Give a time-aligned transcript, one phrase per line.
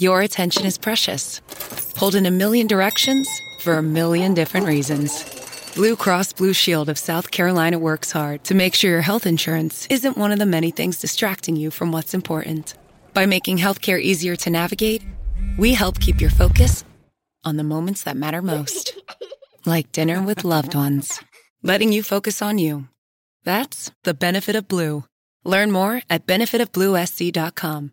[0.00, 1.40] your attention is precious.
[1.94, 3.28] Pulled in a million directions
[3.60, 5.24] for a million different reasons.
[5.74, 9.86] Blue Cross Blue Shield of South Carolina works hard to make sure your health insurance
[9.90, 12.74] isn't one of the many things distracting you from what's important.
[13.14, 15.02] By making healthcare easier to navigate,
[15.58, 16.84] we help keep your focus
[17.44, 18.98] on the moments that matter most.
[19.66, 21.20] Like dinner with loved ones.
[21.62, 22.88] Letting you focus on you.
[23.44, 25.04] That's the benefit of Blue.
[25.44, 27.92] Learn more at benefitofbluesc.com.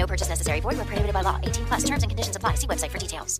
[0.00, 0.60] No purchase necessary.
[0.60, 1.38] Void where prohibited by law.
[1.42, 1.84] 18 plus.
[1.84, 2.54] Terms and conditions apply.
[2.54, 3.38] See website for details.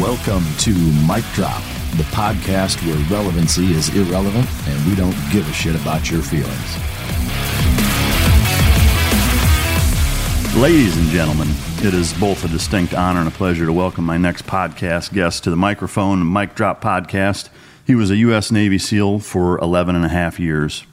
[0.00, 0.74] Welcome to
[1.06, 1.62] Mic Drop,
[1.92, 7.83] the podcast where relevancy is irrelevant and we don't give a shit about your feelings.
[10.56, 14.16] Ladies and gentlemen, it is both a distinct honor and a pleasure to welcome my
[14.16, 17.48] next podcast guest to the microphone, Mic Drop Podcast.
[17.84, 18.52] He was a U.S.
[18.52, 20.84] Navy SEAL for 11 and a half years.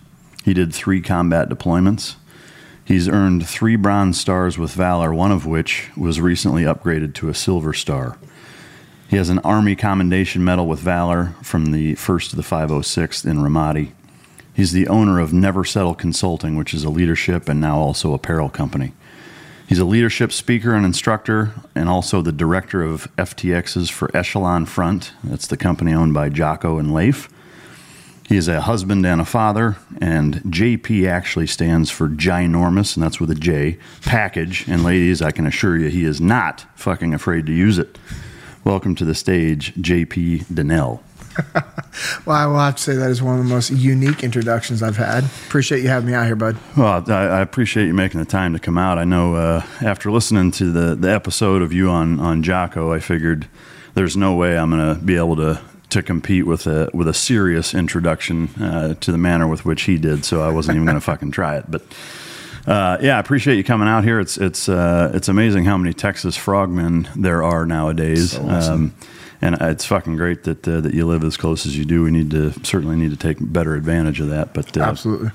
[0.44, 2.16] He did three combat deployments.
[2.84, 7.36] He's earned three Bronze Stars with Valor, one of which was recently upgraded to a
[7.36, 8.18] Silver Star.
[9.10, 13.38] He has an Army Commendation Medal with Valor from the 1st to the 506th in
[13.38, 13.92] Ramadi.
[14.56, 18.50] He's the owner of Never Settle Consulting, which is a leadership and now also apparel
[18.50, 18.94] company.
[19.72, 25.14] He's a leadership speaker and instructor, and also the director of FTXs for Echelon Front.
[25.24, 27.30] That's the company owned by Jocko and Leif.
[28.28, 33.22] He is a husband and a father, and JP actually stands for ginormous, and that's
[33.22, 34.68] with a J, package.
[34.68, 37.98] And ladies, I can assure you, he is not fucking afraid to use it.
[38.66, 41.00] Welcome to the stage, JP Dinnell.
[42.26, 44.98] Well, I will have to say that is one of the most unique introductions I've
[44.98, 45.24] had.
[45.48, 46.58] Appreciate you having me out here, bud.
[46.78, 48.98] Well, I, I appreciate you making the time to come out.
[48.98, 53.00] I know uh, after listening to the, the episode of you on, on Jocko, I
[53.00, 53.48] figured
[53.94, 57.14] there's no way I'm going to be able to to compete with a with a
[57.14, 60.24] serious introduction uh, to the manner with which he did.
[60.24, 61.66] So I wasn't even going to fucking try it.
[61.70, 61.84] But
[62.66, 64.20] uh, yeah, I appreciate you coming out here.
[64.20, 68.32] It's it's uh, it's amazing how many Texas frogmen there are nowadays.
[68.32, 68.74] So awesome.
[68.74, 68.96] um,
[69.42, 72.04] and it's fucking great that uh, that you live as close as you do.
[72.04, 74.54] We need to certainly need to take better advantage of that.
[74.54, 75.32] But uh, Absolutely.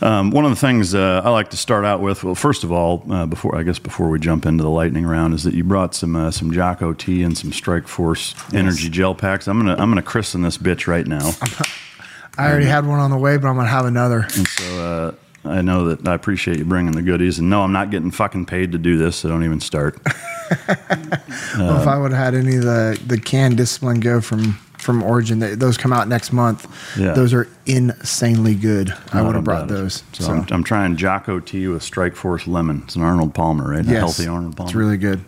[0.00, 2.72] um, one of the things uh, I like to start out with, well, first of
[2.72, 5.64] all, uh, before I guess before we jump into the lightning round, is that you
[5.64, 9.48] brought some uh, some Jocko tea and some Strike Force energy gel packs.
[9.48, 11.32] I'm gonna I'm gonna christen this bitch right now.
[12.38, 14.20] I already had one on the way, but I'm going to have another.
[14.20, 15.14] And so uh,
[15.44, 17.38] I know that I appreciate you bringing the goodies.
[17.38, 19.98] And no, I'm not getting fucking paid to do this, so don't even start.
[21.56, 25.02] well, if I would have had any of the, the canned Discipline Go from, from
[25.02, 26.66] Origin, they, those come out next month.
[26.98, 27.12] Yeah.
[27.14, 28.94] Those are insanely good.
[29.12, 30.02] I would have brought those.
[30.12, 32.82] So, So, I'm, I'm trying Jocko tea with Strike Force lemon.
[32.84, 33.86] It's an Arnold Palmer, right?
[33.86, 34.68] A yes, healthy Arnold Palmer.
[34.68, 35.24] It's really good.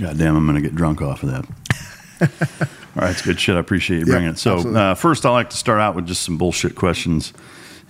[0.00, 1.46] God damn, I'm going to get drunk off of that.
[2.96, 3.56] All right, it's good shit.
[3.56, 4.38] I appreciate you bringing Yeah, it.
[4.38, 7.32] So, uh, first, I like to start out with just some bullshit questions,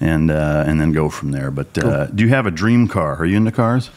[0.03, 1.51] and uh, and then go from there.
[1.51, 3.17] But uh, do you have a dream car?
[3.17, 3.89] Are you into cars?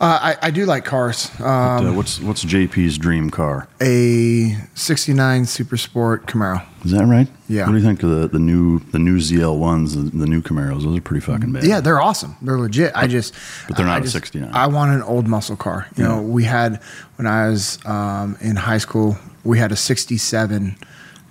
[0.00, 1.28] Uh, I, I do like cars.
[1.40, 3.66] Um, uh, what's what's JP's dream car?
[3.80, 6.64] a 69 Super Sport Camaro.
[6.84, 7.26] Is that right?
[7.48, 7.64] Yeah.
[7.66, 10.40] What do you think of the, the new the new ZL ones, the, the new
[10.40, 10.84] Camaros?
[10.84, 11.64] Those are pretty fucking bad.
[11.64, 12.36] Yeah, they're awesome.
[12.42, 12.92] They're legit.
[12.94, 13.34] I just,
[13.66, 14.50] but they're not a just- 69.
[14.54, 15.88] I want an old muscle car.
[15.96, 16.08] You Yeah.
[16.10, 16.80] know, we had
[17.16, 20.76] when I was um, in high school, we had a '67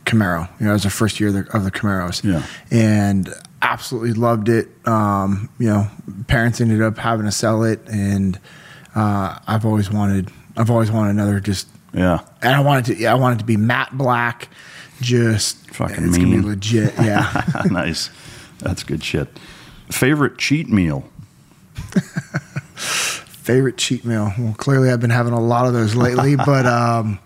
[0.05, 0.49] Camaro.
[0.59, 2.21] You know, it was the first year of the, of the Camaros.
[2.23, 2.43] Yeah.
[2.69, 3.29] and
[3.71, 4.67] absolutely loved it.
[4.87, 5.87] Um, you know,
[6.27, 8.39] parents ended up having to sell it, and
[8.95, 12.19] uh, I've always wanted, I've always wanted another just Yeah.
[12.41, 14.49] and I wanted to, yeah, I wanted to be matte black,
[15.01, 16.41] just Fucking It's gonna mean.
[16.41, 17.43] be legit, yeah.
[17.71, 18.09] nice.
[18.59, 19.27] That's good shit.
[19.91, 21.07] Favorite cheat meal?
[22.75, 24.33] Favorite cheat meal?
[24.37, 27.19] Well, clearly I've been having a lot of those lately, but um,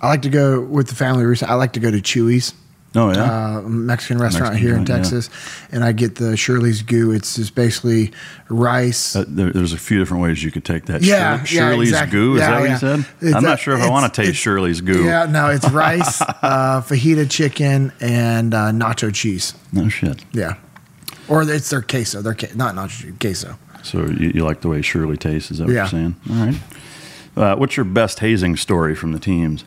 [0.00, 1.24] I like to go with the family.
[1.24, 2.54] recent- I like to go to Chuy's.
[2.94, 3.56] Oh yeah.
[3.58, 5.10] uh, Mexican restaurant Mexican here in joint, yeah.
[5.10, 5.30] Texas,
[5.70, 7.10] and I get the Shirley's Goo.
[7.12, 8.12] It's just basically
[8.50, 9.16] rice.
[9.16, 11.02] Uh, there, there's a few different ways you could take that.
[11.02, 12.18] Yeah, Shirley- yeah, Shirley's exactly.
[12.18, 12.34] goo.
[12.34, 13.06] Is Yeah, that what you said?
[13.22, 15.04] It's I'm not sure if I want to taste Shirley's goo.
[15.04, 19.54] yeah, no, it's rice, uh, fajita chicken, and uh, nacho cheese.
[19.72, 20.22] No shit.
[20.32, 20.56] Yeah,
[21.28, 22.20] or it's their queso.
[22.20, 23.56] Their ca- not nacho queso.
[23.82, 25.50] So you, you like the way Shirley tastes?
[25.50, 26.14] Is that what you're saying?
[26.30, 26.54] All right.
[27.34, 29.64] Uh, what's your best hazing story from the teams?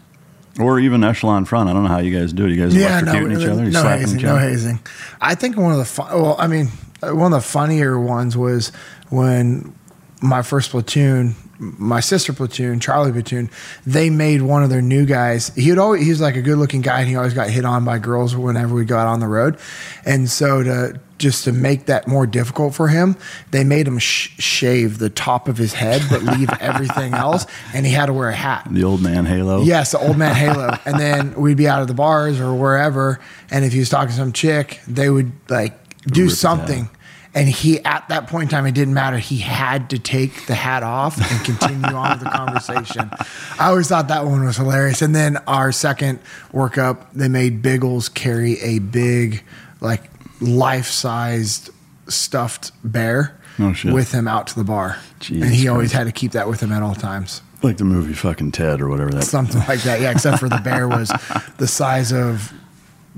[0.59, 1.69] Or even echelon front.
[1.69, 2.51] I don't know how you guys do it.
[2.51, 3.65] You guys electrocuting each other?
[3.65, 4.39] You no slapping hazing, each no other?
[4.39, 4.79] hazing.
[5.19, 6.67] I think one of the fun, well, I mean,
[7.01, 8.71] one of the funnier ones was
[9.09, 9.75] when
[10.21, 13.49] my first platoon, my sister platoon, Charlie platoon,
[13.85, 15.53] they made one of their new guys.
[15.55, 17.83] He'd always he was like a good looking guy, and he always got hit on
[17.83, 19.59] by girls whenever we got on the road.
[20.05, 23.15] And so to just to make that more difficult for him,
[23.51, 27.85] they made him sh- shave the top of his head but leave everything else, and
[27.85, 28.67] he had to wear a hat.
[28.69, 29.61] The old man halo?
[29.63, 30.77] Yes, the old man halo.
[30.85, 33.19] And then we'd be out of the bars or wherever,
[33.49, 35.73] and if he was talking to some chick, they would like
[36.05, 36.89] do Rip something.
[37.33, 39.17] And he, at that point in time, it didn't matter.
[39.17, 43.11] He had to take the hat off and continue on with the conversation.
[43.59, 45.01] I always thought that one was hilarious.
[45.01, 46.19] And then our second
[46.53, 49.43] workup, they made Biggles carry a big,
[49.81, 50.03] like
[50.45, 51.69] life sized
[52.07, 54.97] stuffed bear Oh, with him out to the bar.
[55.21, 57.85] Jesus and he always had to keep that with him at all times Like the
[57.85, 60.01] movie fucking Ted or whatever that something like that.
[60.01, 61.09] Yeah, except for the bear was
[61.57, 62.51] the size of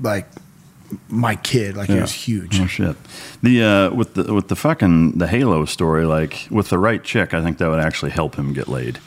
[0.00, 0.26] like
[1.08, 1.76] my kid.
[1.76, 2.60] Like it was huge.
[2.60, 2.96] Oh shit.
[3.42, 7.34] The uh, with the with the fucking the Halo story, like with the right chick,
[7.34, 9.00] I think that would actually help him get laid.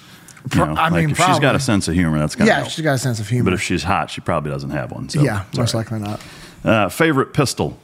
[0.53, 2.57] You know, I like mean, if she's got a sense of humor, that's gonna Yeah,
[2.59, 2.69] help.
[2.71, 3.45] she's got a sense of humor.
[3.45, 5.07] But if she's hot, she probably doesn't have one.
[5.07, 5.79] So yeah, most right.
[5.89, 6.21] likely not.
[6.63, 7.79] Uh, favorite pistol?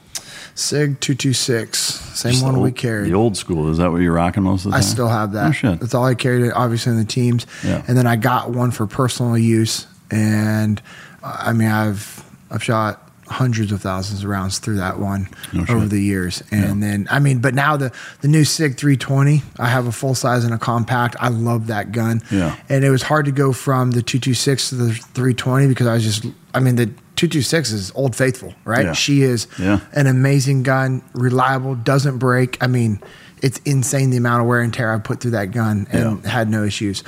[0.58, 3.08] Sig two two six, same Just one the we old- carried.
[3.10, 3.70] The old school.
[3.70, 4.78] Is that what you're rocking most of the time?
[4.78, 5.48] I still have that.
[5.48, 5.78] Oh shit.
[5.78, 7.46] That's all I carried, obviously in the teams.
[7.64, 7.84] Yeah.
[7.86, 10.82] And then I got one for personal use, and
[11.22, 15.60] uh, I mean I've I've shot hundreds of thousands of rounds through that one No
[15.68, 16.42] over the years.
[16.50, 20.14] And then I mean, but now the the new Sig 320, I have a full
[20.16, 21.14] size and a compact.
[21.20, 22.20] I love that gun.
[22.32, 22.56] Yeah.
[22.68, 26.02] And it was hard to go from the 226 to the 320 because I was
[26.04, 28.86] just I mean the 226 is old faithful, right?
[28.86, 28.92] Yeah.
[28.92, 29.80] She is Yeah.
[29.92, 32.56] an amazing gun, reliable, doesn't break.
[32.60, 33.00] I mean,
[33.42, 36.30] it's insane the amount of wear and tear I put through that gun and Yeah.
[36.30, 37.02] had no issues.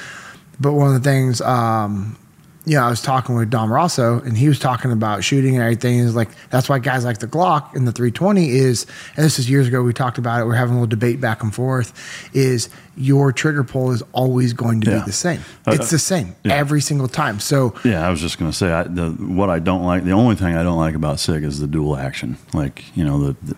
[0.60, 2.16] But one of the things, um,
[2.70, 5.62] you know, I was talking with Dom Raso and he was talking about shooting and
[5.64, 5.98] everything.
[5.98, 8.86] He's like, that's why guys like the Glock and the 320 is,
[9.16, 10.44] and this is years ago, we talked about it.
[10.44, 11.92] We're having a little debate back and forth
[12.32, 14.98] is your trigger pull is always going to Yeah.
[15.00, 15.40] be the same.
[15.66, 16.54] Uh, It's the same yeah.
[16.54, 17.40] every single time.
[17.40, 20.04] So Yeah, I was just gonna say I, the what I don't like.
[20.04, 22.36] The only thing I don't like about Sig is the dual action.
[22.54, 23.36] Like you know the.
[23.42, 23.56] the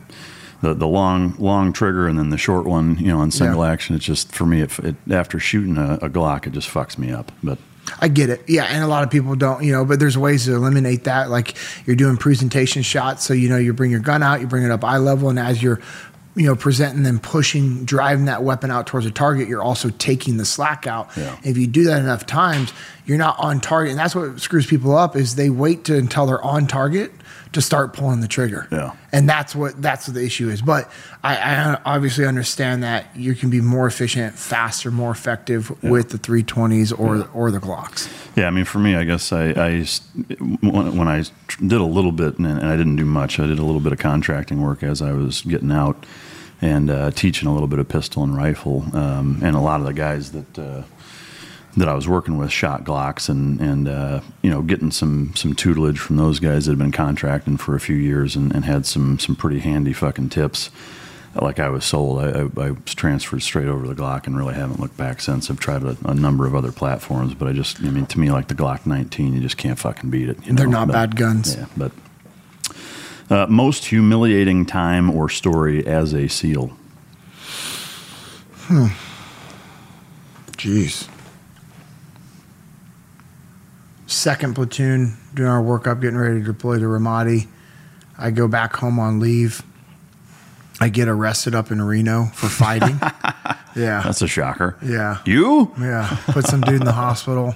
[0.62, 3.72] the, the long long trigger and then the short one, you know, in single Yeah.
[3.72, 3.96] action.
[3.96, 4.60] It's just for me.
[4.62, 7.32] It, it after shooting a, a Glock, it just fucks me up.
[7.42, 7.58] But
[8.00, 8.42] I get it.
[8.48, 11.30] Yeah, and a lot of people don't, you know, but there's ways to eliminate that.
[11.30, 11.56] Like
[11.86, 14.70] you're doing presentation shots, so you know you bring your gun out, you bring it
[14.70, 15.80] up eye level, and as you're,
[16.34, 20.36] you know, presenting and pushing, driving that weapon out towards a target, you're also taking
[20.36, 21.10] the slack out.
[21.16, 21.36] Yeah.
[21.44, 22.72] If you do that enough times,
[23.04, 25.16] you're not on target, and that's what screws people up.
[25.16, 27.12] Is they wait to until they're on target
[27.52, 28.66] to start pulling the trigger.
[28.70, 28.92] Yeah.
[29.12, 30.62] and that's what that's what the issue is.
[30.62, 30.90] But
[31.22, 36.18] I, I obviously understand that you can be more efficient, faster, more effective with the
[36.18, 38.10] 320s or or the Glocks.
[38.36, 39.84] Yeah, I mean, for me, I guess I, I
[40.60, 41.24] when I
[41.60, 43.38] did a little bit, and and I didn't do much.
[43.38, 46.06] I did a little bit of contracting work as I was getting out
[46.62, 48.84] and uh, teaching a little bit of pistol and rifle.
[48.94, 50.82] Um, and a lot of the guys that uh,
[51.76, 55.54] that I was working with shot Glocks, and and uh, you know, getting some some
[55.54, 58.84] tutelage from those guys that had been contracting for a few years and, and had
[58.86, 60.70] some some pretty handy fucking tips.
[61.34, 64.52] Like I was sold, I, I, I was transferred straight over the Glock and really
[64.52, 65.48] haven't looked back since.
[65.50, 68.30] I've tried a, a number of other platforms, but I just, I mean, to me,
[68.30, 70.46] like the Glock 19, you just can't fucking beat it.
[70.46, 70.80] you They're know?
[70.80, 71.56] not But- bad guns.
[71.56, 71.92] Yeah, but
[73.30, 76.66] uh, most humiliating time or story as a SEAL.
[78.64, 78.88] Hmm.
[80.58, 81.08] Jeez.
[84.12, 87.48] Second platoon doing our workup, getting ready to deploy to Ramadi.
[88.18, 89.62] I go back home on leave.
[90.80, 92.98] I get arrested up in Reno for fighting.
[93.74, 94.02] yeah.
[94.02, 94.76] That's a shocker.
[94.82, 95.22] yeah.
[95.24, 95.72] You?
[95.80, 97.54] Yeah, put some dude in the hospital.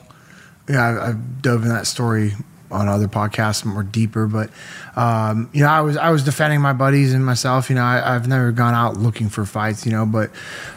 [0.67, 2.33] Yeah, I, I've dove in that story
[2.71, 4.51] on other podcasts more deeper, but
[4.97, 7.69] um, you know, I was I was defending my buddies and myself.
[7.71, 9.85] You know, I, I've never gone out looking for fights.
[9.87, 10.31] You know, but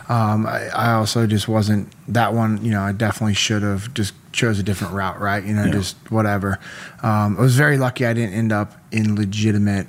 [0.08, 2.64] um, I, I also just wasn't that one.
[2.64, 5.20] You know, I definitely should have just chose a different route.
[5.20, 5.44] Right?
[5.44, 5.72] You know, Yeah.
[5.72, 6.60] just whatever.
[7.02, 8.06] Um, I was very lucky.
[8.06, 9.88] I didn't end up in legitimate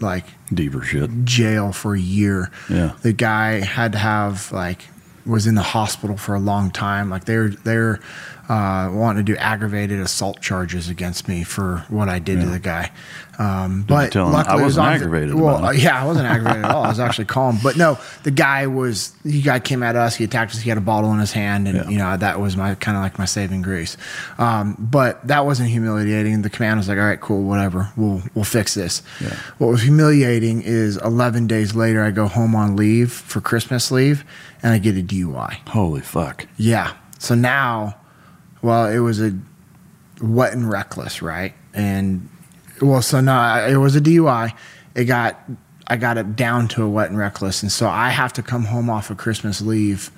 [0.00, 1.10] like Deeper shit.
[1.24, 2.50] jail for a year.
[2.68, 2.92] Yeah.
[3.02, 4.82] The guy had to have like
[5.26, 7.10] was in the hospital for a long time.
[7.10, 8.00] Like they're they're
[8.50, 12.58] uh, wanting to do aggravated assault charges against me for what I did to the
[12.58, 12.90] guy.
[13.38, 16.64] Um, but luckily "I was wasn't on- aggravated Well, it." uh, yeah, I wasn't aggravated
[16.64, 16.82] at all.
[16.84, 17.58] I was actually calm.
[17.62, 19.12] But no, the guy was.
[19.24, 20.16] The guy came at us.
[20.16, 20.60] He attacked us.
[20.60, 21.88] He had a bottle in his hand, and Yeah.
[21.88, 23.96] you know that was my kind of like my saving grace.
[24.38, 26.42] Um, but that wasn't humiliating.
[26.42, 27.88] The command was like, "All right, cool, whatever.
[27.96, 29.34] We'll we'll fix this." Yeah.
[29.58, 34.24] What was humiliating is 11 days later, I go home on leave for Christmas leave,
[34.62, 35.66] and I get a DUI.
[35.68, 36.46] Holy fuck.
[36.58, 36.92] Yeah.
[37.18, 37.96] So now,
[38.62, 39.36] well, it was a
[40.20, 41.54] wet and reckless, right?
[41.72, 42.28] And
[42.80, 44.52] well, so no, it was a DUI.
[44.94, 45.38] It got
[45.86, 48.64] I got it down to a wet and reckless, and so I have to come
[48.64, 50.10] home off of Christmas leave.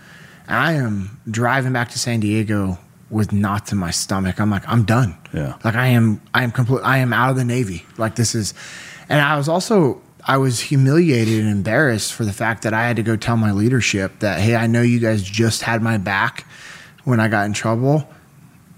[0.49, 2.79] I am driving back to San Diego
[3.13, 4.41] with knots in my stomach.
[4.41, 5.17] I'm like, I'm done.
[5.33, 5.57] Yeah.
[5.63, 6.81] Like I am, I am complete.
[6.81, 7.85] I am out of the Navy.
[7.99, 8.55] Like this is,
[9.09, 12.97] and I was also, I was humiliated and embarrassed for the fact that I had
[12.97, 16.47] to go tell my leadership that, hey, I know you guys just had my back
[17.05, 18.09] when I got in trouble.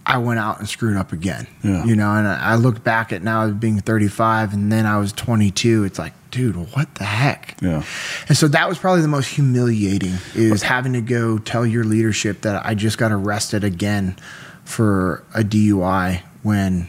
[0.06, 1.46] I went out and screwed up again.
[1.62, 1.84] Yeah.
[1.84, 5.12] You know, and I I look back at now being 35 and then I was
[5.12, 5.84] 22.
[5.84, 7.56] It's like, dude, what the heck?
[7.62, 7.82] Yeah.
[8.28, 12.42] And so that was probably the most humiliating is having to go tell your leadership
[12.42, 14.16] that I just got arrested again
[14.64, 16.88] for a DUI when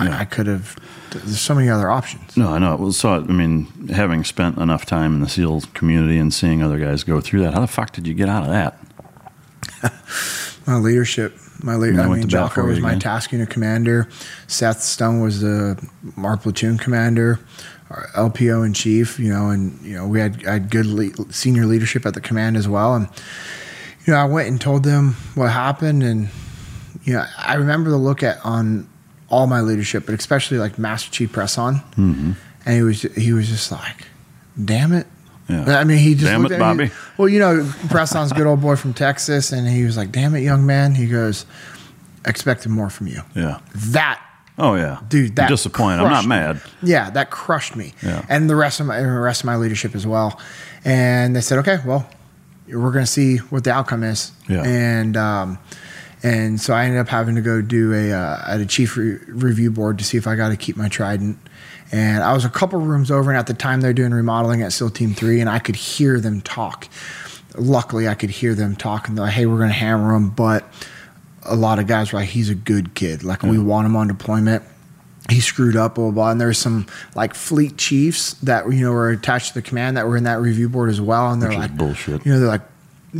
[0.00, 0.16] Yeah.
[0.16, 0.76] I, I could have.
[1.10, 2.36] There's so many other options.
[2.36, 2.76] No, I know.
[2.76, 6.78] Well, so I mean, having spent enough time in the SEAL community and seeing other
[6.78, 8.78] guys go through that, how the fuck did you get out of that?
[10.68, 11.74] My leadership, my.
[11.74, 13.00] And I I mean, Jocko was my again.
[13.00, 14.08] task unit commander.
[14.46, 15.76] Seth Stone was the
[16.18, 17.38] our platoon commander,
[17.90, 19.18] our LPO in chief.
[19.18, 22.20] You know, and you know we had I had good le- senior leadership at the
[22.20, 22.94] command as well.
[22.94, 23.08] And
[24.06, 26.28] you know, I went and told them what happened, and
[27.04, 28.88] you know, I remember the look at on
[29.28, 32.32] all my leadership, but especially like Master Chief Presson, Mm-hmm.
[32.66, 34.06] and he was he was just like,
[34.62, 35.06] "Damn it."
[35.50, 35.78] Yeah.
[35.78, 36.94] I mean, he just Damn looked it, at me- Bobby.
[37.18, 40.40] Well, you know, Preston's good old boy from Texas, and he was like, "Damn it,
[40.40, 41.44] young man." He goes,
[42.24, 43.58] "Expected more from you." Yeah.
[43.74, 44.20] That,
[44.58, 46.00] Oh yeah, dude, that disappointed.
[46.00, 46.28] I'm not crushed me.
[46.28, 46.60] mad.
[46.82, 48.24] Yeah, that crushed me, Yeah.
[48.28, 50.38] and the rest of my the rest of my leadership as well.
[50.84, 52.06] And they said, "Okay, well,
[52.68, 54.62] we're going to see what the outcome is." Yeah.
[54.64, 55.58] And um,
[56.22, 59.18] and so I ended up having to go do a uh, at a chief re-
[59.28, 61.38] review board to see if I got to keep my trident.
[61.92, 64.72] And I was a couple rooms over, and at the time they're doing remodeling at
[64.72, 66.88] SEAL Team Three, and I could hear them talk.
[67.56, 69.14] Luckily, I could hear them talking.
[69.16, 70.64] They're like, "Hey, we're going to hammer him," but
[71.44, 73.24] a lot of guys were like, "He's a good kid.
[73.24, 74.62] Like we want him on deployment."
[75.28, 76.12] He screwed up, blah blah.
[76.12, 76.30] blah.
[76.30, 80.06] And there's some like fleet chiefs that you know were attached to the command that
[80.06, 82.24] were in that review board as well, and they're Which like, bullshit.
[82.24, 82.62] You know, they're like,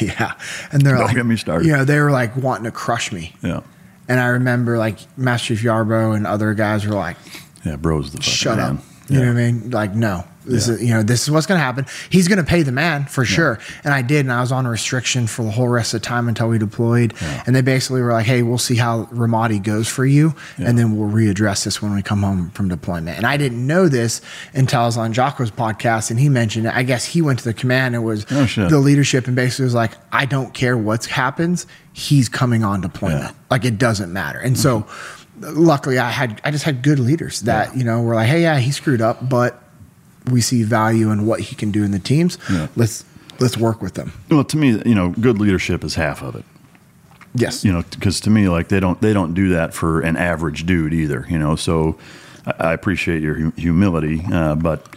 [0.00, 0.34] yeah,
[0.72, 1.66] and they're Don't like, get me started.
[1.66, 3.34] You know, they were like wanting to crush me.
[3.42, 3.60] Yeah,
[4.08, 7.16] And I remember like Master Chief Yarbo and other guys were like,
[7.64, 7.76] yeah.
[7.76, 8.76] Bro's the shut man.
[8.76, 8.82] up.
[9.06, 9.70] You know what I mean?
[9.70, 10.74] Like, no, this Yeah.
[10.76, 11.84] is, you know, this is what's going to happen.
[12.08, 13.58] He's going to pay the man for sure.
[13.84, 14.20] And I did.
[14.20, 16.56] And I was on a restriction for the whole rest of the time until we
[16.56, 17.12] deployed.
[17.46, 20.34] And they basically were like, Hey, we'll see how Ramadi goes for you.
[20.56, 23.18] And then we'll readdress this when we come home from deployment.
[23.18, 24.22] And I didn't know this
[24.54, 26.74] until I was on Jocko's podcast and he mentioned it.
[26.74, 29.74] I guess he went to the command and was Oh, the leadership and basically was
[29.74, 31.66] like, I don't care what happens.
[31.92, 33.20] He's coming on deployment.
[33.24, 33.32] Yeah.
[33.50, 34.38] Like it doesn't matter.
[34.38, 35.23] And so mm-hmm.
[35.40, 38.58] Luckily I had, I just had good leaders that, you know, were like, Hey, yeah,
[38.58, 39.62] he screwed up, but
[40.30, 42.38] we see value in what he can do in the teams.
[42.50, 42.68] Yeah.
[42.76, 43.04] Let's,
[43.40, 44.12] let's work with them.
[44.30, 46.44] Well, to me, you know, good leadership is half of it.
[47.36, 47.64] Yes.
[47.64, 50.66] you know because to me like they don't they don't do that for an average
[50.66, 51.98] dude either you know so
[52.46, 54.94] i, I appreciate your hu- humility uh, but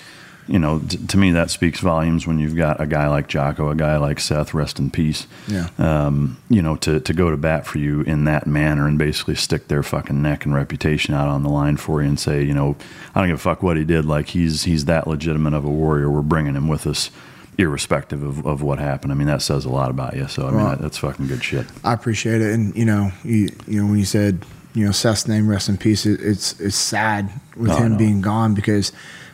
[0.48, 3.70] you know t- to me that speaks volumes when you've got a guy like jocko
[3.70, 5.28] a guy like seth rest in peace.
[5.48, 5.70] Yeah.
[5.78, 9.36] um, you know to, to go to bat for you in that manner and basically
[9.36, 12.54] stick their fucking neck and reputation out on the line for you and say you
[12.54, 12.76] know
[13.14, 14.06] i don't give a fuck what he did.
[14.06, 16.10] Like he's he's that legitimate of a warrior.
[16.10, 17.12] We're bringing him with us
[17.58, 19.12] irrespective of, of what happened.
[19.12, 20.28] I mean that says a lot about you.
[20.28, 21.66] So i mean Well, that, that's fucking good shit.
[21.84, 22.54] I appreciate it.
[22.54, 25.78] And, you know, you, you know, when you said, you know, Seth's name, rest in
[25.78, 28.92] peace, it, it's, it's sad with him being gone because,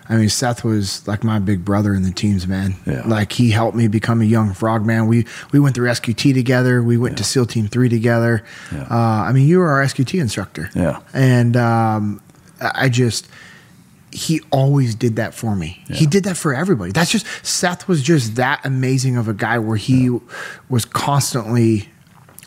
[0.10, 2.76] I mean, Seth was like my big brother in the teams, man.
[2.86, 3.04] Yeah.
[3.08, 5.08] Like he helped me become a young frogman.
[5.08, 6.84] We, we went through SQT together.
[6.84, 8.44] We went to SEAL Team 3 together.
[8.72, 8.84] Yeah.
[8.92, 8.96] Uh,
[9.28, 10.70] I mean, you were our SQT instructor.
[10.76, 11.00] Yeah.
[11.14, 12.22] And um,
[12.60, 13.30] I I just,
[14.12, 15.84] he always did that for me.
[15.90, 16.92] He did that for everybody.
[16.92, 20.10] That's just Seth was just that amazing of a guy where he
[20.70, 21.90] was constantly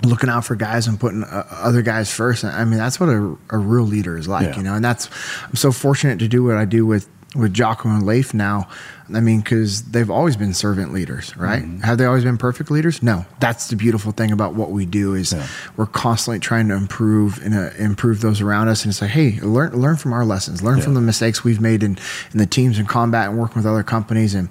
[0.04, 2.44] looking out for guys and putting uh, other guys first.
[2.44, 4.56] I mean, that's what a, a real leader is like, Yeah.
[4.58, 4.74] you know.
[4.74, 5.08] And that's
[5.48, 8.68] I'm so fortunate to do what I do with with Jocko and Leif now.
[9.14, 11.62] I mean, because they've always been servant leaders, right?
[11.62, 11.80] Mm-hmm.
[11.82, 13.04] Have they always been perfect leaders?
[13.04, 13.24] No.
[13.38, 15.46] That's the beautiful thing about what we do is Yeah.
[15.76, 18.84] we're constantly trying to improve and uh, improve those around us.
[18.84, 21.84] And it's like, hey, learn learn from our lessons, learn from the mistakes we've made
[21.84, 21.98] in
[22.32, 24.34] in the teams and combat and working with other companies.
[24.34, 24.48] And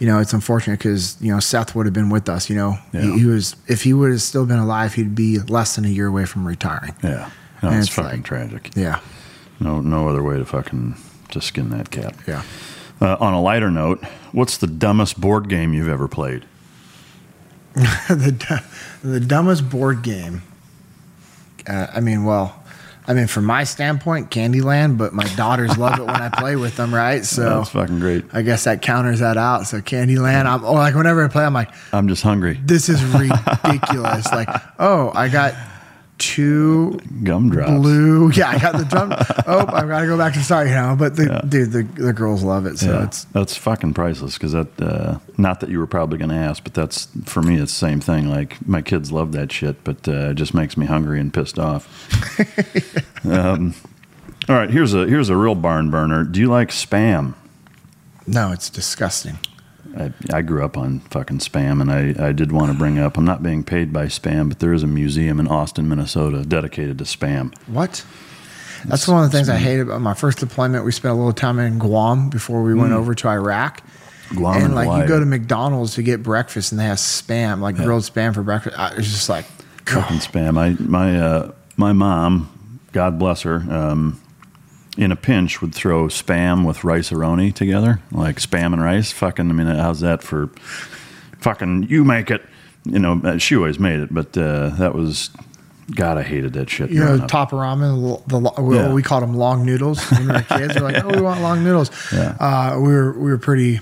[0.00, 2.50] you know, it's unfortunate because you know Seth would have been with us.
[2.50, 3.00] You know, Yeah.
[3.02, 5.88] he, he was if he would have still been alive, he'd be less than a
[5.88, 6.94] year away from retiring.
[7.02, 7.30] Yeah.
[7.62, 8.70] No, it's fucking like- tragic.
[8.76, 9.00] Yeah,
[9.60, 10.96] No, no other way to fucking
[11.34, 12.16] to skin that cat.
[12.26, 12.42] yeah.
[13.00, 16.44] Uh, on a lighter note, what's the dumbest board game you've ever played?
[17.74, 18.62] the
[19.02, 20.42] the dumbest board game.
[21.66, 22.62] Uh, I mean, well,
[23.06, 26.76] I mean, from my standpoint, Candyland, but my daughters love it when I play with
[26.76, 27.24] them, right?
[27.34, 28.24] So That's fucking great.
[28.32, 29.66] I guess that counters that out.
[29.66, 32.60] So Candyland, I'm oh, like whenever I play, I'm like, I'm just hungry.
[32.64, 33.02] this is
[33.64, 34.30] ridiculous.
[34.32, 34.48] like,
[34.78, 35.54] oh, I got
[36.18, 37.70] two Gumdrops.
[37.70, 38.30] blue.
[38.34, 39.12] Yeah, I got the drum.
[39.46, 40.94] oh, I've got to go back to start now.
[40.96, 42.78] But the dude, the, the girls love it.
[42.78, 46.30] So yeah, it's that's fucking priceless because that uh, not that you were probably going
[46.30, 48.28] to ask, but that's for me it's the same thing.
[48.28, 51.58] Like my kids love that shit, but uh, it just makes me hungry and pissed
[51.58, 51.86] off.
[53.24, 53.74] um,
[54.48, 56.24] all right, here's a here's a real barn burner.
[56.24, 57.34] Do you like spam?
[58.26, 59.38] no, it's disgusting.
[59.96, 63.16] I, I grew up on fucking spam, and I, I did want to bring up
[63.16, 66.98] I'm not being paid by spam, but there is a museum in Austin, Minnesota dedicated
[66.98, 67.56] to spam.
[67.68, 68.04] What?
[68.86, 70.84] That's one of the things I hate about my first deployment.
[70.84, 73.80] We spent a little time in Guam before we went over to Iraq.
[73.80, 74.36] Mm.
[74.36, 75.02] Guam and and like Hawaii.
[75.02, 78.42] you go to McDonald's to get breakfast and they have spam, like grilled spam for
[78.42, 78.78] breakfast.
[78.78, 79.44] I, it's just like,
[79.86, 80.58] fucking spam.
[80.58, 84.20] I my uh, my mom, God bless her, um,
[84.96, 89.10] in a pinch would throw spam with Rice-A-Roni together, like spam and rice.
[89.12, 90.48] Fucking, I mean, how's that for?
[91.40, 92.42] Fucking, you make it.
[92.84, 95.30] You know, uh, she always made it, but uh, that was.
[95.94, 96.90] God, I hated that shit.
[96.90, 98.92] you know, top of ramen, the, the we, Yeah.
[98.94, 100.02] we called them long noodles.
[100.10, 101.90] When we were kids, we are like, oh, we want long noodles.
[102.12, 102.36] Yeah.
[102.40, 103.80] Uh, we were we were pretty.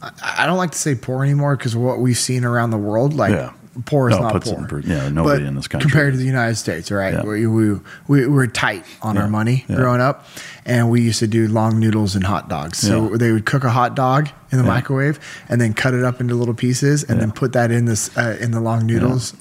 [0.00, 3.14] I, I don't like to say poor anymore because what we've seen around the world,
[3.14, 3.52] like Yeah.
[3.86, 4.54] Poor is No, not poor.
[4.58, 5.90] in per- yeah, nobody But in this country.
[5.90, 7.14] compared to the United States, right?
[7.14, 7.22] Yeah.
[7.24, 9.22] We, we we were tight on Yeah.
[9.22, 9.76] our money Yeah.
[9.76, 10.26] growing up,
[10.66, 12.78] and we used to do long noodles and hot dogs.
[12.78, 16.20] So they would cook a hot dog in the microwave and then cut it up
[16.20, 19.32] into little pieces and then put that in this uh, in the long noodles.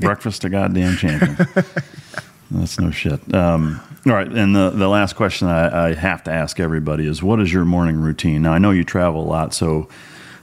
[0.00, 1.36] Breakfast a goddamn champion.
[2.50, 3.34] That's no shit.
[3.34, 7.22] Um, all right, and the the last question I, I have to ask everybody is,
[7.22, 8.42] what is your morning routine?
[8.42, 9.88] Now I know you travel a lot, so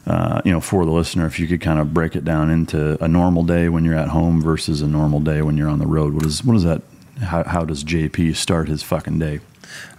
[0.08, 3.02] uh, you know for the listener, if you could kind of break it down into
[3.04, 5.88] a normal day when you're at home versus a normal day when you're on the
[5.88, 6.14] road.
[6.14, 6.82] What is what is that?
[7.22, 9.42] How, how does JP start his fucking day?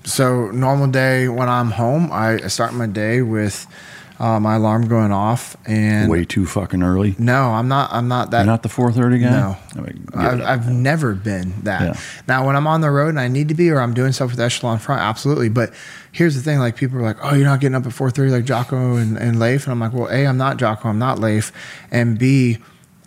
[0.04, 3.66] So normal day when I'm home, I I start my day with
[4.20, 7.16] uh, my alarm going off, and Way too fucking early.
[7.18, 7.90] no, I'm not.
[7.90, 8.40] I'm not that.
[8.40, 9.30] You're not the 4:30 guy.
[9.30, 9.56] No.
[9.74, 10.42] I mean, I've.
[10.42, 11.80] I've never been that.
[11.80, 12.00] Yeah.
[12.28, 14.30] Now, when I'm on the road and I need to be, or I'm doing stuff
[14.30, 15.48] with Echelon Front, absolutely.
[15.48, 15.72] But
[16.12, 18.44] here's the thing: like people are like, "Oh, you're not getting up at 4:30 like
[18.44, 21.50] Jocko and, and Leif," and I'm like, "Well, a, I'm not Jocko, I'm not Leif,
[21.90, 22.58] and b,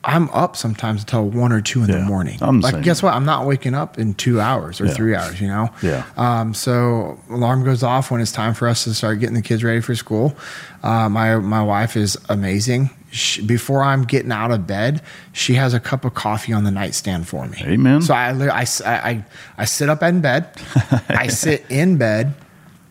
[0.05, 2.37] I'm up sometimes until one or two in the morning.
[2.41, 2.81] I'm like, same.
[2.83, 3.13] guess what?
[3.13, 4.93] I'm not waking up in two hours or Yeah.
[4.93, 5.39] three hours.
[5.39, 5.69] You know.
[5.81, 6.03] Yeah.
[6.17, 9.63] Um, so alarm goes off when it's time for us to start getting the kids
[9.63, 10.35] ready for school.
[10.83, 12.89] Uh, my my wife is amazing.
[13.11, 15.01] She, before I'm getting out of bed,
[15.33, 17.59] she has a cup of coffee on the nightstand for me.
[17.63, 18.01] Amen.
[18.01, 19.25] So I li- I, s- I- I-
[19.59, 20.49] I sit up in bed,
[21.09, 22.33] I sit in bed,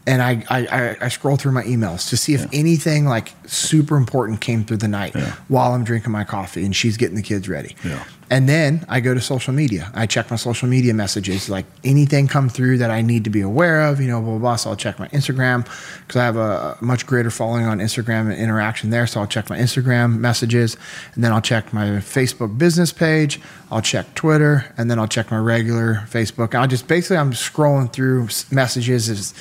[0.06, 3.96] and I, I, I, I scroll through my emails to see if anything like super
[3.96, 5.34] important came through the night Yeah.
[5.48, 7.76] while I'm drinking my coffee and she's getting the kids ready.
[7.84, 8.02] Yeah.
[8.28, 9.90] And then I go to social media.
[9.94, 13.42] I check my social media messages, like anything come through that I need to be
[13.42, 14.56] aware of, you know, blah, blah, blah.
[14.56, 15.64] So I'll check my Instagram
[16.06, 19.06] because I have a much greater following on Instagram and interaction there.
[19.06, 20.78] So I'll check my Instagram messages
[21.14, 23.38] and then I'll check my Facebook business page.
[23.70, 26.54] I'll check Twitter and then I'll check my regular Facebook.
[26.54, 29.34] I'll just basically, I'm scrolling through messages as,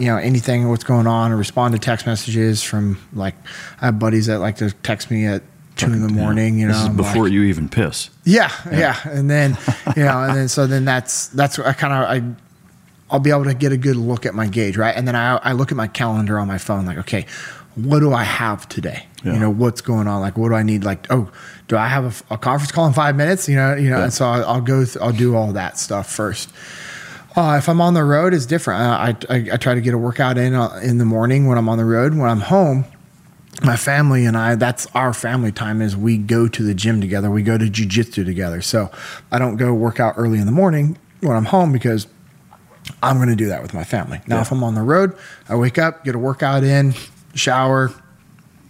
[0.00, 3.34] you know, anything what's going on or respond to text messages from like,
[3.80, 5.42] I have buddies that like to text me at
[5.76, 6.20] two in the Yeah.
[6.22, 6.72] morning, you know.
[6.72, 8.10] this is I'm before like- you even piss.
[8.24, 9.56] yeah, yeah, and then
[9.96, 12.34] you know, and then so then that's that's I kind of I
[13.12, 14.94] I'll be able to get a good look at my gauge, right?
[14.96, 17.26] And then I I look at my calendar on my phone, like, okay,
[17.76, 19.06] what do I have today?
[19.24, 19.34] Yeah.
[19.34, 20.20] You know, what's going on?
[20.20, 20.82] Like, what do I need?
[20.84, 21.30] Like, oh,
[21.68, 23.48] do I have a conference call in five minutes?
[23.48, 24.04] You know, you know, Yeah.
[24.04, 26.50] and so I'll, I'll go, th- I'll do all that stuff first.
[27.40, 28.82] Uh, if I'm on the road, it's different.
[28.82, 28.84] Uh,
[29.30, 31.70] I, I I try to get a workout in uh, in the morning when I'm
[31.70, 32.12] on the road.
[32.14, 32.84] When I'm home,
[33.64, 37.30] my family and I, that's our family time is we go to the gym together.
[37.30, 38.60] We go to jujitsu together.
[38.60, 38.90] So
[39.32, 42.06] I don't go work out early in the morning when I'm home because
[43.02, 44.20] I'm going to do that with my family.
[44.26, 44.42] Now, Yeah.
[44.42, 45.16] if I'm on the road,
[45.48, 46.92] I wake up, get a workout in,
[47.34, 47.90] shower,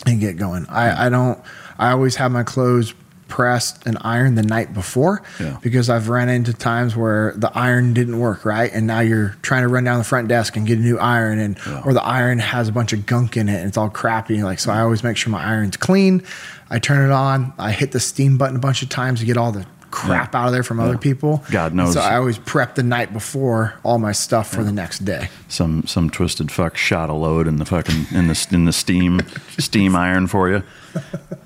[0.07, 0.65] and get going.
[0.69, 1.41] I, I don't,
[1.77, 2.95] I always have my clothes
[3.31, 5.57] pressed and ironed the night before Yeah.
[5.63, 8.71] because I've ran into times where the iron didn't work right.
[8.73, 11.39] And now you're trying to run down the front desk and get a new iron
[11.39, 14.43] and, or the iron has a bunch of gunk in it and it's all crappy.
[14.43, 16.23] Like, so I always make sure my iron's clean.
[16.69, 17.53] I turn it on.
[17.59, 20.47] I hit the steam button a bunch of times to get all the crap out
[20.47, 21.45] of there from other people.
[21.51, 21.95] God And knows.
[21.95, 25.29] So I always prep the night before all my stuff for the next day.
[25.49, 29.21] some some twisted fuck shot a load in the fucking in the in the steam
[29.59, 30.63] steam iron for you.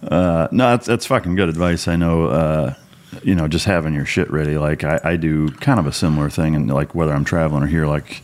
[0.02, 1.88] Uh, no, that's that's fucking good advice.
[1.88, 2.26] I know.
[2.26, 2.74] Uh,
[3.22, 4.58] you know, just having your shit ready.
[4.58, 7.66] Like I, I do kind of a similar thing, and like whether I'm traveling or
[7.66, 8.22] here, like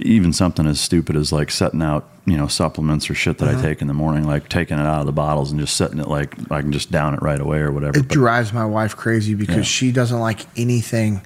[0.00, 3.52] even something as stupid as like setting out you know supplements or shit that I
[3.52, 3.62] uh-huh.
[3.62, 6.08] take in the morning, like taking it out of the bottles and just setting it
[6.08, 7.98] like I can just down it right away or whatever.
[7.98, 9.62] It But- drives my wife crazy because Yeah.
[9.62, 11.22] she doesn't like anything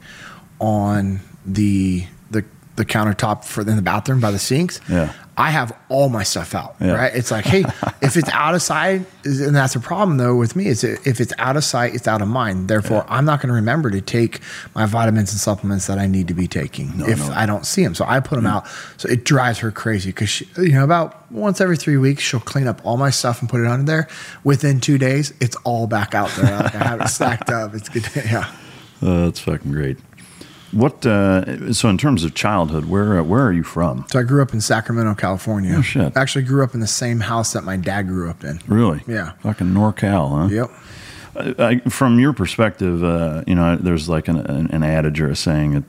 [0.61, 2.45] on the the
[2.77, 4.81] the countertop for in the bathroom by the sinks.
[4.89, 5.13] Yeah.
[5.37, 6.93] I have all my stuff out, Yeah.
[6.93, 7.13] right?
[7.15, 7.65] It's like, hey,
[8.01, 10.67] if it's out of sight, and that's a problem though with me.
[10.67, 12.69] Is if it's out of sight, it's out of mind.
[12.69, 14.41] Therefore, I'm not going to remember to take
[14.75, 17.33] my vitamins and supplements that I need to be taking if no.
[17.33, 17.95] I don't see them.
[17.95, 18.67] So I put them out.
[18.97, 22.69] So it drives her crazy because you know about once every three weeks she'll clean
[22.69, 24.09] up all my stuff and put it under there.
[24.45, 26.59] Within two days, it's all back out there.
[26.61, 27.75] Like I have it stacked up.
[27.75, 28.05] It's good.
[28.25, 28.53] Yeah.
[29.03, 29.99] Uh, that's fucking great.
[30.75, 31.07] What?
[31.07, 34.05] Uh, so, in terms of childhood, where uh, where are you from?
[34.11, 35.77] So I grew up in Sacramento, California.
[35.79, 36.17] Oh, shit.
[36.17, 38.61] Actually, grew up in the same house that my dad grew up in.
[38.67, 39.03] Really?
[39.07, 39.33] Yeah.
[39.43, 40.49] Fucking NorCal, huh?
[40.53, 41.59] Yep.
[41.59, 45.37] I, from your perspective, uh, you know, there's like an, an, an adage or a
[45.37, 45.85] saying that,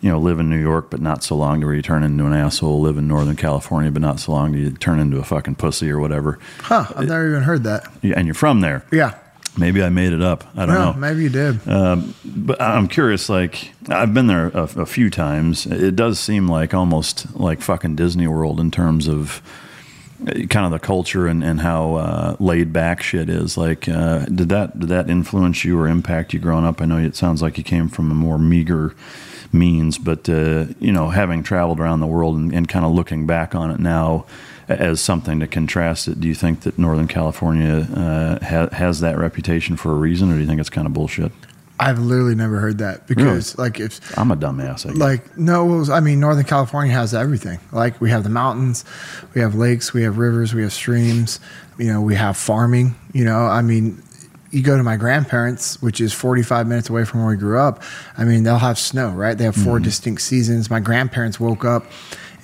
[0.00, 2.24] you know, live in New York, but not so long to where you turn into
[2.26, 2.80] an asshole.
[2.80, 5.90] Live in Northern California, but not so long to you turn into a fucking pussy
[5.90, 6.38] or whatever.
[6.60, 6.86] Huh.
[6.94, 7.88] I've never even heard that.
[8.02, 8.84] Yeah, and you're from there.
[8.92, 9.18] Yeah.
[9.58, 10.44] Maybe I made it up.
[10.56, 10.98] I don't No, know.
[10.98, 11.60] maybe you did.
[11.64, 13.28] But I'm curious.
[13.28, 15.66] Like I've been there a, a few times.
[15.66, 19.40] It does seem like almost like fucking Disney World in terms of
[20.26, 23.56] uh, kind of the culture and, and how uh, laid back shit is.
[23.56, 26.80] Like, uh, did that did that influence you or impact you growing up?
[26.82, 28.94] I know it sounds like you came from a more meager
[29.52, 33.26] means, but uh, you know, having traveled around the world and, and kind of looking
[33.26, 34.26] back on it now
[34.68, 39.18] as something to contrast it, do you think that Northern California uh, ha- has that
[39.18, 41.32] reputation for a reason, or do you think it's kind of bullshit?
[41.78, 44.86] I've literally never heard that because, like, if I'm a dumbass.
[44.86, 44.98] I guess.
[44.98, 47.60] like no, was- I mean, Northern California has everything.
[47.70, 48.84] Like, we have the mountains,
[49.34, 51.38] we have lakes, we have rivers, we have streams.
[51.78, 52.94] You know, we have farming.
[53.12, 54.02] You know, I mean,
[54.50, 57.82] you go to my grandparents, which is 45 minutes away from where we grew up.
[58.16, 59.36] I mean, they'll have snow, right?
[59.36, 60.70] They have 4 distinct seasons.
[60.70, 61.84] My grandparents woke up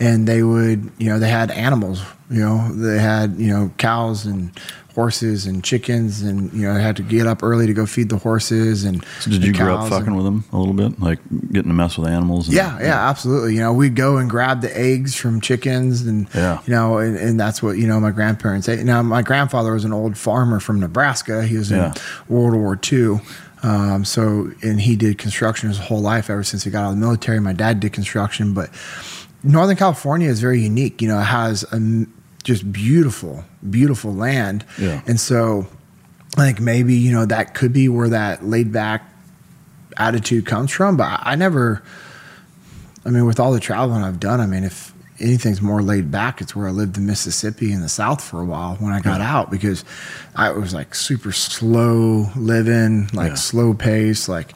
[0.01, 2.03] and they would, you know, they had animals.
[2.31, 4.51] You know, they had you know cows and
[4.95, 8.09] horses and chickens, and you know, they had to get up early to go feed
[8.11, 8.85] the horses.
[8.85, 11.19] And So did you grow up fucking and- with them a little bit, like
[11.51, 12.47] getting to mess with animals?
[12.49, 13.55] and- yeah, yeah, absolutely.
[13.55, 16.59] You know, we'd go and grab the eggs from chickens, and Yeah.
[16.67, 18.85] you know, and, and that's what you know my grandparents ate.
[18.85, 21.45] Now, my grandfather was an old farmer from Nebraska.
[21.45, 21.95] He was in Yeah.
[22.29, 23.21] World War II.
[23.63, 26.95] Um, so, and he did construction his whole life ever since he got out of
[26.97, 27.39] the military.
[27.41, 28.71] My dad did construction, but
[29.45, 31.03] Northern California is very unique.
[31.03, 32.07] You know, it has a
[32.45, 34.65] just beautiful, beautiful land.
[34.79, 35.03] Yeah.
[35.07, 35.67] And so
[36.37, 39.09] I think maybe, you know, that could be where that laid back
[39.97, 40.97] attitude comes from.
[40.97, 41.83] But I, I never,
[43.05, 46.41] I mean, with all the traveling I've done, I mean, if anything's more laid back,
[46.41, 49.21] it's where I lived in Mississippi in the South for a while when I got
[49.21, 49.85] out because
[50.35, 53.35] I was like super slow living, like Yeah.
[53.37, 54.53] slow pace, like,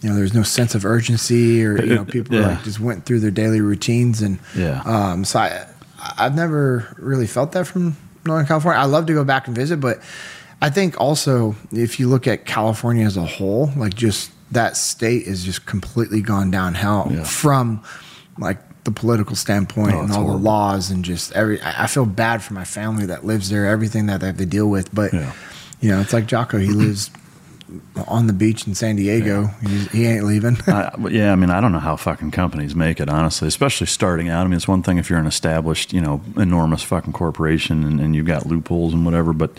[0.00, 2.48] you know, there's no sense of urgency or, you know, people yeah.
[2.48, 4.22] like just went through their daily routines.
[4.22, 4.82] And, Yeah.
[4.84, 5.66] um, so I,
[6.18, 8.80] I've never really felt that from Northern California.
[8.80, 10.00] I love to go back and visit, but
[10.62, 15.26] I think also if you look at California as a whole, like just that state
[15.26, 17.24] is just completely gone downhill Yeah.
[17.24, 17.82] from
[18.38, 20.38] like the political standpoint Oh, and all horrible.
[20.38, 21.60] the laws and just every.
[21.62, 24.68] I feel bad for my family that lives there, everything that they have to deal
[24.68, 24.94] with.
[24.94, 25.32] But Yeah.
[25.80, 26.58] you know, it's like Jocko.
[26.58, 27.10] He lives
[28.06, 29.46] on the beach in San Diego.
[29.62, 30.56] He's, he ain't leaving.
[30.66, 34.28] I, yeah, I mean, I don't know how fucking companies make it, honestly, especially starting
[34.28, 34.44] out.
[34.44, 38.00] I mean, it's one thing if you're an established, you know, enormous fucking corporation and,
[38.00, 39.50] and you've got loopholes and whatever, but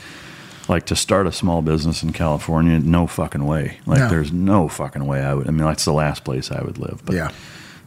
[0.67, 3.79] like to start a small business in California, no fucking way.
[3.85, 4.09] Like, No.
[4.09, 5.47] there's no fucking way I would.
[5.47, 7.01] I mean, that's the last place I would live.
[7.05, 7.31] But Yeah.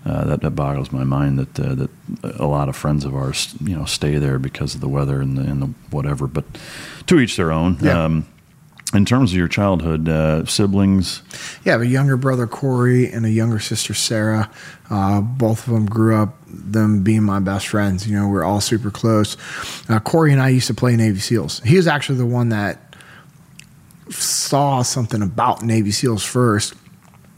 [0.05, 1.91] uh, that, that boggles my mind that uh, that
[2.41, 5.39] a lot of friends of ours, you know, stay there because of the weather and
[5.39, 6.27] the, and the whatever.
[6.27, 6.45] But
[7.07, 7.79] to each their own.
[7.81, 8.05] Yeah.
[8.05, 8.27] Um,
[8.95, 11.23] in terms of your childhood, uh, siblings,
[11.65, 14.51] Yeah, I have a younger brother Corey and a younger sister Sarah.
[14.91, 18.07] Uh, both of them grew up them being my best friends.
[18.07, 19.37] You know, we're all super close.
[19.89, 21.61] Uh, Corey and I used to play Navy SEALs.
[21.65, 22.95] He was actually the one that
[24.11, 26.75] saw something about Navy SEALs first,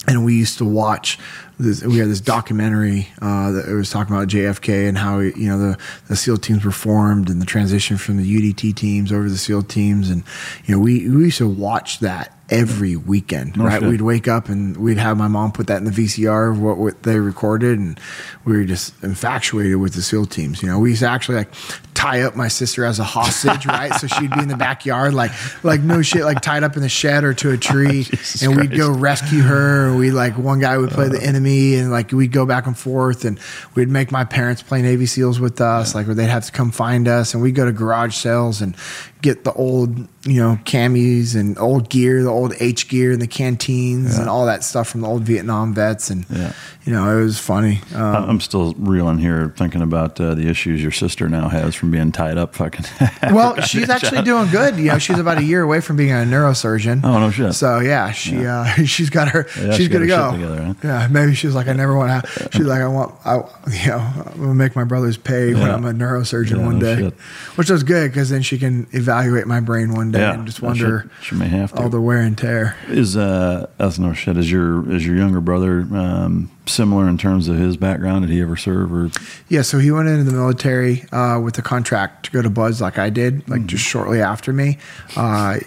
[0.09, 1.19] and we used to watch.
[1.59, 5.59] This, we had this documentary uh, that was talking about JFK and how you know
[5.59, 9.38] the, the SEAL teams were formed and the transition from the UDT teams over the
[9.38, 10.25] SEAL teams, and
[10.64, 13.57] you know we, we used to watch that every weekend.
[13.57, 16.51] No right, we'd wake up and we'd have my mom put that in the VCR
[16.51, 17.99] of what, what they recorded, and
[18.45, 20.62] we were just infatuated with the SEAL teams.
[20.62, 21.55] You know, we used to actually like
[21.94, 23.94] tie up my sister as a hostage, right?
[23.94, 25.30] So she'd be in the backyard, like
[25.64, 28.57] like no shit, like tied up in the shed or to a tree, Jesus and
[28.57, 28.76] we'd Christ.
[28.76, 29.88] go rescue her.
[29.88, 31.22] And we like one guy would play the uh.
[31.22, 33.38] enemy, and like we'd go back and forth, and
[33.74, 36.70] we'd make my parents play Navy SEAls with us, like where they'd have to come
[36.70, 38.76] find us, and we'd go to garage sales and
[39.22, 43.26] get the old, you know, camis and old gear, the old H gear, and the
[43.26, 46.52] canteens and all that stuff from the old Vietnam vets, and Yeah.
[46.85, 47.81] You know, it was funny.
[47.94, 51.90] Um, I'm still reeling here thinking about uh, the issues your sister now has from
[51.90, 52.55] being tied up.
[52.55, 52.85] Fucking.
[53.35, 54.77] well, she's actually doing good.
[54.77, 57.01] You know, she's about a year away from being a neurosurgeon.
[57.03, 57.55] Oh no shit.
[57.55, 58.75] So yeah, she yeah.
[58.79, 59.47] uh she's got her.
[59.57, 60.33] Yeah, she's she gonna go.
[60.33, 60.75] together, huh?
[60.85, 62.49] Yeah, maybe she's like, I never want to.
[62.53, 63.37] She's like, I want, I,
[63.70, 66.94] you know, I'm gonna make my brothers pay when I'm a neurosurgeon Yeah, one no
[66.97, 67.14] day, shit.
[67.57, 70.61] which was good because then she can evaluate my brain one day Yeah, and just
[70.61, 71.25] wonder shit.
[71.25, 71.81] She may have to.
[71.83, 72.77] all the wear and tear.
[72.88, 74.37] Is uh that's no shit.
[74.37, 78.27] Is your is your younger brother um, similar in terms of his background?
[78.27, 79.11] Did he ever serve or
[79.48, 82.81] Yeah, so he went into the military uh, with a contract to go to Buds
[82.81, 84.79] like I did, like just shortly after me.
[85.16, 85.59] Uh,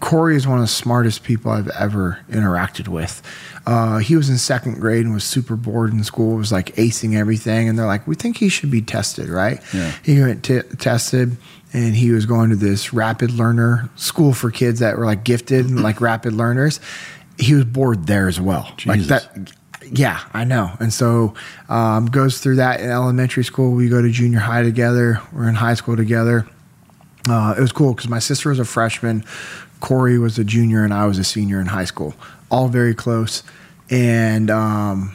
[0.00, 3.22] Corey is one of the smartest people I've ever interacted with.
[3.66, 7.16] Uh, he was in second grade and was super bored in school, was like acing
[7.16, 7.68] everything.
[7.68, 9.60] And they're like, we think he should be tested, right?
[9.72, 9.92] Yeah.
[10.02, 11.36] He went t- tested
[11.72, 15.66] and he was going to this rapid learner school for kids that were like gifted
[15.66, 16.80] and like rapid learners.
[17.38, 18.72] He was bored there as well.
[18.84, 19.52] Like that
[19.94, 20.72] yeah, I know.
[20.80, 21.34] And so
[21.68, 23.72] um, goes through that in elementary school.
[23.72, 25.20] We go to junior high together.
[25.32, 26.46] We're in high school together.
[27.28, 29.24] Uh, it was cool because my sister was a freshman,
[29.80, 32.14] Corey was a junior, and I was a senior in high school.
[32.50, 33.42] All very close.
[33.90, 35.14] And um,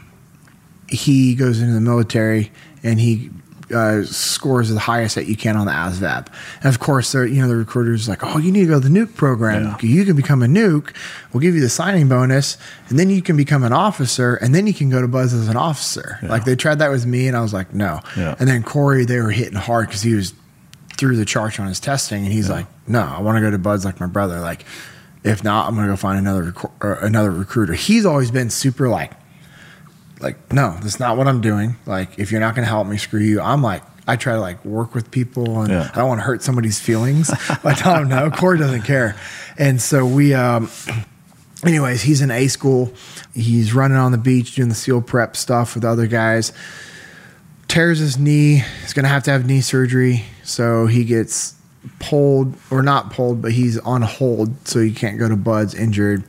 [0.88, 2.52] he goes into the military
[2.84, 3.32] and he
[3.74, 6.28] uh, scores the highest that you can on the ASVAB.
[6.58, 8.88] And of course, they're, you know, the recruiter's like, oh, you need to go to
[8.88, 9.64] the nuke program.
[9.64, 9.78] Yeah.
[9.82, 10.96] You can become a nuke.
[11.34, 12.58] We'll give you the signing bonus,
[12.90, 15.48] and then you can become an officer, and then you can go to Buds as
[15.48, 16.20] an officer.
[16.24, 18.00] Like they tried that with me, and I was like, no.
[18.16, 18.36] Yeah.
[18.40, 20.34] And then Corey, they were hitting hard because he was
[20.98, 23.58] through the charge on his testing, and he's like, no, I want to go to
[23.58, 24.40] Buds like my brother.
[24.40, 24.66] Like,
[25.24, 27.74] if not, I'm gonna go find another recru- or another recruiter.
[27.74, 29.12] He's always been super like
[30.20, 31.76] like no that's not what i'm doing.
[31.86, 33.42] Like if you're not going to help me screw you.
[33.42, 35.92] I'm like i try to like work with people and Yeah.
[35.94, 37.30] i don't want to hurt somebody's feelings
[37.66, 39.16] i tell him no corey doesn't care.
[39.58, 40.70] And so we um
[41.66, 42.94] anyways he's in a school.
[43.34, 46.54] He's running on the beach doing the seal prep stuff with other guys.
[47.68, 48.64] Tears his knee.
[48.82, 50.24] He's going to have to have knee surgery.
[50.44, 51.54] So he gets
[52.00, 56.22] pulled or not pulled but he's on hold so he can't go to buds injured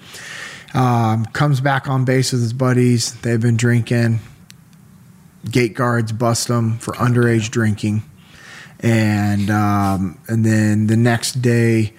[0.75, 3.15] um, comes back on base with his buddies.
[3.21, 4.21] They've been drinking.
[5.51, 8.03] Gate guards bust them for underage drinking,
[8.81, 11.93] and um, and then the next day,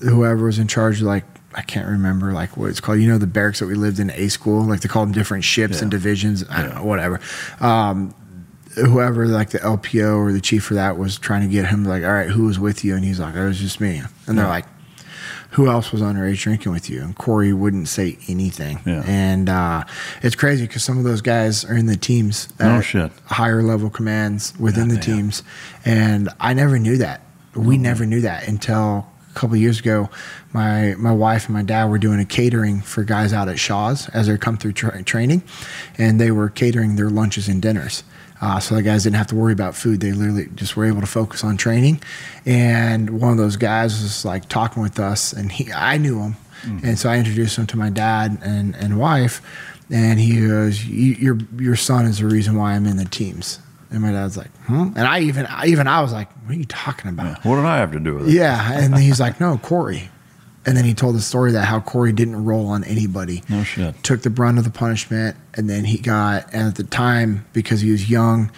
[0.00, 2.98] whoever was in charge, like I can't remember like what it's called.
[2.98, 5.44] You know the barracks that we lived in, A school, like they call them different
[5.44, 5.98] ships and Yeah.
[5.98, 6.44] divisions.
[6.50, 7.20] I don't know, whatever.
[7.60, 8.14] Um,
[8.74, 12.02] whoever like the LPO or the chief for that was trying to get him like,
[12.04, 12.94] all right, who was with you?
[12.96, 14.02] And he's like, it was just me.
[14.26, 14.66] And they're like,
[15.52, 17.00] who else was underage drinking with you?
[17.02, 18.80] And Corey wouldn't say anything.
[18.84, 19.02] Yeah.
[19.06, 19.84] And uh,
[20.22, 23.10] it's crazy because some of those guys are in the teams No shit.
[23.26, 25.42] higher level commands within the teams.
[25.84, 27.22] And I never knew that.
[27.54, 30.10] We never knew that until a couple of years ago.
[30.52, 34.08] My my wife and my dad were doing a catering for guys out at Shaw's
[34.10, 35.42] as they come through tra- training,
[35.98, 38.02] and they were catering their lunches and dinners.
[38.40, 40.00] Uh, so the guys didn't have to worry about food.
[40.00, 42.00] They literally just were able to focus on training.
[42.46, 46.36] And one of those guys was like talking with us, and he I knew him,
[46.84, 49.42] and so I introduced him to my dad and and wife,
[49.90, 53.58] and he goes, "Your your son is the reason why I'm in the teams."
[53.90, 56.58] And my dad's like, "Hmm?" And I even I, even I was like, "What are
[56.58, 58.34] you talking about?" what did I have to do with it?
[58.34, 60.10] Yeah, and he's like, "No, Corey."
[60.68, 63.42] And then he told the story that how Corey didn't roll on anybody.
[63.48, 64.02] No shit.
[64.04, 66.52] Took the brunt of the punishment, and then he got.
[66.52, 68.50] And at the time, because he was young,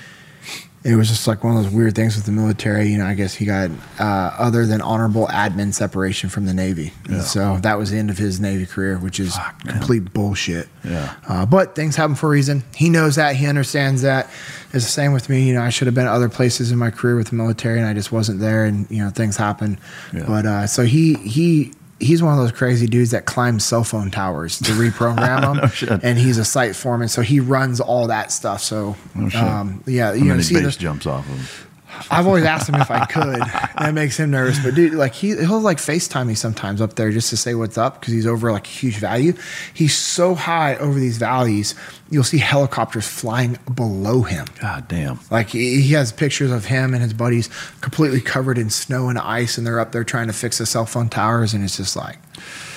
[0.82, 2.88] it was just like one of those weird things with the military.
[2.88, 3.70] You know, I guess he got
[4.00, 4.02] uh,
[4.38, 6.92] other than honorable admin separation from the Navy.
[7.04, 7.22] And Yeah.
[7.22, 10.68] so that was the end of his Navy career, which is complete bullshit.
[10.82, 11.14] Yeah.
[11.28, 12.64] Uh, but things happen for a reason.
[12.74, 13.36] He knows that.
[13.36, 14.30] He understands that.
[14.72, 15.46] It's the same with me.
[15.46, 17.78] You know, I should have been at other places in my career with the military,
[17.78, 18.64] and I just wasn't there.
[18.64, 19.78] And you know, things happen.
[20.14, 20.24] Yeah.
[20.26, 21.72] But uh, so he he.
[22.00, 25.66] He's one of those crazy dudes that climbs cell phone towers to reprogram them, No
[25.68, 26.02] shit.
[26.02, 28.62] and he's a site foreman, so he runs all that stuff.
[28.62, 31.66] So, No um, yeah, you And know, see, base jumps off of him.
[32.10, 33.40] I've always asked him if I could.
[33.40, 34.58] that makes him nervous.
[34.62, 37.78] But dude, like he he'll like FaceTime me sometimes up there just to say what's
[37.78, 39.34] up because he's over like a huge value.
[39.74, 41.74] He's so high over these valleys,
[42.10, 44.46] you'll see helicopters flying below him.
[44.60, 45.20] God damn.
[45.30, 47.48] Like he he has pictures of him and his buddies
[47.80, 50.86] completely covered in snow and ice, and they're up there trying to fix the cell
[50.86, 52.18] phone towers, and it's just like,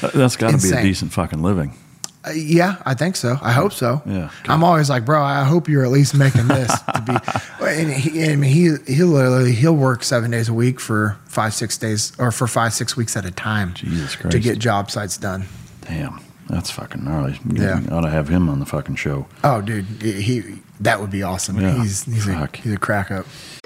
[0.02, 1.74] That- That's got to be a decent fucking living.
[2.26, 3.38] Uh, yeah, I think so.
[3.42, 4.02] I hope so.
[4.06, 4.30] Yeah.
[4.46, 7.14] I'm always like, bro, I hope you're at least making this to be.
[7.64, 11.54] And he, I mean, he he literally he'll work seven days a week for five
[11.54, 13.74] six days or for five six weeks at a time.
[13.74, 14.34] Jesus Christ!
[14.34, 15.46] To get job sites done.
[15.82, 16.20] Damn.
[16.50, 17.40] That's fucking gnarly.
[17.50, 17.82] Yeah.
[17.90, 19.28] Ought to have him on the fucking show.
[19.44, 21.60] Oh, dude, he that would be awesome.
[21.60, 21.82] Yeah.
[21.82, 23.26] He's he's a, he's a crack up.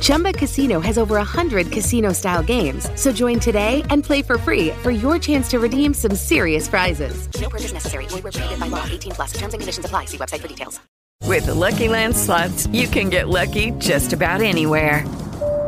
[0.00, 2.88] Chumba Casino has over 100 casino style games.
[2.98, 7.28] So join today and play for free for your chance to redeem some serious prizes.
[7.38, 8.06] No purchase necessary.
[8.06, 8.86] Void where prohibited by law.
[8.90, 9.32] 18 plus.
[9.34, 10.06] Terms and conditions apply.
[10.06, 10.80] See website for details.
[11.24, 15.04] With the Lucky Land slots, you can get lucky just about anywhere.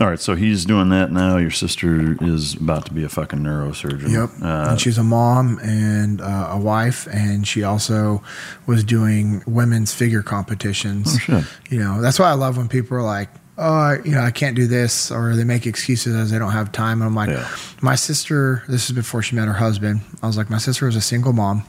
[0.00, 1.36] All right, so he's doing that now.
[1.36, 4.10] Your sister is about to be a fucking neurosurgeon.
[4.10, 4.30] Yep.
[4.42, 8.20] Uh, and she's a mom and uh, a wife, and she also
[8.66, 11.14] was doing women's figure competitions.
[11.14, 11.44] Oh, shit.
[11.70, 14.56] You know, that's why I love when people are like, oh, you know, I can't
[14.56, 17.00] do this, or they make excuses as they don't have time.
[17.00, 17.48] And I'm like, Yeah.
[17.80, 20.00] my sister, this is before she met her husband.
[20.24, 21.62] I was like, my sister was a single mom,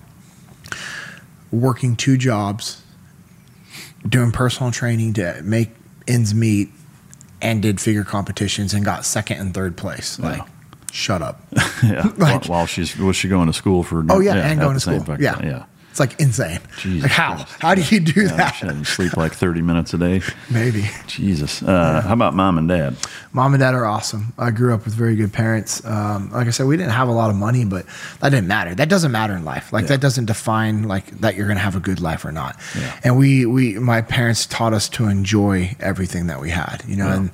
[1.52, 2.82] working two jobs,
[4.10, 5.70] doing personal training to make
[6.08, 6.70] ends meet,
[7.42, 10.20] and did figure competitions and got second and third place.
[10.20, 10.42] Like,
[10.92, 11.42] shut up.
[11.84, 12.12] yeah.
[12.18, 14.06] Like- while, while she's was she going to school for?
[14.10, 15.04] Oh yeah, and going to school.
[15.20, 15.66] Yeah, yeah.
[15.96, 16.60] It's like insane.
[16.80, 17.36] Jesus like how?
[17.36, 17.62] Christ.
[17.62, 18.52] How do you do Yeah, that?
[18.56, 20.22] shit, and sleep like thirty minutes a day.
[20.50, 20.90] Maybe.
[21.08, 21.64] Jesus.
[21.64, 22.98] Uh, How about mom and dad?
[23.32, 24.34] Mom and dad are awesome.
[24.38, 25.86] I grew up with very good parents.
[25.86, 27.86] Um, like I said, we didn't have a lot of money, but
[28.20, 28.76] that didn't matter.
[28.76, 29.72] That doesn't matter in life.
[29.72, 29.88] Like Yeah.
[29.92, 32.58] that doesn't define like that you're going to have a good life or not.
[32.78, 33.00] Yeah.
[33.06, 37.08] And we, we, my parents taught us to enjoy everything that we had, you know,
[37.08, 37.16] Yeah.
[37.16, 37.32] and,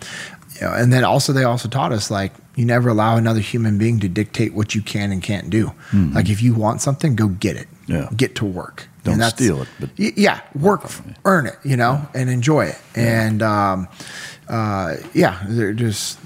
[0.54, 3.80] you know, and then also they also taught us like you never allow another human
[3.80, 5.72] being to dictate what you can and can't do.
[5.94, 7.68] Like if you want something, go get it.
[7.92, 8.04] Mm-hmm.
[8.04, 8.10] Yeah.
[8.16, 8.88] Get to work.
[9.04, 10.84] Don't steal it, but- yeah, work,
[11.26, 12.80] earn it, you know, and enjoy it.
[12.96, 13.88] And um,
[14.48, 16.20] uh, yeah, they're just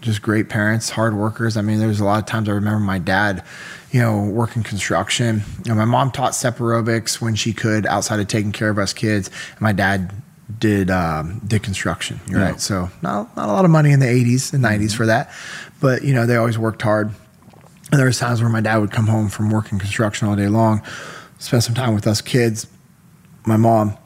[0.00, 1.56] just great parents, hard workers.
[1.56, 3.44] I mean, there's a lot of times I remember my dad,
[3.92, 5.42] you know, working construction.
[5.64, 8.78] You know, my mom taught step aerobics when she could outside of taking care of
[8.78, 9.30] us kids.
[9.52, 10.12] And my dad
[10.58, 12.18] did um, did construction.
[12.28, 12.46] You're Yeah.
[12.50, 12.60] right.
[12.60, 15.30] So not not a lot of money in the 80s and 90s for that,
[15.80, 17.10] but you know, they always worked hard.
[17.90, 20.48] And there was times where my dad would come home from working construction all day
[20.48, 20.82] long,
[21.38, 22.66] spend some time with us kids,
[23.46, 23.96] my mom,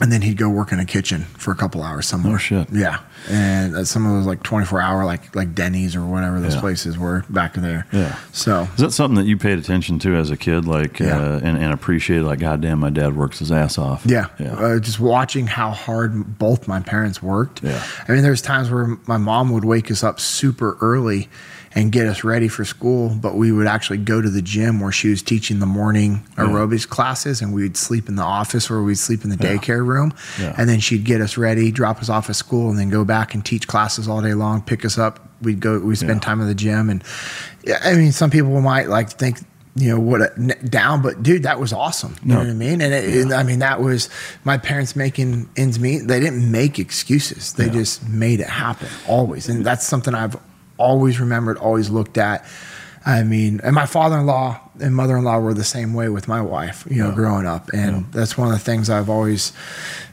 [0.00, 2.34] and then he'd go work in a kitchen for a couple hours somewhere.
[2.34, 2.68] Oh, shit.
[2.72, 2.98] Yeah,
[3.30, 6.54] and uh, some of those like twenty four hour like like Denny's or whatever those
[6.56, 6.60] Yeah.
[6.60, 7.86] places were back there.
[7.92, 8.18] Yeah.
[8.32, 11.16] So Is that something that you paid attention to as a kid, like, Yeah.
[11.16, 12.24] uh, and, and appreciated?
[12.24, 14.02] Like, goddamn, my dad works his ass off.
[14.04, 17.62] Yeah, yeah, Uh, just watching how hard both my parents worked.
[17.62, 17.80] Yeah.
[18.08, 21.28] I mean, there's times where my mom would wake us up super early
[21.76, 24.92] and get us ready for school, but we would actually go to the gym where
[24.92, 28.82] she was teaching the morning aerobics classes, and we would sleep in the office or
[28.82, 30.54] we'd sleep in the daycare room, Yeah.
[30.56, 33.34] and then she'd get us ready, drop us off at school, and then go back
[33.34, 35.28] and teach classes all day long, pick us up.
[35.42, 36.26] We'd go, we spend Yeah.
[36.28, 37.02] time at the gym, and
[37.64, 39.38] yeah, I mean, some people might like think.
[39.76, 40.20] You know what?
[40.20, 40.28] a,
[40.68, 42.14] Down, but dude, that was awesome.
[42.22, 42.34] You No.
[42.34, 42.80] know what I mean?
[42.80, 44.08] And, it, and I mean that was
[44.44, 46.06] my parents making ends meet.
[46.06, 47.54] They didn't make excuses.
[47.54, 47.72] They Yeah.
[47.72, 49.48] just made it happen always.
[49.48, 50.36] And that's something I've
[50.76, 52.44] always remembered, always looked at.
[53.06, 57.02] I mean, and my father-in-law and mother-in-law were the same way with my wife, you
[57.02, 57.68] know, growing up.
[57.74, 59.52] And that's one of the things I've always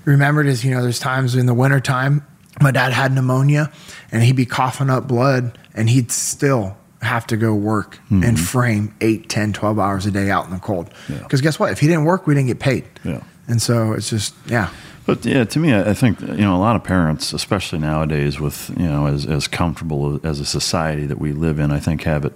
[0.03, 2.25] remembered is, you know, there's times in the wintertime,
[2.59, 3.71] my dad had pneumonia
[4.11, 8.35] and he'd be coughing up blood and he'd still have to go work and mm-hmm.
[8.35, 10.93] frame 8, 10, 12 hours a day out in the cold.
[11.09, 11.19] Yeah.
[11.19, 11.71] Because guess what?
[11.71, 12.85] If he didn't work, we didn't get paid.
[13.03, 13.23] Yeah.
[13.47, 14.69] And so it's just, yeah.
[15.05, 18.69] But yeah, to me, I think you know a lot of parents, especially nowadays, with
[18.77, 22.23] you know as as comfortable as a society that we live in, I think have
[22.25, 22.33] it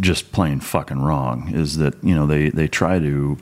[0.00, 1.52] just plain fucking wrong.
[1.54, 3.38] Is that you know they they try to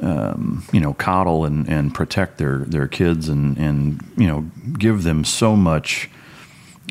[0.00, 5.02] um, you know coddle and and protect their their kids and and you know give
[5.02, 6.08] them so much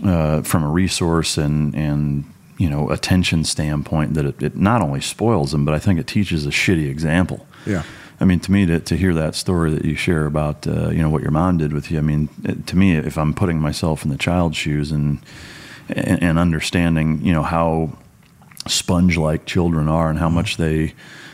[0.05, 2.23] uh, from a resource and and
[2.57, 6.05] you know attention standpoint that it, it not only spoils them, but I think it
[6.05, 7.47] teaches a shitty example.
[7.65, 7.83] Yeah.
[8.21, 10.99] I mean, to me, to, to hear that story that you share about, uh, you
[10.99, 13.59] know, what your mom did with you, I mean, it, to me, if I'm putting
[13.59, 15.19] myself in the child's shoes and,
[15.89, 17.97] and, and understanding, you know, how
[18.67, 20.93] sponge like children are and how much they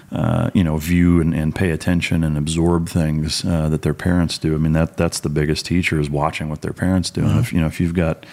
[0.09, 4.38] uh, you know view and, and, pay attention and absorb things uh, that their parents
[4.38, 4.55] do.
[4.55, 7.19] I mean that that's the biggest teacher is watching what their parents do.
[7.21, 7.29] Mm-hmm.
[7.29, 8.25] And if you know if you've got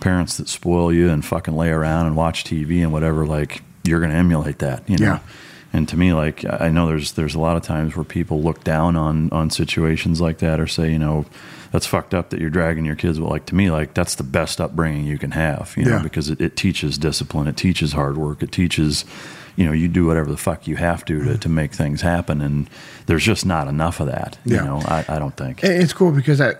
[0.00, 4.00] parents that spoil you and fucking lay around and watch TV and whatever, like you're
[4.00, 4.88] going to emulate that.
[4.90, 5.04] You know.
[5.04, 5.18] Yeah.
[5.72, 8.64] And to me, like I know there's there's a lot of times where people look
[8.64, 11.26] down on on situations like that or say, you know,
[11.70, 13.18] that's fucked up that you're dragging your kids.
[13.18, 16.02] But like to me, like that's the best upbringing you can have, you know, yeah.
[16.02, 19.04] because it, it teaches discipline, it teaches hard work, it teaches
[19.56, 21.38] you know, you do whatever the fuck you have to to, mm-hmm.
[21.38, 22.40] to make things happen.
[22.40, 22.70] And
[23.06, 24.38] there's just not enough of that.
[24.44, 24.58] Yeah.
[24.58, 25.62] You know, I, I don't think.
[25.62, 26.54] It's cool because I,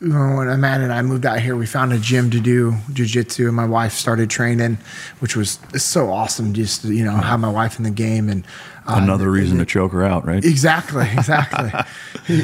[0.00, 3.56] when Amanda and I moved out here, we found a gym to do jujitsu, and
[3.56, 4.78] my wife started training,
[5.20, 6.52] which was so awesome.
[6.52, 8.44] Just you know, have my wife in the game, and
[8.86, 10.44] uh, another reason to choke her out, right?
[10.44, 11.70] Exactly, exactly.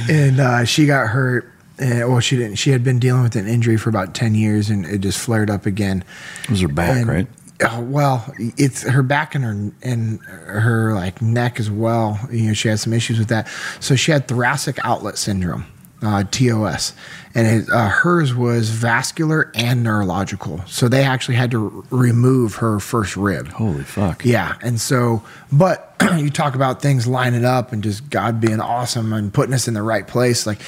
[0.08, 1.48] and uh, she got hurt.
[1.78, 2.56] And, well, she didn't.
[2.56, 5.50] She had been dealing with an injury for about ten years, and it just flared
[5.50, 6.04] up again.
[6.44, 7.26] It was her back, and, right?
[7.64, 12.18] Oh, well, it's her back and her and her like neck as well.
[12.30, 13.46] You know, she had some issues with that.
[13.78, 15.66] So she had thoracic outlet syndrome,
[16.02, 16.94] uh, TOS,
[17.34, 20.62] and it, uh, hers was vascular and neurological.
[20.66, 23.48] So they actually had to r- remove her first rib.
[23.48, 24.24] Holy fuck!
[24.24, 29.12] Yeah, and so, but you talk about things lining up and just God being awesome
[29.12, 30.46] and putting us in the right place.
[30.46, 30.60] Like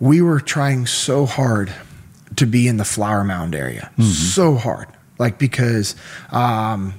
[0.00, 1.74] we were trying so hard
[2.36, 4.02] to be in the Flower Mound area, mm-hmm.
[4.04, 4.88] so hard
[5.18, 5.94] like because
[6.30, 6.94] um,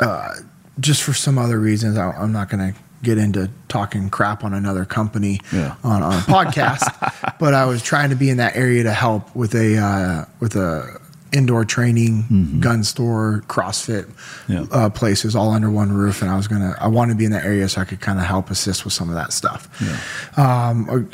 [0.00, 0.34] uh,
[0.78, 4.52] just for some other reasons, I, am not going to get into talking crap on
[4.52, 5.76] another company yeah.
[5.82, 9.34] on, on a podcast, but I was trying to be in that area to help
[9.34, 11.00] with a uh, with a
[11.32, 12.60] indoor training, mm-hmm.
[12.60, 14.10] gun store, CrossFit
[14.48, 14.66] yeah.
[14.72, 17.32] uh, places all under one roof, and I was gonna I wanted to be in
[17.32, 19.68] that area so I could kind of help assist with some of that stuff.
[19.80, 20.68] Yeah.
[20.68, 21.10] Um,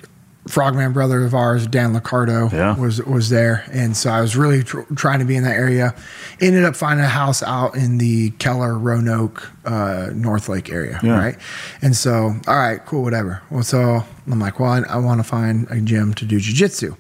[0.49, 2.77] frogman brother of ours, Dan Licardo, yeah.
[2.79, 5.95] was was there, and so I was really tr- trying to be in that area.
[6.41, 11.19] Ended up finding a house out in the Keller Roanoke uh, North Lake area, yeah.
[11.19, 11.39] right?
[11.83, 13.43] And so, all right, cool, whatever.
[13.51, 16.97] Well, so I'm like, well, I, I want to find a gym to do jujitsu.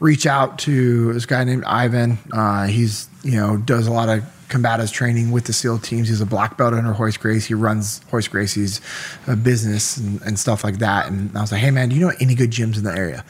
[0.00, 2.18] Reach out to this guy named Ivan.
[2.32, 6.08] Uh, he's you know does a lot of combatives training with the SEAL teams.
[6.08, 7.48] He's a black belt under Royce Gracie.
[7.48, 8.80] He runs Royce Gracie's
[9.26, 11.06] uh, business and, and, stuff like that.
[11.06, 13.24] And I was like, hey, man, do you know any good gyms in the area?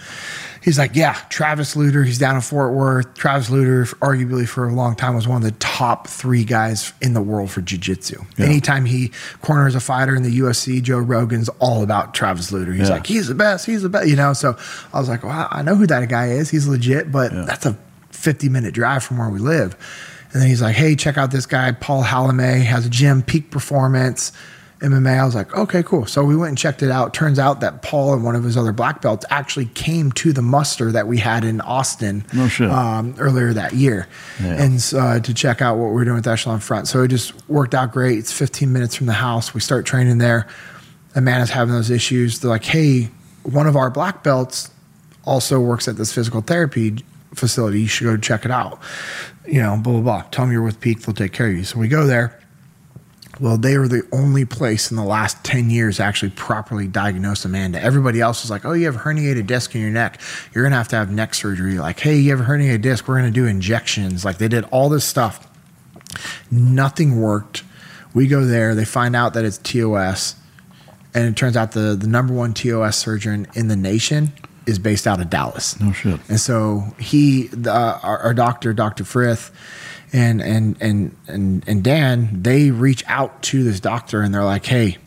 [0.63, 2.05] He's like, yeah, Travis Lutter.
[2.05, 3.15] He's down in Fort Worth.
[3.15, 7.15] Travis Lutter, arguably for a long time, was one of the top three guys in
[7.15, 8.23] the world for jiu-jitsu.
[8.37, 8.47] Yeah.
[8.47, 9.11] Anytime he
[9.41, 12.73] corners a fighter in the UFC, Joe Rogan's all about Travis Lutter.
[12.73, 12.97] He's yeah.
[12.97, 13.65] like, he's the best.
[13.65, 14.09] He's the best.
[14.09, 14.57] You know, so
[14.93, 16.51] I was like, well, I know who that guy is.
[16.51, 17.45] He's legit, but yeah.
[17.47, 17.79] that's a
[18.11, 19.77] 50 minute drive from where we live.
[20.33, 23.51] And then he's like, hey, check out this guy, Paul Halame, has a gym, Peak
[23.51, 24.31] Performance,
[24.81, 25.21] MMA.
[25.21, 26.07] I was like, okay, cool.
[26.07, 27.13] So we went and checked it out.
[27.13, 30.41] Turns out that Paul and one of his other black belts actually came to the
[30.41, 32.49] muster that we had in Austin no.
[32.71, 34.09] Um, earlier that year
[34.41, 34.63] yeah.
[34.63, 36.89] and uh, to check out what we are doing with Echelon Front.
[36.89, 38.19] So it just worked out great.
[38.19, 39.53] It's 15 minutes from the house.
[39.53, 40.47] We start training there.
[41.15, 42.39] Amanda's having those issues.
[42.39, 43.11] They're like, hey,
[43.43, 44.71] one of our black belts
[45.25, 47.05] also works at this physical therapy
[47.35, 47.83] facility.
[47.83, 48.81] You should go check it out
[49.51, 50.23] you know, blah, blah, blah.
[50.31, 51.65] Tell them you're with Peak, they'll take care of you.
[51.65, 52.39] So we go there.
[53.41, 57.45] Well, they were the only place in the last 10 years to actually properly diagnose
[57.45, 57.83] Amanda.
[57.83, 60.21] Everybody else was like, oh, you have a herniated disc in your neck.
[60.53, 61.79] You're going to have to have neck surgery.
[61.79, 63.09] Like, hey, you have a herniated disc.
[63.09, 64.25] We're going to do injections.
[64.25, 65.49] Like, they did all this stuff.
[66.51, 67.65] Nothing worked.
[68.13, 68.75] We go there.
[68.75, 70.35] They find out that it's TOS.
[71.15, 74.33] And it turns out the, the number one TOS surgeon in the nation
[74.71, 75.79] is based out of Dallas.
[75.81, 76.21] No shit.
[76.29, 79.05] And so he, the, uh, our, our, doctor, Dr.
[79.05, 79.51] Frith,
[80.13, 84.67] and, and and and and Dan, they reach out to this doctor and they're like,
[84.67, 84.99] "Hey,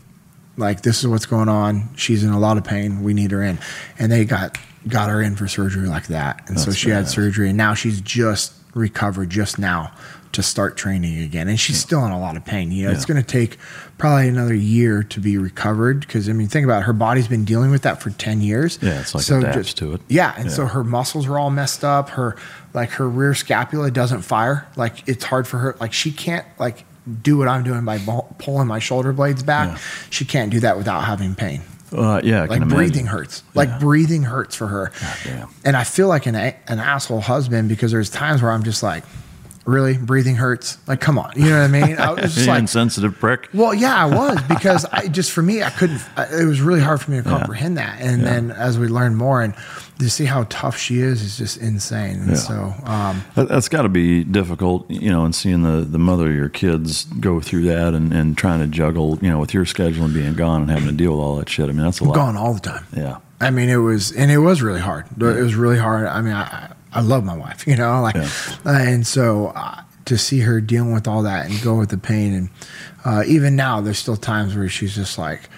[0.55, 1.89] like this is what's going on.
[1.95, 3.03] She's in a lot of pain.
[3.03, 3.59] We need her in."
[3.99, 4.57] And they got
[4.87, 6.47] got her in for surgery like that.
[6.47, 6.95] And That's so she bad.
[6.95, 9.91] had surgery, and now she's just recovered just now
[10.33, 11.47] to start training again.
[11.47, 11.81] And she's yeah.
[11.85, 12.71] still in a lot of pain.
[12.71, 12.95] You know, yeah.
[12.95, 13.57] it's going to take
[13.97, 17.45] probably another year to be recovered because I mean, think about it, her body's been
[17.45, 18.79] dealing with that for ten years.
[18.81, 20.01] Yeah, it's like so adapts just, to it.
[20.09, 20.51] Yeah, and yeah.
[20.51, 22.09] so her muscles are all messed up.
[22.09, 22.35] Her
[22.73, 24.67] like her rear scapula doesn't fire.
[24.75, 25.75] Like it's hard for her.
[25.79, 26.85] Like she can't like
[27.21, 27.99] do what I'm doing by
[28.39, 29.77] pulling my shoulder blades back.
[30.09, 31.61] She can't do that without having pain.
[31.91, 33.43] Uh, yeah, like breathing hurts.
[33.53, 33.79] Like yeah.
[33.79, 34.91] breathing hurts for her.
[35.63, 39.03] And I feel like an an asshole husband because there's times where I'm just like,
[39.65, 39.97] really?
[39.97, 40.77] Breathing hurts?
[40.87, 41.31] Like come on.
[41.35, 41.97] You know what i mean?
[41.97, 43.49] I was just like insensitive prick.
[43.53, 47.01] Well yeah i was because i just for me i couldn't it was really hard
[47.01, 47.95] for me to comprehend yeah.
[47.95, 48.01] that.
[48.01, 48.29] And yeah.
[48.29, 49.53] then as we learned more and
[49.99, 52.19] to see how tough she is is just insane.
[52.19, 52.35] And yeah.
[52.35, 56.29] so um, that, has got to be difficult you know and seeing the the mother
[56.29, 59.65] of your kids go through that and, and trying to juggle you know with your
[59.65, 61.69] schedule and being gone and having to deal with all that shit.
[61.69, 62.15] I mean that's a lot.
[62.15, 62.85] gone all the time.
[62.95, 63.19] Yeah.
[63.39, 66.07] I mean it was and it was really hard it was really hard.
[66.07, 68.29] I mean i I love my wife, you know, like, yeah.
[68.65, 72.33] and so uh, to see her dealing with all that and go with the pain.
[72.33, 72.49] And
[73.05, 75.49] uh, even now, there's still times where she's just like,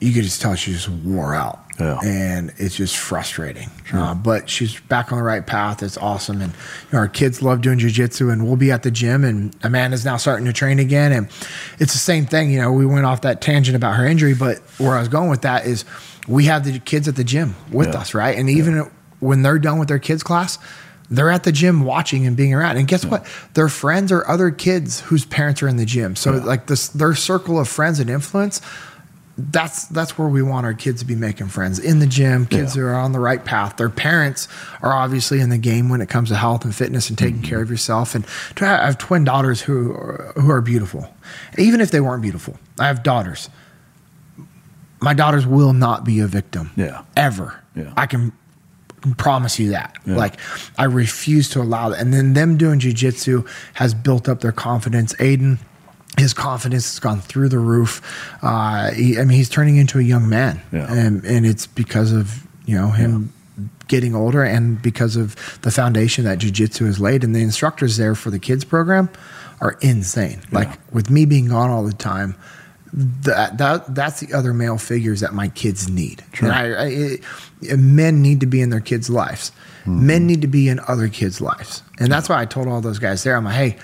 [0.00, 1.60] you could just tell she just wore out.
[1.80, 1.98] Yeah.
[2.04, 3.70] And it's just frustrating.
[3.92, 5.82] Uh, but she's back on the right path.
[5.82, 6.42] It's awesome.
[6.42, 6.58] And you
[6.92, 9.24] know, our kids love doing jujitsu, and we'll be at the gym.
[9.24, 11.12] And Amanda's now starting to train again.
[11.12, 11.28] And
[11.78, 12.50] it's the same thing.
[12.50, 15.30] You know, we went off that tangent about her injury, but where I was going
[15.30, 15.84] with that is
[16.28, 18.00] we have the kids at the gym with Yeah.
[18.00, 18.36] us, right?
[18.36, 18.90] And even
[19.22, 20.58] when they're done with their kids' class,
[21.10, 22.76] they're at the gym watching and being around.
[22.78, 23.26] And guess what?
[23.54, 26.16] Their friends are other kids whose parents are in the gym.
[26.16, 28.62] So like this their circle of friends and influence,
[29.36, 32.46] that's that's where we want our kids to be making friends in the gym.
[32.46, 33.76] Kids who are on the right path.
[33.76, 34.48] Their parents
[34.80, 37.44] are obviously in the game when it comes to health and fitness and taking mm-hmm.
[37.44, 38.14] care of yourself.
[38.14, 38.24] And
[38.56, 41.14] to have, I have twin daughters who are, who are beautiful,
[41.58, 42.58] even if they weren't beautiful.
[42.78, 43.50] I have daughters.
[45.00, 46.70] My daughters will not be a victim.
[46.76, 47.02] Yeah.
[47.16, 47.62] Ever.
[47.74, 47.92] Yeah.
[47.96, 48.32] I can
[49.18, 49.96] promise you that.
[50.06, 50.16] Yeah.
[50.16, 50.38] Like
[50.78, 52.00] I refuse to allow that.
[52.00, 55.12] And then them doing jujitsu has built up their confidence.
[55.14, 55.58] Aiden,
[56.18, 58.00] his confidence has gone through the roof.
[58.42, 60.92] Uh, he, I mean, he's turning into a young man, Yeah.
[60.92, 63.32] and and it's because of you know him.
[63.88, 68.14] Getting older, and because of the foundation that jujitsu has laid, and the instructors there
[68.14, 69.10] for the kids program
[69.60, 70.40] are insane.
[70.50, 72.34] Like with me being gone all the time,
[72.92, 76.24] that that that's the other male figures that my kids need.
[76.34, 76.50] Sure.
[76.50, 77.18] And I, I,
[77.62, 79.50] it, men need to be in their kids' lives.
[79.80, 80.06] Mm-hmm.
[80.06, 82.98] Men need to be in other kids' lives, and that's why I told all those
[82.98, 83.36] guys there.
[83.36, 83.78] I'm like, hey,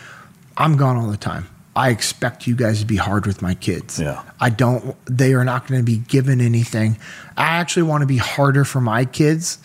[0.56, 1.48] I'm gone all the time.
[1.74, 4.00] I expect you guys to be hard with my kids.
[4.00, 4.22] Yeah.
[4.40, 4.96] I don't.
[5.06, 6.98] They are not going to be given anything.
[7.36, 9.58] I actually want to be harder for my kids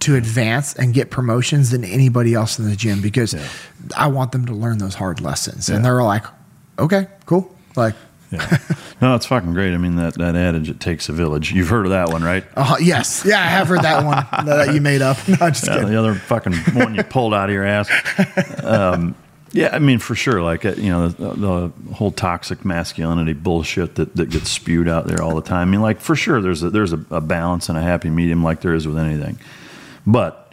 [0.00, 3.34] to advance and get promotions than anybody else in the gym because
[3.96, 5.68] I want them to learn those hard lessons.
[5.68, 6.24] And they're like,
[6.78, 7.54] okay, cool.
[7.74, 7.94] Like,
[8.36, 8.58] Yeah.
[9.02, 9.74] no, it's fucking great.
[9.74, 12.44] I mean that that adage, "It takes a village." You've heard of that one, right?
[12.56, 15.16] uh, yes, yeah, I have heard that one that you made up.
[15.28, 15.88] No, just Yeah, kidding.
[15.90, 17.88] the other fucking one you pulled out of your ass.
[18.62, 19.14] Um,
[19.52, 20.42] yeah, I mean for sure.
[20.42, 25.06] Like uh, you know the, the whole toxic masculinity bullshit that, that gets spewed out
[25.06, 25.68] there all the time.
[25.68, 28.42] I mean, like for sure, there's a, there's a, a balance and a happy medium,
[28.44, 29.38] like there is with anything.
[30.06, 30.45] But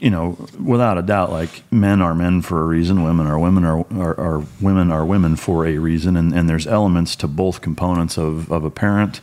[0.00, 3.64] you know, without a doubt, like men are men for a reason, women are women
[3.64, 7.60] are are, are women are women for a reason, and, and there's elements to both
[7.60, 9.20] components of of a parent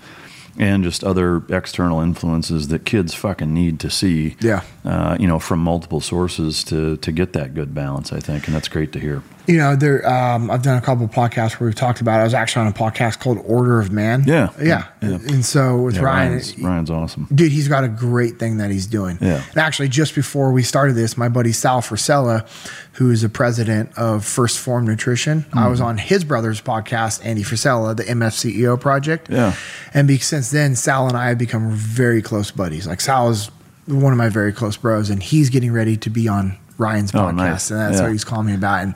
[0.59, 4.35] and just other external influences that kids fucking need to see.
[4.39, 4.63] Yeah.
[4.83, 8.55] Uh, you know, from multiple sources to to get that good balance, I think, and
[8.55, 9.23] that's great to hear.
[9.47, 10.05] You know, there.
[10.07, 12.17] Um, I've done a couple of podcasts where we've talked about.
[12.17, 12.21] It.
[12.21, 14.23] I was actually on a podcast called Order of Man.
[14.27, 14.49] Yeah.
[14.61, 14.87] yeah.
[15.01, 15.07] Yeah.
[15.15, 17.27] And so with Yeah, Ryan, Ryan's, Ryan's awesome.
[17.33, 19.17] dude, he's got a great thing that he's doing.
[19.21, 19.41] Yeah.
[19.49, 22.45] And actually, just before we started this, my buddy Sal Frisella,
[22.93, 25.85] who is the president of 1st Phorm Nutrition, I was Mhm.
[25.85, 29.29] on his brother's podcast, Andy Frisella, the MFCEO project.
[29.29, 29.53] Yeah.
[29.93, 32.85] And be, since then, Sal and I have become very close buddies.
[32.85, 33.49] Like Sal is
[33.85, 37.19] one of my very close bros, and he's getting ready to be on Ryan's Oh,
[37.19, 37.71] podcast, nice.
[37.71, 38.03] and that's Yeah.
[38.03, 38.83] what he's calling me about.
[38.83, 38.93] And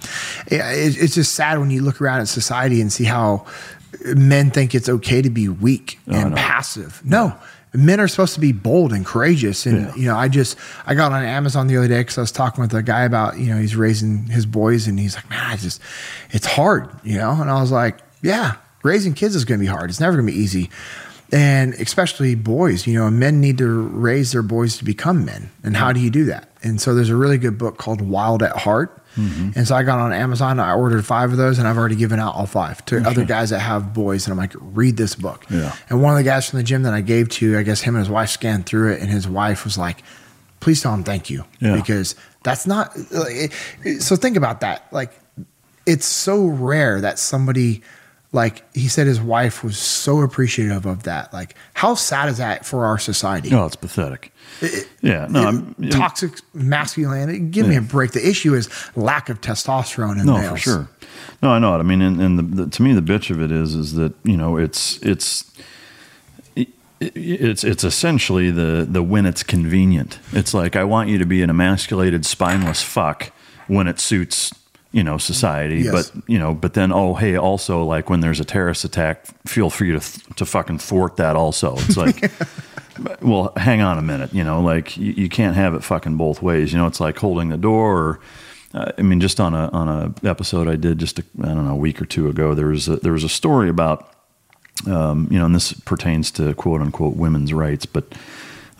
[0.47, 3.45] it, it- it's just sad when you look around at society and see how
[4.15, 6.35] men think it's okay to be weak Oh, and know.
[6.35, 7.01] passive.
[7.03, 7.35] No.
[7.73, 9.95] Men are supposed to be bold and courageous, and Yeah.
[9.95, 12.61] you know, I just I got on Amazon the other day because I was talking
[12.61, 15.55] with a guy about you know he's raising his boys, and he's like, man, I
[15.55, 15.79] just
[16.31, 19.67] it's hard, you know, and I was like, yeah, raising kids is going to be
[19.71, 19.89] hard.
[19.89, 20.69] It's never going to be easy,
[21.31, 25.77] and especially boys, you know, men need to raise their boys to become men, and
[25.77, 26.49] how do you do that?
[26.63, 28.97] And so there's a really good book called Wild at Heart.
[29.15, 29.51] Mm-hmm.
[29.55, 30.59] And so I got on Amazon.
[30.59, 33.49] I ordered five of those, and I've already given out all five to other guys
[33.49, 34.25] that have boys.
[34.25, 35.45] And I'm like, read this book.
[35.49, 35.75] Yeah.
[35.89, 37.95] And one of the guys from the gym that I gave to, I guess him
[37.95, 40.03] and his wife scanned through it, and his wife was like,
[40.61, 41.75] "Please tell him thank you," Yeah.
[41.75, 42.95] because that's not.
[43.99, 44.87] So think about that.
[44.93, 45.11] Like,
[45.85, 47.81] it's so rare that somebody,
[48.33, 51.33] like he said, his wife was so appreciative of that.
[51.33, 53.49] Like, how sad is that for our society?
[53.49, 54.31] No, it's pathetic.
[55.01, 57.39] yeah, no, I'm Toxic masculinity.
[57.39, 58.11] Give me a break.
[58.11, 60.51] The issue is lack of testosterone in no males.
[60.51, 60.89] for sure.
[61.43, 61.79] No, I know it.
[61.79, 64.13] I mean, and, and the, the, to me, the bitch of it is, is that
[64.23, 65.51] you know, it's it's
[67.01, 70.19] it's it's essentially the the when it's convenient.
[70.31, 73.33] It's like I want you to be an emasculated, spineless fuck
[73.67, 74.53] when it suits
[74.91, 76.09] you know society, Yes.
[76.11, 79.69] but you know, but then oh hey, also like when there's a terrorist attack, feel
[79.69, 81.35] free to th- to fucking thwart that.
[81.35, 82.31] Also, it's like.
[83.21, 84.33] well, hang on a minute.
[84.33, 86.71] You know, like you, you can't have it fucking both ways.
[86.71, 87.97] You know, it's like holding the door.
[87.97, 88.19] Or,
[88.73, 91.65] uh, I mean, just on a on a episode I did just a, I don't
[91.65, 94.13] know a week or two ago, there was a, there was a story about
[94.87, 98.13] um, you know, and this pertains to quote unquote women's rights, but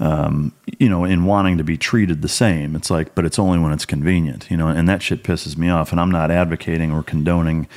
[0.02, 3.60] um, you know, in wanting to be treated the same, it's like, but it's only
[3.60, 5.92] when it's convenient, you know, and that shit pisses me off.
[5.92, 7.68] And I'm not advocating or condoning,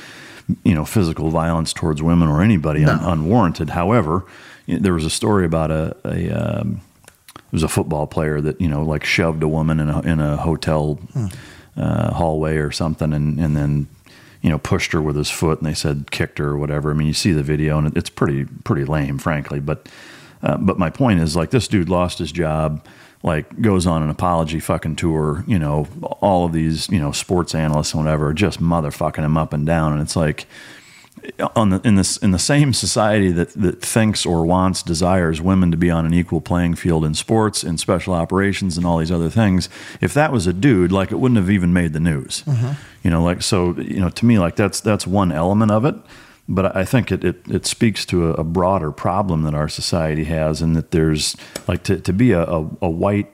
[0.63, 3.69] you know, physical violence towards women or anybody un- unwarranted.
[3.69, 4.25] However,
[4.67, 6.81] there was a story about a, a um,
[7.35, 10.19] it was a football player that you know like shoved a woman in a in
[10.19, 10.99] a hotel
[11.77, 13.87] uh, hallway or something, and and then
[14.41, 16.89] you know pushed her with his foot, and they said kicked her or whatever.
[16.89, 19.59] I mean, you see the video, and it's pretty pretty lame, frankly.
[19.59, 19.87] But
[20.43, 22.85] uh, but my point is like this dude lost his job
[23.25, 25.87] like goes on an apology fucking tour, you know,
[26.21, 29.93] all of these, you know, sports analysts and whatever just motherfucking him up and down.
[29.93, 30.45] And it's like
[31.55, 35.71] on the in this in the same society that, that thinks or wants, desires women
[35.71, 39.11] to be on an equal playing field in sports, in special operations and all these
[39.11, 39.69] other things,
[40.01, 42.43] if that was a dude, like it wouldn't have even made the news.
[42.45, 42.73] Mm-hmm.
[43.01, 45.95] You know, like so you know, to me, like that's that's one element of it
[46.47, 50.25] but I think it, it, it speaks to a, a, broader problem that our society
[50.25, 51.35] has, and that there's
[51.67, 53.31] like to, to be a, a, a, white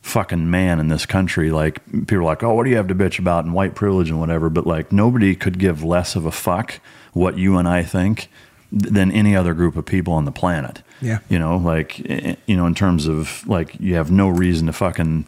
[0.00, 2.94] fucking man in this country, like people are like, oh, what do you have to
[2.94, 6.30] bitch about and white privilege and whatever, but like nobody could give less of a
[6.30, 6.80] fuck
[7.12, 8.28] what you and I think
[8.70, 10.82] than any other group of people on the planet.
[11.00, 11.20] Yeah.
[11.28, 14.66] You know, like, eh, eh, you know, in terms of like, you have no reason
[14.66, 15.26] to fucking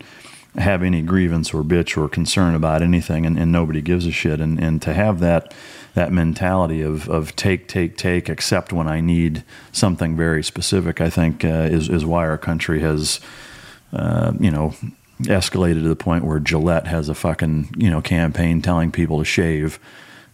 [0.56, 4.40] have any grievance or bitch or concern about anything and, and nobody gives a shit.
[4.40, 5.54] And, and to have that,
[5.96, 9.42] that mentality of, of take, take, take, except when I need
[9.72, 13.18] something very specific, I think uh, is, is why our country has,
[13.94, 14.74] uh, you know,
[15.22, 19.24] escalated to the point where Gillette has a fucking, you know, campaign telling people to
[19.24, 19.78] shave,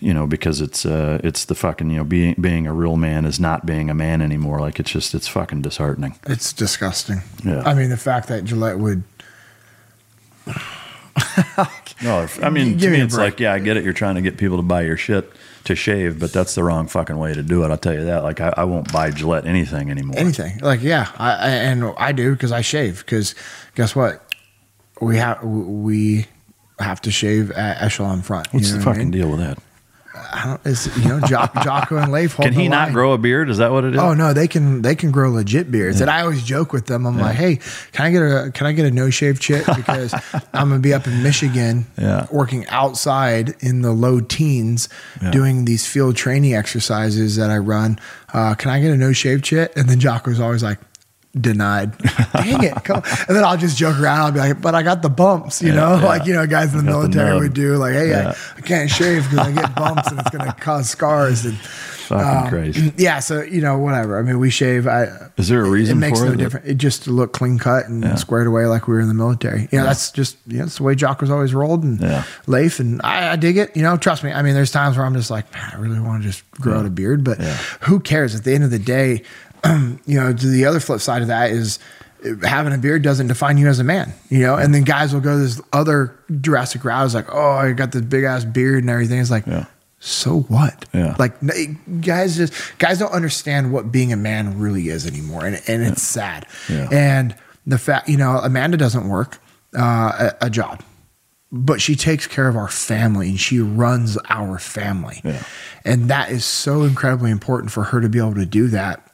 [0.01, 3.25] you know, because it's, uh, it's the fucking, you know, being, being a real man
[3.25, 4.59] is not being a man anymore.
[4.59, 6.19] Like it's just, it's fucking disheartening.
[6.27, 7.23] It's disgusting.
[7.45, 7.63] Yeah.
[7.65, 9.05] I mean, the fact that Gillette would,
[12.03, 13.35] no, I mean, Give to me me, it's break.
[13.35, 13.85] like, yeah, I get it.
[13.85, 15.33] You're trying to get people to buy your shit
[15.65, 17.71] to shave, but that's the wrong fucking way to do it.
[17.71, 18.23] I'll tell you that.
[18.23, 20.19] Like, I, I won't buy Gillette anything anymore.
[20.19, 20.59] anything.
[20.59, 22.99] Like, yeah, I, I and I do because I shave.
[23.05, 23.35] Because
[23.75, 24.25] guess what?
[25.01, 26.27] We have we
[26.79, 28.53] have to shave at Echelon Front.
[28.53, 29.21] What's you know the what I fucking mean?
[29.21, 29.59] deal with that?
[30.15, 30.61] I don't.
[30.67, 32.37] It's you know, jo- Jocko and Leif.
[32.37, 32.93] Can he not line.
[32.93, 33.49] grow a beard?
[33.49, 34.01] Is that what it is?
[34.01, 36.01] Oh no, they can they can grow legit beards.
[36.01, 37.07] And I always joke with them.
[37.07, 37.61] I'm like, hey,
[37.93, 40.13] can I get a can I get a no shave chit because
[40.53, 42.27] I'm gonna be up in Michigan, Yeah.
[42.31, 44.89] working outside in the low teens,
[45.23, 45.31] Yeah.
[45.31, 47.99] doing these field training exercises that I run.
[48.35, 49.73] Uh, can I get a no shave chit?
[49.77, 50.79] And then Jocko's always like.
[51.41, 51.97] Denied.
[52.35, 52.75] Dang it.
[52.85, 53.03] Come on.
[53.27, 54.19] And then I'll just joke around.
[54.21, 56.05] I'll be like, but I got the bumps, you Yeah, know, yeah.
[56.05, 58.35] like, you know, guys in the Got the military would do like, hey, Yeah.
[58.55, 61.47] I, I can't shave because I get bumps and it's going to cause scars.
[61.47, 62.93] And Fucking um, crazy.
[62.99, 64.19] yeah, so you know, whatever.
[64.19, 64.87] I mean, we shave.
[64.87, 65.07] I,
[65.39, 66.37] Is there a reason It makes for no it?
[66.37, 66.67] difference.
[66.67, 69.69] It just to look clean cut and squared away like we were in the military.
[69.73, 72.25] You know, that's just you know, that's the way Jock was always rolled and Yeah.
[72.47, 73.75] Leif, and I, I dig it.
[73.75, 74.33] You know, trust me.
[74.33, 76.85] I mean, there's times where I'm just like, I really want to just grow out
[76.87, 77.39] a beard, but
[77.83, 78.35] who cares?
[78.35, 79.23] At the end of the day,
[80.07, 81.79] you know, to the other flip side of that is
[82.45, 85.21] having a beard doesn't define you as a man, you know, and then guys will
[85.21, 88.91] go this other Jurassic route is like, oh, I got this big ass beard and
[88.91, 89.19] everything.
[89.21, 89.45] It's like,
[89.99, 90.85] so what?
[90.93, 91.15] Yeah.
[91.19, 91.35] Like
[92.01, 96.03] guys just guys don't understand what being a man really is anymore, and and it's
[96.03, 96.47] sad.
[96.69, 96.89] Yeah.
[96.91, 97.37] And
[97.67, 99.39] the fact, you know, Amanda doesn't work
[99.77, 100.83] uh, a, a job,
[101.53, 105.43] but she takes care of our family and she runs our family, Yeah.
[105.85, 109.09] and that is so incredibly important for her to be able to do that.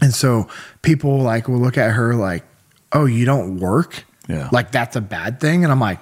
[0.00, 0.48] And so
[0.82, 2.44] people like will look at her like,
[2.92, 4.04] "Oh, you don't work?
[4.28, 4.48] Yeah.
[4.52, 5.98] like that's a bad thing." And I'm like,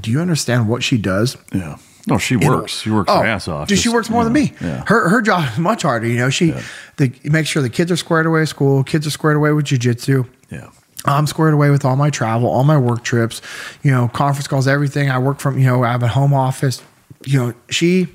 [0.00, 1.78] "Do you understand what she does?" Yeah.
[2.06, 2.80] No, she works.
[2.80, 3.68] She works her oh, ass off.
[3.68, 4.54] Dude, she works more you than me.
[4.60, 4.82] Yeah.
[4.86, 6.06] Her her job is much harder.
[6.06, 6.54] You know, she
[6.96, 9.66] the makes sure the kids are squared away at school, kids are squared away with
[9.66, 10.26] jujitsu.
[10.50, 10.70] Yeah.
[11.04, 13.40] I'm squared away with all my travel, all my work trips,
[13.82, 15.10] you know, conference calls, everything.
[15.10, 16.82] I work from, you know, I have a home office.
[17.24, 18.08] You know, she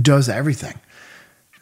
[0.00, 0.74] does everything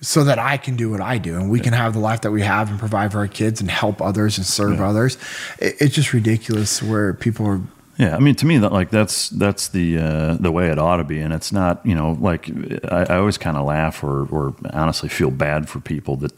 [0.02, 2.32] so that I can do what I do and we can have the life that
[2.32, 5.16] we have and provide for our kids and help others and serve others.
[5.60, 7.60] It, it's just ridiculous where people are
[7.98, 10.96] Yeah, I mean, to me, that like that's that's the uh, the way it ought
[10.96, 11.84] to be, and it's not.
[11.86, 12.50] You know, like
[12.90, 16.32] I, I always kind of laugh or or honestly feel bad for people that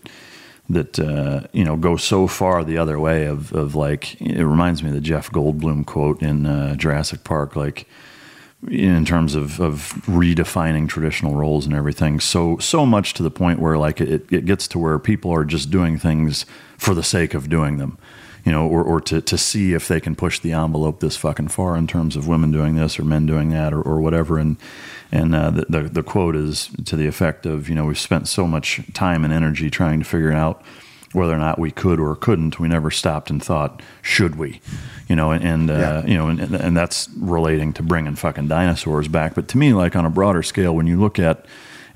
[0.68, 4.82] that uh, you know go so far the other way of of like it reminds
[4.82, 7.86] me of the Jeff Goldblum quote in uh, Jurassic Park, like
[8.68, 12.20] in terms of of redefining traditional roles and everything.
[12.20, 15.44] So so much to the point where like it it gets to where people are
[15.44, 16.46] just doing things
[16.78, 17.98] for the sake of doing them
[18.44, 21.48] you know, or, or to, to see if they can push the envelope this fucking
[21.48, 24.38] far in terms of women doing this or men doing that or, or whatever.
[24.38, 24.56] And
[25.10, 28.28] and uh, the, the the quote is to the effect of, you know, we've spent
[28.28, 30.62] so much time and energy trying to figure out
[31.14, 32.58] whether or not we could or couldn't.
[32.58, 34.60] We never stopped and thought, should we?
[35.08, 36.06] You know, and, uh, Yeah.
[36.06, 39.34] you know, and, and that's relating to bringing fucking dinosaurs back.
[39.34, 41.46] But to me, like on a broader scale, when you look at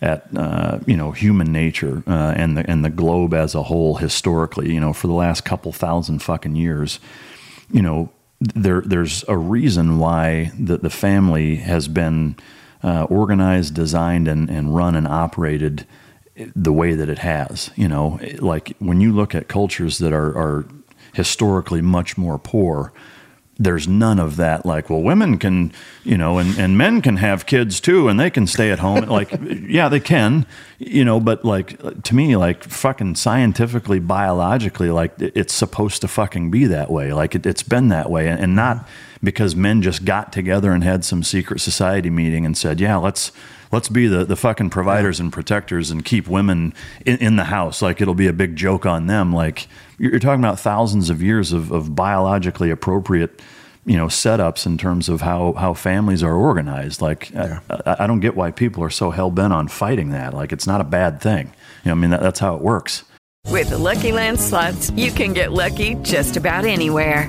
[0.00, 3.96] at uh, you know human nature uh, and the and the globe as a whole
[3.96, 7.00] historically, you know, for the last couple thousand fucking years,
[7.72, 8.08] you know,
[8.40, 12.36] there there's a reason why the the family has been
[12.84, 15.84] uh, organized, designed, and and run and operated
[16.54, 17.70] the way that it has.
[17.76, 20.66] You know, like when you look at cultures that are are
[21.14, 22.92] historically much more poor
[23.58, 25.72] there's none of that like well women can
[26.04, 29.04] you know and, and men can have kids too and they can stay at home
[29.06, 29.32] like
[29.68, 30.46] yeah they can
[30.78, 36.50] you know but like to me like fucking scientifically biologically like it's supposed to fucking
[36.50, 38.88] be that way like it, has been that way and, and not
[39.24, 43.32] because men just got together and had some secret society meeting and said yeah let's
[43.72, 47.82] let's be the, the fucking providers and protectors and keep women in, in the house.
[47.82, 49.32] Like it'll be a big joke on them.
[49.32, 53.40] Like you're talking about thousands of years of, of biologically appropriate
[53.84, 57.00] you know setups in terms of how how families are organized.
[57.00, 57.60] Like yeah.
[57.70, 60.34] I, I, don't get why people are so hell-bent on fighting that.
[60.34, 61.46] Like it's not a bad thing.
[61.84, 63.04] You know i mean that, that's how it works.
[63.46, 67.28] With the lucky land slots you can get lucky just about anywhere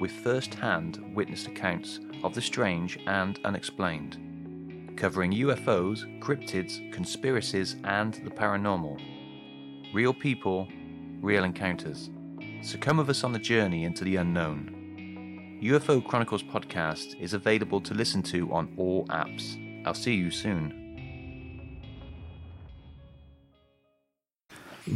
[0.00, 8.14] with first hand witness accounts of the strange and unexplained, covering UFOs, cryptids, conspiracies, and
[8.14, 8.98] the paranormal.
[9.94, 10.66] Real people,
[11.20, 12.10] real encounters.
[12.62, 15.60] So come with us on the journey into the unknown.
[15.62, 19.86] UFO Chronicles podcast is available to listen to on all apps.
[19.86, 20.76] I'll see you soon.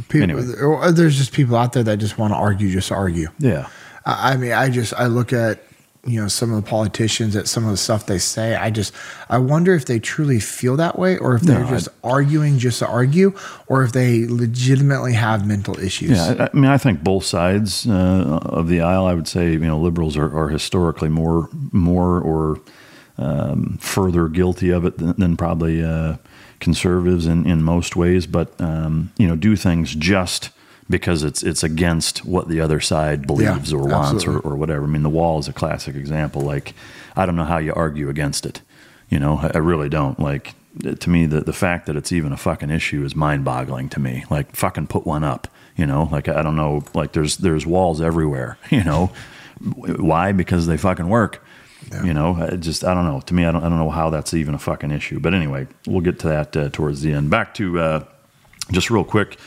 [0.09, 0.41] People, anyway.
[0.59, 3.29] Uh, there's just people out there that just want to argue, just argue.
[3.37, 3.67] Yeah.
[4.05, 5.63] I mean, I just I look at
[6.05, 8.55] you know some of the politicians at some of the stuff they say.
[8.55, 8.93] I just
[9.27, 12.59] i wonder if they truly feel that way or if they're no, just I, arguing
[12.59, 13.33] just to argue
[13.65, 16.11] or if they legitimately have mental issues.
[16.11, 19.53] Yeah i, I mean i think both sides uh, of the aisle i would say
[19.53, 22.61] you know liberals are, are historically more more or
[23.17, 26.17] um, further guilty of it than, than probably uh,
[26.59, 28.27] conservatives in, in most ways.
[28.27, 30.49] But um, you know do things just
[30.89, 34.83] because it's it's against what the other side believes yeah, or wants or, or whatever.
[34.83, 36.41] I mean, the wall is a classic example.
[36.41, 36.73] Like,
[37.15, 38.61] I don't know how you argue against it.
[39.09, 40.19] You know, I, I really don't.
[40.19, 40.53] Like,
[40.99, 43.99] to me, the the fact that it's even a fucking issue is mind boggling to
[43.99, 44.25] me.
[44.29, 45.47] Like, fucking put one up.
[45.75, 46.83] You know, like I don't know.
[46.93, 48.57] Like, there's there's walls everywhere.
[48.69, 49.11] You know,
[49.59, 50.33] why?
[50.33, 51.43] Because they fucking work.
[51.91, 52.03] Yeah.
[52.03, 53.21] You know, I just I don't know.
[53.21, 55.19] To me, I don't I don't know how that's even a fucking issue.
[55.19, 57.29] But anyway, we'll get to that uh, towards the end.
[57.29, 58.05] Back to uh,
[58.71, 59.37] just real quick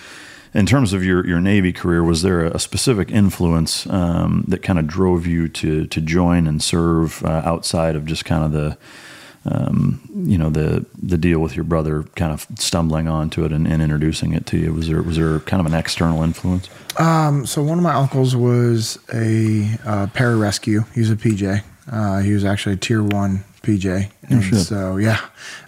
[0.54, 4.78] in terms of your, your Navy career, was there a specific influence um, that kind
[4.78, 8.78] of drove you to to join and serve uh, outside of just kind of the
[9.44, 13.66] um, you know the the deal with your brother kind of stumbling onto it and,
[13.66, 14.72] and, introducing it to you?
[14.72, 16.68] Was there was there kind of an external influence?
[16.98, 20.92] Um, so one of my uncles was a uh, pararescue.
[20.92, 21.62] He was a PJ.
[21.90, 24.10] Uh, he was actually a tier one PJ.
[24.28, 25.20] And so yeah,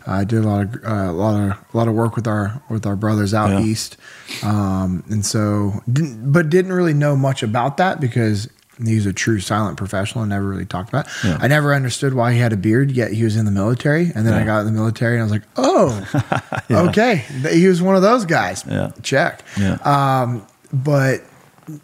[0.06, 2.62] I did a lot of uh, a lot of a lot of work with our
[2.68, 3.60] with our brothers out yeah.
[3.60, 3.96] east,
[4.42, 8.48] um, and so didn't, but didn't really know much about that because
[8.84, 11.06] he's a true silent professional and never really talked about.
[11.06, 11.12] It.
[11.24, 11.38] Yeah.
[11.40, 14.10] I never understood why he had a beard, yet he was in the military.
[14.14, 14.40] And then yeah.
[14.40, 17.16] I got in the military and I was like, oh, okay,
[17.50, 18.64] he was one of those guys.
[18.66, 19.42] Yeah, check.
[19.58, 19.74] Yeah.
[19.84, 21.22] Um, but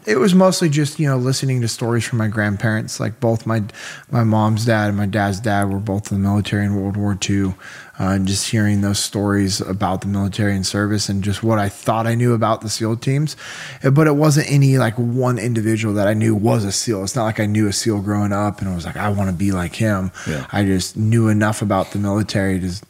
[0.07, 3.01] it was mostly just you know listening to stories from my grandparents.
[3.01, 3.62] Like both my
[4.11, 7.18] my mom's dad and my dad's dad were both in the military in World War
[7.28, 7.53] II, uh,
[7.99, 12.07] and just hearing those stories about the military and service and just what I thought
[12.07, 13.37] I knew about the SEAL teams.
[13.82, 17.05] But it wasn't any like one individual that I knew was a SEAL.
[17.05, 19.30] It's not like I knew a SEAL growing up and I was like I want
[19.30, 20.12] to be like him.
[20.26, 20.47] Yeah.
[20.53, 22.82] I just knew enough about the military to,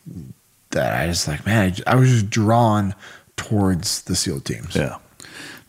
[0.70, 2.94] that I just like man I, I was just drawn
[3.36, 4.74] towards the SEAL teams.
[4.74, 4.98] Yeah.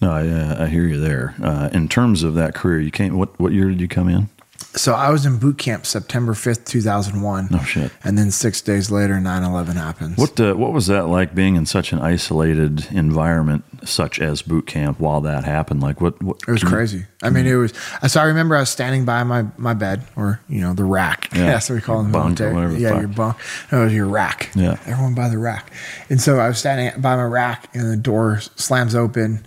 [0.02, 1.34] No, I, uh, I hear you there.
[1.42, 3.18] Uh, in terms of that career, you came.
[3.18, 4.30] What what year did you come in?
[4.78, 7.50] So I was in boot camp September fifth, two thousand one.
[7.52, 7.92] Oh shit!
[8.04, 10.18] And then six days later, 9-11 happens.
[10.18, 14.68] What uh, what was that like being in such an isolated environment, such as boot
[14.68, 15.82] camp, while that happened?
[15.82, 16.22] Like what?
[16.22, 17.00] what it was crazy.
[17.00, 17.74] You, I mean, it was.
[18.08, 21.30] So I remember I was standing by my my bed, or you know, the rack.
[21.38, 22.12] Yeah, that's what we call them.
[22.12, 22.76] Bunk or whatever.
[22.78, 23.38] Yeah, your bunk.
[23.72, 24.50] No, it was your rack.
[24.56, 25.72] Yeah, everyone by the rack.
[26.10, 29.46] And so I was standing by my rack, and the door slams open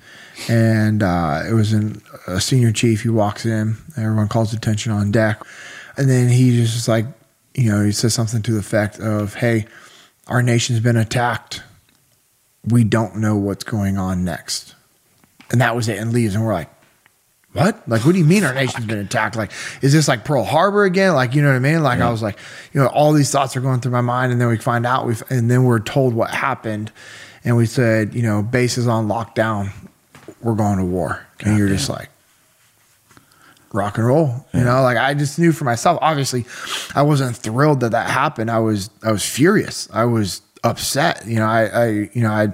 [0.49, 3.03] and uh, it was an, a senior chief.
[3.03, 5.43] He walks in, everyone calls attention on deck,
[5.97, 7.07] and then he just like,
[7.55, 9.67] you know, he says something to the effect of, "Hey,
[10.27, 11.63] our nation's been attacked.
[12.65, 14.75] We don't know what's going on next,"
[15.51, 16.71] and that was it, and leaves, and we're like.
[17.53, 17.83] What?
[17.89, 19.35] Like, what do you mean our nation's been attacked?
[19.35, 19.51] Like,
[19.83, 21.15] is this like Pearl Harbor again?
[21.15, 21.83] Like, you know what I mean?
[21.83, 22.07] Like, yeah.
[22.07, 22.39] I was like,
[22.73, 25.05] you know, all these thoughts are going through my mind, and then we find out,
[25.05, 26.93] we and then we're told what happened,
[27.43, 29.73] and we said, you know, base is on lockdown
[30.41, 31.27] we're going to war.
[31.39, 31.77] God and you're damn.
[31.77, 32.09] just like,
[33.73, 34.47] rock and roll.
[34.53, 35.99] You know, like I just knew for myself.
[36.03, 36.45] Obviously,
[36.95, 38.51] I wasn't thrilled that that happened.
[38.51, 39.89] I was I was furious.
[39.93, 41.25] I was upset.
[41.27, 42.49] You know, I, I you know I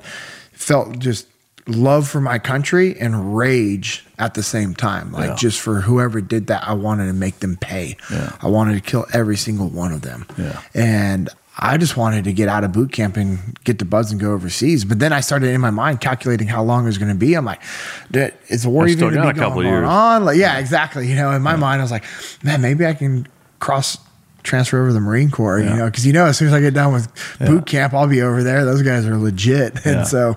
[0.52, 1.26] felt just
[1.68, 5.10] love for my country and rage at the same time.
[5.12, 5.34] Like Yeah.
[5.36, 7.96] just for whoever did that, I wanted to make them pay.
[8.10, 8.36] Yeah.
[8.40, 10.26] I wanted to kill every single one of them.
[10.38, 10.60] Yeah.
[10.74, 11.28] And
[11.58, 14.32] I just wanted to get out of boot camp and get the buzz and go
[14.32, 14.84] overseas.
[14.84, 17.34] But then I started in my mind calculating how long it was going to be.
[17.34, 17.62] I'm like,
[18.10, 20.24] "Dude, is the war even going to be going on?
[20.26, 21.08] Like, yeah, exactly.
[21.08, 22.04] You know, in my mind, I was like,
[22.42, 23.26] man, maybe I can
[23.58, 23.96] cross
[24.42, 25.58] transfer over to the Marine Corps.
[25.58, 28.06] You know, because you know, as soon as I get done with boot camp, I'll
[28.06, 28.64] be over there.
[28.64, 29.92] Those guys are legit, Yeah.
[29.92, 30.36] and so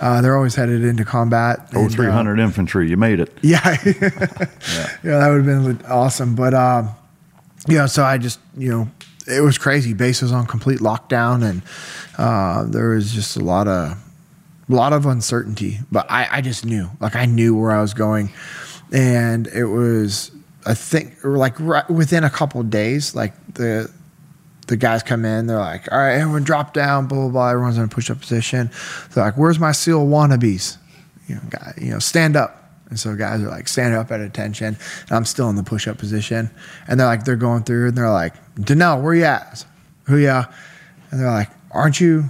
[0.00, 1.60] uh, they're always headed into combat.
[1.74, 2.88] Oh, and, uh, 300 infantry.
[2.88, 3.32] You made it.
[3.42, 3.76] yeah.
[3.84, 5.18] yeah.
[5.18, 6.34] that would have been awesome.
[6.34, 6.90] But, um,
[7.68, 8.88] you know, so I just, you know,
[9.26, 9.94] it was crazy.
[9.94, 11.62] Base was on complete lockdown and
[12.18, 13.96] uh, there was just a lot of,
[14.68, 15.78] a lot of uncertainty.
[15.90, 18.30] But I, I just knew, like, I knew where I was going.
[18.92, 20.30] And it was,
[20.66, 23.90] I think, like, right within a couple of days, like, the,
[24.66, 27.48] the guys come in, they're like, all right, everyone drop down, blah, blah, blah.
[27.50, 28.70] Everyone's in a push up position.
[29.12, 30.78] They're like, where's my SEAL wannabes?
[31.28, 32.63] You know, guy, you know, stand up.
[32.90, 34.76] And so guys are like standing up at attention.
[35.08, 36.50] And I'm still in the push up position.
[36.86, 39.64] And they're like, they're going through and they're like, Dinnell, where you at?
[40.04, 40.44] Who ya?
[41.10, 42.24] And they're like, Aren't you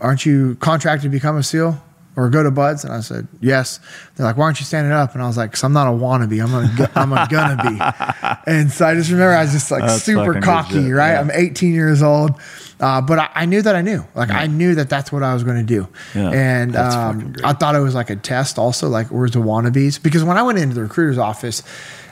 [0.00, 1.82] aren't you contracted to become a SEAL?
[2.18, 2.84] Or go to Buds?
[2.84, 3.78] And I said, Yes.
[4.16, 5.14] They're like, Why aren't you standing up?
[5.14, 6.42] And I was like, Because I'm not a wannabe.
[6.42, 8.50] I'm a, I'm a gonna be.
[8.50, 11.12] And so I just remember I was just like That's super cocky, legit, right?
[11.12, 11.20] yeah.
[11.20, 12.32] I'm 18 years old.
[12.80, 14.04] Uh, but I, I knew that I knew.
[14.16, 15.88] Like, I knew that that's what I was going to do.
[16.14, 17.34] Yeah, and um.
[17.44, 20.02] I thought it was like a test also, like, where's the wannabes?
[20.02, 21.62] Because when I went into the recruiter's office,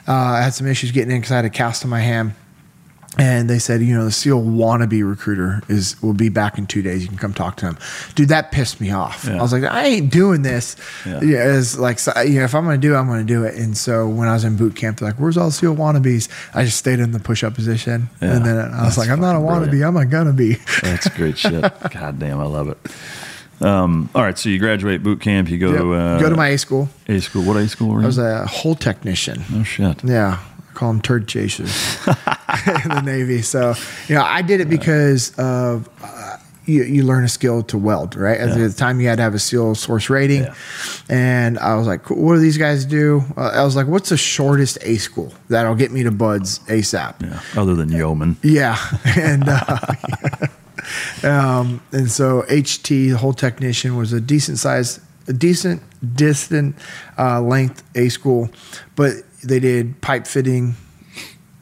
[0.07, 2.33] uh, I had some issues getting in because I had a cast on my hand.
[3.19, 6.81] And they said, you know, the SEAL wannabe recruiter is will be back in two
[6.83, 7.01] days.
[7.01, 7.77] You can come talk to him,
[8.13, 8.29] dude.
[8.29, 9.25] That pissed me off.
[9.27, 9.39] Yeah.
[9.39, 10.75] I was like, I ain't doing this.
[11.05, 11.21] Yeah.
[11.21, 11.37] Yeah.
[11.39, 13.43] as like, so, you know, if I'm going to do it, I'm going to do
[13.43, 13.55] it.
[13.55, 16.29] And so when I was in boot camp, they're like, "Where's all the SEAL wannabes?"
[16.53, 18.35] I just stayed in the push up position, Yeah.
[18.35, 19.69] and then I was That's like, "I'm not a wannabe.
[19.69, 19.85] brilliant.
[19.85, 20.53] I'm a gonna be."
[20.83, 21.61] That's great shit.
[21.91, 22.77] God damn, I love it.
[23.65, 25.49] Um, all right, so you graduate boot camp.
[25.49, 25.79] You go Yep.
[25.81, 26.89] to uh, Go to my A school.
[27.07, 27.43] A school.
[27.43, 28.03] What A school were you?
[28.03, 29.43] I was a hull technician.
[29.55, 30.03] oh shit.
[30.03, 30.37] Yeah.
[30.77, 31.71] Call them turd chasers
[32.07, 33.41] in the Navy.
[33.41, 33.73] So,
[34.07, 38.15] you know, I did it because of uh, you, you learn a skill to weld,
[38.15, 38.39] right?
[38.39, 38.67] At Yeah.
[38.67, 40.43] the time, you had to have a SEAL source rating.
[40.43, 40.53] Yeah.
[41.09, 43.23] And I was like, "Cool, what do these guys do?
[43.35, 47.23] Uh, I was like, what's the shortest A school that'll get me to Buds ASAP?
[47.23, 47.39] Yeah.
[47.59, 48.37] Other than Yeoman.
[48.43, 48.77] Yeah,
[49.17, 49.77] and uh,
[51.23, 55.81] um, and so HT, the hull technician, was a decent size, a decent
[56.15, 56.75] distant
[57.17, 58.49] uh, length A school,
[58.95, 59.13] but
[59.47, 60.75] they did pipe fitting,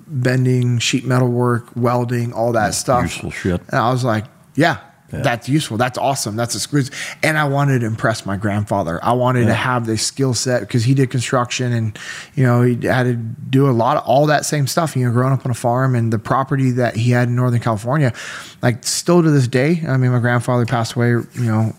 [0.08, 3.04] bending, sheet metal work, welding, all that stuff.
[3.04, 3.62] useful shit.
[3.70, 4.26] And I was like,
[4.56, 4.80] yeah.
[5.14, 5.22] Yeah.
[5.22, 5.78] That's useful.
[5.78, 6.36] That's awesome.
[6.36, 6.82] That's a screw.
[7.22, 9.00] And I wanted to impress my grandfather.
[9.04, 12.00] I wanted to have the skill set because he did construction and,
[12.34, 15.12] you know, he had to do a lot of all that same stuff, you know,
[15.12, 18.14] growing up on a farm and the property that he had in Northern California,
[18.64, 19.84] like still to this day.
[19.88, 21.76] I mean, my grandfather passed away, you know,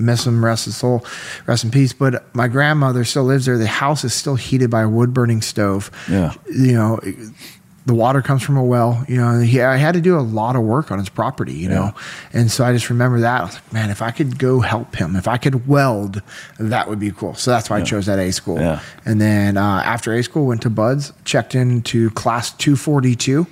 [0.00, 1.04] miss him, rest his soul,
[1.46, 1.92] rest in peace.
[1.92, 3.58] But my grandmother still lives there.
[3.58, 5.90] The house is still heated by a wood burning stove.
[6.10, 6.34] Yeah.
[6.50, 7.00] You know,
[7.86, 9.04] the water comes from a well.
[9.08, 11.54] You know, he, I had to do a lot of work on his property.
[11.54, 11.94] You know,
[12.32, 13.40] and so I just remember that.
[13.40, 16.22] I was like, man, if I could go help him, if I could weld,
[16.58, 17.34] that would be cool.
[17.34, 18.58] So that's why I chose that A school.
[18.58, 18.80] Yeah.
[19.04, 23.46] And then uh, after A school, went to Buds, checked into class two forty two.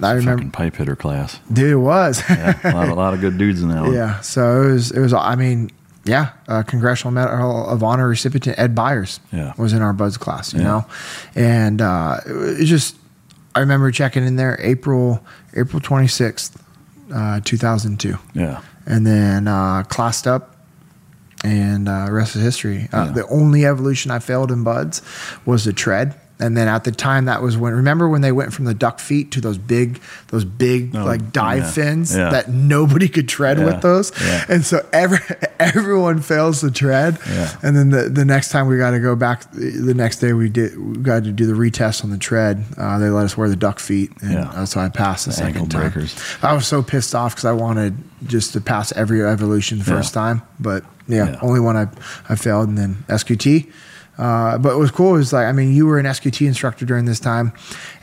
[0.00, 1.38] I remember, Fucking pipe hitter class.
[1.52, 2.22] dude, it was.
[2.28, 3.94] Yeah, a lot, a lot of good dudes in that one.
[3.94, 4.20] Yeah.
[4.20, 5.70] So it was, it was, I mean,
[6.04, 9.52] yeah, uh, Congressional Medal of Honor recipient Ed Byers Yeah.
[9.56, 10.66] was in our Buds class, you Yeah.
[10.66, 10.86] know?
[11.34, 12.96] And uh, it was just,
[13.54, 15.24] I remember checking in there April,
[15.54, 16.52] April 26th,
[17.14, 18.18] uh, 2002.
[18.34, 18.60] Yeah.
[18.86, 20.56] And then uh, classed up
[21.44, 22.88] and uh, rest is history.
[22.92, 23.12] Uh, Yeah.
[23.12, 25.02] The only evolution I failed in Buds
[25.46, 26.14] was the tread.
[26.42, 27.72] And then at the time, that was when.
[27.72, 31.32] Remember when they went from the duck feet to those big, those big Oh, like
[31.32, 31.70] dive yeah.
[31.70, 32.30] fins Yeah.
[32.30, 33.66] that nobody could tread Yeah.
[33.66, 34.10] with those.
[34.48, 35.20] And so every
[35.60, 37.18] everyone fails the tread.
[37.62, 40.48] And then the, the next time we got to go back, the next day we
[40.48, 42.64] did we got to do the retest on the tread.
[42.76, 44.64] Uh, they let us wear the duck feet, and Yeah.
[44.64, 45.82] so I passed the, The second time.
[45.82, 46.14] breakers.
[46.42, 47.94] I was so pissed off because I wanted
[48.26, 51.38] just to pass every evolution the first time, but yeah, Yeah.
[51.42, 51.86] only one I
[52.28, 53.70] I failed, and then SQT.
[54.18, 57.04] Uh, but what was cool is like I mean you were an SQT instructor during
[57.06, 57.52] this time,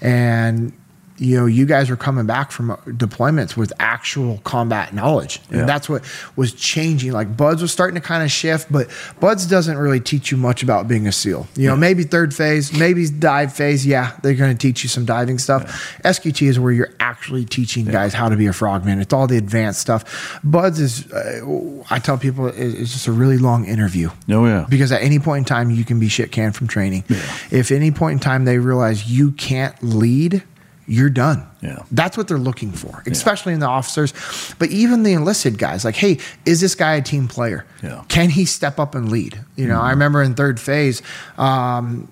[0.01, 0.74] and
[1.20, 5.41] you know, you guys were coming back from deployments with actual combat knowledge.
[5.49, 5.65] And Yeah.
[5.65, 6.03] that's what
[6.36, 7.11] was changing.
[7.11, 8.88] Like Buds was starting to kind of shift, but
[9.20, 11.47] Buds doesn't really teach you much about being a SEAL.
[11.55, 13.86] You know, maybe third phase, maybe dive phase.
[13.86, 15.99] Yeah, they're going to teach you some diving stuff.
[16.03, 18.99] SQT is where you're actually teaching guys how to be a frogman.
[19.01, 20.39] It's all the advanced stuff.
[20.43, 24.09] Buds is, uh, I tell people, is just a really long interview.
[24.30, 24.65] Oh yeah.
[24.70, 27.03] Because at any point in time, you can be shit canned from training.
[27.51, 30.43] If any point in time they realize you can't lead,
[30.90, 31.48] you're done.
[31.62, 31.84] Yeah.
[31.92, 34.12] That's what they're looking for, especially in the officers.
[34.58, 37.66] But even the enlisted guys, like, hey, is this guy a team player?
[37.84, 38.04] Yeah.
[38.08, 39.40] Can he step up and lead?
[39.56, 41.04] You know, I remember in third phase,
[41.38, 42.12] um,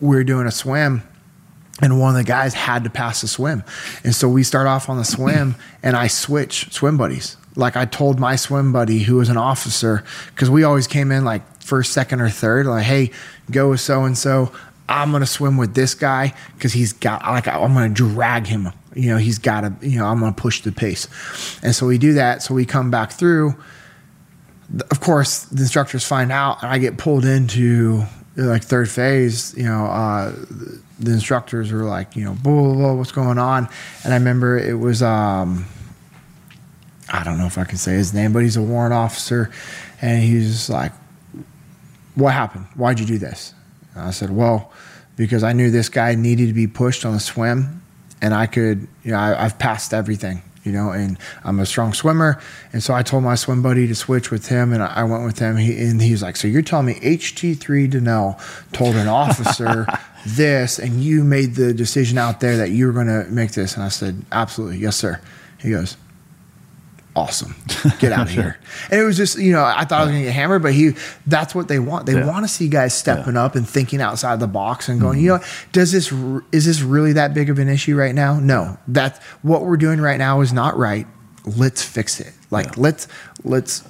[0.00, 1.04] we were doing a swim
[1.80, 3.62] and one of the guys had to pass the swim.
[4.02, 7.36] And so we start off on the swim and I switch swim buddies.
[7.54, 10.04] Like I told my swim buddy who was an officer,
[10.34, 13.12] because we always came in like first, second, or third, like, hey,
[13.50, 14.52] go with so and so.
[14.90, 18.70] I'm gonna swim with this guy because he's got like I'm gonna drag him.
[18.94, 19.88] You know, he's got to.
[19.88, 21.06] You know, I'm gonna push the pace,
[21.62, 22.42] and so we do that.
[22.42, 23.54] So we come back through.
[24.90, 28.04] Of course, the instructors find out, and I get pulled into
[28.36, 29.54] like third phase.
[29.56, 30.34] You know, uh,
[31.00, 33.68] the instructors were like, you know, blah, blah, blah, what's going on?
[34.04, 35.64] And I remember it was, um,
[37.08, 39.50] I don't know if I can say his name, but he's a warrant officer.
[40.02, 40.92] And he was like,
[42.14, 42.66] what happened?
[42.74, 43.54] Why'd you do this?
[43.94, 44.72] And I said, well,
[45.16, 47.82] because I knew this guy needed to be pushed on the swim
[48.22, 51.92] and I could, you know, I, I've passed everything, you know, and I'm a strong
[51.92, 52.40] swimmer.
[52.72, 55.38] And so I told my swim buddy to switch with him and I went with
[55.38, 55.56] him.
[55.56, 58.40] He, and he was like, so you're telling me HT3 Dinnell
[58.72, 59.86] told an officer
[60.26, 63.74] this and you made the decision out there that you were going to make this?
[63.74, 64.78] And I said, absolutely.
[64.78, 65.20] Yes, sir.
[65.58, 65.96] He goes,
[67.16, 67.54] awesome.
[67.98, 68.58] Get out of here.
[68.90, 70.72] And it was just, you know, I thought I was going to get hammered, but
[70.72, 70.92] he,
[71.26, 72.06] that's what they want.
[72.06, 72.26] They Yeah.
[72.26, 75.40] want to see guys stepping up and thinking outside the box and going, you know,
[75.72, 76.12] does this,
[76.52, 78.38] is this really that big of an issue right now?
[78.38, 81.06] No, that's what we're doing right now is not right.
[81.44, 82.32] Let's fix it.
[82.50, 83.08] Like, let's,
[83.44, 83.84] let's,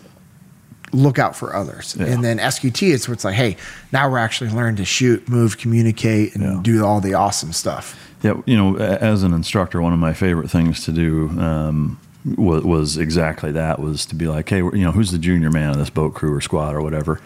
[0.92, 1.96] look out for others.
[1.96, 2.06] Yeah.
[2.06, 3.56] And then SQT, it's where it's like, hey,
[3.92, 7.96] now we're actually learning to shoot, move, communicate, and do all the awesome stuff.
[8.24, 12.64] Yeah, you know, as an instructor, one of my favorite things to do um, was,
[12.64, 15.78] was exactly that: was to be like, hey, you know, who's the junior man of
[15.78, 17.20] this boat crew or squad or whatever.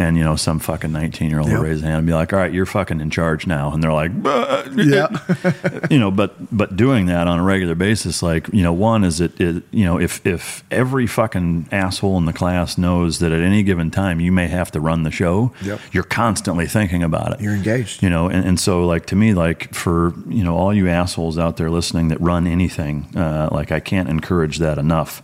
[0.00, 2.50] And you know, some fucking nineteen-year-old will raise a hand and be like, "All right,
[2.50, 5.08] you're fucking in charge now," and they're like, "Uh, Yeah.
[5.90, 9.20] you know, but but doing that on a regular basis, like you know, one is
[9.20, 13.42] it, it you know, if if every fucking asshole in the class knows that at
[13.42, 15.80] any given time you may have to run the show, Yep.
[15.92, 17.42] you're constantly thinking about it.
[17.42, 18.02] You're engaged.
[18.02, 21.36] You know, and, and so like to me, like for you know all you assholes
[21.38, 25.22] out there listening that run anything, uh, like I can't encourage that enough.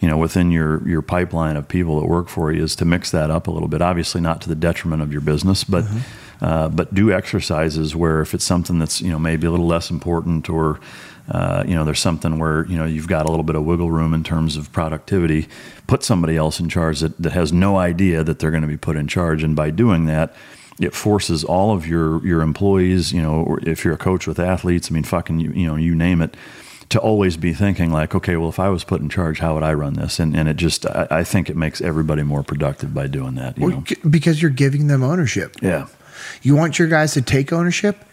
[0.00, 3.10] You know, within your your pipeline of people that work for you is to mix
[3.10, 3.82] that up a little bit.
[3.82, 5.84] Obviously, not to the detriment of your business, but
[6.40, 9.90] uh, but do exercises where if it's something that's you know maybe a little less
[9.90, 10.78] important or
[11.30, 13.90] uh, you know there's something where you know you've got a little bit of wiggle
[13.90, 15.48] room in terms of productivity,
[15.88, 18.76] put somebody else in charge that, that has no idea that they're going to be
[18.76, 20.34] put in charge, and by doing that
[20.80, 24.38] it forces all of your your employees, you know, or if you're a coach with
[24.38, 26.36] athletes, I mean, fucking, you, you know, you name it,
[26.90, 29.62] to always be thinking like, okay, well, if I was put in charge, how would
[29.62, 30.18] I run this?
[30.18, 33.58] And and it just, I, I think it makes everybody more productive by doing that.
[33.58, 35.56] You Well, know, because you're giving them ownership.
[35.60, 35.86] yeah,
[36.42, 38.04] You want your guys to take ownership,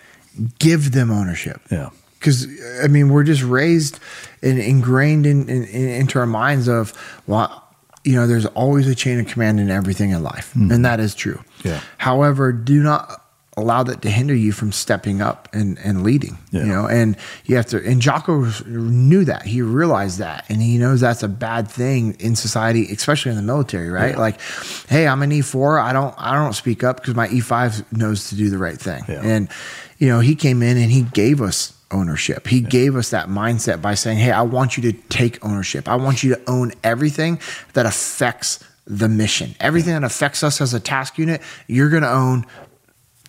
[0.60, 1.62] give them ownership.
[1.72, 2.48] yeah, Because
[2.84, 4.00] I mean, we're just raised
[4.42, 6.92] and ingrained in, in, in- into our minds of
[7.28, 7.62] well,
[8.04, 10.72] you know, there's always a chain of command in everything in life, mm-hmm.
[10.72, 11.40] and that is true.
[11.64, 11.80] Yeah.
[11.98, 13.25] However, do not
[13.58, 16.38] allow that to hinder you from stepping up and, and leading.
[16.52, 16.62] Yeah.
[16.62, 17.86] You know, and you have to.
[17.86, 19.44] And Jocko knew that.
[19.44, 23.44] He realized that, and he knows that's a bad thing in society, especially in the
[23.44, 23.90] military.
[23.90, 24.12] Right?
[24.12, 24.20] Yeah.
[24.20, 24.42] Like,
[24.90, 25.80] hey, I'm an E four.
[25.80, 26.14] I don't.
[26.18, 29.04] I don't speak up because my E five knows to do the right thing.
[29.08, 29.22] Yeah.
[29.24, 29.50] And
[29.98, 32.48] you know, he came in and he gave us ownership.
[32.48, 35.88] He gave us that mindset by saying, "Hey, I want you to take ownership.
[35.88, 37.40] I want you to own everything
[37.74, 39.56] that affects the mission.
[39.60, 42.46] Everything that affects us as a task unit, you're going to own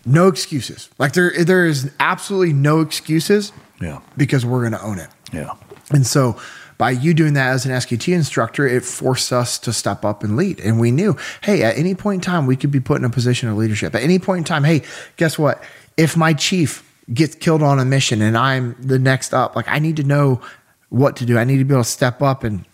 [0.07, 0.88] no excuses.
[0.98, 5.50] Like there there is absolutely no excuses yeah, because we're going to own it." yeah,
[5.90, 6.40] And so
[6.78, 10.36] by you doing that as an SQT instructor, it forced us to step up and
[10.36, 10.61] lead.
[10.61, 13.11] And we knew, hey, at any point in time, we could be put in a
[13.11, 13.94] position of leadership.
[13.94, 14.82] At any point in time, hey,
[15.16, 15.62] guess what?
[15.96, 16.82] If my chief
[17.12, 20.42] gets killed on a mission and I'm the next up, like I need to know
[20.88, 21.38] what to do.
[21.38, 22.64] I need to be able to step up and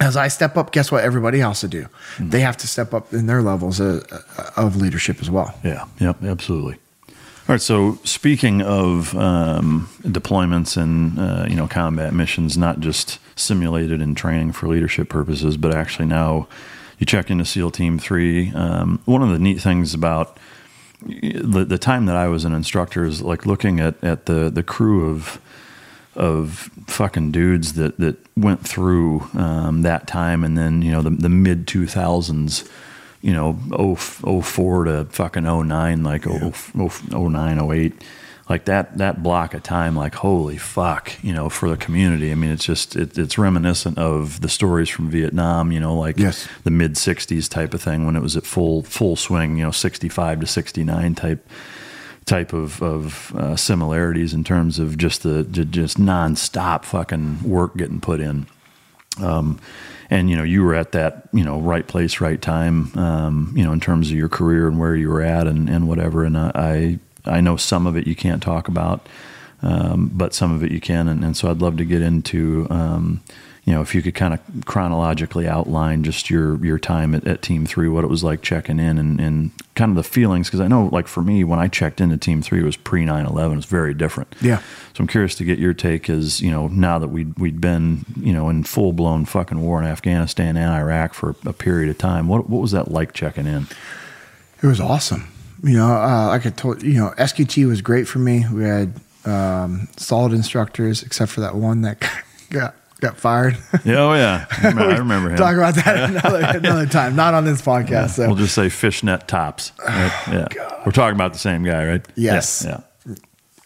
[0.00, 1.04] as I step up, guess what?
[1.04, 1.86] Everybody else to do.
[2.18, 4.04] They have to step up in their levels of,
[4.56, 5.54] of leadership as well.
[5.62, 6.78] yeah, yep, absolutely.
[7.06, 7.60] All right.
[7.60, 14.16] So speaking of um, deployments and uh, you know combat missions, not just simulated and
[14.16, 16.46] training for leadership purposes, but actually now
[16.98, 18.52] you check into SEAL Team Three.
[18.54, 20.38] Um, one of the neat things about
[21.02, 24.62] the, the time that I was an instructor is like looking at, at the, the
[24.62, 25.40] crew of
[26.14, 31.10] of fucking dudes that that went through um, that time, and then you know the,
[31.10, 32.68] the mid two thousands,
[33.20, 36.52] you know, 0, 04 to fucking 09, like yeah.
[36.76, 37.92] 0, 09, 08
[38.50, 42.34] like that that block of time like holy fuck you know for the community i
[42.34, 46.48] mean it's just it, it's reminiscent of the stories from vietnam you know like yes.
[46.64, 49.70] the mid 60s type of thing when it was at full full swing you know
[49.70, 51.48] 65 to 69 type
[52.26, 58.00] type of, of uh, similarities in terms of just the just nonstop fucking work getting
[58.00, 58.46] put in
[59.20, 59.58] um,
[60.10, 63.64] and you know you were at that you know right place right time um, you
[63.64, 66.36] know in terms of your career and where you were at and, and whatever and
[66.36, 69.08] I I know some of it you can't talk about,
[69.62, 71.08] um, but some of it you can.
[71.08, 73.20] And, and, so I'd love to get into, um,
[73.70, 77.40] you know, if you could kind of chronologically outline just your your time at, at
[77.40, 80.48] Team Three, what it was like checking in, and, and kind of the feelings.
[80.48, 83.04] Because I know, like for me, when I checked into Team Three, it was pre
[83.04, 83.52] 9/11.
[83.52, 84.34] It was very different.
[84.42, 84.58] Yeah.
[84.58, 88.04] So I'm curious to get your take, as you know, now that we we'd been,
[88.16, 91.96] you know, in full blown fucking war in Afghanistan and Iraq for a period of
[91.96, 92.26] time.
[92.26, 93.68] What what was that like checking in?
[94.60, 95.30] It was awesome
[95.62, 98.46] you know, uh, like I told you know, SQT was great for me.
[98.50, 98.94] We had
[99.26, 102.00] um, solid instructors, except for that one that
[102.50, 103.56] got got fired.
[103.84, 105.36] Yeah, oh yeah, I remember, I remember him.
[105.36, 107.90] Talk about that another, another time, not on this podcast.
[107.90, 108.26] Yeah, so.
[108.28, 109.72] We'll just say fishnet tops.
[109.90, 110.12] Right?
[110.28, 110.82] Oh, yeah, God.
[110.86, 112.08] we're talking about the same guy, right?
[112.14, 112.64] Yes.
[112.64, 112.80] Yeah.
[113.06, 113.14] yeah.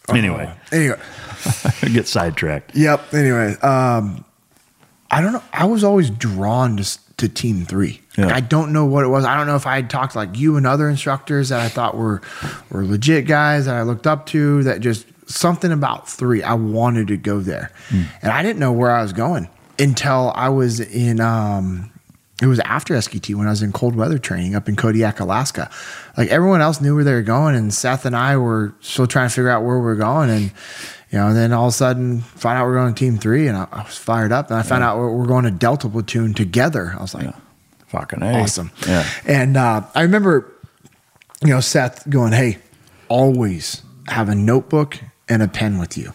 [0.09, 0.99] Anyway, uh, anyway,
[1.93, 2.75] get sidetracked.
[2.75, 3.13] Yep.
[3.13, 4.25] Anyway, um,
[5.11, 5.43] I don't know.
[5.53, 8.01] I was always drawn to to team three.
[8.17, 8.25] Yeah.
[8.25, 9.25] Like, I don't know what it was.
[9.25, 11.95] I don't know if I had talked like you and other instructors that I thought
[11.95, 12.21] were
[12.69, 16.43] were legit guys that I looked up to that just something about three.
[16.43, 17.71] I wanted to go there.
[17.89, 18.05] Mm.
[18.21, 19.49] And I didn't know where I was going
[19.79, 21.91] until I was in um
[22.41, 25.69] it was after SQT when I was in cold weather training up in Kodiak, Alaska.
[26.17, 29.29] Like everyone else knew where they were going, and Seth and I were still trying
[29.29, 30.29] to figure out where we are going.
[30.29, 30.51] And
[31.11, 33.47] you know, and then all of a sudden find out we're going to team three
[33.47, 34.91] and I, I was fired up and I found yeah.
[34.91, 36.93] out we're, we're, going to Delta platoon together.
[36.97, 37.35] I was like, yeah.
[37.87, 38.41] fucking a.
[38.41, 38.71] awesome.
[38.85, 39.07] Yeah.
[39.25, 40.51] And uh, I remember,
[41.41, 42.57] you know, Seth going, Hey,
[43.07, 44.99] always have a notebook
[45.29, 46.13] and a pen with you.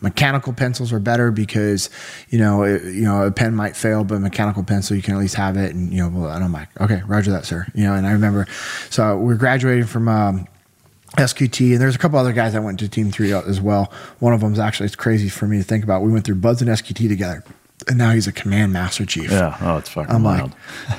[0.00, 1.90] Mechanical pencils are better because,
[2.30, 5.14] you know, it, you know, a pen might fail, but a mechanical pencil, you can
[5.14, 5.74] at least have it.
[5.74, 7.66] And, you know, and I'm like, okay, roger that, sir.
[7.74, 8.46] You know, and I remember,
[8.90, 10.46] so we're graduating from, um,
[11.16, 13.90] SQT, and there's a couple other guys that went to Team Three as well.
[14.18, 16.02] One of them is actually it's crazy for me to think about.
[16.02, 17.42] We went through Buds and SQT together,
[17.86, 19.30] and now he's a command master chief.
[19.30, 20.54] Yeah, oh, it's fucking I'm wild.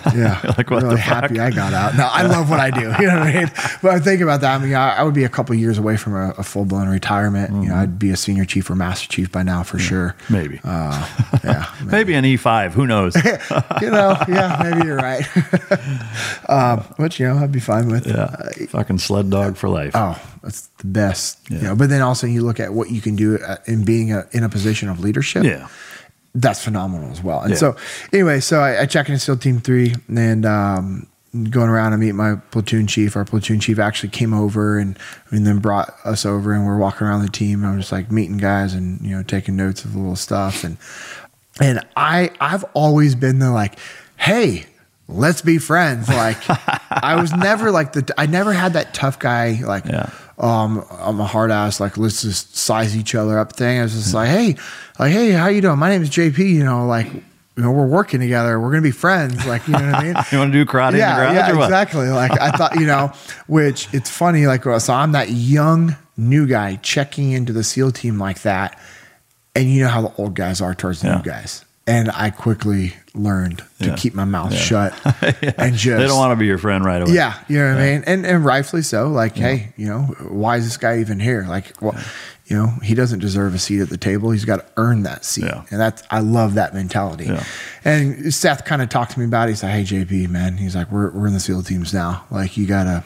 [0.06, 1.96] Like, yeah, like what really happy I got out.
[1.96, 2.80] Now I love what I do.
[3.00, 3.52] You know what I mean?
[3.82, 4.60] But I think about that.
[4.60, 6.90] I mean, I, I would be a couple years away from a, a full blown
[6.90, 7.52] retirement.
[7.52, 7.64] Mm-hmm.
[7.64, 7.84] You know, mm-hmm.
[7.84, 10.16] I'd be a senior chief or master chief by now for yeah, sure.
[10.30, 10.60] Maybe.
[10.64, 11.08] Uh,
[11.44, 11.66] yeah.
[11.80, 11.92] Maybe.
[11.92, 12.14] maybe.
[12.16, 12.74] an E five.
[12.74, 13.16] Who knows?
[13.16, 15.26] you know, yeah, maybe you're right.
[16.50, 18.08] um, which you know, I'd be fine with.
[18.08, 18.24] Yeah.
[18.24, 19.92] Uh, fucking sled dog for life.
[19.96, 21.40] Oh, that's the best.
[21.50, 21.58] Yeah.
[21.58, 24.12] You know, but then also you look at what you can do uh, in being
[24.12, 25.44] a, in a position of leadership.
[25.44, 25.68] Yeah.
[26.36, 27.42] That's phenomenal as well.
[27.42, 27.58] And yeah.
[27.58, 27.76] so,
[28.14, 31.08] anyway, so I, I check into SEAL Team Three, and um,
[31.50, 33.16] going around and meet my platoon chief.
[33.16, 34.98] Our platoon chief actually came over and,
[35.32, 37.64] and then brought us over, and we're walking around the team.
[37.64, 40.78] I'm just like meeting guys and you know taking notes of little stuff, and
[41.60, 43.80] and I I've always been the like,
[44.18, 44.66] hey,
[45.08, 46.10] let's be friends.
[46.10, 46.38] Like
[46.92, 49.86] I was never like the I never had that tough guy like.
[49.86, 53.80] Yeah um, I'm a hard ass, like, let's just size each other up thing.
[53.80, 54.56] I was just like, hey,
[54.98, 55.78] like, hey, how you doing?
[55.78, 58.58] My name is JP, you know, like, you know, we're working together.
[58.58, 59.46] We're going to be friends.
[59.46, 60.16] Like, you know what I mean?
[60.32, 62.08] you want to do karate yeah, yeah, exactly.
[62.08, 63.12] Like I thought, you know,
[63.48, 64.48] which it's funny.
[64.48, 68.80] Like, so I'm that young new guy checking into the SEAL team like that.
[69.56, 71.18] And you know how the old guys are towards the yeah.
[71.18, 73.96] new guys and I quickly learned to yeah.
[73.96, 74.60] keep my mouth yeah.
[74.60, 75.02] shut
[75.42, 75.54] yeah.
[75.58, 77.14] and just they don't want to be your friend right away.
[77.14, 79.10] Yeah, you know what I mean, and and rightfully so.
[79.10, 81.46] Like, hey, you know, why is this guy even here?
[81.50, 82.00] Like, well,
[82.46, 84.30] you know, he doesn't deserve a seat at the table.
[84.30, 87.30] He's got to earn that seat, and that's I love that mentality.
[87.84, 89.54] And Seth kind of talked to me about it.
[89.54, 92.26] He's like, hey, JP, man, he's like, we're we're in the SEAL teams now.
[92.30, 93.04] Like, you gotta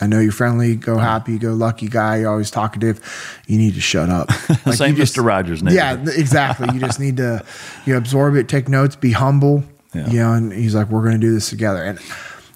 [0.00, 2.18] I know you're friendly, go happy, go lucky guy.
[2.18, 3.00] You're always talkative.
[3.46, 4.30] You need to shut up.
[4.66, 5.24] Like Same just, Mr.
[5.24, 5.62] Rogers.
[5.62, 5.74] Name.
[5.74, 6.68] Yeah, exactly.
[6.74, 7.44] you just need to
[7.84, 9.62] you absorb it, take notes, be humble.
[9.94, 10.10] Yeah.
[10.10, 11.84] You know, and he's like, we're going to do this together.
[11.84, 12.00] And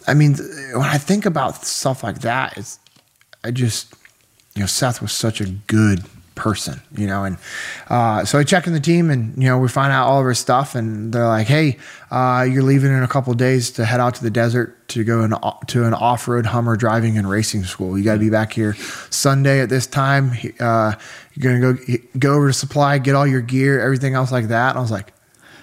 [0.08, 0.34] I mean,
[0.72, 2.80] when I think about stuff like that, it's
[3.44, 3.94] I just
[4.54, 6.04] you know, Seth was such a good
[6.40, 7.24] person, you know.
[7.24, 7.36] And
[7.88, 10.24] uh, so I check in the team, and you know, we find out all of
[10.24, 11.76] our stuff, and they're like, "Hey,
[12.10, 15.20] uh, you're leaving in a couple days to head out to the desert to go
[15.20, 15.34] an,
[15.68, 17.96] to an off-road Hummer driving and racing school.
[17.96, 18.74] You got to be back here
[19.10, 20.32] Sunday at this time.
[20.58, 20.94] Uh,
[21.34, 24.70] you're gonna go go over to supply, get all your gear, everything else like that."
[24.70, 25.12] And I was like.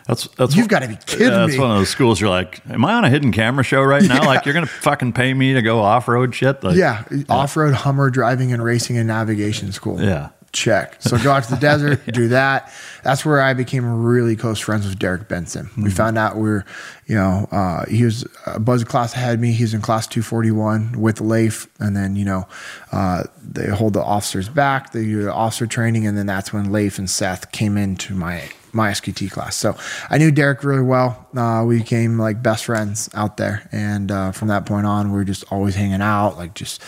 [0.08, 1.58] That's that's you've got to be kidding yeah, that's me.
[1.58, 2.22] That's one of those schools.
[2.22, 4.18] You're like, am I on a hidden camera show right now?
[4.22, 4.26] Yeah.
[4.26, 6.64] Like, you're gonna fucking pay me to go off road shit?
[6.64, 7.24] Like, yeah, yeah.
[7.28, 10.02] off road Hummer driving and racing and navigation school.
[10.02, 11.02] Yeah, check.
[11.02, 12.72] So go out to the desert, do that.
[13.04, 15.70] That's where I became really close friends with Derek Benson.
[15.78, 16.66] We found out we were,
[17.06, 19.52] you know, uh, he was a Buds class ahead of me.
[19.52, 21.68] He was in class 241 with Leif.
[21.80, 22.48] And then, you know,
[22.92, 24.92] uh, they hold the officers back.
[24.92, 26.08] They do the officer training.
[26.08, 29.58] And then that's when Leif and Seth came into my my SQT class.
[29.58, 29.76] So
[30.10, 31.28] I knew Derek really well.
[31.36, 35.18] Uh, we became like best friends out there, and uh, from that point on, we
[35.18, 36.38] were just always hanging out.
[36.38, 36.82] Like just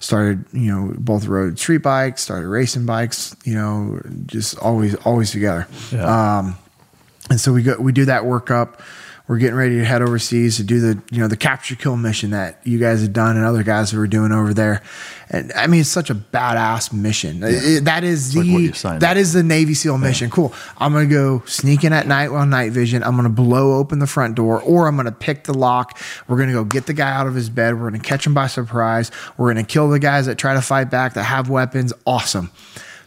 [0.00, 3.34] started, you know, both rode street bikes, started racing bikes.
[3.44, 5.66] You know, just always always together.
[5.90, 6.38] Yeah.
[6.38, 6.56] Um,
[7.30, 8.80] and so we go we do that workup.
[9.28, 12.30] We're getting ready to head overseas to do the you know the capture kill mission
[12.30, 14.80] that you guys had done and other guys who were doing over there.
[15.28, 17.42] And I mean, it's such a badass mission.
[17.42, 20.30] It- that is like what the signed that is the Navy SEAL mission.
[20.30, 20.54] Cool.
[20.78, 23.02] I'm gonna go sneak in at night on night vision.
[23.02, 25.98] I'm gonna blow open the front door, or I'm gonna pick the lock.
[26.26, 27.78] We're gonna go get the guy out of his bed.
[27.78, 29.10] We're gonna catch him by surprise.
[29.36, 31.92] We're gonna kill the guys that try to fight back that have weapons.
[32.06, 32.50] Awesome.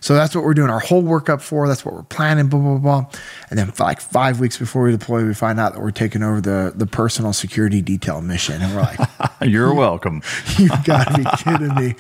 [0.02, 1.68] So that's what we're doing our whole workup for.
[1.68, 3.06] That's what we're planning, blah, blah, blah.
[3.50, 6.24] And then for like five weeks before we deploy, we find out that we're taking
[6.24, 8.62] over the, the personal security detail mission.
[8.62, 9.00] And we're like,
[9.42, 10.24] You're welcome.
[10.58, 11.96] You've got to be kidding me.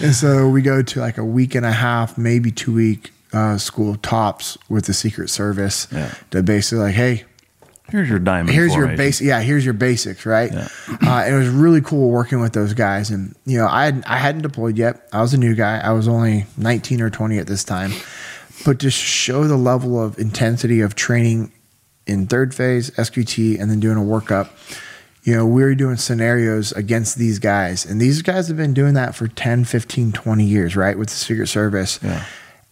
[0.00, 3.56] And so we go to like a week and a half, maybe two week uh,
[3.58, 5.86] school tops with the Secret Service
[6.30, 7.24] to basically like, hey,
[7.90, 8.50] Here's your diamond.
[8.50, 10.50] here's your basic yeah here's your basics right?
[10.54, 14.16] Uh, it was really cool working with those guys and you know i hadn't, i
[14.16, 15.06] hadn't deployed yet.
[15.12, 15.78] I was a new guy.
[15.78, 17.92] I was only 19 or 20 at this time.
[18.64, 21.52] But to show the level of intensity of training
[22.06, 24.48] in third phase sqt and then doing a workup.
[25.22, 27.84] You know we were doing scenarios against these guys.
[27.86, 31.14] And these guys have been doing that for 10 15 20 years right with the
[31.16, 31.98] secret service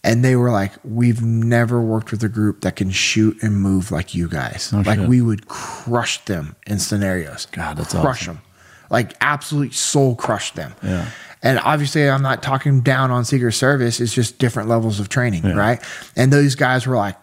[0.03, 3.91] and they were like, "We've never worked with a group that can shoot and move
[3.91, 4.71] like you guys.
[4.73, 5.07] Oh, like shit.
[5.07, 7.47] we would crush them in scenarios.
[7.51, 8.35] God, that's crush awesome.
[8.35, 8.43] them,
[8.89, 10.73] like absolutely soul crush them.
[10.83, 11.09] Yeah.
[11.41, 13.99] And obviously, I'm not talking down on Secret Service.
[13.99, 15.55] It's just different levels of training, Yeah.
[15.55, 15.81] right?
[16.15, 17.17] And those guys were like,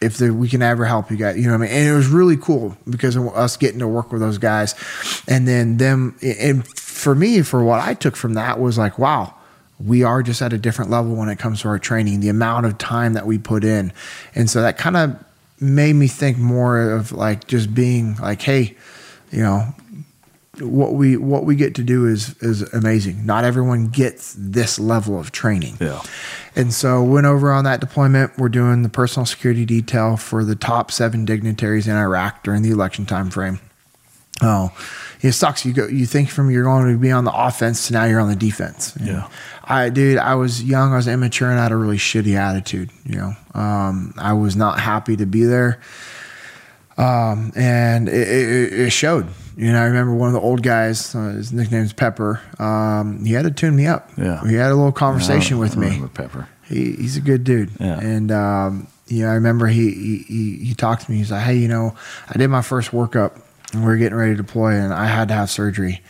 [0.00, 1.70] if we can ever help you guys, you know what I mean?
[1.70, 4.74] And it was really cool because of us getting to work with those guys.
[5.28, 9.32] And then them, and for me, for what I took from that was like, wow,
[9.84, 12.66] we are just at a different level when it comes to our training, the amount
[12.66, 13.92] of time that we put in.
[14.34, 15.24] And so that kind of
[15.60, 18.76] made me think more of like just being like, hey,
[19.30, 19.74] you know,
[20.60, 23.24] what we what we get to do is is amazing.
[23.24, 25.78] Not everyone gets this level of training.
[25.80, 26.02] Yeah.
[26.54, 28.36] And so went over on that deployment.
[28.36, 32.70] We're doing the personal security detail for the top seven dignitaries in Iraq during the
[32.70, 33.60] election time frame.
[34.42, 34.76] Oh,
[35.22, 35.64] it sucks.
[35.64, 38.20] You go, you think from you're going to be on the offense to now you're
[38.20, 38.96] on the defense.
[39.00, 39.28] Yeah.
[39.72, 42.90] I, dude, I was young, I was immature, and I had a really shitty attitude.
[43.06, 45.80] You know, um, I was not happy to be there,
[46.98, 49.28] um, and it, it, it showed.
[49.56, 51.14] You know, I remember one of the old guys.
[51.14, 52.40] Uh, his nickname's Pepper.
[52.58, 54.10] Um, he had to tune me up.
[54.16, 54.46] Yeah.
[54.46, 56.02] he had a little conversation I with me.
[56.14, 56.48] Pepper.
[56.64, 57.70] He, he's a good dude.
[57.80, 57.98] Yeah.
[57.98, 61.18] And um, you know, I remember he, he he he talked to me.
[61.18, 61.94] He's like, "Hey, you know,
[62.28, 63.40] I did my first workup,
[63.72, 66.02] and we were getting ready to deploy, and I had to have surgery,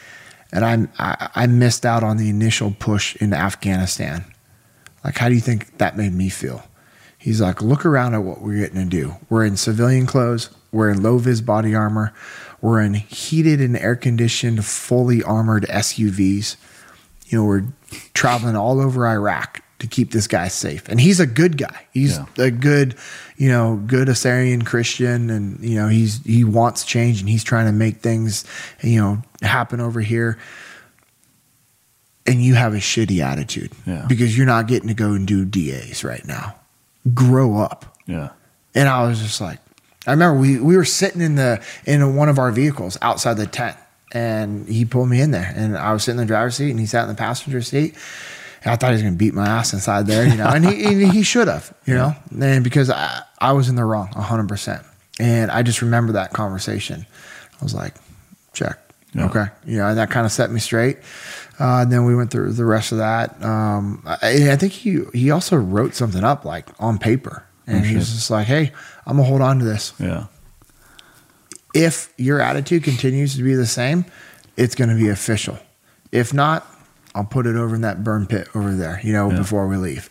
[0.53, 4.25] and I I, I missed out on the initial push into Afghanistan.
[5.05, 6.65] Like, how do you think that made me feel?"
[7.19, 9.17] He's like, "Look around at what we're getting to do.
[9.29, 10.51] We're in civilian clothes.
[10.73, 12.13] We're in low vis body armor.
[12.61, 16.57] We're in heated and air conditioned, fully armored SUVs."
[17.33, 17.65] you know, we're
[18.13, 20.87] traveling all over Iraq to keep this guy safe.
[20.89, 21.87] And he's a good guy.
[21.93, 22.95] He's a good,
[23.37, 27.67] you know, good Assyrian Christian and you know, he's he wants change and he's trying
[27.67, 28.45] to make things,
[28.83, 30.39] you know, happen over here.
[32.27, 34.07] And you have a shitty attitude Yeah.
[34.09, 36.55] because you're not getting to go and do DAs right now.
[37.13, 37.97] Grow up.
[38.07, 38.31] Yeah.
[38.75, 39.59] And I was just like,
[40.07, 43.47] I remember we, we were sitting in the in one of our vehicles outside the
[43.47, 43.77] tent,
[44.13, 46.81] and he pulled me in there, and I was sitting in the driver's seat, and
[46.81, 47.95] he sat in the passenger seat.
[48.65, 50.85] And I thought he was gonna beat my ass inside there, you know, and he
[50.85, 54.49] and he should have, you know, and because I, I was in the wrong, hundred
[54.49, 54.83] percent,
[55.21, 57.07] and I just remember that conversation.
[57.61, 57.95] I was like,
[58.55, 58.79] check,
[59.15, 59.27] Yeah.
[59.27, 60.99] okay, you know, and that kind of set me straight.
[61.61, 63.41] Uh, and then we went through the rest of that.
[63.45, 67.85] Um, I, I think he he also wrote something up like on paper, and Oh,
[67.85, 68.73] he was just like, "Hey,
[69.07, 69.93] I'm gonna hold on to this.
[69.99, 70.27] Yeah.
[71.75, 74.05] If your attitude continues to be the same,
[74.57, 75.59] it's gonna be official.
[76.11, 76.67] If not,
[77.15, 79.39] I'll put it over in that burn pit over there, you know, Yeah.
[79.39, 80.09] before we leave."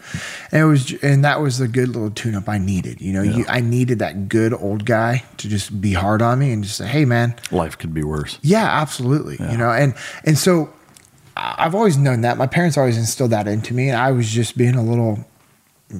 [0.51, 3.01] And it was, and that was the good little tune-up I needed.
[3.01, 6.51] You know, you, I needed that good old guy to just be hard on me
[6.51, 8.37] and just say, "Hey, man, Life could be worse.
[8.41, 9.37] yeah, absolutely.
[9.51, 9.93] You know, and
[10.25, 10.69] and so
[11.35, 12.37] I've always known that.
[12.37, 15.25] My parents always instilled that into me, and I was just being a little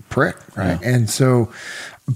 [0.10, 0.80] prick, right?
[0.84, 1.50] And so,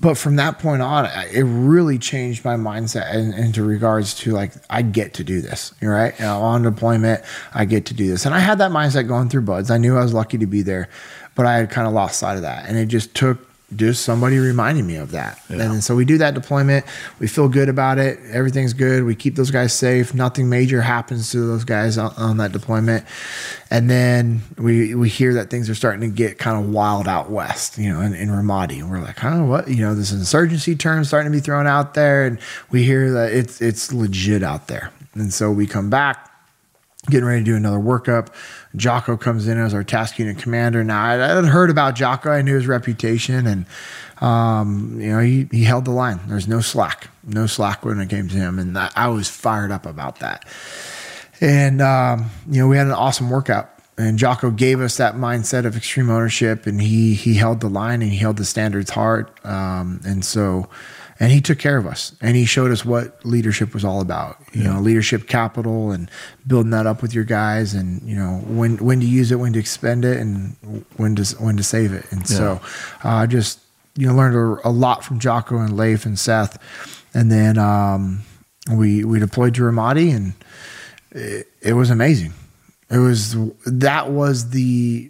[0.01, 4.53] but from that point on, it really changed my mindset in, into regards to like
[4.69, 5.73] I get to do this.
[5.81, 7.23] Right, you know, on deployment,
[7.53, 9.71] I get to do this, and I had that mindset going through buds.
[9.71, 10.89] I knew I was lucky to be there,
[11.35, 13.39] but I had kind of lost sight of that, and it just took
[13.75, 15.41] just somebody reminding me of that.
[15.49, 15.63] Yeah.
[15.63, 16.85] And so we do that deployment.
[17.19, 18.19] We feel good about it.
[18.31, 19.03] Everything's good.
[19.03, 20.13] We keep those guys safe.
[20.13, 23.05] Nothing major happens to those guys on, on that deployment.
[23.71, 27.31] And then we we hear that things are starting to get kind of wild out
[27.31, 28.79] west, you know, in, in Ramadi.
[28.79, 29.67] And we're like, huh, what?
[29.67, 32.25] You know, this insurgency term starting to be thrown out there.
[32.25, 32.39] And
[32.69, 34.91] we hear that it's it's legit out there.
[35.15, 36.34] And so we come back
[37.05, 38.29] getting ready to do another workup.
[38.75, 40.83] Jocko comes in as our task unit commander.
[40.83, 43.65] Now I had heard about Jocko, I knew his reputation, and
[44.21, 46.19] um, you know he he held the line.
[46.27, 49.85] There's no slack, no slack when it came to him, and I was fired up
[49.85, 50.45] about that.
[51.41, 53.71] And um, you know we had an awesome workout.
[53.97, 58.01] And Jocko gave us that mindset of extreme ownership, and he he held the line
[58.01, 59.31] and he held the standards hard.
[59.45, 60.67] Um, and so,
[61.19, 64.37] and he took care of us and he showed us what leadership was all about
[64.53, 64.73] you yeah.
[64.73, 66.09] know leadership capital and
[66.45, 69.53] building that up with your guys and you know when when to use it when
[69.53, 70.55] to expend it and
[70.97, 72.37] when to when to save it and yeah.
[72.37, 72.61] so
[73.03, 73.59] i uh, just
[73.95, 76.57] you know learned a, a, lot from jocko and leif and seth
[77.13, 78.21] and then um,
[78.71, 80.33] we we deployed to ramadi and
[81.11, 82.33] it, it, was amazing
[82.89, 85.09] it was that was the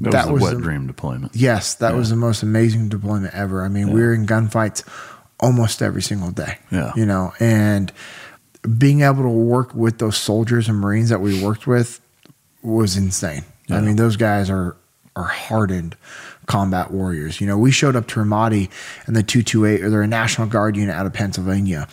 [0.00, 1.34] that, that was, was wet the, dream deployment.
[1.34, 1.98] Yes, that yeah.
[1.98, 3.64] was the most amazing deployment ever.
[3.64, 4.84] I mean, we were in gunfights
[5.40, 6.58] almost every single day.
[6.70, 6.92] Yeah.
[6.96, 7.92] You know, and
[8.76, 12.00] being able to work with those soldiers and Marines that we worked with
[12.62, 13.44] was insane.
[13.68, 13.76] Yeah.
[13.76, 14.76] I mean, those guys are
[15.16, 15.96] are hardened
[16.46, 17.40] combat warriors.
[17.40, 18.70] You know, we showed up to Ramadi
[19.06, 21.88] and the 228, or they're a National Guard unit out of Pennsylvania.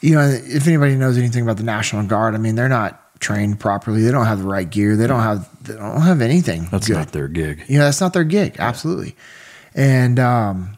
[0.00, 3.58] You know, if anybody knows anything about the National Guard, I mean, they're not trained
[3.58, 4.02] properly.
[4.02, 4.96] They don't have the right gear.
[4.96, 6.68] They don't have they don't have anything.
[6.70, 6.96] That's good.
[6.96, 7.60] not their gig.
[7.60, 8.56] Yeah, you know, that's not their gig.
[8.58, 9.16] Absolutely.
[9.74, 10.76] And um,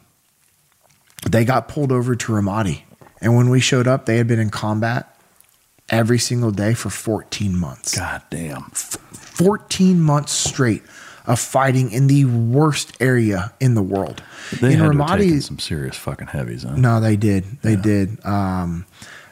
[1.31, 2.81] they got pulled over to Ramadi.
[3.21, 5.17] And when we showed up, they had been in combat
[5.89, 7.97] every single day for 14 months.
[7.97, 8.65] God damn.
[8.71, 10.83] F- 14 months straight
[11.25, 14.23] of fighting in the worst area in the world.
[14.61, 16.75] They in had Ramadi, some serious fucking heavies, huh?
[16.75, 17.43] No, they did.
[17.61, 17.81] They yeah.
[17.81, 18.25] did.
[18.25, 18.85] Um,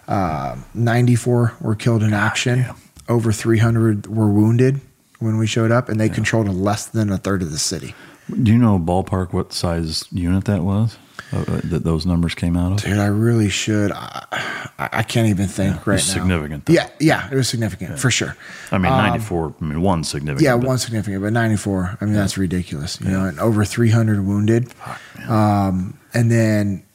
[0.07, 2.59] uh, 94 were killed in God action.
[2.59, 2.76] Damn.
[3.07, 4.81] Over 300 were wounded
[5.19, 6.13] when we showed up, and they yeah.
[6.13, 7.93] controlled less than a third of the city.
[8.41, 10.97] Do you know ballpark what size unit that was?
[11.34, 12.81] Uh, uh, that those numbers came out of?
[12.84, 13.91] Dude, I really should.
[13.91, 14.26] I,
[14.77, 15.97] I can't even think yeah, right now.
[15.97, 16.65] Significant.
[16.65, 16.73] Though.
[16.73, 17.95] Yeah, yeah, it was significant yeah.
[17.97, 18.38] for sure.
[18.72, 19.45] I mean, ninety four.
[19.45, 20.43] Um, I mean, one significant.
[20.43, 21.97] Yeah, but, one significant, but ninety four.
[21.99, 22.22] I mean, yeah.
[22.22, 23.02] that's ridiculous.
[23.02, 24.72] You know, and over three hundred wounded.
[24.72, 26.85] Fuck, um, and then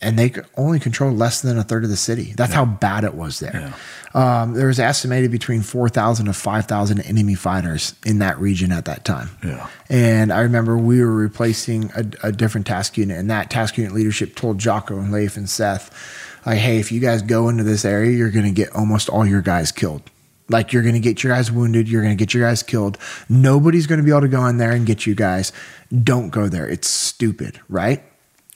[0.00, 2.32] and they only controlled less than a third of the city.
[2.36, 2.56] That's yeah.
[2.56, 3.72] how bad it was there.
[4.14, 4.42] Yeah.
[4.42, 9.04] Um, there was estimated between 4,000 to 5,000 enemy fighters in that region at that
[9.04, 9.30] time.
[9.44, 9.68] Yeah.
[9.88, 13.92] And I remember we were replacing a, a different task unit, and that task unit
[13.92, 15.92] leadership told Jocko and Leif and Seth,
[16.44, 19.26] like, hey, if you guys go into this area, you're going to get almost all
[19.26, 20.02] your guys killed.
[20.48, 22.98] Like you're going to get your guys wounded, you're going to get your guys killed.
[23.28, 25.52] Nobody's going to be able to go in there and get you guys.
[26.04, 26.68] Don't go there.
[26.68, 28.02] It's stupid, right?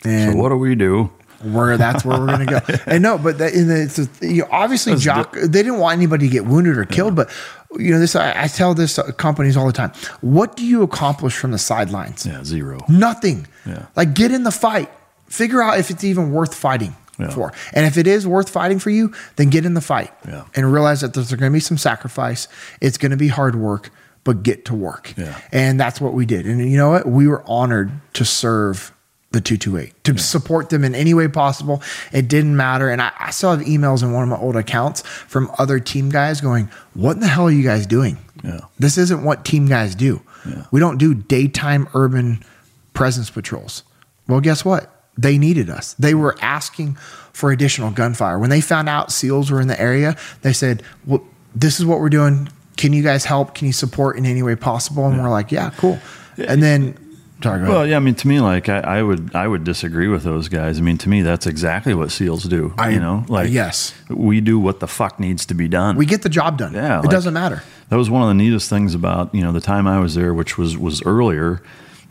[0.05, 1.11] And so what do we do?
[1.43, 2.61] Where that's where we're going to go.
[2.87, 6.29] And no, but that, in it's a, you know, obviously Jock, they didn't want anybody
[6.29, 7.25] to get wounded or killed, yeah.
[7.25, 9.93] but you know, this, I, I tell this companies all the time.
[10.21, 12.27] What do you accomplish from the sidelines?
[12.27, 12.43] Yeah.
[12.45, 12.81] Zero.
[12.89, 13.47] Nothing.
[13.65, 13.87] Yeah.
[13.97, 14.91] Like get in the fight,
[15.29, 16.97] figure out if it's even worth fighting.
[17.19, 17.31] Yeah.
[17.31, 17.53] For.
[17.75, 20.45] And if it is worth fighting for you, then get in the fight yeah.
[20.55, 22.49] and realize that there's going to be some sacrifice.
[22.81, 23.91] It's going to be hard work,
[24.25, 25.13] but get to work.
[25.19, 25.39] Yeah.
[25.53, 26.47] And that's what we did.
[26.47, 27.07] And you know what?
[27.07, 28.91] We were honored to serve
[29.33, 30.19] the 228 to yeah.
[30.19, 31.83] support them in any way possible.
[32.13, 32.91] It didn't matter.
[32.91, 36.11] And I, I, still have emails in one of my old accounts from other team
[36.11, 38.19] guys going, What in the hell are you guys doing?
[38.43, 38.61] Yeah.
[38.79, 40.21] This isn't what team guys do.
[40.49, 40.65] Yeah.
[40.73, 42.45] We don't do daytime urban
[42.93, 43.85] presence patrols.
[44.27, 44.91] Well, guess what?
[45.17, 45.95] They needed us.
[45.95, 46.95] They were asking
[47.33, 48.39] for additional gunfire.
[48.39, 51.25] When they found out SEALs were in the area, they said, Well,
[51.55, 52.49] this is what we're doing.
[52.77, 53.55] Can you guys help?
[53.55, 55.07] Can you support in any way possible?
[55.07, 56.01] And we're like, Yeah, cool.
[56.37, 56.97] And then
[57.43, 60.25] Sorry, well, yeah, I mean, to me, like I, I, would, I would disagree with
[60.25, 60.79] those guys.
[60.79, 62.75] I mean, to me, that's exactly what SEALs do.
[62.77, 65.97] I, you know, like yes, we do what the fuck needs to be done.
[65.97, 66.75] We get the job done.
[66.75, 67.63] Yeah, it like, doesn't matter.
[67.89, 70.35] That was one of the neatest things about you know the time I was there,
[70.35, 71.63] which was was earlier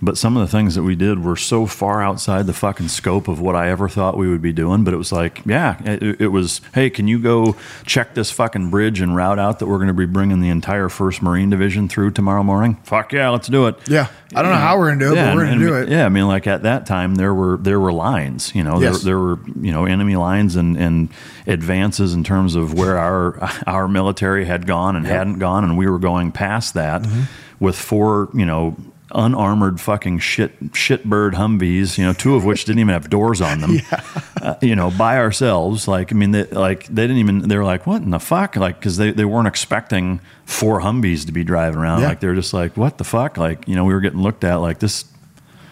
[0.02, 3.28] but some of the things that we did were so far outside the fucking scope
[3.28, 4.84] of what I ever thought we would be doing.
[4.84, 7.56] But it was like, yeah, it, it was, hey, can you go
[7.86, 10.90] check this fucking bridge and route out that we're going to be bringing the entire
[10.90, 12.76] First Marine Division through tomorrow morning?
[12.84, 13.76] Fuck yeah, let's do it.
[13.90, 15.66] Yeah, I don't know how we're going to do it, yeah, but we're going to
[15.66, 15.90] do it.
[15.90, 19.02] Yeah, I mean, like at that time there were there were lines, you know, yes.
[19.02, 21.10] there, there were you know enemy lines and and
[21.48, 25.16] advances in terms of where our our military had gone and yep.
[25.16, 27.02] hadn't gone, and we were going past that.
[27.02, 27.24] Mm-hmm.
[27.60, 28.78] With four, you know,
[29.12, 33.62] unarmored fucking shit shitbird Humvees, you know, two of which didn't even have doors on
[33.62, 33.72] them.
[33.92, 34.04] yeah.
[34.42, 35.88] uh, you know, by ourselves.
[35.88, 37.48] Like, I mean, they, like they didn't even.
[37.48, 41.26] They were like, "What in the fuck?" Like, because they, they weren't expecting four Humvees
[41.26, 42.02] to be driving around.
[42.02, 42.10] Yeah.
[42.10, 44.56] Like, they're just like, "What the fuck?" Like, you know, we were getting looked at
[44.56, 45.06] like this,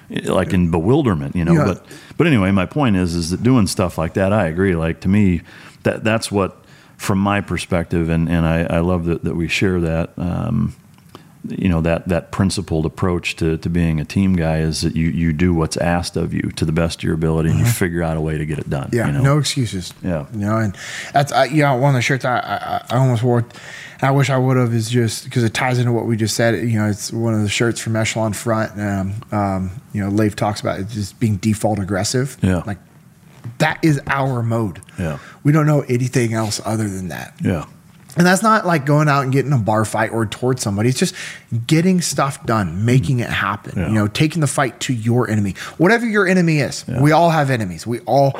[0.09, 1.35] like in bewilderment.
[1.35, 1.65] You know, yeah.
[1.65, 1.85] but
[2.17, 4.75] but anyway, my point is, is that doing stuff like that, I agree.
[4.75, 5.41] Like to me,
[5.83, 6.57] that that's what,
[6.97, 10.11] from my perspective, and and I, I love that that we share that.
[10.17, 10.75] Um,
[11.49, 15.09] you know that that principled approach to, to being a team guy is that you
[15.09, 18.03] you do what's asked of you to the best of your ability and you figure
[18.03, 18.89] out a way to get it done.
[18.91, 19.21] Yeah, you know?
[19.21, 19.93] no excuses.
[20.03, 20.75] Yeah, you know, and
[21.13, 23.45] that's I, you know one of the shirts I I, I almost wore.
[24.01, 26.53] I wish I would have is just because it ties into what we just said.
[26.55, 28.79] You know, it's one of the shirts from Echelon Front.
[28.79, 32.37] Um, um, you know, Leif talks about it just being default aggressive.
[32.41, 32.77] Yeah, like
[33.57, 34.81] that is our mode.
[34.99, 37.33] Yeah, we don't know anything else other than that.
[37.41, 37.65] Yeah.
[38.17, 40.89] And that's not like going out and getting a bar fight or towards somebody.
[40.89, 41.15] It's just
[41.67, 43.73] getting stuff done, making it happen.
[43.77, 43.87] Yeah.
[43.87, 46.83] You know, taking the fight to your enemy, whatever your enemy is.
[46.87, 47.01] Yeah.
[47.01, 47.85] We all have enemies.
[47.85, 48.39] We all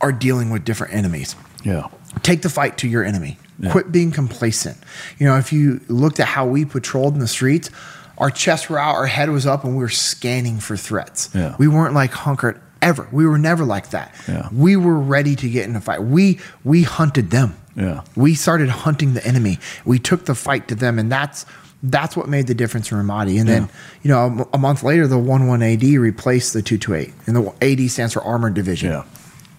[0.00, 1.36] are dealing with different enemies.
[1.64, 1.88] Yeah.
[2.22, 3.38] Take the fight to your enemy.
[3.58, 3.72] Yeah.
[3.72, 4.78] Quit being complacent.
[5.18, 7.70] You know, if you looked at how we patrolled in the streets,
[8.16, 11.30] our chests were out, our head was up, and we were scanning for threats.
[11.34, 11.56] Yeah.
[11.58, 13.08] We weren't like hunkered ever.
[13.12, 14.14] We were never like that.
[14.26, 14.48] Yeah.
[14.52, 16.02] We were ready to get in a fight.
[16.02, 17.56] We we hunted them.
[17.80, 18.02] Yeah.
[18.16, 19.58] We started hunting the enemy.
[19.84, 21.46] We took the fight to them, and that's
[21.82, 23.40] that's what made the difference in Ramadi.
[23.40, 23.68] And then,
[24.02, 27.90] you know, a, a month later, the 11 AD replaced the 228, and the AD
[27.90, 28.90] stands for Armored Division.
[28.90, 29.04] Yeah.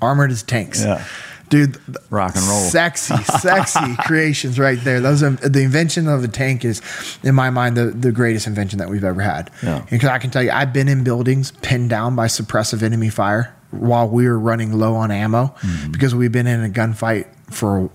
[0.02, 0.84] Armored is tanks.
[0.84, 1.06] Yeah.
[1.50, 1.78] Dude,
[2.10, 5.02] rock and roll, sexy, sexy creations right there.
[5.02, 6.82] Those are, the invention of a tank is,
[7.24, 9.52] in my mind, the, the greatest invention that we've ever had.
[9.62, 9.86] Yeah.
[9.90, 13.54] Because I can tell you, I've been in buildings pinned down by suppressive enemy fire
[13.72, 15.92] while we were running low on ammo mm-hmm.
[15.92, 17.90] because we've been in a gunfight for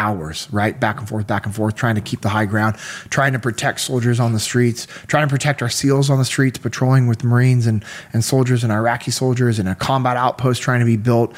[0.00, 0.80] hours, right?
[0.80, 2.76] Back and forth, back and forth, trying to keep the high ground,
[3.10, 6.58] trying to protect soldiers on the streets, trying to protect our SEALs on the streets,
[6.58, 10.86] patrolling with Marines and, and soldiers and Iraqi soldiers and a combat outpost trying to
[10.86, 11.36] be built.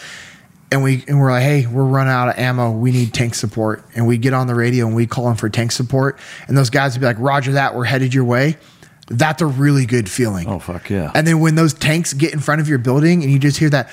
[0.71, 2.71] And we and we're like, hey, we're running out of ammo.
[2.71, 3.85] We need tank support.
[3.97, 6.19] And we get on the radio and we call them for tank support.
[6.47, 8.57] And those guys would be like, Roger that, we're headed your way.
[9.09, 10.49] That's a really good feeling.
[10.49, 11.11] Oh fuck yeah.
[11.15, 13.71] And then when those tanks get in front of your building and you just hear
[13.71, 13.91] that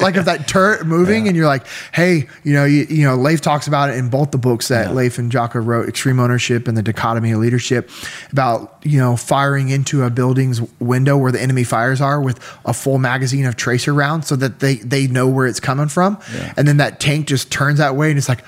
[0.00, 1.28] like if that turret moving yeah.
[1.28, 4.30] and you're like, hey, you know, you, you know, Leif talks about it in both
[4.30, 4.92] the books that yeah.
[4.92, 7.90] Leif and Jocko wrote, Extreme Ownership and the Dichotomy of Leadership,
[8.32, 12.72] about, you know, firing into a building's window where the enemy fires are with a
[12.72, 16.18] full magazine of tracer rounds so that they, they know where it's coming from.
[16.34, 16.54] Yeah.
[16.56, 18.44] And then that tank just turns that way and it's like,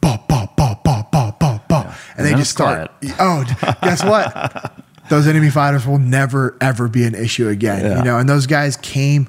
[0.00, 1.94] bah, bah, bah, bah, bah, bah, bah.
[2.16, 3.16] And, and they just start, quiet.
[3.18, 3.44] oh,
[3.82, 4.84] guess what?
[5.10, 7.98] those enemy fighters will never, ever be an issue again.
[7.98, 9.28] You know, and those guys came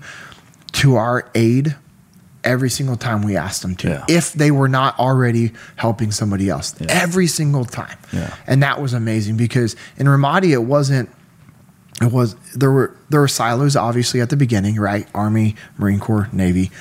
[0.73, 1.75] to our aid
[2.43, 4.05] every single time we asked them to yeah.
[4.07, 6.87] if they were not already helping somebody else yeah.
[6.89, 7.97] every single time.
[8.11, 8.35] Yeah.
[8.47, 11.09] and that was amazing because in ramadi it wasn't
[12.01, 15.07] it was there were there were silos obviously at the beginning right?
[15.13, 16.71] Army marine corps navy.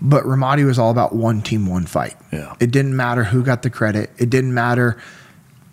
[0.00, 2.14] But ramadi was all about one team one fight.
[2.32, 2.54] Yeah.
[2.60, 4.10] It didn't matter who got the credit.
[4.18, 4.96] It didn't matter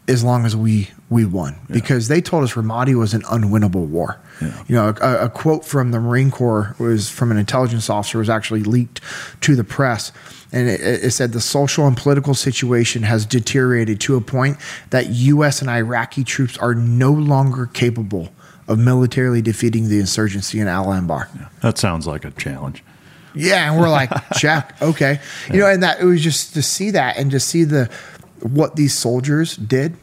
[0.07, 1.57] as long as we we won.
[1.69, 4.63] Because they told us ramadi was an unwinnable war yeah.
[4.67, 8.29] You know, a, a, quote from the Marine Corps was from an intelligence officer was
[8.29, 9.01] actually leaked
[9.41, 10.11] to the press,
[10.51, 14.57] and it, it, said the social and political situation has deteriorated to a point
[14.89, 15.61] that U.S.
[15.61, 18.29] and Iraqi troops are no longer capable
[18.67, 21.33] of militarily defeating the insurgency in Al Anbar.
[21.35, 21.49] Yeah.
[21.61, 22.83] That sounds like a challenge.
[23.33, 25.53] Yeah, and we're like, check, okay, yeah.
[25.53, 27.89] you know, and that it was just to see that and to see the
[28.41, 29.95] what these soldiers did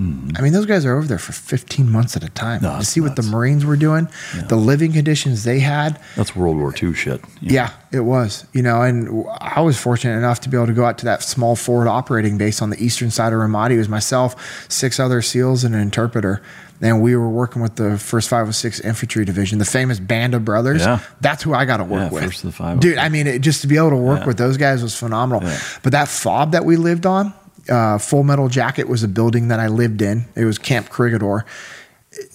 [0.00, 0.30] Hmm.
[0.34, 2.62] I mean, those guys are over there for 15 months at a time.
[2.62, 3.10] No, to see nuts.
[3.10, 4.44] what the Marines were doing, yeah.
[4.44, 6.00] the living conditions they had.
[6.16, 7.20] That's World War II shit.
[7.42, 8.46] Yeah, it was.
[8.54, 11.22] You know, and I was fortunate enough to be able to go out to that
[11.22, 13.72] small forward operating base on the eastern side of Ramadi.
[13.72, 16.40] It was myself, six other SEALs, and an interpreter.
[16.80, 20.80] And we were working with the 1st 506 Infantry Division, the famous Band of Brothers.
[20.80, 21.00] Yeah.
[21.20, 22.24] That's who I got to work yeah, with.
[22.24, 22.80] First of the five.
[22.80, 24.26] Dude, I mean, it, just to be able to work yeah.
[24.26, 25.42] with those guys was phenomenal.
[25.46, 25.60] Yeah.
[25.82, 27.34] But that fob that we lived on,
[27.70, 30.26] uh, Full Metal Jacket was a building that I lived in.
[30.36, 31.44] It was Camp Corregidor.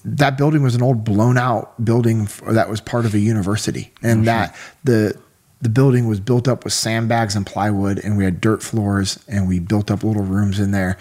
[0.05, 4.19] That building was an old blown out building that was part of a university, and
[4.19, 4.25] mm-hmm.
[4.25, 5.19] that the
[5.61, 9.47] the building was built up with sandbags and plywood, and we had dirt floors, and
[9.47, 10.97] we built up little rooms in there.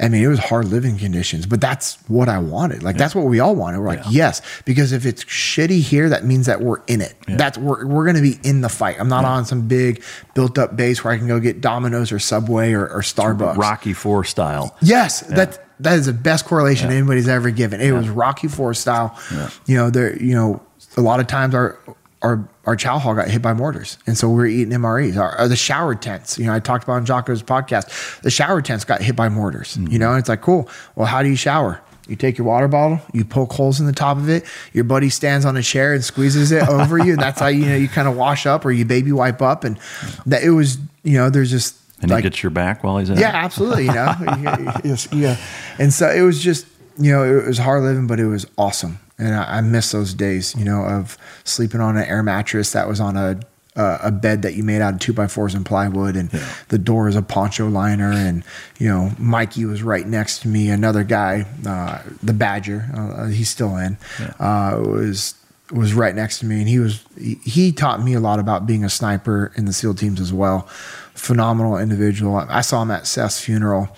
[0.00, 2.82] I mean, it was hard living conditions, but that's what I wanted.
[2.82, 2.98] Like yeah.
[2.98, 3.78] that's what we all wanted.
[3.78, 4.10] We're like, yeah.
[4.10, 7.14] yes, because if it's shitty here, that means that we're in it.
[7.28, 7.36] Yeah.
[7.36, 8.96] That's we're we're gonna be in the fight.
[8.98, 10.02] I'm not on some big
[10.34, 13.56] built up base where I can go get Domino's or Subway or, or Starbucks.
[13.56, 14.76] Rocky Four style.
[14.82, 17.80] Yes, that that is the best correlation anybody's ever given.
[17.80, 19.18] It was Rocky Four style.
[19.66, 20.20] You know, there.
[20.20, 20.62] You know,
[20.96, 21.78] a lot of times our
[22.24, 25.16] our our chow hall got hit by mortars, and so we were eating MREs.
[25.16, 28.22] Our, the shower tents, you know, I talked about on Jocko's podcast.
[28.22, 29.76] The shower tents got hit by mortars.
[29.76, 29.92] Mm-hmm.
[29.92, 30.68] You know, and it's like cool.
[30.96, 31.80] Well, how do you shower?
[32.08, 34.44] You take your water bottle, you poke holes in the top of it.
[34.72, 37.66] Your buddy stands on a chair and squeezes it over you, and that's how you
[37.66, 39.64] know you kind of wash up or you baby wipe up.
[39.64, 39.78] And
[40.26, 43.10] that it was, you know, there's just And like he gets your back while he's
[43.10, 43.44] at yeah, it?
[43.44, 43.86] absolutely.
[43.86, 45.36] You know, yeah.
[45.78, 46.66] And so it was just,
[46.98, 48.98] you know, it was hard living, but it was awesome.
[49.18, 52.88] And I, I miss those days, you know, of sleeping on an air mattress that
[52.88, 53.40] was on a
[53.76, 56.30] uh, a bed that you made out of two by fours and plywood, and
[56.68, 58.44] the door is a poncho liner, and
[58.78, 60.70] you know, Mikey was right next to me.
[60.70, 63.98] Another guy, uh, the Badger, uh, he's still in,
[64.38, 65.34] uh, was
[65.72, 68.66] was right next to me, and he was he, he taught me a lot about
[68.66, 70.68] being a sniper in the SEAL teams as well.
[71.14, 72.36] Phenomenal individual.
[72.36, 73.88] I saw him at Seth's funeral,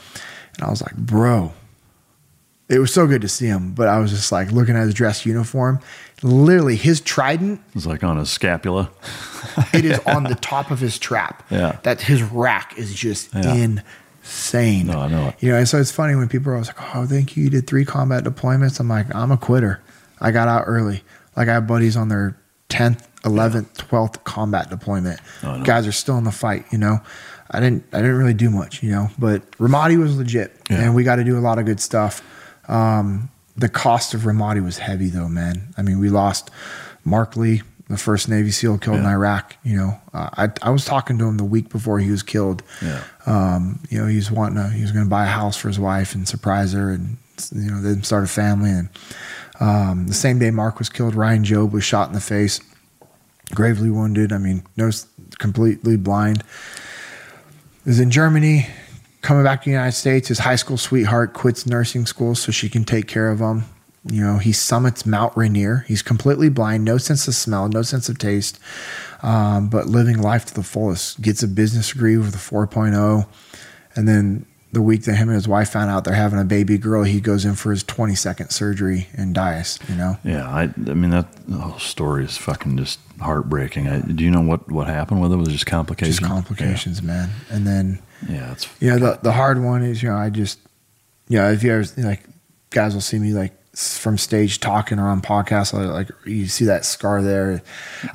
[0.54, 1.52] and I was like, bro.
[2.68, 4.94] It was so good to see him, but I was just like looking at his
[4.94, 5.78] dress uniform.
[6.22, 8.90] Literally, his trident It's like on his scapula.
[9.72, 11.46] it is on the top of his trap.
[11.50, 11.78] Yeah.
[11.84, 13.54] That his rack is just Yeah.
[14.24, 14.86] insane.
[14.88, 15.36] No, I know it.
[15.40, 17.44] You know, and so it's funny when people are always like, Oh, thank you.
[17.44, 18.80] You did three combat deployments.
[18.80, 19.80] I'm like, I'm a quitter.
[20.20, 21.02] I got out early.
[21.36, 22.36] Like I have buddies on their
[22.70, 25.20] 10th, 11th, 12th combat deployment.
[25.44, 25.64] Oh, know.
[25.64, 26.98] Guys are still in the fight, you know.
[27.50, 30.80] I didn't I didn't really do much, you know, but Ramadi was legit Yeah.
[30.82, 32.22] and we got to do a lot of good stuff.
[32.68, 35.74] Um, the cost of Ramadi was heavy though, man.
[35.76, 36.50] I mean, we lost
[37.04, 39.56] Mark Lee, the first Navy SEAL killed in Iraq.
[39.62, 42.62] You know, uh, I I was talking to him the week before he was killed.
[42.82, 43.02] Yeah.
[43.24, 45.68] Um, you know, he was wanting to, he was going to buy a house for
[45.68, 47.16] his wife and surprise her, and
[47.52, 48.70] you know, then start a family.
[48.70, 48.88] And
[49.60, 52.60] um, the same day Mark was killed, Ryan Job was shot in the face,
[53.54, 54.32] gravely wounded.
[54.32, 54.90] I mean, no,
[55.38, 56.42] completely blind.
[57.84, 58.66] Is in Germany,
[59.26, 60.28] coming back to the United States.
[60.28, 63.64] His high school sweetheart quits nursing school so she can take care of him.
[64.04, 65.84] You know, he summits Mount Rainier.
[65.88, 68.60] He's completely blind, no sense of smell, no sense of taste,
[69.24, 71.20] um, but living life to the fullest.
[71.20, 73.26] Gets a business degree with a 4.0.
[73.96, 76.78] And then the week that him and his wife found out they're having a baby
[76.78, 80.18] girl, he goes in for his 22nd surgery and dies, you know?
[80.22, 83.88] Yeah, I, I mean that whole story is fucking just heartbreaking.
[83.88, 85.36] I, do you know what what happened with it?
[85.36, 86.18] Was it just complications?
[86.20, 87.30] Just complications, man.
[87.50, 90.58] And then, Yeah, it's you know, the, the hard one is, you know, I just,
[91.28, 92.24] you know, if you ever, like,
[92.70, 96.64] guys will see me like from stage talking or on podcasts, like, like you see
[96.66, 97.62] that scar there.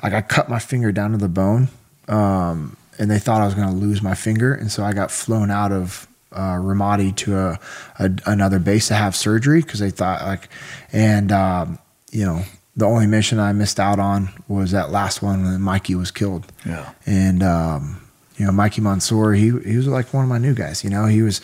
[0.02, 1.68] Like, I cut my finger down to the bone,
[2.08, 4.52] um, and they thought I was going to lose my finger.
[4.54, 7.60] And so I got flown out of uh, Ramadi to a,
[7.98, 10.48] a another base to have surgery because they thought like,
[10.92, 11.78] and um,
[12.10, 12.42] you know,
[12.76, 16.50] the only mission I missed out on was that last one when Mikey was killed.
[16.64, 16.90] Yeah.
[17.06, 18.00] And um,
[18.36, 20.82] you know, Mikey Monsoor, he he was like one of my new guys.
[20.84, 21.40] You know, he was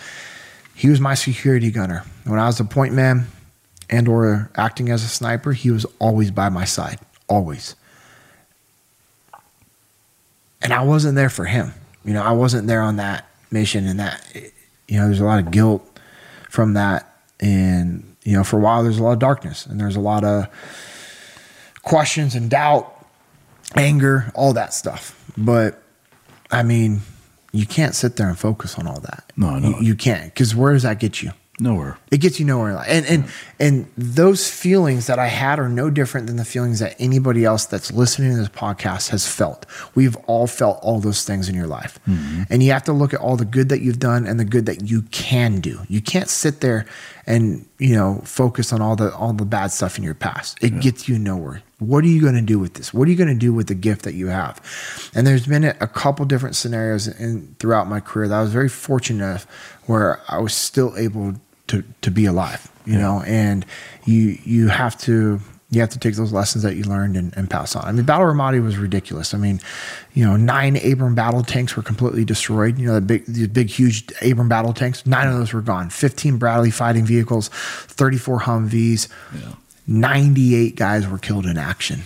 [0.75, 3.27] he was my security gunner when I was a point man
[3.91, 5.53] and or acting as a sniper.
[5.53, 6.99] He was always by my side,
[7.29, 7.75] always.
[10.61, 11.73] And I wasn't there for him.
[12.05, 14.25] You know, I wasn't there on that mission, and that
[14.89, 15.85] you know, there's a lot of guilt
[16.49, 19.97] from that, and you know, for a while there's a lot of darkness, and there's
[19.97, 20.49] a lot of
[21.83, 23.07] questions and doubt,
[23.77, 25.15] anger, all that stuff.
[25.37, 25.83] But
[26.51, 27.01] I mean,
[27.53, 29.33] you can't sit there and focus on all that.
[29.37, 31.33] No, know You, you can't, because where does that get you?
[31.61, 31.99] Nowhere.
[32.13, 32.85] It gets you nowhere.
[32.87, 33.25] And and
[33.59, 37.67] and those feelings that I had are no different than the feelings that anybody else
[37.67, 39.67] that's listening to this podcast has felt.
[39.97, 41.99] We've all felt all those things in your life.
[42.07, 42.45] Mm-hmm.
[42.49, 44.67] And you have to look at all the good that you've done and the good
[44.67, 45.81] that you can do.
[45.89, 46.87] You can't sit there
[47.27, 50.63] and, you know, focus on all the all the bad stuff in your past.
[50.63, 51.63] It gets you nowhere.
[51.79, 52.93] What are you going to do with this?
[52.93, 54.61] What are you going to do with the gift that you have?
[55.15, 58.69] And there's been a, couple different scenarios in throughout my career that I was very
[58.69, 59.45] fortunate enough
[59.87, 61.35] where I was still able
[61.69, 63.67] to to be alive you know and
[64.07, 65.39] you you have to
[65.71, 67.85] you have to take those lessons that you learned and, and pass on.
[67.85, 69.35] I mean, Battle Ramadi was ridiculous.
[69.35, 69.61] I mean,
[70.15, 72.79] you know, nine Abram battle tanks were completely destroyed.
[72.79, 75.05] You know, the big, the big, huge Abram battle tanks.
[75.05, 75.91] Nine of those were gone.
[75.91, 79.09] Fifteen Bradley fighting vehicles, thirty-four Humvees.
[79.89, 82.03] Ninety-eight guys were killed in action,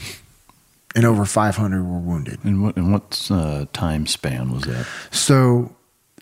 [0.95, 2.39] and over five hundred were wounded.
[2.45, 4.87] And what and what uh, time span was that?
[5.11, 5.75] So,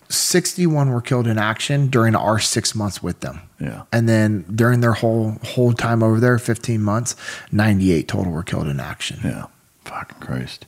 [0.09, 3.41] 61 were killed in action during our six months with them.
[3.59, 3.83] Yeah.
[3.91, 7.15] And then during their whole whole time over there, 15 months,
[7.51, 9.19] 98 total were killed in action.
[9.23, 9.45] Yeah.
[9.85, 10.65] Fucking Christ.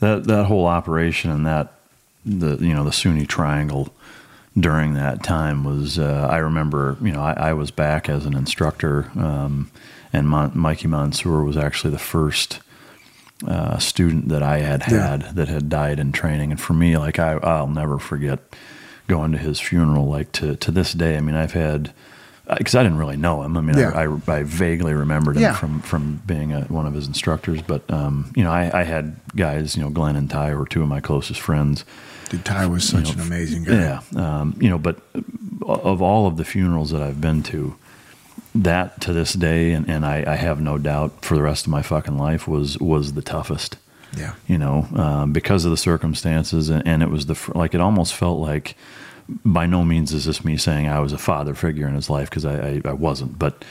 [0.00, 1.72] That that whole operation and that
[2.24, 3.92] the you know the Sunni Triangle
[4.58, 8.34] during that time was uh, I remember you know I, I was back as an
[8.34, 9.70] instructor um,
[10.14, 12.60] and Mon- Mikey Monsoor was actually the first
[13.46, 15.08] uh, student that I had Yeah.
[15.10, 18.38] had that had died in training and for me like I I'll never forget
[19.08, 21.92] going to his funeral like to to this day I mean I've had
[22.58, 23.56] because I didn't really know him.
[23.56, 23.92] I mean, Yeah.
[23.94, 25.54] I, I, I vaguely remembered him Yeah.
[25.54, 27.62] from from being a, one of his instructors.
[27.62, 30.82] But um, you know, I, I had guys, you know, Glenn and Ty were two
[30.82, 31.86] of my closest friends.
[32.28, 33.72] Dude, Ty was such You know, an amazing guy.
[33.72, 34.96] Yeah, um, you know, but
[35.62, 37.76] of all of the funerals that I've been to,
[38.54, 41.70] that to this day, and, and I, I have no doubt for the rest of
[41.72, 43.76] my fucking life was was the toughest.
[44.16, 44.34] Yeah.
[44.46, 48.14] You know, um, because of the circumstances, and, and it was the like it almost
[48.14, 48.76] felt like.
[49.42, 52.28] By no means is this me saying I was a father figure in his life
[52.28, 53.64] because I, I, I wasn't, but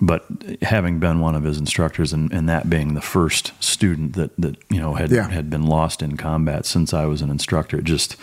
[0.00, 0.24] but
[0.62, 4.56] having been one of his instructors and, and that being the first student that, that
[4.70, 5.28] you know had Yeah.
[5.28, 8.14] had been lost in combat since I was an instructor, it just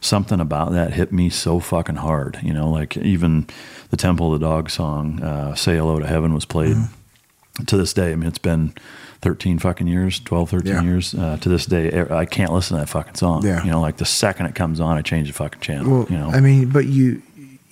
[0.00, 2.38] something about that hit me so fucking hard.
[2.42, 3.46] You know, like even
[3.96, 6.76] the Temple of the Dog song, uh, "Say Hello to Heaven" was played
[7.66, 8.12] to this day.
[8.12, 8.72] I mean, it's been
[9.22, 10.82] 13 fucking years, 12, 13 Yeah.
[10.82, 11.14] years.
[11.14, 13.44] Uh, to this day, I can't listen to that fucking song.
[13.46, 13.62] Yeah.
[13.64, 15.90] You know, like the second it comes on, I change the fucking channel.
[15.90, 17.22] Well, you know, I mean, but you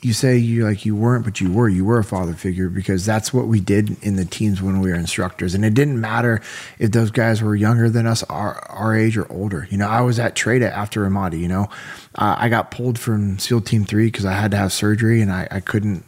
[0.05, 1.69] you say you like you weren't, but you were.
[1.69, 4.90] You were a father figure because that's what we did in the teams when we
[4.90, 6.40] were instructors, and it didn't matter
[6.81, 9.66] if those guys were younger than us, our our age or older.
[9.70, 11.39] You know, I was at TRADET after Ramadi.
[11.40, 11.69] You know,
[12.16, 15.31] uh, I got pulled from SEAL Team Three because I had to have surgery, and
[15.31, 16.05] I, I couldn't.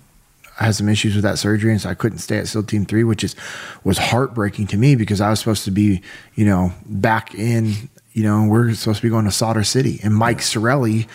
[0.61, 2.85] I had some issues with that surgery, and so I couldn't stay at SEAL Team
[2.85, 3.35] Three, which is
[3.83, 6.01] was heartbreaking to me because I was supposed to be,
[6.35, 10.15] you know, back in, you know, we're supposed to be going to Sadr City, and
[10.15, 11.09] Mike Sorelli,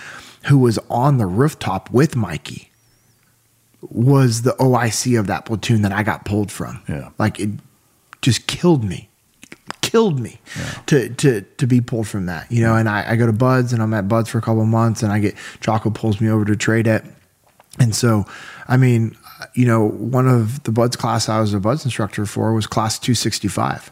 [0.47, 2.69] who was on the rooftop with Mikey,
[3.81, 6.81] was the OIC of that platoon that I got pulled from.
[6.89, 7.09] Yeah.
[7.17, 7.49] like it
[8.21, 9.09] just killed me,
[9.81, 10.41] killed me
[10.87, 12.75] to to to be pulled from that, you know.
[12.75, 15.01] And I, I go to Buds, and I'm at Buds for a couple of months,
[15.01, 17.05] and I get Jocko pulls me over to TRADET.
[17.79, 18.25] And so,
[18.67, 19.15] I mean,
[19.53, 22.99] you know, one of the Buds class I was a Buds instructor for was class
[22.99, 23.91] 265.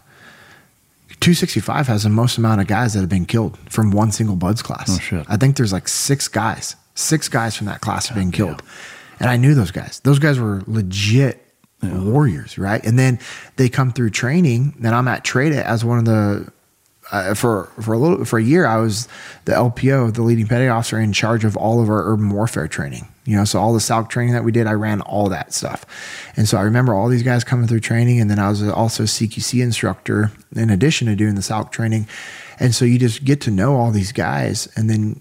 [1.19, 4.61] 265 has the most amount of guys that have been killed from one single Buds
[4.61, 4.89] class.
[4.89, 5.25] Oh, shit.
[5.27, 8.61] I think there's like six guys, six guys from that class have been killed.
[9.19, 9.99] And I knew those guys.
[10.01, 11.43] Those guys were legit
[11.81, 12.83] warriors, right?
[12.85, 13.19] And then
[13.55, 16.51] they come through training, and I'm at TRADET as one of the
[17.11, 19.07] uh, for for a little for a year, I was
[19.45, 23.07] the LPO, the leading petty officer, in charge of all of our urban warfare training.
[23.27, 25.85] You know, so all the SALC training that we did, I ran all that stuff.
[26.37, 29.03] And so I remember all these guys coming through training, and then I was also
[29.03, 32.07] a CQC instructor in addition to doing the SALC training.
[32.57, 35.19] And so you just get to know all these guys, and then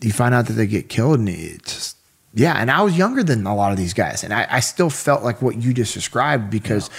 [0.00, 1.96] you find out that they get killed, and it's just
[2.32, 2.54] yeah.
[2.54, 5.24] And I was younger than a lot of these guys, and I, I still felt
[5.24, 6.90] like what you just described because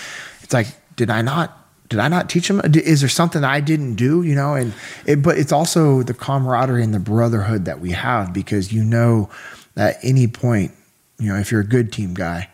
[0.43, 0.67] it's like,
[0.97, 1.57] did I not?
[1.87, 2.61] Did I not teach them?
[2.73, 4.23] Is there something I didn't do?
[4.23, 4.73] You know, and
[5.05, 9.29] it, but it's also the camaraderie and the brotherhood that we have because you know,
[9.81, 10.71] at any point,
[11.19, 12.49] you know, if you're a good team guy,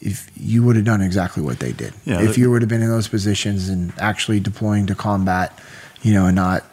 [0.00, 2.82] if you would have done exactly what they did, Yeah, if you would have been
[2.82, 5.58] in those positions and actually deploying to combat,
[6.02, 6.64] you know, and not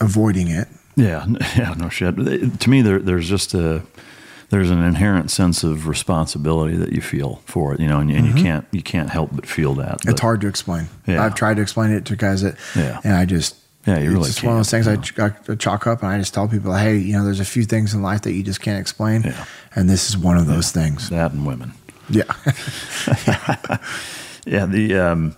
[0.00, 0.68] avoiding it.
[0.96, 1.26] Yeah,
[1.56, 2.16] yeah, no shit.
[2.60, 3.82] To me, there, there's just a
[4.50, 8.26] there's an inherent sense of responsibility that you feel for it, you know, and, and
[8.28, 8.36] Mhm.
[8.36, 9.98] you can't you can't help but feel that.
[10.06, 10.88] it's hard to explain.
[11.06, 11.22] Yeah.
[11.22, 13.00] I've tried to explain it to guys that, Yeah.
[13.04, 13.56] and I just,
[13.88, 16.10] Yeah, you it's really just one of those things I, ch- I chalk up and
[16.12, 18.42] I just tell people, hey, you know, there's a few things in life that you
[18.42, 19.44] just can't explain, Yeah.
[19.74, 21.08] and this is one of those things.
[21.10, 21.72] That and women.
[22.10, 22.24] Yeah,
[24.46, 25.36] Yeah, the um,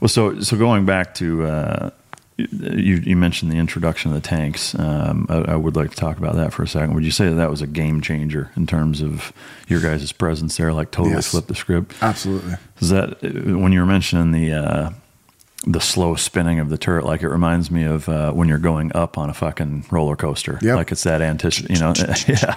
[0.00, 1.90] well, so so going back to uh,
[2.36, 4.74] you, you mentioned the introduction of the tanks.
[4.78, 6.94] Um, I, I would like to talk about that for a second.
[6.94, 9.32] Would you say that, that was a game changer in terms of
[9.68, 10.72] your guys' presence there?
[10.72, 11.30] Like totally Yes.
[11.30, 11.94] flipped the script.
[12.02, 12.54] absolutely.
[12.80, 14.90] Is that when you were mentioning the uh,
[15.66, 17.04] the slow spinning of the turret?
[17.04, 20.58] Like it reminds me of uh, when you're going up on a fucking roller coaster.
[20.62, 20.76] Yep.
[20.76, 21.92] Like it's that anticipation, you know,
[22.26, 22.54] yeah,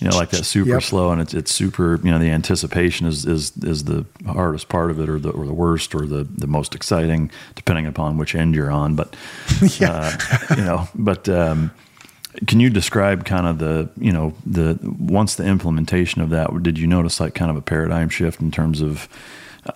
[0.00, 0.82] you know, like that super Yep.
[0.82, 2.00] slow, and it's it's super.
[2.02, 5.44] You know, the anticipation is is is the hardest part of it, or the or
[5.46, 8.94] the worst, or the the most exciting, depending upon which end you're on.
[8.96, 9.14] But
[9.80, 10.16] uh,
[10.56, 11.28] you know, but.
[11.28, 11.70] Um,
[12.46, 16.78] can you describe kind of the you know the once the implementation of that did
[16.78, 19.08] you notice like kind of a paradigm shift in terms of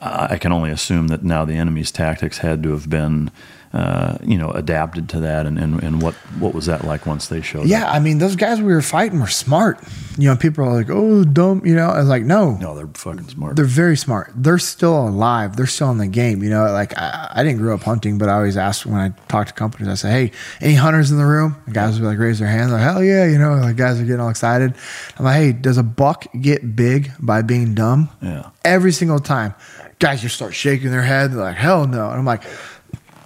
[0.01, 3.31] I can only assume that now the enemy's tactics had to have been
[3.73, 7.29] uh, you know adapted to that and, and and what what was that like once
[7.29, 7.95] they showed Yeah, up?
[7.95, 9.79] I mean, those guys we were fighting were smart.
[10.19, 11.65] You know, people are like, oh, dumb.
[11.65, 14.31] You know, I was like, no, no they're fucking smart they're very smart.
[14.37, 15.57] They're still alive.
[15.57, 16.43] They're still in the game.
[16.43, 19.09] You know, like I, I didn't grow up hunting, but I always ask when I
[19.29, 21.57] talk to companies, I say, hey, any hunters in the room?
[21.67, 23.25] The guys would like raise their hands, like, hell yeah.
[23.27, 24.75] You know, like guys are getting all excited.
[25.19, 28.11] I'm like, hey, does a buck get big by being dumb?
[28.21, 29.55] yeah Every single time.
[30.03, 31.31] Guys just start shaking their head.
[31.31, 32.11] They're like, hell no.
[32.11, 32.43] And I'm like,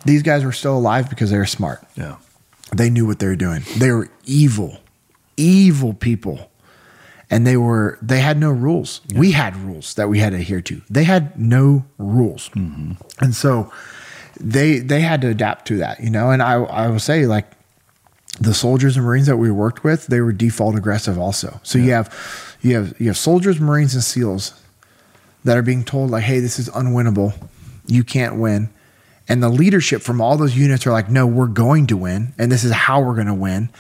[0.05, 1.82] these guys were still alive because they were smart.
[1.94, 2.16] yeah
[2.74, 3.62] They knew what they were doing.
[3.78, 4.81] They were evil,
[5.39, 6.51] evil people.
[7.31, 9.01] And they were they had no rules.
[9.15, 10.82] We had rules that we had to adhere to.
[10.90, 12.51] They had no rules.
[12.51, 12.93] Mm-hmm.
[13.24, 13.73] And so
[14.39, 16.31] they they had to adapt to that, you know.
[16.31, 17.47] And I I will say like
[18.39, 21.59] the soldiers and marines that we worked with, they were default aggressive also.
[21.62, 22.15] So you have
[22.61, 24.53] you have you have soldiers, marines and seals
[25.47, 27.32] that are being told like, "Hey, this is unwinnable.
[27.86, 28.68] You can't win."
[29.28, 32.52] And the leadership from all those units are like, "No, we're going to win, and
[32.52, 33.70] this is how we're going to win."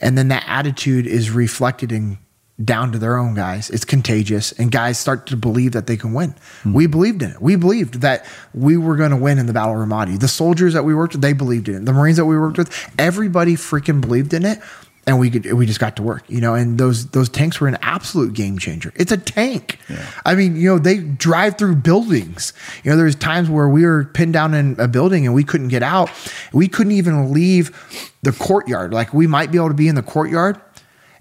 [0.00, 2.18] And then that attitude is reflected in
[2.62, 3.70] down to their own guys.
[3.70, 6.30] It's contagious, and guys start to believe that they can win.
[6.30, 6.72] Mm-hmm.
[6.74, 7.40] We believed in it.
[7.40, 10.18] We believed that we were going to win in the Battle of Ramadi.
[10.18, 11.84] The soldiers that we worked with, they believed in it.
[11.86, 14.60] The Marines that we worked with, everybody freaking believed in it.
[15.06, 16.54] And we could, we just got to work, you know.
[16.54, 18.92] And those those tanks were an absolute game changer.
[18.96, 19.78] It's a tank.
[19.88, 20.06] Yeah.
[20.26, 22.52] I mean, you know, they drive through buildings.
[22.84, 25.68] You know, there's times where we were pinned down in a building and we couldn't
[25.68, 26.10] get out.
[26.52, 27.74] We couldn't even leave
[28.22, 28.92] the courtyard.
[28.92, 30.60] Like we might be able to be in the courtyard,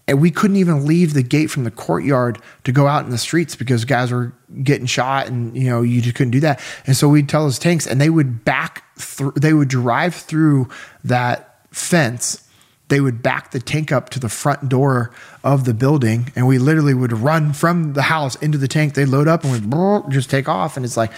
[0.10, 3.18] and we couldn't even leave the gate from the courtyard to go out in the
[3.18, 4.34] streets because guys were
[4.64, 7.60] getting shot and you know you just couldn't do that and so we'd tell those
[7.60, 10.68] tanks and they would back through they would drive through
[11.03, 12.49] that fence
[12.90, 15.11] they would back the tank up to the front door
[15.44, 19.06] of the building and we literally would run from the house into the tank they
[19.06, 21.11] load up and we'd just take off and it's like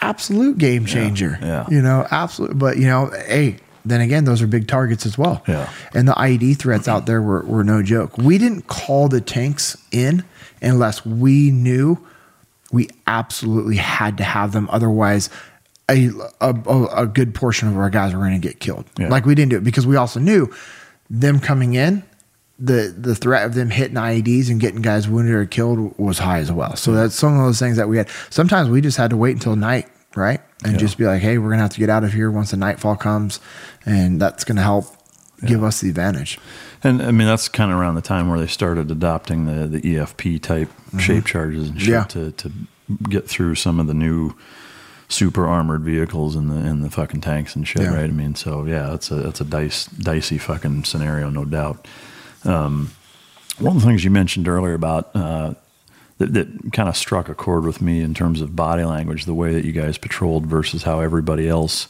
[0.00, 1.66] absolute game changer yeah, yeah.
[1.70, 5.42] you know absolute but you know hey then again, those are big targets as well.
[5.46, 5.70] Yeah.
[5.92, 8.16] And the IED threats out there were, were no joke.
[8.16, 10.24] We didn't call the tanks in
[10.62, 11.98] unless we knew
[12.72, 14.68] we absolutely had to have them.
[14.70, 15.28] Otherwise,
[15.90, 16.10] a,
[16.40, 16.54] a,
[16.96, 18.86] a good portion of our guys were going to get killed.
[18.98, 19.08] Yeah.
[19.08, 20.52] Like we didn't do it because we also knew
[21.10, 22.02] them coming in,
[22.58, 26.38] the the threat of them hitting IEDs and getting guys wounded or killed was high
[26.38, 26.76] as well.
[26.76, 28.08] So that's some of those things that we had.
[28.30, 30.40] Sometimes we just had to wait until night, right?
[30.62, 30.78] And yeah.
[30.78, 32.96] just be like, hey, we're gonna have to get out of here once the nightfall
[32.96, 33.40] comes,
[33.84, 34.86] and that's gonna help
[35.42, 35.48] yeah.
[35.48, 36.38] give us the advantage.
[36.82, 39.80] And I mean, that's kind of around the time where they started adopting the the
[39.80, 40.98] EFP type mm-hmm.
[40.98, 42.04] shape charges and shit yeah.
[42.04, 42.52] to to
[43.08, 44.34] get through some of the new
[45.08, 47.94] super armored vehicles and the and the fucking tanks and shit, yeah.
[47.94, 48.04] right?
[48.04, 51.86] I mean, so yeah, it's a it's a dice dicey fucking scenario, no doubt.
[52.44, 52.90] Um,
[53.58, 55.54] one of the things you mentioned earlier about uh,
[56.18, 59.34] that, that kind of struck a chord with me in terms of body language, the
[59.34, 61.88] way that you guys patrolled versus how everybody else,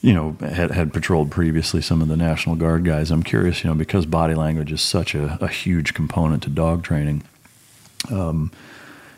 [0.00, 1.80] you know, had, had patrolled previously.
[1.80, 3.10] Some of the National Guard guys.
[3.10, 6.82] I'm curious, you know, because body language is such a, a huge component to dog
[6.82, 7.22] training.
[8.10, 8.52] Um,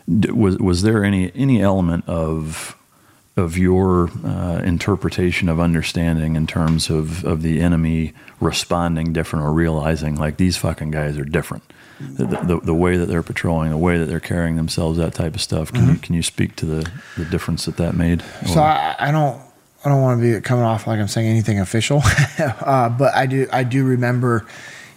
[0.07, 2.75] was was there any any element of
[3.37, 9.53] of your uh, interpretation of understanding in terms of, of the enemy responding different or
[9.53, 11.63] realizing like these fucking guys are different.
[11.99, 15.35] The, the, the, way that they're patrolling the way that they're carrying themselves that type
[15.35, 15.71] of stuff.
[15.71, 15.91] Can, mm-hmm.
[15.91, 18.23] you, can you speak to the, the difference that that made?
[18.47, 19.39] So I, I, don't
[19.85, 22.01] I don't want to be coming off like I'm saying anything official
[22.39, 24.47] uh, but I do I do remember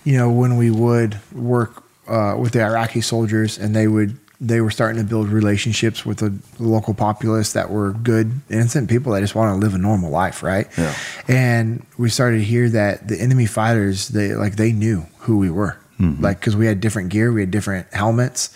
[0.05, 4.61] you know when we would work uh, with the Iraqi soldiers and they would they
[4.61, 9.21] were starting to build relationships with the local populace that were good, innocent people that
[9.21, 10.66] just want to live a normal life, right?
[10.77, 10.95] Yeah.
[11.29, 15.51] And we started to hear that the enemy fighters, they like they knew who we
[15.51, 15.79] were.
[15.99, 16.23] Mm-hmm.
[16.23, 18.51] Like, because we had different gear, we had different helmets,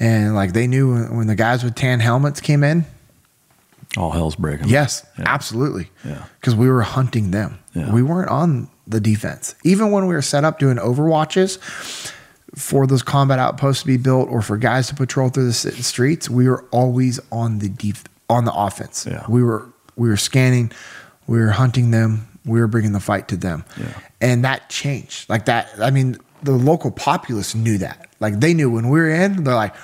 [0.00, 2.86] and like they knew when, when the guys with tan helmets came in,
[3.96, 4.68] all hell's breaking.
[4.68, 5.24] Yes, yeah.
[5.26, 5.90] absolutely.
[6.04, 7.58] Yeah, because we were hunting them.
[7.74, 7.92] Yeah.
[7.92, 11.58] We weren't on the defense, even when we were set up doing overwatches
[12.54, 16.30] for those combat outposts to be built or for guys to patrol through the streets,
[16.30, 19.06] we were always on the def- on the offense.
[19.08, 19.24] Yeah.
[19.28, 19.66] We were
[19.96, 20.72] we were scanning,
[21.26, 23.64] we were hunting them, we were bringing the fight to them.
[23.78, 23.86] Yeah.
[24.20, 25.28] And that changed.
[25.28, 28.08] Like that I mean the local populace knew that.
[28.20, 29.74] Like they knew when we were in, they're like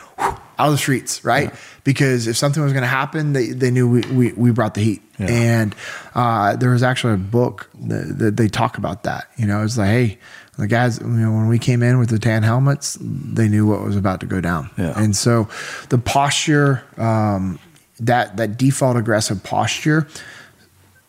[0.59, 1.51] out of the streets, right?
[1.51, 1.57] Yeah.
[1.82, 4.82] Because if something was going to happen, they, they knew we, we, we brought the
[4.82, 5.03] heat.
[5.19, 5.74] And
[6.15, 9.28] uh, there was actually a book that, that, they talk about that.
[9.36, 10.19] You know, it's like, hey,
[10.59, 13.83] the guys, you know, when we came in with the tan helmets, they knew what
[13.83, 14.71] was about to go down.
[14.79, 14.93] Yeah.
[14.97, 15.49] And so
[15.89, 17.59] the posture, um,
[18.01, 20.07] that that default aggressive posture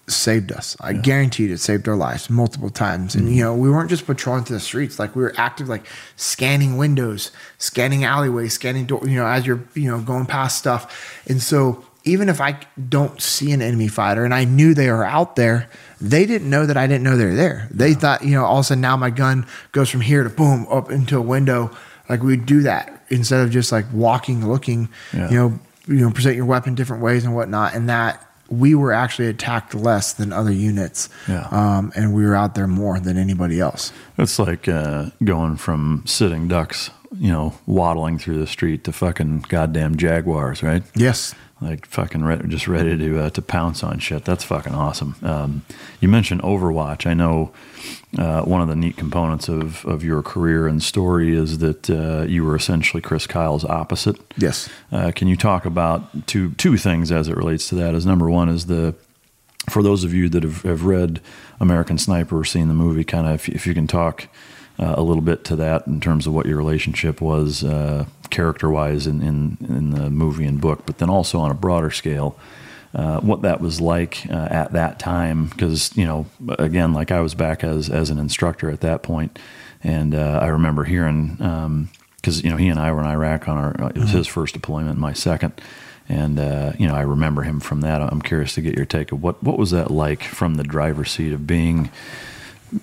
[0.08, 0.78] saved us.
[0.80, 1.02] I yeah.
[1.02, 3.16] guaranteed it saved our lives multiple times.
[3.16, 3.34] And mm-hmm.
[3.34, 5.86] you know, we weren't just patrolling through the streets; like we were active, like
[6.16, 9.02] scanning windows, scanning alleyways, scanning door.
[9.04, 11.22] You know, as you're you know going past stuff.
[11.28, 12.60] And so, even if I
[12.90, 15.70] don't see an enemy fighter, and I knew they were out there,
[16.02, 17.68] they didn't know that I didn't know they're there.
[17.72, 17.96] They yeah.
[17.96, 20.68] thought, you know, all of a sudden now my gun goes from here to boom
[20.70, 21.76] up into a window.
[22.10, 24.90] Like we'd do that instead of just like walking, looking.
[25.14, 25.30] Yeah.
[25.30, 28.92] You know, you know, present your weapon different ways and whatnot, and that we were
[28.92, 31.48] actually attacked less than other units, yeah.
[31.52, 33.92] um, and we were out there more than anybody else.
[34.18, 39.46] It's like uh, going from sitting ducks, you know, waddling through the street to fucking
[39.48, 40.84] goddamn jaguars, right?
[40.96, 44.26] Yes, like fucking re- just ready to uh, to pounce on shit.
[44.26, 45.15] That's fucking awesome.
[45.22, 45.65] Um,
[46.02, 47.07] you mentioned Overwatch.
[47.07, 47.52] I know
[48.18, 52.23] uh, one of the neat components of of your career and story is that uh,
[52.27, 54.18] you were essentially Chris Kyle's opposite.
[54.38, 54.69] Yes.
[54.91, 57.95] Uh, can you talk about two two things as it relates to that?
[57.95, 58.94] As number one is the
[59.69, 61.22] for those of you that have, have read
[61.60, 64.27] American Sniper or seen the movie, kind of if, if you can talk
[64.80, 68.69] uh, a little bit to that in terms of what your relationship was uh, character
[68.69, 72.38] wise in, in, in, the movie and book, but then also on a broader scale.
[72.93, 76.26] Uh, what that was like uh, at that time, because you know,
[76.57, 79.38] again, like I was back as as an instructor at that point,
[79.84, 83.49] and uh, I remember hearing um, because you know he and I were in Iraq
[83.49, 83.89] on our.
[83.89, 84.18] It was Mhm.
[84.18, 85.52] his first deployment, my second,
[86.07, 88.02] and uh, you know I remember him from that.
[88.02, 91.11] I'm curious to get your take of what what was that like from the driver's
[91.11, 91.89] seat of being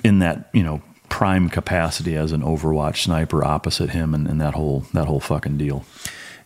[0.04, 0.82] in that you know
[1.12, 5.58] prime capacity as an Overwatch sniper opposite him and, and that whole that whole fucking
[5.58, 5.84] deal.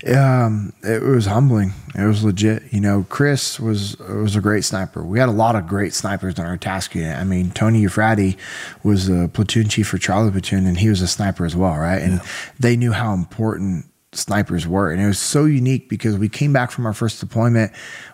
[0.04, 1.72] Um, it was humbling.
[1.94, 2.64] It was legit.
[2.72, 5.04] You know, Chris was was a great sniper.
[5.04, 7.16] We had a lot of great snipers in our task unit.
[7.16, 8.36] I mean, Tony Eafrati
[8.82, 12.02] was the platoon chief for Charlie Platoon, and he was a sniper as well, right?
[12.02, 12.20] And
[12.58, 16.72] they knew how important snipers were, and it was so unique because we came back
[16.72, 17.70] from our first deployment.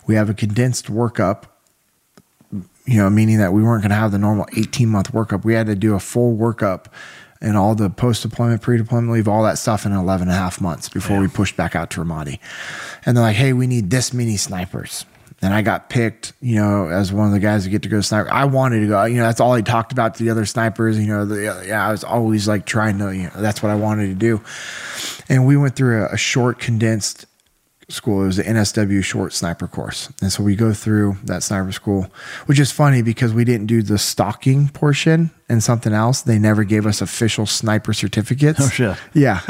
[0.07, 1.45] We have a condensed workup.
[2.85, 5.45] You know, meaning that we weren't going to have the normal 18 month workup.
[5.45, 6.87] We had to do a full workup
[7.43, 10.39] and all the post deployment, pre deployment leave, all that stuff in 11 and a
[10.39, 12.39] half months before we pushed back out to Ramadi.
[13.05, 15.05] And they're like, hey, we need this many snipers.
[15.43, 18.01] And I got picked, you know, as one of the guys to get to go
[18.01, 18.31] sniper.
[18.31, 20.97] I wanted to go, you know, that's all he talked about to the other snipers.
[21.01, 23.75] You know, the, yeah, I was always like trying to, you know, that's what I
[23.75, 24.41] wanted to do.
[25.29, 27.27] And we went through a, a short, condensed
[27.89, 28.23] school.
[28.23, 30.11] It was the NSW short sniper course.
[30.21, 32.07] And so we go through that sniper school,
[32.47, 36.23] which is funny because we didn't do the stalking portion and something else.
[36.23, 38.61] They never gave us official sniper certificates.
[38.61, 38.97] Oh, shit.
[39.15, 39.41] Yeah.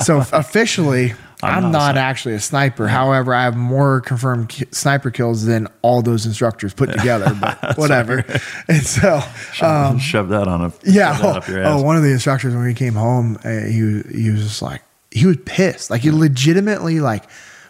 [0.00, 1.12] So officially,
[1.42, 1.98] I'm I'm, not not, sniper.
[1.98, 2.88] actually a sniper.
[2.88, 7.78] However, I have more confirmed ki- sniper kills than all those instructors put together, but
[7.78, 8.24] whatever.
[8.66, 9.20] And so,
[9.62, 11.16] um, shove that on a yeah.
[11.16, 14.02] shove up your Oh, oh, one of the instructors when we came home, uh, he
[14.12, 14.82] he was just like
[15.12, 15.90] he was pissed.
[15.90, 17.24] Like he legitimately like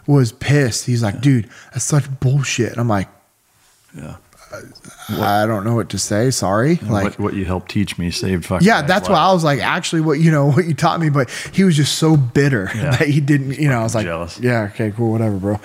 [0.09, 0.87] was pissed.
[0.87, 2.73] He's like, dude, that's such bullshit.
[2.73, 3.07] And I'm like,
[3.97, 4.17] yeah.
[5.11, 6.31] I don't know what to say.
[6.31, 6.77] Sorry.
[6.77, 8.67] Like, what, what you helped teach me saved fucking.
[8.67, 11.11] yeah, that's why I was like, actually, what you know, what you taught me.
[11.11, 12.97] But he was just so bitter Yeah.
[12.97, 13.59] that he didn't.
[13.59, 14.41] You know, I was like, jealous.
[14.41, 15.61] yeah, okay, cool, whatever, bro.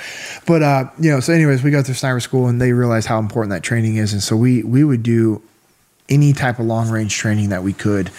[0.45, 3.20] But uh, you know, so anyways, we go through sniper school, and they realized how
[3.20, 5.41] important that training is, and so we we would do
[6.10, 8.11] any type of long range training that we could.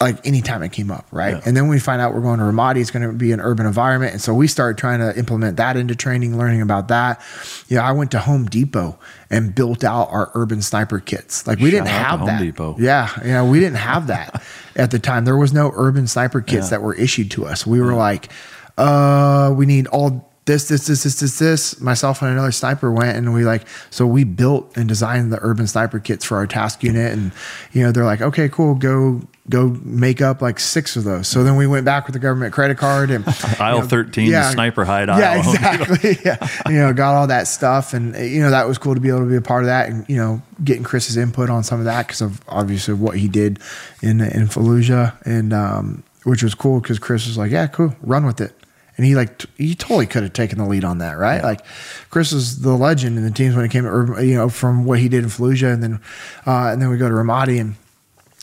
[0.00, 1.34] Like anytime it came up, right?
[1.34, 1.42] Yeah.
[1.44, 3.66] And then we find out we're going to Ramadi, it's going to be an urban
[3.66, 4.12] environment.
[4.12, 7.20] And so we started trying to implement that into training, learning about that.
[7.66, 8.96] Yeah, I went to Home Depot
[9.28, 11.48] and built out our urban sniper kits.
[11.48, 12.40] Like we Shout didn't have Home that.
[12.40, 12.76] Depot.
[12.78, 14.40] Yeah, yeah, we didn't have that
[14.76, 15.24] at the time.
[15.24, 16.70] There was no urban sniper kits Yeah.
[16.78, 17.66] that were issued to us.
[17.66, 18.30] We were like,
[18.76, 21.80] uh, we need all this, this, this, this, this, this.
[21.80, 25.66] Myself and another sniper went and we like, so we built and designed the urban
[25.66, 27.12] sniper kits for our task unit.
[27.12, 27.32] And,
[27.72, 29.20] you know, they're like, okay, cool, go,
[29.50, 31.26] go make up like six of those.
[31.26, 33.24] So then we went back with the government credit card and
[33.58, 35.18] Aisle you know, 13, the sniper hide aisle.
[35.18, 36.18] Yeah, exactly.
[36.24, 36.48] yeah.
[36.68, 37.94] You know, got all that stuff.
[37.94, 39.88] And, you know, that was cool to be able to be a part of that
[39.88, 43.28] and, you know, getting Chris's input on some of that because of obviously what he
[43.28, 43.58] did
[44.02, 45.16] in, in Fallujah.
[45.24, 48.52] And, um, which was cool because Chris was like, yeah, cool, run with it.
[48.98, 51.42] And he like, t- he totally could have taken the lead on that, right?
[51.42, 51.64] Like
[52.10, 54.98] Chris is the legend in the teams when it came to, you know, from what
[54.98, 55.72] he did in Fallujah.
[55.72, 56.00] And then,
[56.44, 57.76] uh, and then we go to Ramadi and,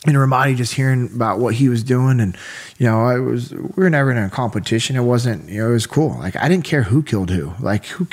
[0.08, 2.36] in Ramadi, just hearing about what he was doing, and
[2.78, 4.96] you know, I was we were never in a competition.
[4.96, 6.16] It wasn't, you know, it was cool.
[6.18, 7.52] Like I didn't care who killed who.
[7.60, 8.06] Like who?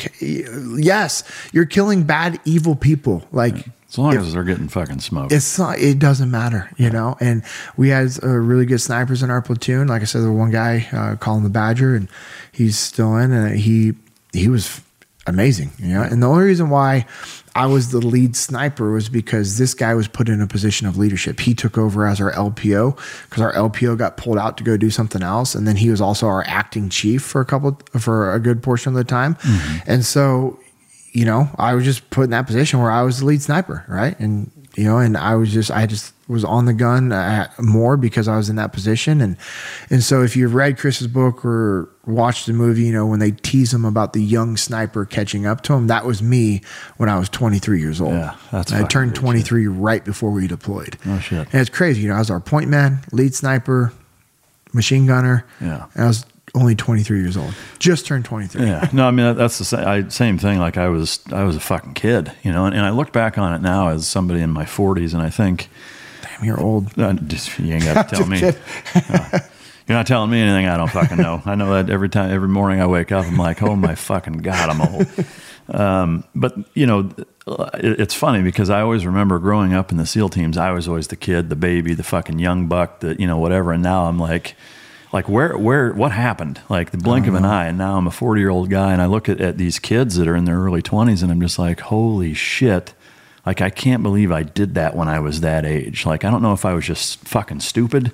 [0.79, 3.23] Yes, you're killing bad, evil people.
[3.31, 5.31] Like As long if- as they're getting fucking smoked.
[5.31, 7.17] it's not, it doesn't matter, you know.
[7.19, 7.43] And
[7.77, 9.87] we had uh, really good snipers in our platoon.
[9.87, 12.07] Like I said, the one guy uh, calling the Badger, and
[12.51, 13.93] he's still in, and he
[14.31, 14.81] he was
[15.27, 16.01] amazing, you know.
[16.01, 17.05] And the only reason why
[17.55, 20.97] I was the lead sniper was because this guy was put in a position of
[20.97, 21.39] leadership.
[21.39, 22.97] He took over as our LPO
[23.29, 26.01] because our LPO got pulled out to go do something else, and then he was
[26.01, 29.35] also our acting chief for a couple for a good portion of the time.
[29.35, 29.91] Mm-hmm.
[29.91, 30.59] And so
[31.13, 33.85] you know, I was just put in that position where I was the lead sniper,
[33.87, 34.19] right?
[34.19, 37.97] And you know, and I was just, I just was on the gun uh, more
[37.97, 39.37] because I was in that position, and
[39.89, 43.31] and so if you've read Chris's book or watched the movie, you know, when they
[43.31, 46.61] tease him about the young sniper catching up to him, that was me
[46.97, 48.13] when I was 23 years old.
[48.13, 50.97] Yeah, that's I turned great 23 right before we deployed.
[51.05, 51.47] Oh shit.
[51.51, 53.93] And it's crazy, you know, I was our point man, lead sniper,
[54.73, 55.45] machine gunner.
[55.61, 55.87] Yeah.
[55.93, 56.25] and I was
[56.55, 58.65] only 23 years old, just turned 23.
[58.65, 60.59] Yeah, no, I mean that's the same, I, same thing.
[60.59, 63.37] Like I was, I was a fucking kid, you know, and, and I look back
[63.37, 65.69] on it now as somebody in my forties, and I think,
[66.35, 66.97] damn, you're old.
[66.97, 68.43] Uh, just, you ain't got to tell me.
[68.43, 69.39] Uh,
[69.87, 71.41] you're not telling me anything I don't fucking know.
[71.45, 74.37] I know that every time, every morning I wake up, I'm like, oh my fucking
[74.37, 75.07] god, I'm old.
[75.69, 77.11] Um, but you know,
[77.47, 80.57] it, it's funny because I always remember growing up in the SEAL teams.
[80.57, 83.71] I was always the kid, the baby, the fucking young buck, the you know whatever.
[83.71, 84.55] And now I'm like,
[85.11, 86.61] like where where what happened?
[86.69, 89.01] Like the blink of an eye, and now I'm a 40 year old guy, and
[89.01, 91.59] I look at, at these kids that are in their early 20s, and I'm just
[91.59, 92.93] like, holy shit.
[93.45, 96.05] Like I can't believe I did that when I was that age.
[96.05, 98.11] Like I don't know if I was just fucking stupid,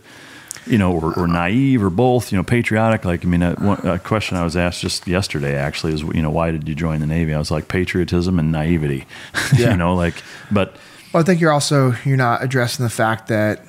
[0.65, 2.31] you know, or, or naive or both.
[2.31, 3.05] You know, patriotic.
[3.05, 3.53] Like I mean, a,
[3.83, 6.99] a question I was asked just yesterday actually is, you know, why did you join
[6.99, 7.33] the Navy?
[7.33, 9.05] I was like patriotism and naivety.
[9.57, 9.71] Yeah.
[9.71, 10.15] you know, like,
[10.51, 10.75] but
[11.13, 13.63] Well, I think you're also you're not addressing the fact that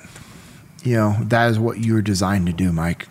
[0.83, 3.07] you know that is what you were designed to do, Mike.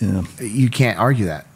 [0.00, 0.22] Yeah.
[0.40, 1.46] You can't argue that.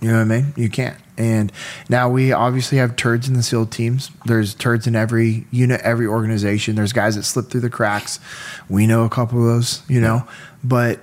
[0.00, 0.52] You know what I mean?
[0.56, 0.96] You can't.
[1.18, 1.52] And
[1.88, 4.10] now we obviously have turds in the SEAL teams.
[4.24, 6.76] There's turds in every unit, every organization.
[6.76, 8.20] There's guys that slip through the cracks.
[8.70, 10.26] We know a couple of those, you know,
[10.62, 11.00] but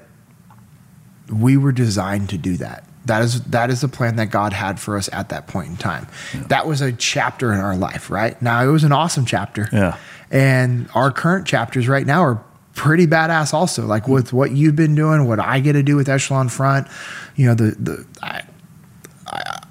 [1.32, 2.88] we were designed to do that.
[3.06, 5.78] That is that is the plan that God had for us at that point in
[5.78, 6.08] time.
[6.34, 6.44] Yeah.
[6.48, 8.42] That was a chapter in our life, right?
[8.42, 9.70] Now it was an awesome chapter.
[9.72, 9.98] Yeah.
[10.32, 12.44] And our current chapters right now are
[12.74, 13.86] pretty badass also.
[13.86, 14.14] Like hmm.
[14.14, 16.88] with what you've been doing, what I get to do with Echelon Front,
[17.36, 18.42] you know, the the I,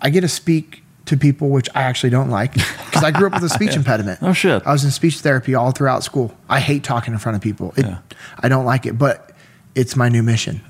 [0.04, 3.26] I, I get to speak to people which I actually don't like because I grew
[3.26, 4.20] up with a speech impediment.
[4.22, 4.62] Oh shit!
[4.66, 6.32] I was in speech therapy all throughout school.
[6.48, 7.74] I hate talking in front of people.
[7.76, 7.98] It, yeah.
[8.38, 9.32] I don't like it, but
[9.74, 10.62] it's my new mission.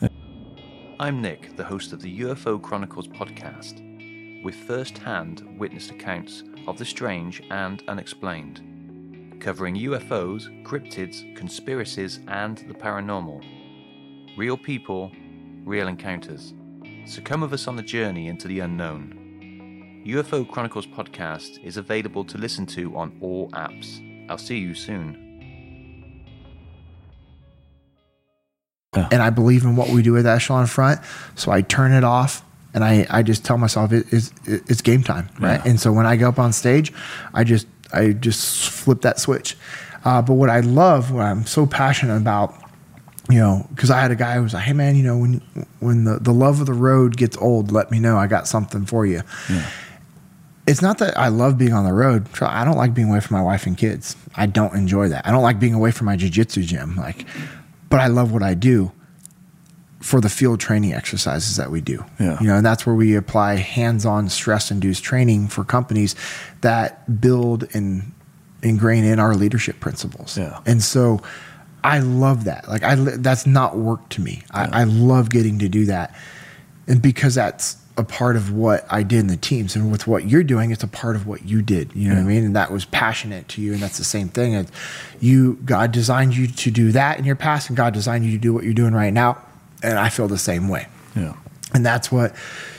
[1.01, 6.79] I'm Nick, the host of the UFO Chronicles podcast, with first hand witnessed accounts of
[6.79, 13.45] the strange and unexplained, covering UFOs, cryptids, conspiracies, and the paranormal.
[14.37, 15.13] Real people,
[15.65, 16.55] real encounters.
[17.07, 19.24] So come with us on the journey into the unknown.
[20.05, 24.03] UFO Chronicles podcast is available to listen to on all apps.
[24.29, 25.21] I'll see you soon.
[28.93, 31.01] And I believe in what we do with Echelon Front.
[31.37, 32.45] So I turn it off
[32.75, 35.31] and I, I just tell myself it, it's, it's game time.
[35.41, 35.55] Right.
[35.65, 35.71] Yeah.
[35.71, 36.93] And so when I go up on stage,
[37.33, 39.57] I just, I just flip that switch.
[40.05, 42.55] Uh, but what I love, what I'm so passionate about,
[43.31, 45.41] you know, because I had a guy who was like, "Hey, man, you know, when
[45.81, 48.19] when the, the love of the road gets old, let me know.
[48.19, 49.67] I got something for you." Yeah.
[50.67, 52.27] It's not that I love being on the road.
[52.41, 54.17] I don't like being away from my wife and kids.
[54.35, 55.27] I don't enjoy that.
[55.27, 56.97] I don't like being away from my jujitsu gym.
[56.97, 57.27] Like,
[57.91, 58.91] but I love what I do
[60.01, 62.05] for the field training exercises that we do.
[62.19, 62.41] Yeah.
[62.41, 66.15] You know, and that's where we apply hands-on stress-induced training for companies
[66.61, 68.13] that build and
[68.63, 70.37] ingrain in our leadership principles.
[70.39, 70.61] Yeah.
[70.67, 71.21] And so
[71.83, 72.69] I love that.
[72.69, 74.43] Like I that's not work to me.
[74.55, 74.71] Yeah.
[74.73, 76.15] I, I love getting to do that.
[76.87, 80.27] And because that's a part of what I did in the teams and with what
[80.29, 81.95] you're doing, it's a part of what you did.
[81.95, 82.21] You know yeah.
[82.23, 82.45] what I mean?
[82.45, 83.73] And that was passionate to you.
[83.73, 84.55] And that's the same thing.
[84.55, 84.71] And
[85.21, 88.39] you, God designed you to do that in your past and God designed you to
[88.39, 89.39] do what you're doing right now.
[89.83, 90.89] And I feel the same way.
[91.15, 91.35] Yeah.
[91.73, 92.35] And that's what,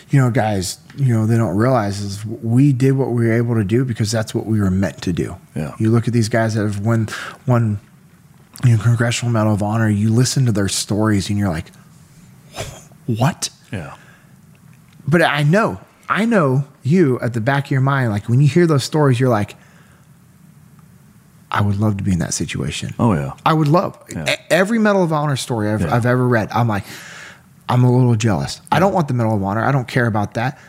[0.09, 3.55] you know, guys, you know, they don't realize is we did what we were able
[3.55, 5.37] to do because that's what we were meant to do.
[5.55, 5.75] Yeah.
[5.79, 7.07] You look at these guys that have won,
[7.47, 7.79] won,
[8.65, 11.71] you know, Congressional Medal of Honor, you listen to their stories and you're like,
[13.05, 13.49] what?
[13.71, 13.95] Yeah
[15.07, 15.79] but I know,
[16.09, 19.19] I know you at the back of your mind, like when you hear those stories,
[19.19, 19.55] you're like,
[21.51, 22.93] I would love to be in that situation.
[22.99, 24.35] Oh yeah, I would love yeah.
[24.49, 25.95] every Medal of Honor story I've, yeah.
[25.95, 26.49] I've, ever read.
[26.51, 26.83] I'm like,
[27.69, 28.57] I'm a little jealous.
[28.57, 28.77] Yeah.
[28.77, 29.63] I don't want the Medal of Honor.
[29.63, 30.59] I don't care about that.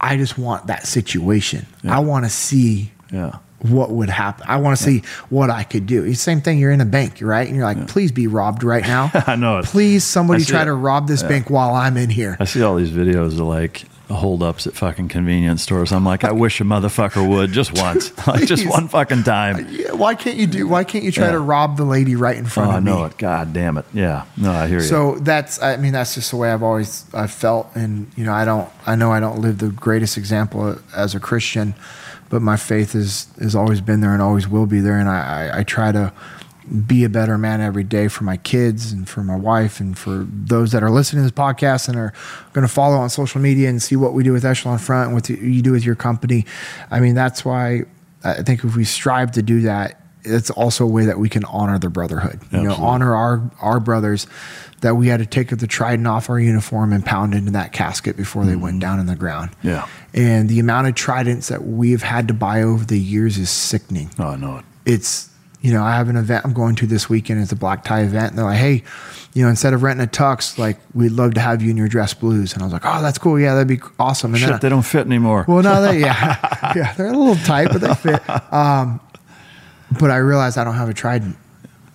[0.00, 1.66] I just want that situation.
[1.84, 4.44] I want to see yeah what would happen.
[4.48, 6.04] I want to see what I could do.
[6.04, 6.58] It's the same thing.
[6.58, 7.46] You're in a bank, right?
[7.46, 7.86] And you're like, yeah.
[7.88, 9.10] please be robbed right now.
[9.26, 9.62] I know.
[9.64, 10.66] Please, somebody try it.
[10.66, 11.28] to rob this yeah.
[11.28, 12.36] bank while I'm in here.
[12.38, 15.92] I see all these videos of like holdups at fucking convenience stores.
[15.92, 19.66] I'm like, I wish a motherfucker would just once, like just one fucking time.
[19.70, 20.68] Yeah, why can't you do?
[20.68, 22.90] Why can't you try to rob the lady right in front oh, of me?
[22.90, 23.18] I know it.
[23.18, 23.86] God damn it.
[23.92, 24.24] Yeah.
[24.36, 24.84] No, I hear you.
[24.84, 25.60] So that's.
[25.62, 28.68] I mean, that's just the way I've always I've felt, and you know, I don't.
[28.86, 31.74] I know I don't live the greatest example as a Christian
[32.28, 34.98] but my faith is has always been there and always will be there.
[34.98, 36.12] And I, I, I try to
[36.86, 40.26] be a better man every day for my kids and for my wife and for
[40.28, 42.12] those that are listening to this podcast and are
[42.52, 45.14] going to follow on social media and see what we do with Echelon Front and
[45.14, 46.44] what you do with your company.
[46.90, 47.84] I mean, that's why
[48.24, 51.44] I think if we strive to do that, it's also a way that we can
[51.44, 52.40] honor the brotherhood.
[52.42, 52.62] Absolutely.
[52.62, 54.26] You know, honor our our brothers
[54.80, 58.16] that we had to take the trident off our uniform and pound into that casket
[58.16, 58.50] before mm-hmm.
[58.50, 58.80] they went mm-hmm.
[58.80, 59.50] down in the ground.
[59.62, 59.88] Yeah.
[60.16, 64.10] And the amount of tridents that we've had to buy over the years is sickening.
[64.18, 64.64] Oh, I know it.
[64.86, 65.30] It's
[65.66, 67.42] you know, I have an event I'm going to this weekend.
[67.42, 68.30] It's a black tie event.
[68.30, 68.84] And they're like, hey,
[69.34, 71.88] you know, instead of renting a tux, like, we'd love to have you in your
[71.88, 72.52] dress blues.
[72.52, 73.40] And I was like, oh, that's cool.
[73.40, 74.32] Yeah, that'd be awesome.
[74.32, 75.44] And Shit, then they don't fit anymore.
[75.48, 76.72] Well, no, they, yeah.
[76.76, 78.52] yeah, they're a little tight, but they fit.
[78.52, 79.00] Um,
[79.98, 81.36] but I realized I don't have a trident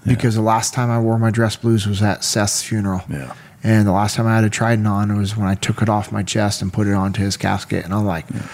[0.06, 3.03] because the last time I wore my dress blues was at Seth's funeral.
[3.10, 3.34] Yeah.
[3.63, 6.11] And the last time I had a trident on was when I took it off
[6.11, 7.85] my chest and put it onto his casket.
[7.85, 8.47] And I'm like, yeah.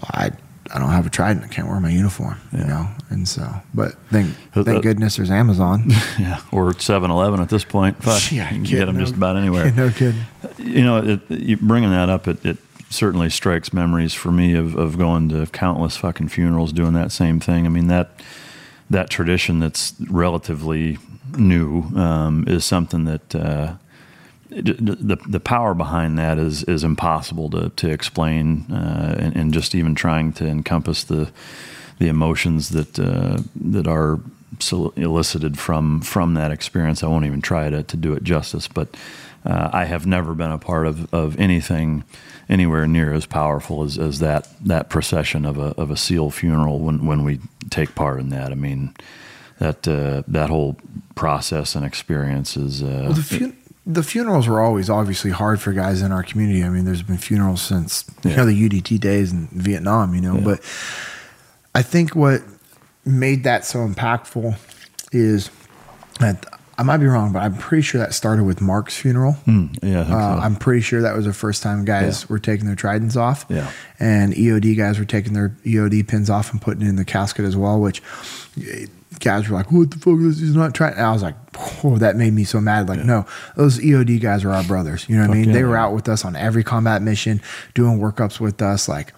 [0.00, 0.30] I
[0.74, 1.44] I don't have a trident.
[1.44, 2.58] I can't wear my uniform, yeah.
[2.58, 2.88] you know.
[3.10, 5.90] And so, but thank thank goodness there's Amazon.
[6.18, 8.02] Yeah, or 7-Eleven at this point.
[8.02, 9.72] Fuck, yeah, you can get them no, just about anywhere.
[9.76, 10.22] No kidding.
[10.58, 14.76] You know, it, you bringing that up, it, it certainly strikes memories for me of,
[14.76, 17.66] of going to countless fucking funerals doing that same thing.
[17.66, 18.20] I mean that
[18.90, 20.98] that tradition that's relatively
[21.36, 23.74] new um, is something that uh,
[24.54, 29.74] the the power behind that is is impossible to to explain, uh, and, and, just
[29.74, 31.30] even trying to encompass the
[31.98, 34.20] the emotions that uh, that our
[34.96, 37.02] elicited from from that experience.
[37.02, 38.96] I won't even try to, to do it justice, but
[39.44, 42.04] uh, I have never been a part of, of anything
[42.48, 46.78] anywhere near as powerful as, as that that procession of a of a SEAL funeral
[46.78, 47.40] when when we
[47.70, 48.52] take part in that.
[48.52, 48.94] I mean,
[49.58, 50.76] that uh, that whole
[51.14, 52.82] process and experience is.
[52.82, 53.52] Uh, well,
[53.86, 56.64] the, funerals were always obviously hard for guys in our community.
[56.64, 58.30] I mean, there's been funerals since yeah.
[58.30, 60.14] you know the UDT days in Vietnam.
[60.14, 60.44] You know, yeah.
[60.44, 60.60] but
[61.74, 62.42] I think what
[63.04, 64.56] made that so impactful
[65.12, 65.50] is
[66.20, 66.46] that
[66.76, 69.36] I might be wrong, but I'm pretty sure that started with Marc's funeral.
[69.46, 70.06] Mm, yeah, uh,
[70.36, 70.40] so.
[70.42, 72.26] I'm pretty sure that was the first time guys yeah.
[72.30, 73.46] were taking their tridents off.
[73.48, 73.70] Yeah,
[74.00, 77.44] and EOD guys were taking their EOD pins off and putting it in the casket
[77.44, 77.80] as well.
[77.80, 78.02] Which
[79.20, 80.18] guys were like, "What the fuck?
[80.18, 81.36] This is not trying." I was like,
[81.84, 83.06] "Oh, that made me so mad." Like, yeah.
[83.06, 83.26] no,
[83.56, 85.08] those EOD guys are our brothers.
[85.08, 85.48] You know what fuck I mean?
[85.48, 87.40] Yeah, they were out with us on every combat mission,
[87.74, 88.88] doing workups with us.
[88.88, 89.12] Like,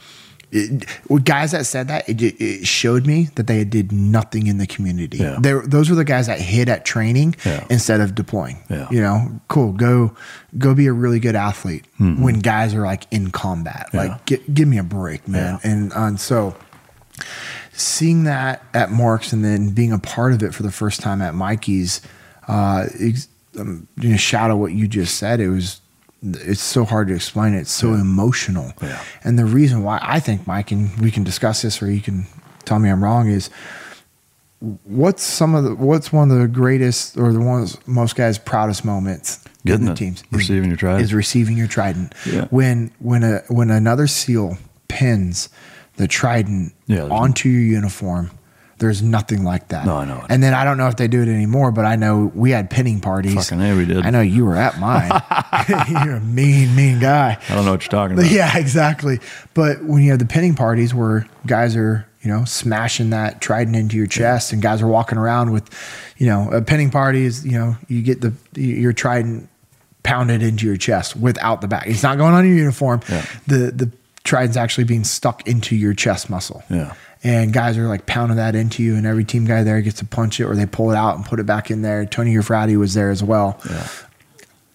[0.53, 4.59] it, with guys that said that, it, it, showed me that they did nothing in
[4.59, 5.19] the community.
[5.19, 5.39] Yeah.
[5.41, 7.67] those were the guys that hid at training yeah.
[7.69, 8.63] instead of deploying.
[8.71, 8.89] Yeah.
[8.91, 9.73] You know, cool.
[9.73, 10.15] Go,
[10.57, 12.23] go be a really good athlete mm-hmm.
[12.23, 13.91] when guys are like in combat.
[13.93, 15.59] Like, get, give me a break, man.
[15.65, 16.55] And, and so,
[17.77, 21.21] seeing that at Marc's and then being a part of it for the first time
[21.21, 22.01] at Mikey's,
[22.49, 22.87] uh,
[23.59, 25.41] um, you know, shadow what you just said.
[25.41, 25.81] It was
[26.23, 27.55] it's so hard to explain.
[27.55, 28.01] It's so yeah.
[28.01, 28.73] emotional.
[28.83, 29.03] Yeah.
[29.23, 32.27] And the reason why I think Mike and we can discuss this or you can
[32.65, 33.51] tell me I'm wrong is
[34.85, 38.85] what's some of the what's one of the greatest or the ones most guys proudest
[38.85, 42.47] moments Getting in the teams receiving is, your trident is receiving your trident yeah.
[42.47, 44.57] when when a when another seal
[44.89, 45.49] pins
[45.97, 48.31] the trident yeah, onto your uniform
[48.79, 49.87] there's nothing like that.
[49.87, 50.25] No, I know.
[50.29, 52.69] And then I don't know if they do it anymore, but I know we had
[52.69, 53.35] pinning parties.
[53.35, 54.05] Fucking we did.
[54.05, 55.11] I know you were at mine.
[56.05, 57.39] you're a mean, mean guy.
[57.49, 58.31] I don't know what you're talking about.
[58.31, 59.21] Yeah, exactly.
[59.55, 63.77] But when you have the pinning parties where guys are, you know, smashing that trident
[63.77, 64.57] into your chest, yeah.
[64.57, 65.71] and guys are walking around with,
[66.19, 69.49] you know, a pinning party is, you know, you get the your trident
[70.03, 71.87] pounded into your chest without the back.
[71.87, 73.01] It's not going on your uniform.
[73.09, 73.25] Yeah.
[73.47, 73.91] The the
[74.27, 76.63] trident's actually being stuck into your chest muscle.
[76.69, 76.95] Yeah
[77.27, 80.05] and guys are like pounding that into you, and every team guy there gets to
[80.05, 82.07] punch it or they pull it out and put it back in there.
[82.07, 83.61] Tony Eafrati was there as well.
[83.69, 83.89] Yeah.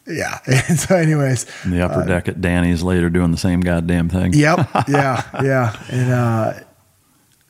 [0.08, 0.40] Yeah.
[0.68, 4.10] And so, anyways, in the upper uh, deck at Danny's later doing the same goddamn
[4.10, 4.34] thing.
[4.34, 4.70] Yep.
[4.90, 5.24] Yeah.
[5.42, 5.84] yeah.
[5.90, 6.54] And uh,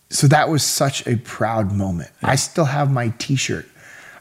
[0.10, 2.12] so that was such a proud moment.
[2.22, 2.30] Yeah.
[2.30, 3.68] I still have my T-shirt.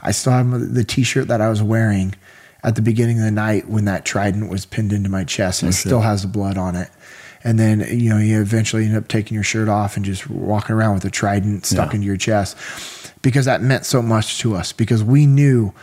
[0.01, 2.15] I still have the T-shirt that I was wearing
[2.62, 5.70] at the beginning of the night when that trident was pinned into my chest, and
[5.70, 6.89] it still has the blood on it
[7.43, 10.75] and then you know you eventually end up taking your shirt off and just walking
[10.75, 11.97] around with a trident stuck yeah.
[11.97, 12.57] into your chest.
[13.23, 14.73] Because that meant so much to us.
[14.73, 15.75] Because we knew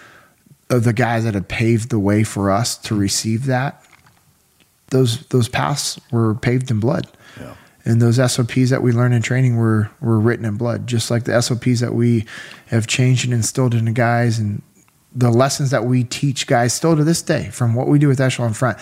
[0.71, 3.83] of the guys that had paved the way for us to receive that
[4.89, 7.07] those those paths were paved in blood.
[7.39, 7.53] Yeah.
[7.85, 10.87] and those SOPs that we learned in training were were written in blood.
[10.87, 12.25] Just like the SOPs that we
[12.67, 14.61] have changed and instilled into guys and
[15.15, 18.21] the lessons that we teach guys still to this day from what we do with
[18.21, 18.77] Echelon Front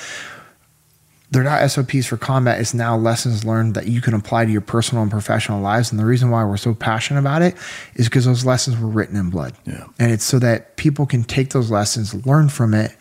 [1.32, 2.62] they're not SOPs for combat.
[2.62, 5.92] It's now lessons learned that you can apply to your personal and professional lives.
[5.92, 7.56] And the reason why we're so passionate about it
[7.96, 9.54] is because those lessons were written in blood.
[9.66, 9.88] Yeah.
[10.00, 12.96] And it's so that people can take those lessons, learn from it,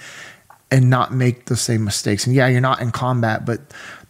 [0.71, 2.27] and not make the same mistakes.
[2.27, 3.61] And yeah, you're not in combat, but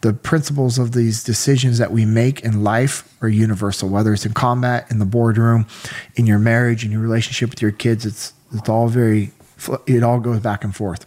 [0.01, 4.33] the principles of these decisions that we make in life are universal, whether it's in
[4.33, 5.67] combat, in the boardroom,
[6.15, 8.05] in your marriage, in your relationship with your kids.
[8.05, 9.31] It's, it's all very,
[9.85, 11.05] it all goes back and forth.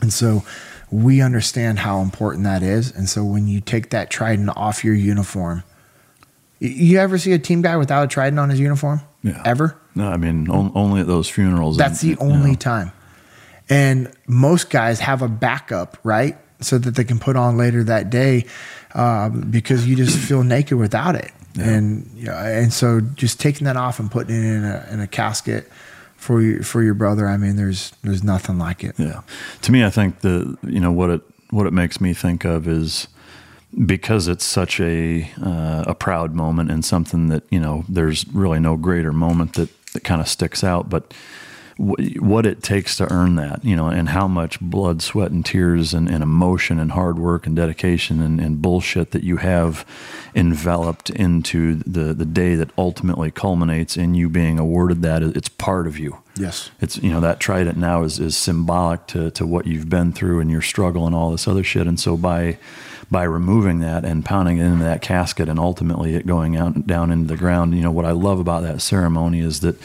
[0.00, 0.42] And so,
[0.90, 2.90] we understand how important that is.
[2.92, 5.62] And so when you take that trident off your uniform,
[6.58, 9.00] you ever see a team guy without a trident on his uniform?
[9.22, 9.40] Yeah.
[9.44, 9.80] Ever?
[9.94, 11.76] No, I mean on, only at those funerals.
[11.76, 12.56] That's and, the only know.
[12.56, 12.92] time.
[13.68, 16.36] And most guys have a backup, right?
[16.60, 18.44] So that they can put on later that day,
[18.94, 21.30] um, because you just feel naked without it.
[21.54, 21.70] Yeah.
[21.70, 25.00] And you know, and so just taking that off and putting it in a in
[25.00, 25.70] a casket
[26.20, 28.94] for your for your brother, I mean, there's there's nothing like it.
[28.98, 29.22] Yeah,
[29.62, 32.68] to me, I think the you know what it what it makes me think of
[32.68, 33.08] is
[33.86, 38.60] because it's such a uh, a proud moment and something that you know there's really
[38.60, 41.14] no greater moment that that kind of sticks out, but
[41.80, 45.94] what it takes to earn that, you know, and how much blood, sweat, and tears,
[45.94, 49.86] and, and emotion, and hard work, and dedication, and, and, bullshit that you have
[50.34, 55.22] enveloped into the the day that ultimately culminates in you being awarded that.
[55.22, 56.18] It's part of you.
[56.36, 60.12] Yes, it's you know that trident now is is symbolic to to what you've been
[60.12, 61.86] through and your struggle and all this other shit.
[61.86, 62.58] And so by
[63.10, 67.10] by removing that and pounding it into that casket and ultimately it going out down
[67.10, 69.76] into the ground, you know what I love about that ceremony is that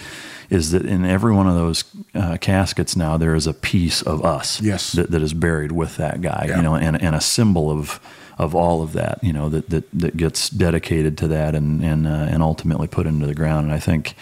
[0.49, 4.23] is that in every one of those uh, caskets now there is a piece of
[4.23, 4.93] us yes.
[4.93, 6.57] that, that is buried with that guy, yeah.
[6.57, 7.99] you know, and, and a symbol of
[8.37, 12.07] of all of that, you know, that that, that gets dedicated to that and and
[12.07, 13.65] uh, and ultimately put into the ground.
[13.65, 14.15] And I think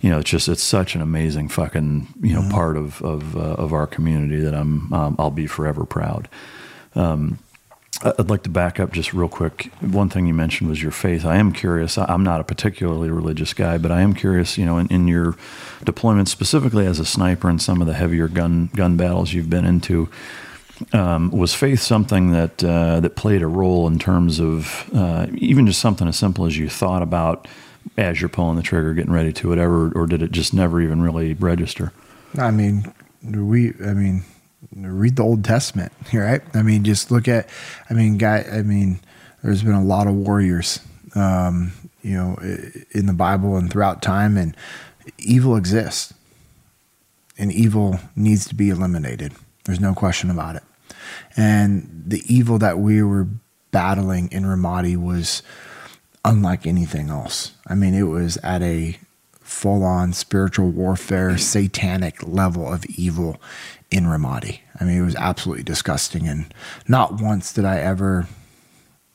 [0.00, 2.50] you know, it's just it's such an amazing fucking you know mm-hmm.
[2.50, 6.28] part of of uh, of our community that I'm um, I'll be forever proud.
[6.94, 7.38] Um,
[8.02, 9.72] I'd like to back up just real quick.
[9.80, 11.24] One thing you mentioned was your faith.
[11.24, 11.98] I am curious.
[11.98, 14.56] I'm not a particularly religious guy, but I am curious.
[14.56, 15.36] You know, in, in your
[15.82, 19.64] deployment, specifically as a sniper and some of the heavier gun gun battles you've been
[19.64, 20.08] into,
[20.92, 25.66] um, was faith something that uh, that played a role in terms of uh, even
[25.66, 27.48] just something as simple as you thought about
[27.96, 31.02] as you're pulling the trigger, getting ready to whatever, or did it just never even
[31.02, 31.92] really register?
[32.36, 32.92] I mean,
[33.24, 33.70] we.
[33.84, 34.22] I mean
[34.72, 36.42] read the Old Testament, right?
[36.54, 37.48] I mean, just look at,
[37.88, 39.00] I mean, guy, I mean,
[39.42, 40.80] there's been a lot of warriors,
[41.14, 41.72] um,
[42.02, 42.36] you know,
[42.92, 44.56] in the Bible and throughout time, and
[45.18, 46.12] evil exists,
[47.38, 49.32] and evil needs to be eliminated.
[49.64, 50.62] There's no question about it.
[51.36, 53.28] And the evil that we were
[53.70, 55.42] battling in Ramadi was
[56.24, 57.52] unlike anything else.
[57.66, 58.98] I mean, it was at a
[59.40, 63.40] full on spiritual warfare, satanic level of evil
[63.90, 64.60] in Ramadi.
[64.80, 66.28] I mean, it was absolutely disgusting.
[66.28, 66.52] And
[66.86, 68.26] not once did I ever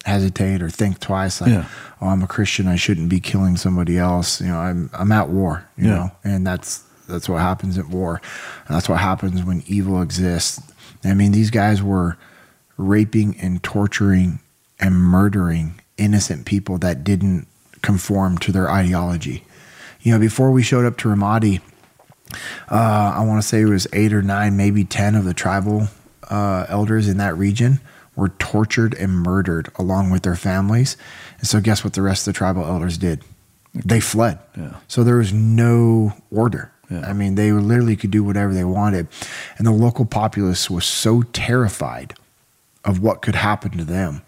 [0.06, 1.68] hesitate or think twice like, yeah.
[2.02, 2.68] oh, I'm a Christian.
[2.68, 4.42] I shouldn't be killing somebody else.
[4.42, 5.96] You know, I'm, I'm at war, you yeah.
[5.96, 8.22] know, and that's, that's what happens at war.
[8.68, 10.62] And that's what happens when evil exists.
[11.04, 12.18] I mean, these guys were
[12.78, 14.40] raping and torturing
[14.80, 17.48] and murdering innocent people that didn't
[17.82, 19.44] conform to their ideology.
[20.02, 21.62] You know, before we showed up to Ramadi,
[22.70, 25.88] uh, I want to say it was eight or nine, maybe 10 of the tribal
[26.30, 27.80] uh, elders in that region
[28.16, 30.98] were tortured and murdered along with their families.
[31.40, 33.24] And so, guess what the rest of the tribal elders did?
[33.74, 34.40] They fled.
[34.56, 34.76] Yeah.
[34.88, 36.72] So, there was no order.
[36.90, 37.08] Yeah.
[37.08, 39.08] I mean, they literally could do whatever they wanted.
[39.58, 42.14] And the local populace was so terrified
[42.86, 44.22] of what could happen to them.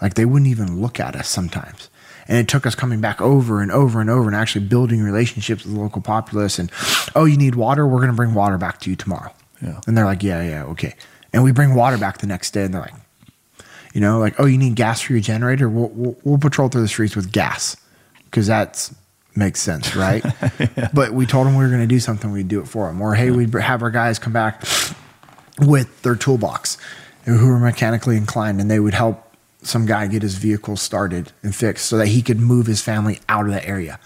[0.00, 1.90] Like, they wouldn't even look at us sometimes.
[2.28, 5.64] And it took us coming back over and over and over and actually building relationships
[5.64, 6.58] with the local populace.
[6.58, 6.70] And,
[7.14, 7.86] oh, you need water?
[7.86, 9.32] We're going to bring water back to you tomorrow.
[9.62, 9.80] Yeah.
[9.86, 10.94] And they're like, yeah, yeah, okay.
[11.32, 12.94] And we bring water back the next day and they're like,
[13.94, 15.68] you know, like, oh, you need gas for your generator?
[15.68, 17.76] We'll, we'll, we'll patrol through the streets with gas
[18.24, 18.90] because that
[19.34, 20.24] makes sense, right?
[20.58, 20.88] yeah.
[20.92, 23.00] But we told them we were going to do something, we'd do it for them.
[23.00, 24.62] Or, hey, we'd have our guys come back
[25.60, 26.76] with their toolbox
[27.24, 29.25] who were mechanically inclined and they would help
[29.66, 33.20] some guy get his vehicle started and fixed so that he could move his family
[33.28, 33.98] out of the area.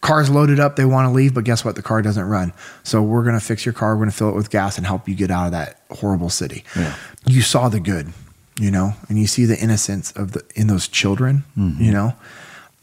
[0.00, 1.74] Car's loaded up, they want to leave, but guess what?
[1.74, 2.52] The car doesn't run.
[2.82, 4.86] So we're going to fix your car, we're going to fill it with gas and
[4.86, 6.64] help you get out of that horrible city.
[6.76, 6.94] Yeah.
[7.26, 8.12] You saw the good,
[8.60, 11.82] you know, and you see the innocence of the in those children, mm-hmm.
[11.82, 12.14] you know.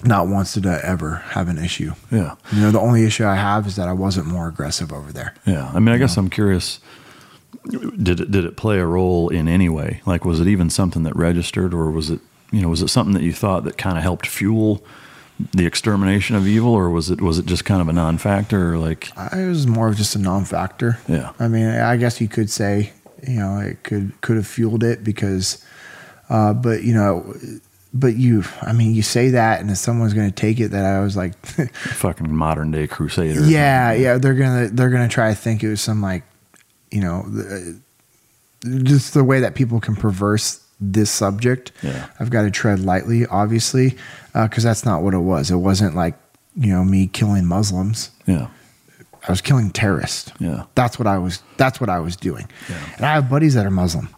[0.05, 1.93] Not once did I ever have an issue.
[2.11, 2.35] Yeah.
[2.51, 5.33] You know, the only issue I have is that I wasn't more aggressive over there.
[5.45, 5.71] Yeah.
[5.73, 6.23] I mean, I guess know?
[6.23, 6.81] I'm curious
[7.69, 10.01] did it did it play a role in any way?
[10.05, 12.19] Like, was it even something that registered, or was it
[12.51, 14.83] you know was it something that you thought that kind of helped fuel
[15.53, 18.73] the extermination of evil, or was it was it just kind of a non-factor?
[18.73, 20.99] Or like, it was more of just a non-factor.
[21.07, 21.31] Yeah.
[21.39, 22.93] I mean, I guess you could say
[23.27, 25.63] you know it could could have fueled it because,
[26.29, 27.33] uh, but you know.
[27.95, 30.83] But you, I mean, you say that, and if someone's going to take it, that
[30.83, 33.45] I was like, fucking modern day crusader.
[33.45, 36.23] Yeah, yeah, they're gonna they're gonna try to think it was some like
[36.93, 37.25] you know,
[38.83, 41.71] just the way that people can perverse this subject.
[41.81, 42.07] Yeah.
[42.19, 43.97] I've got to tread lightly, obviously,
[44.33, 45.49] because uh, that's not what it was.
[45.49, 46.15] It wasn't like,
[46.55, 48.11] you know, me killing Muslims.
[48.27, 48.47] Yeah.
[49.27, 50.31] I was killing terrorists.
[50.39, 50.65] Yeah.
[50.75, 52.47] That's what I was that's what I was doing.
[52.69, 52.93] Yeah.
[52.97, 54.09] And I have buddies that are Muslim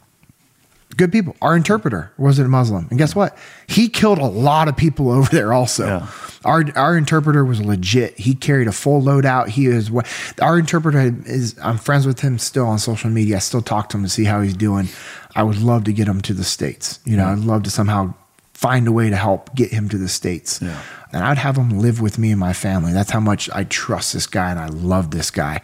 [0.96, 1.36] good people.
[1.42, 3.38] Our interpreter wasn't a Muslim, and guess what?
[3.68, 5.54] He killed a lot of people over there.
[5.54, 6.08] Also, yeah.
[6.44, 8.18] our our interpreter was legit.
[8.18, 9.50] He carried a full load out.
[9.50, 10.08] He is what
[10.42, 11.56] our interpreter is.
[11.62, 13.38] I'm friends with him still on social media.
[13.38, 14.90] I still talk to him to see how he's doing.
[15.36, 17.00] I would love to get him to the states.
[17.06, 17.34] You know, yeah.
[17.34, 18.14] I'd love to somehow
[18.54, 20.62] find a way to help get him to the states.
[20.62, 20.82] Yeah.
[21.12, 22.94] And I'd have him live with me and my family.
[22.94, 25.62] That's how much I trust this guy and I love this guy.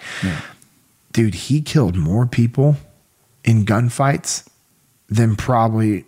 [1.11, 2.77] Dude, he killed more people
[3.43, 4.47] in gunfights
[5.11, 6.05] than probably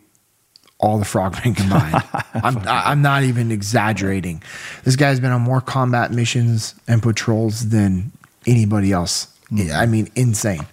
[0.79, 2.03] all the frogmen combined.
[2.33, 4.41] I'm, I'm not even exaggerating.
[4.83, 8.11] This guy's been on more combat missions and patrols than
[8.47, 9.27] anybody else.
[9.51, 9.75] Mm.
[9.75, 10.65] I mean, insane.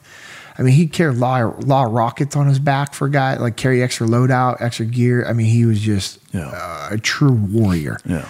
[0.58, 3.82] I mean, he carried law, law rockets on his back for a guy, like carry
[3.82, 5.26] extra loadout, extra gear.
[5.26, 6.48] I mean, he was just yeah.
[6.48, 7.98] uh, a true warrior.
[8.04, 8.28] Yeah.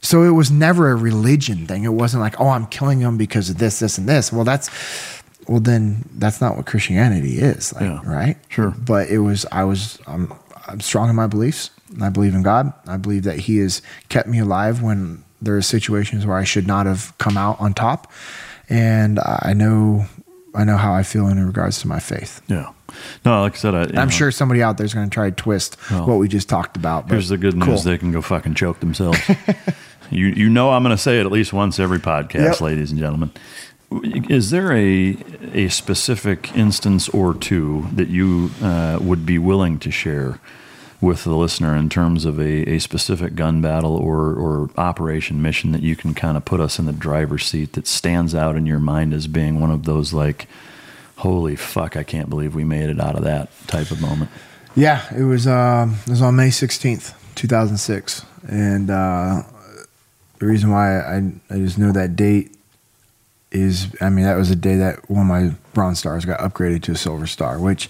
[0.00, 1.82] So it was never a religion thing.
[1.82, 4.32] It wasn't like, oh, I'm killing him because of this, this, and this.
[4.32, 4.68] Well, that's
[5.48, 9.64] well then that's not what christianity is like, yeah, right sure but it was i
[9.64, 10.32] was I'm,
[10.66, 11.70] I'm strong in my beliefs
[12.00, 15.62] i believe in god i believe that he has kept me alive when there are
[15.62, 18.10] situations where i should not have come out on top
[18.68, 20.06] and i know
[20.54, 22.70] i know how i feel in regards to my faith yeah
[23.26, 25.36] no, like I said, I, am sure somebody out there is going to try to
[25.36, 27.10] twist well, what we just talked about.
[27.10, 27.78] Here's the good news: cool.
[27.78, 29.18] they can go fucking choke themselves.
[30.10, 32.60] You you know I'm going to say it at least once every podcast, Yep.
[32.60, 33.30] ladies and gentlemen.
[33.90, 35.16] Is there a
[35.52, 40.40] a specific instance or two that you uh, would be willing to share
[41.00, 45.72] with the listener in terms of a, a specific gun battle or or operation mission
[45.72, 48.66] that you can kind of put us in the driver's seat that stands out in
[48.66, 50.48] your mind as being one of those like,
[51.16, 54.30] holy fuck, I can't believe we made it out of that type of moment.
[54.74, 55.46] Yeah, it was.
[55.46, 59.42] Um, it was on May sixteenth, two thousand six, and uh,
[60.38, 62.55] the reason why I I just know that date
[63.52, 66.82] is, I mean, that was the day that one of my Bronze Stars got upgraded
[66.82, 67.88] to a Silver Star, which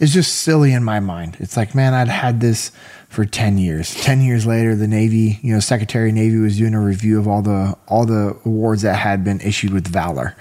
[0.00, 1.36] is just silly in my mind.
[1.40, 2.72] It's like, man, I'd had this
[3.08, 3.94] for ten years.
[3.94, 7.28] Ten years later, the Navy, you know, Secretary of Navy was doing a review of
[7.28, 10.36] all the all the awards that had been issued with Valor,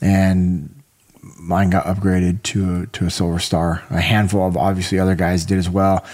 [0.00, 0.82] and
[1.38, 3.82] mine got upgraded to a, to a silver star.
[3.90, 6.04] A handful of obviously other guys did as well.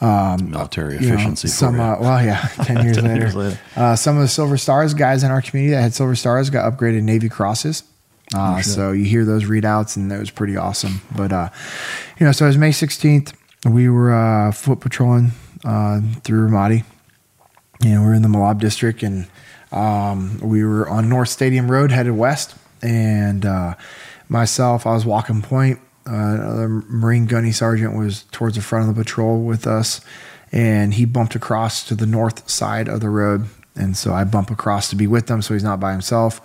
[0.00, 1.48] Um, Military know, efficiency.
[1.48, 3.20] for some, uh, well, yeah, ten years 10 later.
[3.20, 3.58] years later.
[3.74, 6.70] Uh, some of the silver stars guys in our community that had silver stars got
[6.70, 7.82] upgraded Navy crosses.
[8.34, 11.00] Uh, Oh, so you hear those readouts, and that was pretty awesome.
[11.16, 11.48] But uh,
[12.18, 13.32] you know, so it was May sixteenth.
[13.64, 15.30] We were uh, foot patrolling
[15.64, 16.84] uh, through Ramadi.
[17.82, 19.28] You know, we're in the Malab district, and
[19.72, 22.54] um, we were on North Stadium Road, headed west.
[22.82, 23.74] And uh,
[24.28, 25.78] myself, I was walking point.
[26.06, 30.00] Uh, another Marine gunny sergeant was towards the front of the patrol with us,
[30.52, 33.46] and he bumped across to the north side of the road.
[33.74, 36.40] And so I bump across to be with them, so he's not by himself.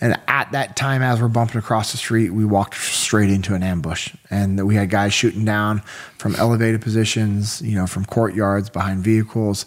[0.00, 3.64] And at that time, as we're bumping across the street, we walked straight into an
[3.64, 5.80] ambush, and we had guys shooting down
[6.18, 9.66] from elevated positions, you know, from courtyards, behind vehicles.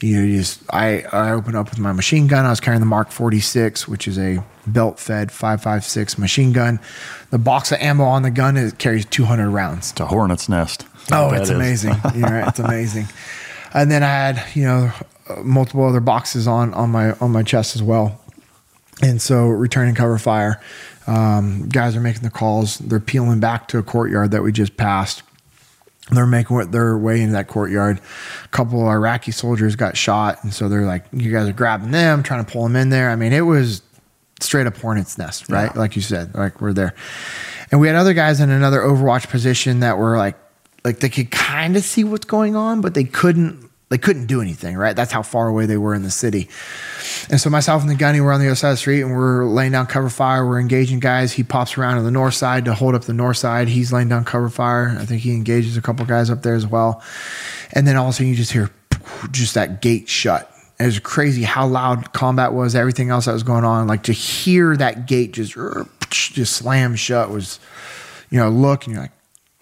[0.00, 2.44] You know, you just I I opened up with my machine gun.
[2.44, 6.80] I was carrying the Mark 46, which is a belt-fed 5.56 machine gun.
[7.30, 9.90] The box of ammo on the gun it carries 200 rounds.
[9.92, 10.86] It's a hornet's nest.
[11.12, 11.50] Oh, it's is.
[11.50, 11.94] amazing.
[12.04, 13.06] It's amazing.
[13.74, 14.92] And then I had, you know,
[15.42, 18.20] multiple other boxes on on my on my chest as well.
[19.02, 20.60] And so returning cover fire,
[21.06, 22.78] um, guys are making the calls.
[22.78, 25.22] They're peeling back to a courtyard that we just passed.
[26.10, 28.00] They're making their way into that courtyard.
[28.44, 31.90] A couple of Iraqi soldiers got shot, and so they're like, "You guys are grabbing
[31.90, 33.82] them, trying to pull them in there." I mean, it was
[34.40, 35.74] straight up hornet's nest, right?
[35.74, 36.94] Like you said, like we're there.
[37.70, 40.36] And we had other guys in another Overwatch position that were like,
[40.84, 43.68] like they could kind of see what's going on, but they couldn't.
[43.90, 44.94] They couldn't do anything, right?
[44.94, 46.50] That's how far away they were in the city.
[47.30, 49.16] And so myself and the gunny were on the other side of the street, and
[49.16, 50.46] we're laying down cover fire.
[50.46, 51.32] We're engaging guys.
[51.32, 53.66] He pops around to the north side to hold up the north side.
[53.66, 54.94] He's laying down cover fire.
[55.00, 57.02] I think he engages a couple guys up there as well.
[57.72, 58.70] And then all of a sudden, you just hear
[59.30, 60.52] just that gate shut.
[60.80, 62.74] It was crazy how loud combat was.
[62.74, 65.56] Everything else that was going on, like to hear that gate just
[66.10, 67.58] just slam shut was,
[68.30, 69.12] you know, look and you're like,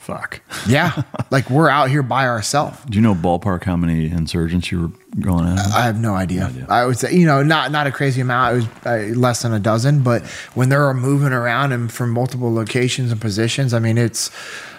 [0.06, 2.78] fuck, yeah, like we're out here by ourselves.
[2.84, 5.59] Do you know ballpark how many insurgents you were going at?
[5.74, 6.52] I have no idea.
[6.68, 8.52] I would say, you know, not not a crazy amount.
[8.52, 10.22] It was uh, less than a dozen, but
[10.55, 14.30] when they're moving around and from multiple locations and positions, I mean, it's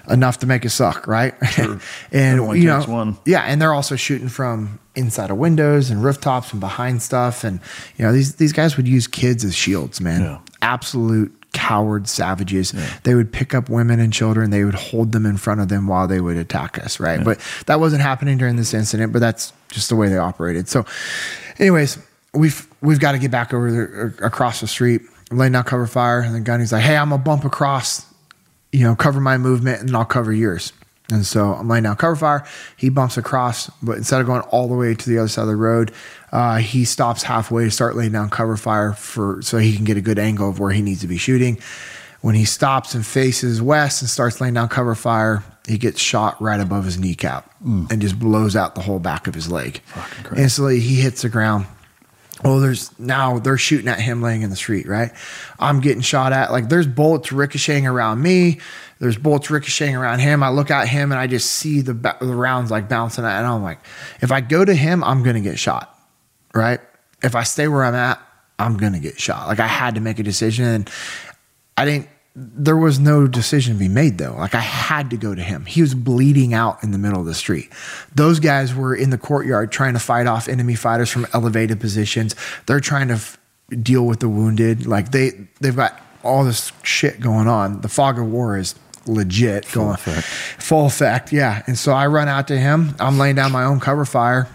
[0.09, 1.34] enough to make it suck, right?
[1.57, 1.81] and
[2.11, 3.17] Everyone you know, one.
[3.25, 7.59] yeah, and they're also shooting from inside of windows and rooftops and behind stuff, and
[7.97, 10.39] you know, these these guys would use kids as shields, man.
[10.61, 12.73] Absolute coward savages.
[13.03, 14.51] They would pick up women and children.
[14.51, 17.23] They would hold them in front of them while they would attack us, right?
[17.23, 19.11] But that wasn't happening during this incident.
[19.13, 20.69] But that's just the way they operated.
[20.69, 20.85] So,
[21.59, 21.97] anyways,
[22.34, 25.01] we've we've got to get back over there, er, across the street,
[25.31, 28.05] laying down cover fire, and the gunny's like, "Hey, I'm gonna bump across,
[28.77, 30.73] you know, cover my movement, and I'll cover yours."
[31.09, 32.45] And so I'm laying down cover fire.
[32.75, 35.47] He bumps across, but instead of going all the way to the other side of
[35.47, 35.93] the road,
[36.31, 39.95] uh, he stops halfway to start laying down cover fire for so he can get
[39.95, 41.59] a good angle of where he needs to be shooting.
[42.21, 46.41] When he stops and faces west and starts laying down cover fire, he gets shot
[46.41, 47.49] right above his kneecap
[47.89, 49.81] and just blows out the whole back of his leg.
[50.35, 51.67] Instantly, he hits the ground.
[52.43, 55.11] Well, there's now they're shooting at him laying in the street, right?
[55.59, 56.51] I'm getting shot at.
[56.51, 58.59] Like there's bullets ricocheting around me.
[58.99, 60.43] There's bullets ricocheting around him.
[60.43, 63.47] I look at him and I just see the, the rounds like bouncing at, and
[63.47, 63.80] I'm like,
[64.22, 65.97] if I go to him, I'm gonna get shot,
[66.53, 66.80] right?
[67.23, 68.19] If I stay where I'm at,
[68.59, 69.47] I'm gonna get shot.
[69.47, 70.88] Like I had to make a decision,
[71.76, 72.07] I didn't.
[72.39, 74.35] There was no decision to be made though.
[74.35, 75.65] Like I had to go to him.
[75.65, 77.73] He was bleeding out in the middle of the street.
[78.14, 82.35] Those guys were in the courtyard trying to fight off enemy fighters from elevated positions.
[82.68, 83.39] They're trying to f-
[83.81, 84.85] deal with the wounded.
[84.85, 87.81] Like they they've got all this shit going on.
[87.81, 88.76] The fog of war is
[89.07, 90.27] legit going effect.
[90.27, 91.34] full effect.
[91.34, 91.64] Yeah.
[91.65, 92.93] And so I run out to him.
[92.99, 94.47] I'm laying down my own cover fire.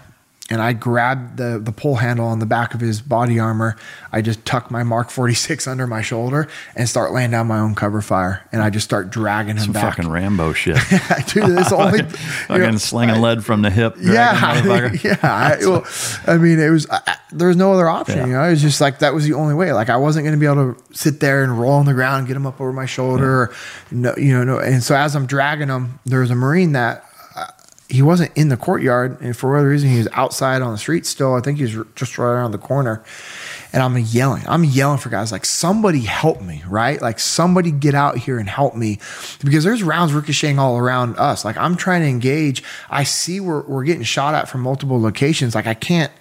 [0.53, 3.75] And I grabbed the the pull handle on the back of his body armor.
[4.11, 7.73] I just tuck my Mark 46 under my shoulder and start laying down my own
[7.73, 9.95] cover fire, and I just start dragging him Some back.
[9.95, 10.75] fucking Rambo shit.
[11.27, 13.95] Dude, this only you fucking know, slinging lead from the hip.
[13.99, 15.17] yeah, I, yeah.
[15.23, 15.83] I, well,
[16.27, 18.17] I mean, it was I, I- there was no other option.
[18.19, 18.25] Yeah.
[18.27, 19.73] You know, it was just like that was the only way.
[19.73, 22.19] Like I wasn't going to be able to sit there and roll on the ground,
[22.19, 23.23] and get him up over my shoulder.
[23.43, 23.53] Or,
[23.89, 24.59] no, you know, no.
[24.59, 27.05] And so as I'm dragging him, there was a marine that.
[27.93, 31.05] He wasn't in the courtyard, and for whatever reason, he was outside on the street
[31.05, 31.35] still.
[31.35, 33.03] I think he was just right around the corner,
[33.71, 34.43] and I'm yelling.
[34.47, 36.99] I'm yelling for guys like somebody help me, right?
[36.99, 38.97] Like somebody get out here and help me,
[39.43, 41.45] because there's rounds ricocheting all around us.
[41.45, 42.63] Like I'm trying to engage.
[42.89, 45.53] I see we're we're getting shot at from multiple locations.
[45.53, 46.11] Like I can't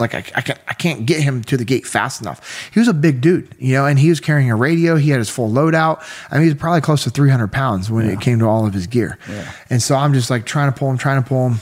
[0.00, 2.70] like I, I can't I can't get him to the gate fast enough.
[2.72, 4.96] He was a big dude, you know, and he was carrying a radio.
[4.96, 6.02] He had his full loadout.
[6.30, 8.74] I mean, he was probably close to 300 pounds when it came to all of
[8.74, 9.18] his gear.
[9.68, 11.60] And so I'm just like trying to pull him, trying to pull him.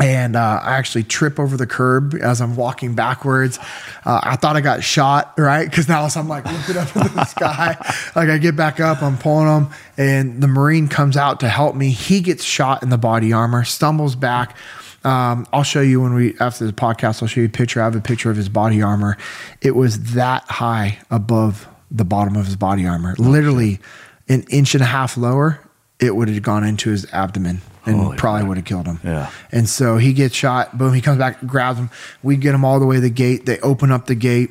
[0.00, 3.58] And uh, I actually trip over the curb as I'm walking backwards.
[4.04, 5.68] Uh, I thought I got shot, right?
[5.68, 7.76] Because now I'm like looking up into the sky.
[8.16, 11.76] Like I get back up, I'm pulling him, and the Marine comes out to help
[11.76, 11.90] me.
[11.90, 14.56] He gets shot in the body armor, stumbles back.
[15.04, 17.22] Um, I'll show you when we after the podcast.
[17.22, 17.80] I'll show you a picture.
[17.80, 19.16] I have a picture of his body armor.
[19.60, 23.80] It was that high above the bottom of his body armor, literally
[24.28, 25.60] an inch and a half lower.
[26.00, 29.00] It would have gone into his abdomen and probably would have killed him.
[29.04, 29.30] Yeah.
[29.50, 30.76] And so he gets shot.
[30.76, 30.92] Boom.
[30.94, 31.90] He comes back, grabs him.
[32.22, 33.46] We get him all the way to the gate.
[33.46, 34.50] They open up the gate,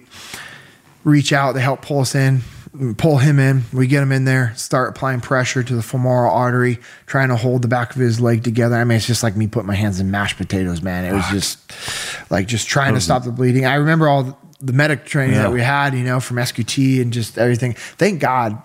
[1.04, 1.54] reach out.
[1.54, 2.42] They help pull us in,
[2.98, 3.64] pull him in.
[3.74, 7.62] We get him in there, start applying pressure to the femoral artery, trying to hold
[7.62, 8.76] the back of his leg together.
[8.76, 11.06] I mean, it's just like me putting my hands in mashed potatoes, man.
[11.06, 11.60] It was just
[12.32, 13.66] like just trying to stop the bleeding.
[13.66, 15.44] I remember all the medic training Yeah.
[15.44, 17.74] that we had, you know, from SQT and just everything.
[17.74, 18.62] Thank God.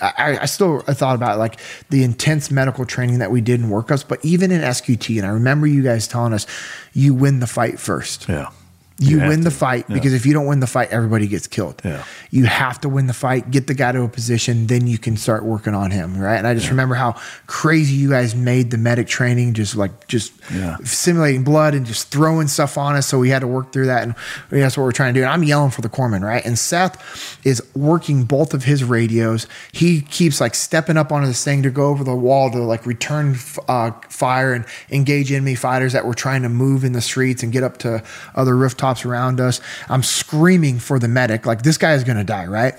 [0.00, 1.58] I, I still I thought about like
[1.90, 5.30] the intense medical training that we did in workups, but even in SQT, and I
[5.30, 6.46] remember you guys telling us,
[6.92, 8.28] you win the fight first.
[8.28, 8.50] Yeah.
[8.98, 9.94] You, You win the fight Yeah.
[9.94, 11.82] because if you don't win the fight, everybody gets killed.
[11.84, 12.04] Yeah.
[12.30, 15.16] You have to win the fight, get the guy to a position, then you can
[15.16, 16.36] start working on him, right?
[16.36, 17.16] And I just remember how
[17.48, 20.76] crazy you guys made the medic training, just like just Yeah.
[20.84, 23.06] simulating blood and just throwing stuff on us.
[23.08, 24.14] So we had to work through that, and
[24.50, 25.24] that's what we're trying to do.
[25.24, 26.44] And I'm yelling for the corpsman, right?
[26.46, 26.96] And Seth
[27.44, 29.48] is working both of his radios.
[29.72, 32.86] He keeps like stepping up onto this thing to go over the wall to like
[32.86, 33.36] return
[33.68, 37.50] uh, fire and engage enemy fighters that were trying to move in the streets and
[37.50, 38.00] get up to
[38.36, 39.60] other rooftops around us.
[39.88, 42.74] I'm screaming for the medic, like this guy is going to die, right?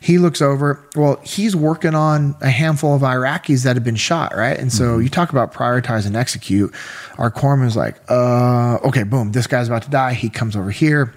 [0.00, 0.86] He looks over.
[0.94, 4.58] Well, he's working on a handful of Iraqis that have been shot, right?
[4.58, 6.74] And so you talk about prioritize and execute.
[7.18, 10.12] Our corpsman is like, uh, okay, boom, this guy's about to die.
[10.12, 11.14] He comes over here.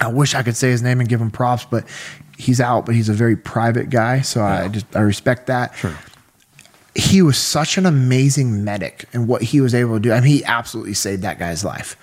[0.00, 1.84] I wish I could say his name and give him props, but
[2.38, 2.86] he's out.
[2.86, 5.76] But he's a very private guy, so I just I respect that.
[5.76, 5.96] Sure.
[6.94, 10.12] He was such an amazing medic, and what he was able to do.
[10.12, 11.96] I mean, he absolutely saved that guy's life.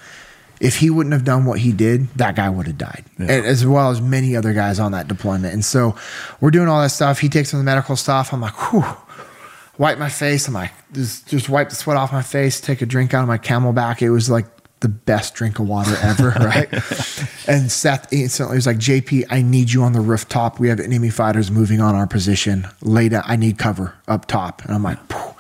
[0.60, 3.66] If he wouldn't have done what he did, that guy would have died, and, as
[3.66, 5.54] well as many other guys on that deployment.
[5.54, 5.96] And so
[6.42, 7.20] we're doing all that stuff.
[7.20, 8.34] He takes some of the medical stuff.
[8.34, 8.86] I'm like, whew.
[9.78, 10.48] Wipe my face.
[10.48, 12.60] I'm like, just just wipe the sweat off my face.
[12.60, 14.02] Take a drink out of my CamelBak.
[14.02, 14.48] It was like
[14.80, 16.72] the best drink of water ever, right?
[17.48, 20.60] and Seth instantly was like, JP, I need you on the rooftop.
[20.60, 22.68] We have enemy fighters moving on our position.
[22.84, 23.24] Down.
[23.26, 24.64] I need cover up top.
[24.66, 25.36] And I'm like, Phew.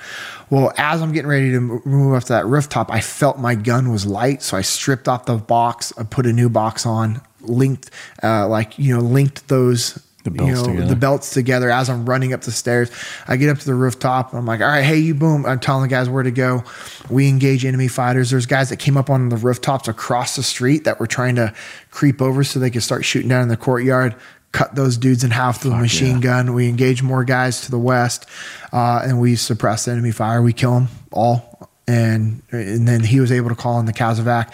[0.49, 3.91] Well, as I'm getting ready to move up to that rooftop, I felt my gun
[3.91, 4.41] was light.
[4.41, 5.91] So I stripped off the box.
[5.97, 7.91] I put a new box on, linked,
[8.23, 10.03] uh, like, you know, linked those.
[10.23, 10.87] The you know, together.
[10.87, 12.91] the belts together as I'm running up the stairs.
[13.29, 14.33] I get up to the rooftop.
[14.33, 15.45] I'm like, all right, hey, you boom.
[15.45, 16.65] I'm telling the guys where to go.
[17.09, 18.31] We engage enemy fighters.
[18.31, 21.53] There's guys that came up on the rooftops across the street that were trying to
[21.91, 24.15] creep over so they could start shooting down in the courtyard.
[24.51, 26.53] Cut those dudes in half with a machine gun.
[26.53, 28.27] We engage more guys to the west,
[28.71, 30.41] uh, and we suppress enemy fire.
[30.41, 34.53] We kill them all, and and then he was able to call in the CASEVAC,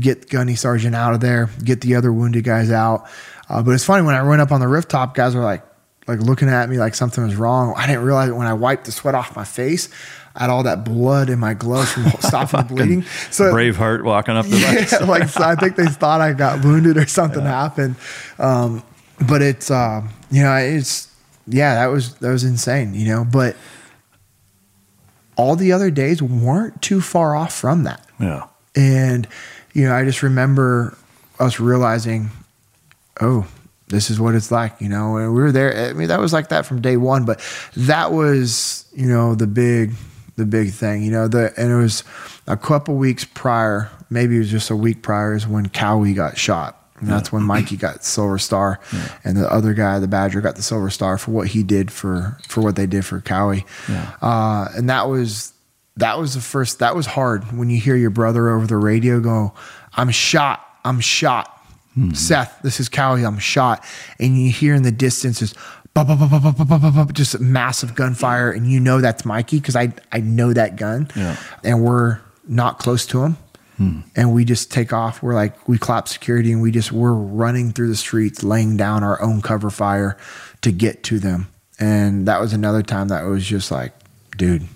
[0.00, 3.06] get Gunny Sergeant out of there, get the other wounded guys out.
[3.48, 5.62] Uh, but it's funny when I went up on the rooftop, guys were like,
[6.06, 7.74] like looking at me like something was wrong.
[7.76, 9.88] I didn't realize it when I wiped the sweat off my face.
[10.34, 13.02] I had all that blood in my gloves from stopping the bleeding.
[13.30, 14.58] So Braveheart walking up the
[15.00, 17.96] yeah, like so I think they thought I got wounded or something happened.
[18.38, 18.82] Um,
[19.28, 21.08] but it's um, you know it's
[21.46, 23.56] yeah that was that was insane you know but
[25.36, 28.46] all the other days weren't too far off from that Yeah.
[28.76, 29.26] and
[29.72, 30.96] you know I just remember
[31.38, 32.30] us realizing
[33.20, 33.46] oh
[33.88, 36.32] this is what it's like you know and we were there I mean that was
[36.32, 37.40] like that from day one but
[37.76, 39.92] that was you know the big
[40.36, 42.04] the big thing you know the and it was
[42.46, 46.38] a couple weeks prior maybe it was just a week prior is when Cowie got
[46.38, 48.80] shot and that's when Mikey got Silver Star,
[49.24, 52.38] and the other guy, the Badger, got the Silver Star for what he did for
[52.48, 53.64] for what they did for Cowie.
[54.22, 55.52] Uh, and that was
[55.96, 56.78] that was the first.
[56.78, 59.52] That was hard when you hear your brother over the radio go,
[59.94, 60.66] I'm shot.
[60.84, 61.50] I'm shot.
[62.12, 63.24] Seth, this is Cowie.
[63.24, 63.84] I'm shot.
[64.18, 65.54] And you hear in the distance is
[67.12, 71.08] just massive gunfire, and you know that's Mikey because I I know that gun.
[71.14, 71.36] Yeah.
[71.62, 72.18] And we're
[72.48, 73.36] not close to him.
[74.14, 75.22] And we just take off.
[75.22, 79.02] We're like, we clap security and we just, we're running through the streets, laying down
[79.02, 80.16] our own cover fire
[80.62, 81.48] to get to them.
[81.80, 83.92] And that was another time that was just like,
[84.36, 84.68] dude,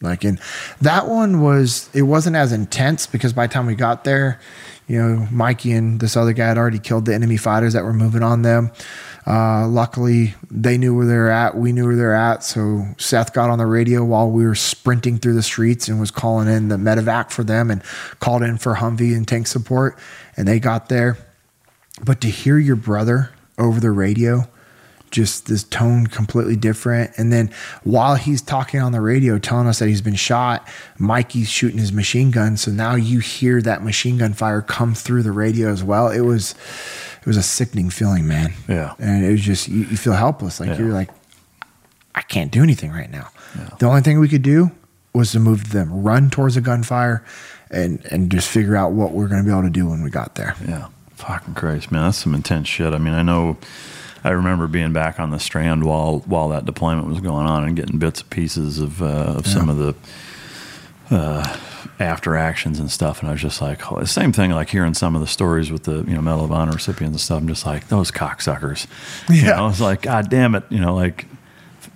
[0.00, 0.40] like, and
[0.80, 4.40] that one was, it wasn't as intense because by the time we got there,
[4.86, 7.92] you know, Mikey and this other guy had already killed the enemy fighters that were
[7.92, 8.70] moving on them.
[9.26, 11.56] Uh, luckily, they knew where they were at.
[11.56, 12.44] We knew where they were at.
[12.44, 16.12] So Seth got on the radio while we were sprinting through the streets and was
[16.12, 17.82] calling in the medevac for them and
[18.20, 19.98] called in for Humvee and tank support.
[20.36, 21.18] And they got there.
[22.04, 24.48] But to hear your brother over the radio,
[25.10, 27.12] just this tone completely different.
[27.16, 27.50] And then
[27.84, 30.66] while he's talking on the radio, telling us that he's been shot,
[30.98, 32.56] Mikey's shooting his machine gun.
[32.56, 36.08] So now you hear that machine gun fire come through the radio as well.
[36.10, 36.54] It was,
[37.20, 38.52] it was a sickening feeling, man.
[38.68, 38.94] Yeah.
[38.98, 40.60] And it was just, you, you feel helpless.
[40.60, 40.78] Like Yeah.
[40.78, 41.10] you're like,
[42.14, 43.28] I can't do anything right now.
[43.56, 43.68] Yeah.
[43.78, 44.70] The only thing we could do
[45.12, 47.24] was to move them, run towards a gunfire
[47.70, 50.10] and, and just figure out what we're going to be able to do when we
[50.10, 50.54] got there.
[50.66, 50.88] Yeah.
[51.14, 52.02] Fucking Christ, man.
[52.02, 52.92] That's some intense shit.
[52.92, 53.56] I mean, I know
[54.26, 57.76] I remember being back on the strand while while that deployment was going on and
[57.76, 59.94] getting bits and pieces of uh, of some of the
[61.10, 61.56] uh,
[62.00, 64.50] after actions and stuff, and I was just like, oh, the same thing.
[64.50, 67.20] Like hearing some of the stories with the you know Medal of Honor recipients and
[67.20, 67.38] stuff.
[67.40, 68.86] I'm just like those cocksuckers.
[69.28, 69.46] You Yeah.
[69.56, 70.64] know, I was like, God damn it.
[70.70, 71.26] You know, like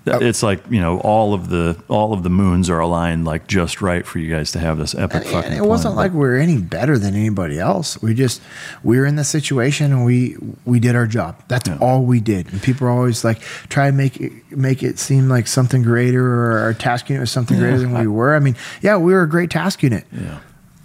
[0.07, 3.47] Uh, it's like you know all of the all of the moons are aligned like
[3.47, 5.53] just right for you guys to have this epic fucking.
[5.53, 6.15] And it wasn't like deployment.
[6.15, 8.01] we were any better than anybody else.
[8.01, 8.41] We just
[8.83, 11.43] we were in the situation and we we did our job.
[11.49, 12.51] That's all we did.
[12.51, 16.25] And people are always like try and make it make it seem like something greater
[16.27, 18.35] or our task unit was something Yeah, greater than we were.
[18.35, 20.05] I mean, yeah, we were a great task unit.
[20.13, 20.41] Yeah.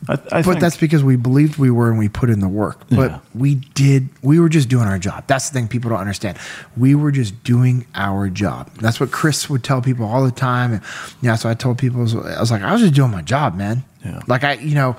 [0.07, 2.79] I, I but that's because we believed we were and we put in the work.
[2.89, 3.19] But Yeah.
[3.33, 5.23] we did, we were just doing our job.
[5.25, 6.37] That's the thing people don't understand.
[6.77, 8.69] We were just doing our job.
[8.75, 10.73] That's what Chris would tell people all the time.
[10.73, 10.81] And
[11.21, 13.83] yeah, so I told people, I was like, I was just doing my job, man.
[14.03, 14.21] Yeah.
[14.27, 14.95] Like I, you know,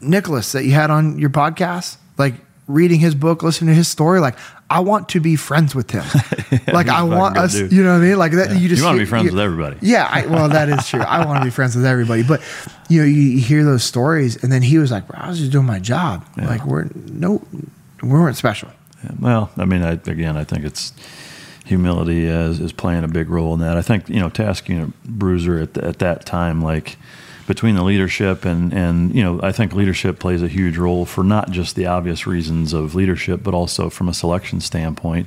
[0.00, 2.34] Nicholas that you had on your podcast, like
[2.66, 4.36] reading his book, listening to his story, like
[4.70, 6.04] I want to be friends with him.
[6.72, 7.72] like I want us, dude.
[7.72, 8.18] you know what I mean?
[8.18, 9.76] Like that, you just you want to be friends you- with everybody.
[9.82, 11.00] yeah, I, well, that is true.
[11.00, 12.40] I want to be friends with everybody, but
[12.88, 15.38] you know, you, you hear those stories, and then he was like, "Bro, I was
[15.40, 16.24] just doing my job.
[16.36, 17.42] Like we're no,
[18.02, 18.70] we weren't special."
[19.02, 20.92] Yeah, Well, I mean, I, again, I think it's
[21.64, 23.76] humility is, is playing a big role in that.
[23.76, 26.96] I think you know, task unit bruiser at, at that time, like
[27.50, 31.24] between the leadership and and you know, I think leadership plays a huge role for
[31.24, 35.26] not just the obvious reasons of leadership, but also from a selection standpoint.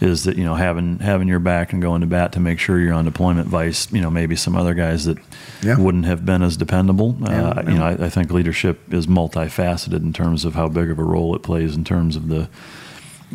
[0.00, 2.78] Is that you know having having your back and going to bat to make sure
[2.78, 5.18] you're on deployment vice you know maybe some other guys that
[5.60, 5.76] Yeah.
[5.76, 7.16] wouldn't have been as dependable.
[7.20, 7.70] Yeah, uh, yeah.
[7.72, 11.02] You know, I, I think leadership is multifaceted in terms of how big of a
[11.02, 12.48] role it plays in terms of the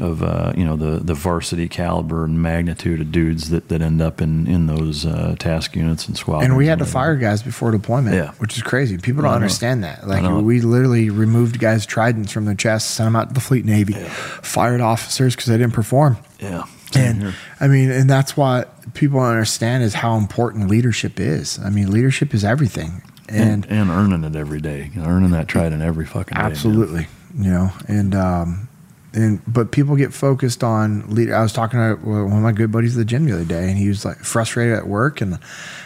[0.02, 4.02] of uh, you know the the varsity caliber and magnitude of dudes that, that end
[4.02, 6.50] up in in those uh, task units and squadrons.
[6.50, 6.92] And we had to whatever.
[6.94, 8.32] fire guys before deployment, Yeah.
[8.40, 8.98] which is crazy.
[8.98, 9.36] People don't know.
[9.36, 10.08] understand that.
[10.08, 13.66] Like we literally removed guys' tridents from their chests, sent them out to the Fleet
[13.66, 16.18] Navy, fired officers because they didn't perform.
[16.40, 16.64] Yeah.
[16.96, 21.58] And I mean, and that's what people don't understand is how important leadership is.
[21.60, 23.02] I mean, leadership is everything.
[23.30, 26.44] and, And, and earning it every day, earning that trident every fucking day.
[26.44, 28.68] absolutely, you know, and um,
[29.14, 31.36] and but people get focused on leader.
[31.36, 33.70] I was talking to one of my good buddies at the gym the other day,
[33.70, 35.38] and he was like frustrated at work, and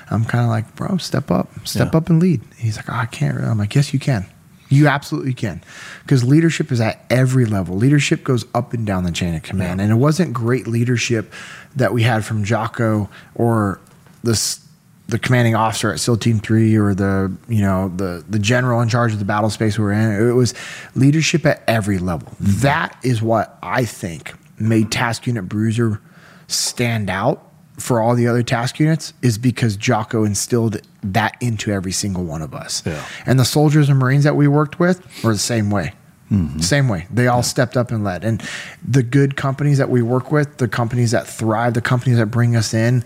[0.10, 1.98] I'm kind of like, bro, step up, step Yeah.
[1.98, 2.42] up and lead.
[2.58, 3.38] He's like, oh, I can't.
[3.44, 4.26] I'm like, yes, you can.
[4.70, 5.62] You absolutely can.
[6.04, 7.78] Because leadership is at every level.
[7.78, 9.80] Leadership goes up and down the chain of command.
[9.80, 11.32] And it wasn't great leadership
[11.78, 13.80] that we had from Jocko or
[14.24, 14.60] this
[15.08, 18.90] the commanding officer at SEAL Team Three or the you know the the general in
[18.90, 20.30] charge of the battle space we were in.
[20.30, 20.54] It was
[20.96, 22.30] leadership at every level.
[22.30, 22.62] Mm-hmm.
[22.62, 26.02] That is what I think made Task Unit Bruiser
[26.48, 27.44] stand out
[27.78, 32.42] for all the other task units is because Jocko instilled that into every single one
[32.42, 32.82] of us.
[32.86, 33.06] Yeah.
[33.26, 35.94] And the soldiers and Marines that we worked with were the same way.
[36.32, 36.60] Mm-hmm.
[36.60, 37.08] Same way.
[37.12, 38.26] They all stepped up and led.
[38.26, 38.44] And
[38.86, 42.56] the good companies that we work with, the companies that thrive, the companies that bring
[42.56, 43.04] us in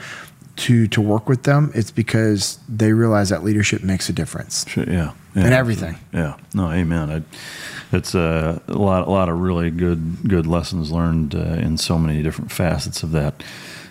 [0.58, 4.68] to to work with them, it's because they realize that leadership makes a difference.
[4.68, 5.58] Sure, yeah, And yeah.
[5.58, 5.98] everything.
[6.14, 7.10] Yeah, no, amen.
[7.10, 11.78] I, it's uh, a lot, a lot of really good, good lessons learned uh, in
[11.78, 13.44] so many different facets of that.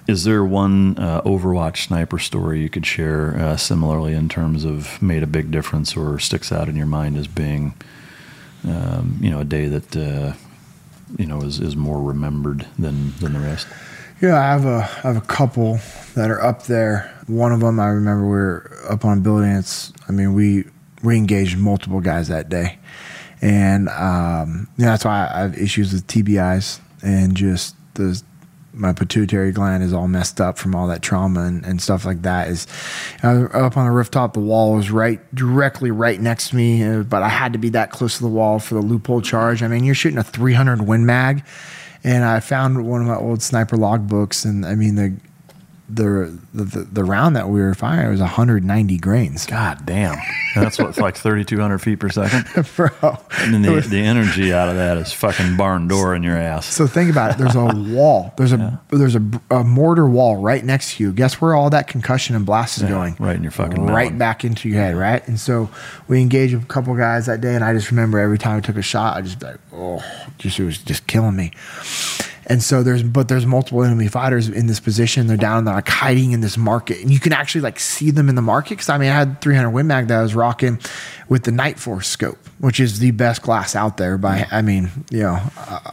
[0.09, 5.01] Is there one uh, Overwatch sniper story you could share uh, similarly in terms of
[5.03, 7.74] made a big difference or sticks out in your mind as being,
[8.66, 10.32] um, you know, a day that uh,
[11.19, 13.69] you know is, is more remembered than than the rest?
[14.21, 15.79] Yeah, I have a I have a couple
[16.15, 17.11] that are up there.
[17.27, 19.51] One of them I remember we were up on a building.
[19.51, 20.65] It's I mean we
[21.03, 22.79] we engaged multiple guys that day,
[23.41, 28.23] and um, yeah, that's why I have issues with TBIs and just the
[28.73, 32.21] my pituitary gland is all messed up from all that trauma and, and stuff like
[32.23, 32.49] that.
[32.49, 32.67] Is
[33.23, 37.23] up on the rooftop, the wall was right directly right next to me, uh, but
[37.23, 39.63] I had to be that close to the wall for the loophole charge.
[39.63, 41.43] I mean, you're shooting a 300 Win Mag,
[42.05, 45.15] and I found one of my old sniper log books, and I mean the
[45.95, 49.47] the, the the round that we were firing was 190 grains.
[49.47, 50.17] God damn,
[50.55, 52.47] that's what's like 3,200 feet per second,
[52.77, 52.89] bro.
[53.39, 56.67] And then the, the energy out of that is fucking barn door in your ass.
[56.67, 57.39] So think about it.
[57.39, 57.65] There's a
[57.95, 58.33] wall.
[58.37, 58.77] There's a yeah.
[58.91, 61.12] there's a, a, mortar wall right next to you.
[61.12, 63.17] Guess where all that concussion and blast is yeah, going?
[63.19, 64.19] Right in your fucking right melon.
[64.19, 65.27] back into your head, right?
[65.27, 65.71] And so
[66.09, 68.77] we engaged a couple guys that day, and I just remember every time I took
[68.77, 70.05] a shot, I just like, oh,
[70.39, 71.53] just it was just killing me.
[72.51, 75.29] And so there's, but there's multiple enemy fighters in this position.
[75.29, 78.29] They're down, they're like hiding in this market, and you can actually like see them
[78.29, 78.71] in the market.
[78.71, 80.81] Because I mean, I had 300 Win Mag that I was rocking
[81.29, 84.19] with the Nightforce scope, which is the best glass out there.
[84.19, 85.93] By I mean, you know, uh,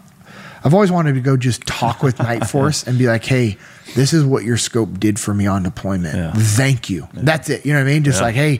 [0.63, 3.57] I've always wanted to go just talk with Nightforce and be like, hey,
[3.93, 6.15] this is what your scope did for me on deployment.
[6.15, 6.33] Yeah.
[6.33, 7.07] Thank you.
[7.13, 7.21] Yeah.
[7.23, 7.67] That's it.
[7.67, 8.03] You know what I mean?
[8.03, 8.25] Just yeah.
[8.25, 8.57] like, hey,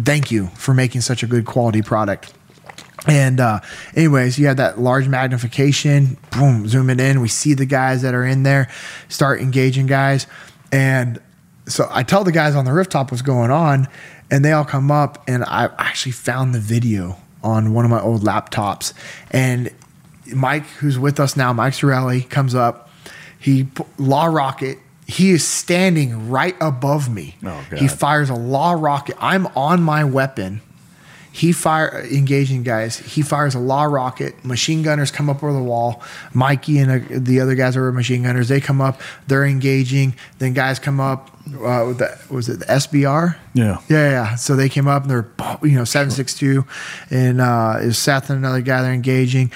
[0.00, 2.32] thank you for making such a good quality product.
[3.06, 3.60] And uh,
[3.94, 7.20] anyways, you have that large magnification, boom, zoom it in.
[7.20, 8.68] We see the guys that are in there,
[9.08, 10.26] start engaging guys.
[10.72, 11.20] And
[11.66, 13.88] so I tell the guys on the rooftop what's going on,
[14.30, 15.22] and they all come up.
[15.28, 18.92] And I actually found the video on one of my old laptops.
[19.30, 19.70] And
[20.34, 22.90] Mike, who's with us now, Mike Sorelli, comes up.
[23.38, 23.68] He
[23.98, 24.78] LAW rocket.
[25.06, 27.36] He is standing right above me.
[27.44, 29.16] Oh, he fires a LAW rocket.
[29.20, 30.60] I'm on my weapon
[31.36, 32.96] he fire engaging guys.
[32.96, 34.42] He fires a LAW rocket.
[34.42, 36.02] Machine gunners come up over the wall.
[36.32, 38.48] Mikey and uh, the other guys are machine gunners.
[38.48, 39.02] They come up.
[39.26, 40.14] They're engaging.
[40.38, 41.30] Then guys come up.
[41.46, 43.36] Uh, with the, was it the SBR?
[43.52, 43.82] Yeah.
[43.90, 44.34] yeah, yeah.
[44.36, 45.28] So they came up and they're
[45.62, 46.64] you know seven six two,
[47.10, 49.52] and uh, is Seth and another guy they're engaging.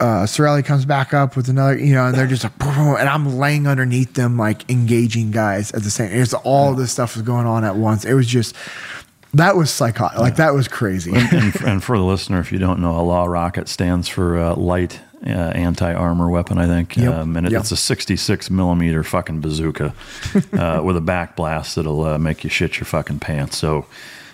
[0.00, 3.36] Uh, Sorelli comes back up with another, you know, and they're just like, and I'm
[3.36, 6.10] laying underneath them, like engaging guys at the same.
[6.10, 8.06] It's all this stuff was going on at once.
[8.06, 8.56] It was just,
[9.34, 10.18] that was psychotic.
[10.18, 11.12] Like that was crazy.
[11.14, 14.38] and, and, and, for the listener, if you don't know, a LAW rocket stands for
[14.38, 16.96] uh, light uh, anti armor weapon, I think.
[16.96, 17.14] Yep.
[17.14, 17.60] Um, and it, yep.
[17.60, 19.94] it's a 66 millimeter fucking bazooka
[20.52, 23.56] uh, with a back blast that'll uh, make you shit your fucking pants.
[23.56, 23.86] So.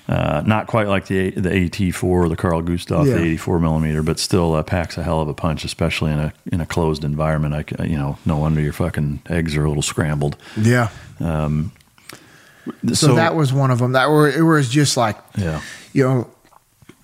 [0.09, 3.14] Uh, not quite like the the AT4 or the Carl Gustav, yeah.
[3.14, 6.32] the 84 millimeter, but still uh, packs a hell of a punch, especially in a
[6.52, 7.55] in a closed environment.
[7.55, 10.36] I, you know, no wonder your fucking eggs are a little scrambled.
[10.56, 10.90] Yeah.
[11.18, 11.73] Um,
[12.88, 13.93] so, so, that was one of them.
[13.93, 15.60] That were it was just like, yeah,
[15.93, 16.30] you know,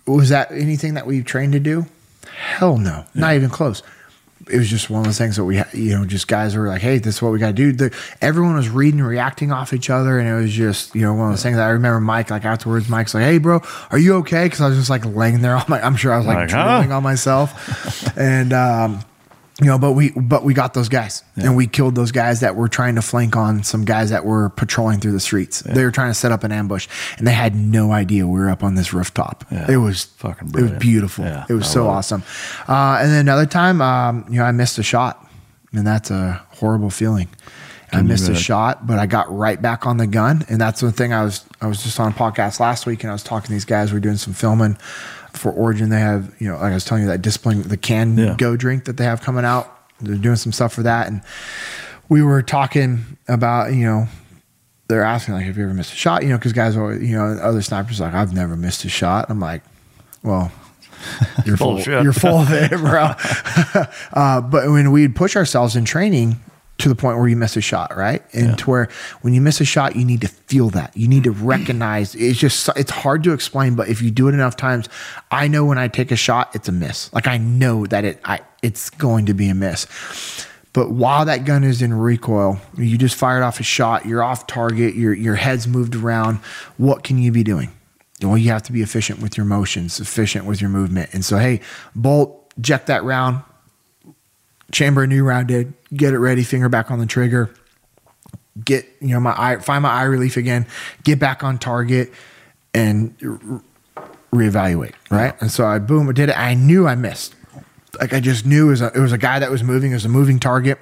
[0.07, 1.87] was that anything that we trained to do?
[2.35, 3.21] Hell no, yeah.
[3.21, 3.83] not even close.
[4.51, 6.83] It was just one of those things that we, you know, just guys were like,
[6.83, 9.89] "Hey, this is what we got to do." The, everyone was reading, reacting off each
[9.89, 11.57] other, and it was just, you know, one of those things.
[11.57, 14.69] That I remember Mike, like afterwards, Mike's like, "Hey, bro, are you okay?" Because I
[14.69, 16.93] was just like laying there on my, I'm sure I was like, like huh?
[16.93, 19.05] on myself, and um,
[19.63, 21.47] you know, but we but we got those guys yeah.
[21.47, 24.49] and we killed those guys that were trying to flank on some guys that were
[24.51, 25.63] patrolling through the streets.
[25.65, 25.75] Yeah.
[25.75, 28.51] They were trying to set up an ambush and they had no idea we were
[28.51, 29.45] up on this rooftop.
[29.51, 29.71] Yeah.
[29.71, 30.73] It was fucking brilliant.
[30.73, 31.25] It was beautiful.
[31.25, 32.23] It was I so awesome.
[32.69, 35.27] Uh, and then another time, um, you know, I missed a shot
[35.73, 37.29] and that's a horrible feeling.
[37.95, 40.47] I missed a shot, but I got right back on the gun.
[40.49, 43.11] And that's the thing I was I was just on a podcast last week and
[43.11, 43.93] I was talking to these guys.
[43.93, 44.79] We are doing some filming
[45.43, 48.17] for Origin, they have, you know, like I was telling you, that discipline, the can
[48.17, 48.37] yeah.
[48.39, 49.77] go drink that they have coming out.
[50.01, 51.09] They're doing some stuff for that.
[51.09, 51.21] And
[52.09, 54.07] we were talking about, you know,
[54.89, 56.23] they're asking, like, have you ever missed a shot?
[56.23, 59.27] You know, because guys are, you know, other snipers like, I've never missed a shot.
[59.29, 59.63] I'm like,
[60.23, 60.53] well,
[61.45, 63.11] you're full, you're full of it, bro.
[64.13, 66.37] uh, but when we'd push ourselves in training,
[66.83, 68.23] to the point where you miss a shot, right?
[68.33, 68.57] And yeah.
[68.57, 68.89] to where
[69.21, 70.97] when you miss a shot, you need to feel that.
[70.97, 72.15] You need to recognize.
[72.15, 74.89] It's just it's hard to explain, but if you do it enough times,
[75.31, 77.13] I know when I take a shot, it's a miss.
[77.13, 79.87] Like I know that it I it's going to be a miss.
[80.73, 84.47] But while that gun is in recoil, you just fired off a shot, you're off
[84.47, 86.39] target, your your head's moved around.
[86.79, 87.71] What can you be doing?
[88.23, 91.11] Well, you have to be efficient with your motions, efficient with your movement.
[91.13, 91.61] And so, hey,
[91.95, 93.43] bolt, eject that round,
[94.73, 97.55] chamber a new round in, get it ready, finger back on the trigger,
[98.65, 100.67] get, you know, my eye, find my eye relief again,
[101.05, 102.11] get back on target
[102.75, 103.61] and re-
[104.33, 104.95] reevaluate.
[105.11, 105.35] Right.
[105.41, 106.39] And so I, boom, I did it.
[106.39, 107.35] I knew I missed.
[108.01, 109.91] Like I just knew it was a, it was a guy that was moving.
[109.93, 110.79] It was a moving target.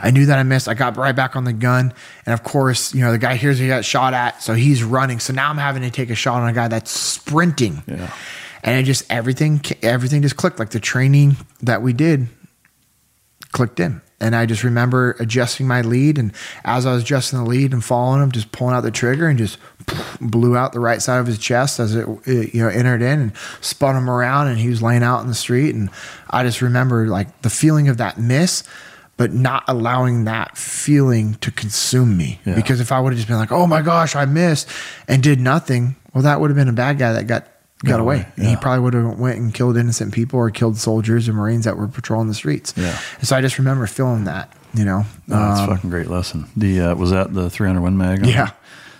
[0.00, 0.68] I knew that I missed.
[0.68, 1.94] I got right back on the gun.
[2.26, 4.42] And of course, you know, the guy here's he got shot at.
[4.42, 5.20] So he's running.
[5.20, 7.82] So now I'm having to take a shot on a guy that's sprinting.
[7.86, 8.12] Yeah.
[8.62, 10.58] And it just everything everything just clicked.
[10.58, 12.28] Like the training that we did
[13.54, 14.02] clicked in.
[14.20, 16.18] And I just remember adjusting my lead.
[16.18, 16.32] And
[16.64, 19.38] as I was adjusting the lead and following him, just pulling out the trigger and
[19.38, 19.58] just
[20.20, 23.20] blew out the right side of his chest as it, it, you know entered in
[23.20, 25.90] and spun him around and he was laying out in the street and
[26.30, 28.64] I just remember like the feeling of that miss
[29.18, 32.54] but not allowing that feeling to consume me yeah.
[32.54, 34.70] because if I would have just been like oh my gosh I missed
[35.06, 37.46] and did nothing well that would have been a bad guy that got
[37.84, 38.16] got away.
[38.16, 38.26] away.
[38.36, 38.50] Yeah.
[38.50, 41.76] He probably would have went and killed innocent people or killed soldiers or Marines that
[41.76, 42.74] were patrolling the streets.
[42.76, 42.98] Yeah.
[43.18, 45.04] And so I just remember feeling that, you know.
[45.06, 46.46] Oh, that's um, fucking great lesson.
[46.56, 48.26] The uh, was that the 300 Win Mag?
[48.26, 48.50] Yeah.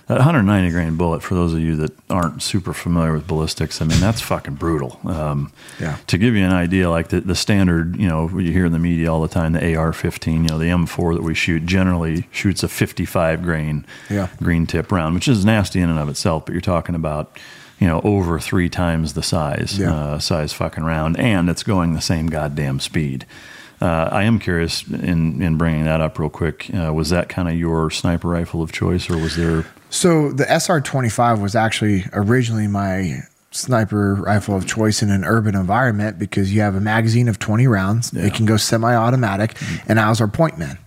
[0.06, 3.86] That 190 grain bullet, for those of you that aren't super familiar with ballistics, I
[3.86, 5.00] mean, that's fucking brutal.
[5.06, 5.96] Um, yeah.
[6.08, 8.78] To give you an idea, like the, the standard, you know, you hear in the
[8.78, 12.28] media all the time, the AR 15, you know, the M4 that we shoot generally
[12.30, 14.28] shoots a 55 grain yeah.
[14.42, 17.38] green tip round, which is nasty in and of itself, but you're talking about,
[17.78, 19.94] you know, over three times the size, yeah.
[19.94, 23.26] uh, size fucking round, and it's going the same goddamn speed.
[23.80, 26.70] Uh, I am curious in in bringing that up real quick.
[26.74, 29.66] Uh, was that kind of your sniper rifle of choice, or was there?
[29.90, 33.20] So the SR twenty five was actually originally my
[33.50, 37.66] sniper rifle of choice in an urban environment because you have a magazine of twenty
[37.66, 38.12] rounds.
[38.14, 38.26] Yeah.
[38.26, 39.90] It can go semi automatic, mm-hmm.
[39.90, 40.78] and I was our point man.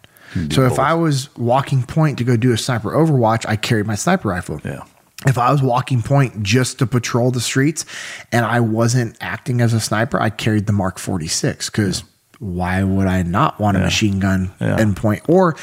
[0.52, 0.74] So both.
[0.74, 4.30] if I was walking point to go do a sniper overwatch, I carried my sniper
[4.30, 4.62] rifle.
[4.64, 4.84] Yeah
[5.26, 7.86] if I was walking point just to patrol the streets
[8.32, 12.06] and I wasn't acting as a sniper, I carried the Mark 46 because yeah.
[12.40, 13.86] why would I not want a yeah.
[13.86, 14.78] machine gun yeah.
[14.78, 15.28] endpoint?
[15.28, 15.56] Or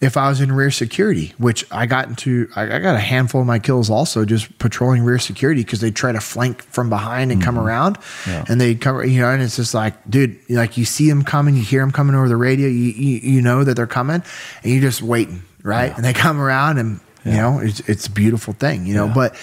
[0.00, 3.46] if I was in rear security, which I got into, I, got a handful of
[3.46, 7.40] my kills also just patrolling rear security because they try to flank from behind and
[7.40, 7.46] mm-hmm.
[7.46, 11.08] come around, and they come, you know, and it's just like, dude, like you see
[11.08, 13.86] them coming, you hear them coming over the radio, you you, you know that they're
[13.86, 14.22] coming,
[14.62, 15.94] and you're just waiting, right?
[15.94, 17.32] And they come around, and yeah.
[17.32, 18.86] You know, it's it's a beautiful thing.
[18.86, 19.14] You know, yeah.
[19.14, 19.36] but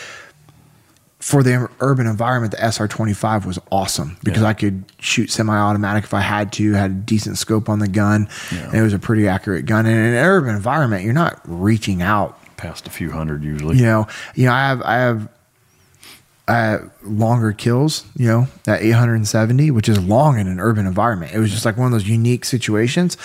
[1.21, 4.47] for the urban environment, the SR25 was awesome because yeah.
[4.47, 6.73] I could shoot semi-automatic if I had to.
[6.73, 9.85] Had a decent scope on the gun, and it was a pretty accurate gun.
[9.85, 13.77] And in an urban environment, you're not reaching out past a few hundred usually.
[13.77, 15.29] You know, you know, I have I have
[16.51, 21.33] uh, longer kills, you know, at 870, which is long in an urban environment.
[21.33, 23.15] It was just like one of those unique situations.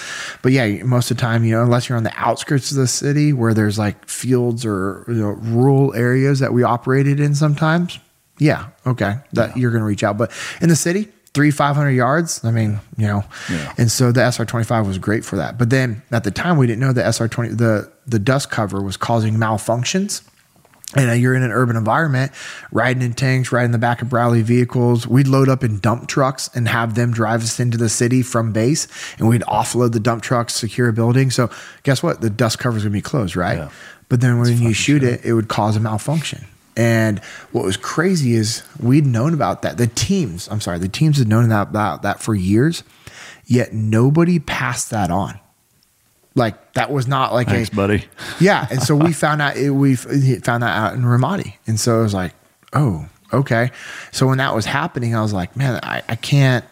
[0.42, 2.86] But yeah, most of the time, you know, unless you're on the outskirts of the
[2.86, 7.98] city where there's like fields or you know, rural areas that we operated in sometimes,
[8.38, 9.60] yeah, okay, that yeah.
[9.60, 10.16] you're going to reach out.
[10.16, 10.30] But
[10.60, 13.74] in the city, three, 500 yards, I mean, you know, yeah.
[13.76, 15.58] and so the SR 25 was great for that.
[15.58, 18.80] But then at the time, we didn't know the SR 20, the, the dust cover
[18.80, 20.22] was causing malfunctions
[20.94, 22.32] and uh, you're in an urban environment,
[22.70, 25.06] riding in tanks, riding the back of Bradley vehicles.
[25.06, 28.52] We'd load up in dump trucks and have them drive us into the city from
[28.52, 28.86] base,
[29.18, 31.30] and we'd offload the dump trucks, secure a building.
[31.30, 31.50] So
[31.82, 32.20] guess what?
[32.20, 33.58] The dust cover is gonna be closed, right?
[33.58, 33.70] Yeah.
[34.08, 36.46] But then when you shoot it, it would cause a malfunction.
[36.76, 37.18] And
[37.52, 39.78] what was crazy is we'd known about that.
[39.78, 42.84] The teams, I'm sorry, the teams had known about that for years,
[43.46, 45.40] yet nobody passed that on.
[46.36, 47.52] Like that was not like a.
[47.52, 48.04] Thanks, a buddy.
[48.40, 48.68] yeah.
[48.70, 52.02] And so we found out it, we found that out in Ramadi, and so it
[52.02, 52.34] was like,
[52.74, 53.70] oh, okay.
[54.12, 56.64] So when that was happening, I was like, man, I, I can't.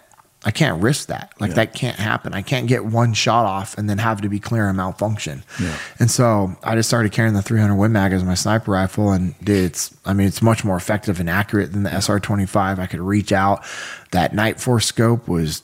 [0.46, 1.32] I can't risk that.
[1.40, 1.54] Like yeah.
[1.54, 2.34] that can't happen.
[2.34, 5.42] I can't get one shot off and then have to be clear and malfunction.
[5.58, 5.74] Yeah.
[5.98, 9.34] And so I just started carrying the 300 Win Mag as my sniper rifle, and
[9.40, 9.96] it's.
[10.04, 12.78] I mean, it's much more effective and accurate than the SR 25.
[12.78, 13.64] I could reach out.
[14.10, 15.62] That Nightforce scope was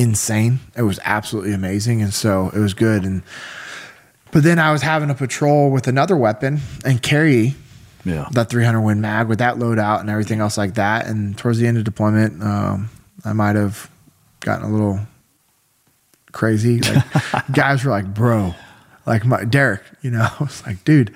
[0.00, 0.60] insane.
[0.76, 3.04] It was absolutely amazing, and so it was good.
[3.04, 3.22] And
[4.32, 7.54] but then I was having a patrol with another weapon and carry
[8.04, 8.28] yeah.
[8.32, 11.06] that 300 Win Mag with that loadout and everything else like that.
[11.06, 12.90] And towards the end of deployment, um,
[13.24, 13.90] I might have
[14.40, 15.00] gotten a little
[16.32, 16.80] crazy.
[16.80, 17.04] Like
[17.52, 18.54] guys were like, "Bro,"
[19.06, 21.14] like my Derek, you know, I was like, "Dude."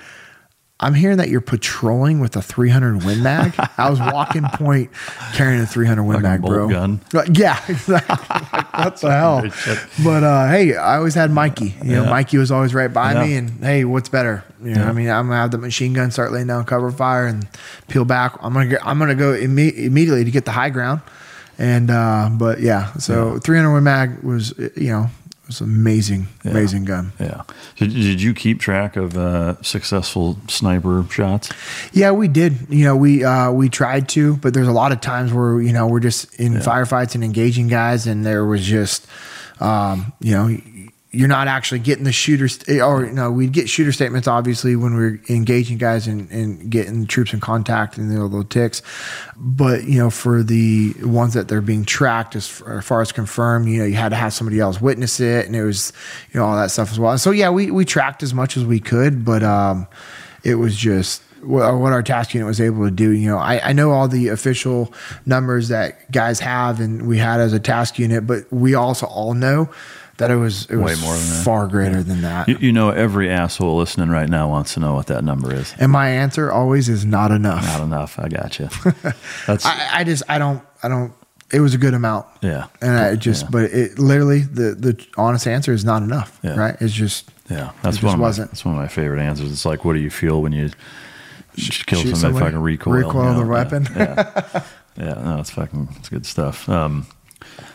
[0.81, 3.55] I'm hearing that you're patrolling with a 300 Win Mag.
[3.79, 4.91] I was walking point
[5.33, 6.69] carrying a 300 Win like Mag, bro.
[6.69, 7.01] Gun.
[7.33, 8.17] Yeah, exactly.
[8.43, 9.43] like, what the hell?
[10.03, 11.77] But uh, hey, I always had Mikey.
[11.83, 13.25] You know, Mikey was always right by yeah.
[13.25, 13.35] me.
[13.37, 14.45] And hey, what's better?
[14.63, 14.89] You know, yeah.
[14.89, 17.47] I mean, I'm gonna have the machine gun start laying down cover fire and
[17.87, 18.37] peel back.
[18.41, 21.03] I'm gonna get, I'm gonna go imme- immediately to get the high ground.
[21.57, 23.39] And uh, but yeah, so yeah.
[23.39, 25.09] 300 Win Mag was you know
[25.49, 26.51] an amazing, yeah.
[26.51, 27.13] amazing gun.
[27.21, 27.43] Yeah.
[27.77, 31.51] Did, did you keep track of uh, successful sniper shots?
[31.93, 32.67] Yeah, we did.
[32.69, 35.73] You know, we uh, we tried to, but there's a lot of times where you
[35.73, 36.61] know we're just in yeah.
[36.61, 39.07] firefights and engaging guys, and there was just,
[39.61, 40.49] um, you know,
[41.15, 44.95] you're not actually getting the shooter st- or know we'd get shooter statements obviously when
[44.95, 48.83] we are engaging guys and, and getting troops in contact and the little ticks
[49.37, 53.13] but you know for the ones that they're being tracked as far, as far, as
[53.13, 55.93] confirmed you know you had to have somebody else witness it and it was
[56.33, 58.65] you know all that stuff as well so yeah we, we tracked as much as
[58.65, 59.87] we could but um,
[60.43, 63.11] it was just what our task unit was able to do.
[63.11, 64.93] You know, I, I, know all the official
[65.27, 69.35] numbers that guys have and we had as a task unit, but we also all
[69.35, 69.69] know
[70.19, 71.45] that it was it Way was more than that.
[71.45, 72.49] far greater than that.
[72.49, 75.75] You, you know, every asshole listening right now wants to know what that number is.
[75.79, 77.65] and my answer always is not enough.
[77.65, 78.19] Not enough.
[78.19, 78.69] I got you.
[79.47, 81.13] That's I, I just I don't I don't.
[81.53, 82.27] It was a good amount.
[82.41, 82.67] yeah.
[82.81, 83.49] And I just, Yeah.
[83.53, 86.39] but it literally the the honest answer is not enough.
[86.43, 86.57] Yeah.
[86.57, 86.77] Right?
[86.81, 88.51] It's just Yeah, that's It one just of my, wasn't.
[88.51, 89.53] that's one of my favorite answers.
[89.53, 90.71] It's like, what do you feel when you
[91.57, 92.95] sh- kill somebody, fucking recoil?
[92.95, 93.41] recoil you know?
[93.41, 93.87] the weapon.
[93.95, 94.15] Yeah,
[94.55, 94.65] yeah.
[94.97, 96.69] yeah, no, it's fucking, it's good stuff.
[96.69, 97.07] Um,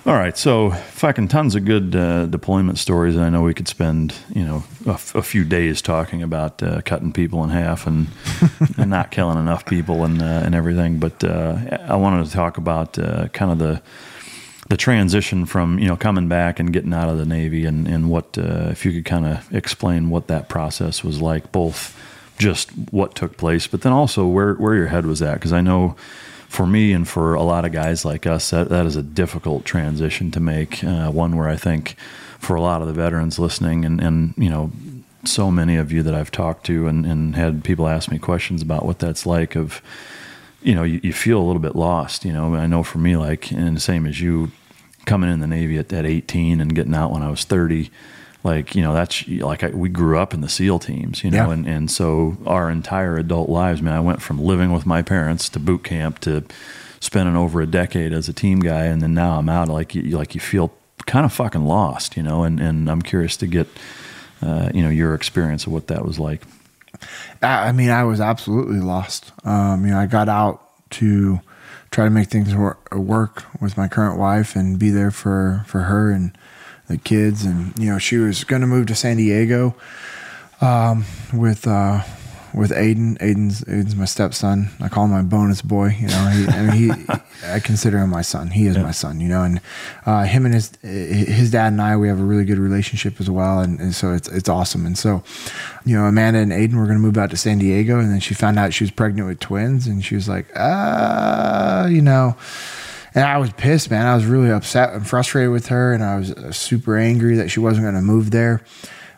[0.05, 4.15] all right, so fucking tons of good uh, deployment stories, I know we could spend
[4.33, 8.07] you know a, f- a few days talking about uh, cutting people in half and,
[8.77, 10.99] and not killing enough people and uh, and everything.
[10.99, 13.81] But uh, I wanted to talk about uh, kind of the
[14.69, 18.09] the transition from you know coming back and getting out of the Navy and and
[18.09, 21.95] what uh, if you could kind of explain what that process was like, both
[22.37, 25.61] just what took place, but then also where where your head was at, because I
[25.61, 25.95] know
[26.49, 29.63] for me and for a lot of guys like us, that that is a difficult
[29.63, 30.83] transition to make.
[30.83, 31.95] Uh, one where I think
[32.39, 34.71] for a lot of the veterans listening and and you know
[35.25, 38.61] so many of you that I've talked to and, and had people ask me questions
[38.61, 39.81] about what that's like of
[40.61, 42.55] you know, you, you feel a little bit lost, you know.
[42.55, 44.51] I know for me, like, and same as you
[45.05, 47.89] coming in the Navy at, at 18 and getting out when I was 30,
[48.43, 51.47] like, you know, that's like I, we grew up in the SEAL teams, you know,
[51.47, 51.51] Yeah.
[51.53, 55.49] and, and so our entire adult lives, man, I went from living with my parents
[55.49, 56.43] to boot camp to
[57.01, 58.85] spending over a decade as a team guy.
[58.85, 60.71] And then now I'm out, like, you, like you feel
[61.05, 63.67] kind of fucking lost, you know, and, and I'm curious to get,
[64.41, 66.43] uh, you know, your experience of what that was like.
[67.41, 69.31] I mean, I was absolutely lost.
[69.45, 70.61] Um, you know, I got out
[70.91, 71.39] to
[71.91, 75.81] try to make things wor- work with my current wife and be there for, for
[75.81, 76.37] her and
[76.89, 77.45] the kids.
[77.45, 79.75] And, you know, she was going to move to San Diego
[80.59, 82.03] um, with uh,
[82.53, 83.17] with Aiden.
[83.19, 84.69] Aiden's Aiden's my stepson.
[84.81, 85.95] I call him my bonus boy.
[85.99, 87.05] You know, he, I mean, he
[87.45, 88.49] I consider him my son.
[88.49, 89.19] He is my son.
[89.19, 89.61] You know, and
[90.05, 93.29] uh, him and his his dad and I we have a really good relationship as
[93.29, 94.85] well, and, and so it's it's awesome.
[94.85, 95.23] And so,
[95.85, 98.19] you know, Amanda and Aiden were going to move out to San Diego, and then
[98.19, 102.35] she found out she was pregnant with twins, and she was like, ah, you know.
[103.15, 104.05] And I was pissed, man.
[104.05, 107.49] I was really upset and frustrated with her, and I was uh, super angry that
[107.49, 108.61] she wasn't going to move there.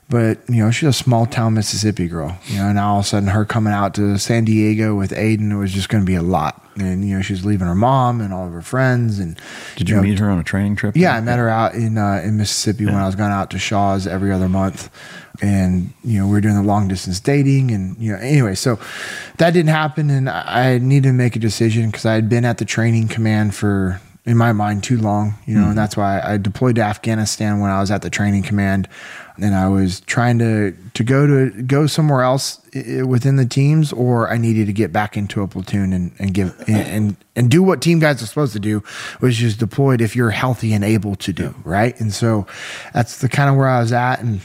[0.10, 3.08] But you know, she's a small town Mississippi girl, you know, and all of a
[3.08, 6.22] sudden her coming out to San Diego with Aiden was just going to be a
[6.22, 6.62] lot.
[6.76, 9.20] And you know, she's leaving her mom and all of her friends.
[9.20, 9.40] And
[9.78, 10.98] Did you know, meet her on a training trip?
[10.98, 13.60] yeah, I met her out in uh, in Mississippi when I was going out to
[13.60, 14.90] Shaw's every other month,
[15.42, 18.80] and you know we were doing the long distance dating, and you know anyway, so
[19.38, 22.58] that didn't happen, and I needed to make a decision because I had been at
[22.58, 25.70] the training command for in my mind too long, you know, Mhm.
[25.70, 28.88] and that's why I deployed to Afghanistan when I was at the training command,
[29.42, 32.60] and I was trying to to go to go somewhere else
[33.04, 36.54] within the teams, or I needed to get back into a platoon and and give
[36.68, 38.84] and and, and do what team guys are supposed to do,
[39.22, 42.00] which is deployed if you're healthy and able to do right.
[42.00, 42.46] And so
[42.94, 44.42] that's the kind of where I was at, and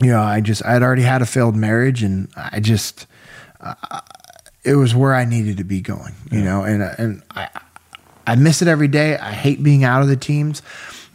[0.00, 3.06] you know, I just I had already had a failed marriage, and I just
[3.60, 4.00] uh,
[4.64, 7.48] it was where I needed to be going, you know, and and I
[8.26, 9.16] I miss it every day.
[9.16, 10.60] I hate being out of the teams,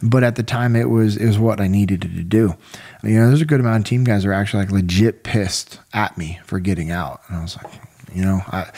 [0.02, 2.54] but at the time it was it was what I needed to do.
[3.02, 6.16] You know, there's a good amount of team guys are actually like legit pissed at
[6.16, 7.72] me for getting out, and I was like,
[8.14, 8.70] you know, I,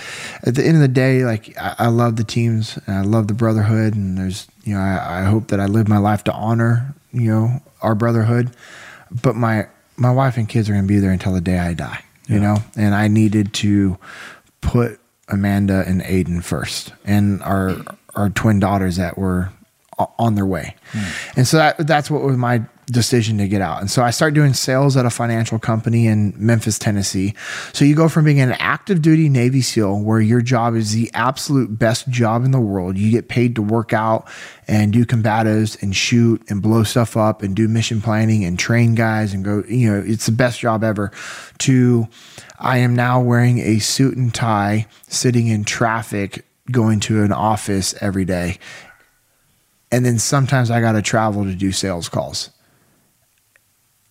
[0.42, 3.28] at the end of the day, like I, I love the teams and I love
[3.28, 6.33] the brotherhood, and there's you know I, I hope that I live my life to
[6.33, 8.50] honor you know our brotherhood,
[9.23, 11.74] but my my wife and kids are going to be there until the day I
[11.74, 13.98] die, you know, and I needed to
[14.60, 17.76] put Amanda and Aiden first, and our
[18.14, 19.50] our twin daughters that were
[20.18, 21.05] on their way, hmm.
[21.36, 23.80] and so that that's what was my decision to get out.
[23.80, 27.34] And so I started doing sales at a financial company in Memphis, Tennessee.
[27.72, 31.10] So you go from being an active duty Navy SEAL, where your job is the
[31.14, 32.98] absolute best job in the world.
[32.98, 34.28] You get paid to work out
[34.68, 38.94] and do combatives and shoot and blow stuff up and do mission planning and train
[38.94, 39.64] guys and go.
[39.68, 41.10] You know, it's the best job ever.
[41.58, 42.08] To
[42.58, 47.94] I am now wearing a suit and tie, sitting in traffic, going to an office
[48.00, 48.58] every day.
[49.92, 52.50] And then sometimes I got to travel to do sales calls.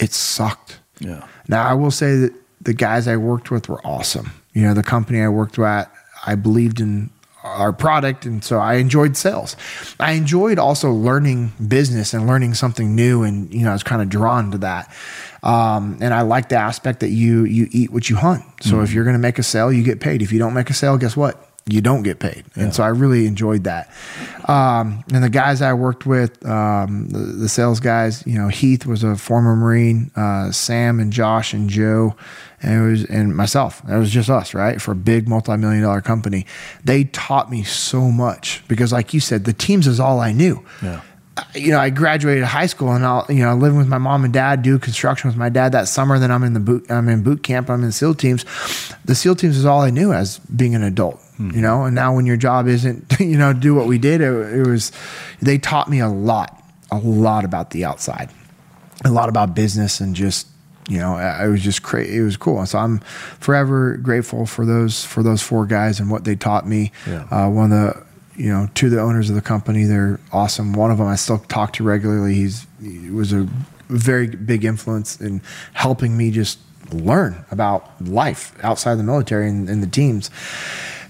[0.03, 0.79] It sucked.
[0.99, 1.25] Yeah.
[1.47, 4.31] Now, I will say that the guys I worked with were awesome.
[4.53, 5.91] You know, the company I worked at,
[6.25, 7.09] I believed in
[7.43, 8.25] our product.
[8.25, 9.55] And so I enjoyed sales.
[9.99, 13.23] I enjoyed also learning business and learning something new.
[13.23, 14.93] And, you know, I was kind of drawn to that.
[15.41, 18.43] Um, and I like the aspect that you, you eat what you hunt.
[18.61, 20.21] So if you're going to make a sale, you get paid.
[20.21, 21.52] If you don't make a sale, guess what?
[21.65, 22.43] You don't get paid.
[22.55, 23.89] And so I really enjoyed that.
[24.49, 28.85] Um, and the guys I worked with, um, the, the sales guys, you know, Heath
[28.85, 32.15] was a former Marine, uh, Sam and Josh and Joe,
[32.61, 34.81] and it was, and myself, it was just us, right?
[34.81, 36.45] For a big multi-million dollar company.
[36.83, 40.65] They taught me so much because like you said, the teams is all I knew.
[40.81, 40.99] Yeah.
[41.55, 44.33] you know, I graduated high school and I'll, you know, living with my mom and
[44.33, 46.19] dad, do construction with my dad that summer.
[46.19, 47.69] Then I'm in the boot, I'm in boot camp.
[47.69, 48.45] I'm in SEAL teams.
[49.05, 51.85] The SEAL teams is all I knew as being an adult, you know.
[51.85, 54.91] And now when your job isn't, you know, do what we did, it, it was,
[55.41, 58.29] they taught me a lot, a lot about the outside,
[59.03, 60.47] a lot about business and just,
[60.89, 62.17] you know, I I was just crazy.
[62.17, 62.59] It was cool.
[62.59, 62.99] And so I'm
[63.39, 66.91] forever grateful for those, for those four guys and what they taught me.
[67.07, 67.23] Yeah.
[67.31, 68.05] Uh, one of the,
[68.35, 70.73] you know, two of the owners of the company, they're awesome.
[70.73, 72.33] One of them I still talk to regularly.
[72.33, 73.47] He's he was a
[73.89, 75.41] very big influence in
[75.73, 76.59] helping me just
[76.91, 80.29] learn about life outside the military and, and the teams.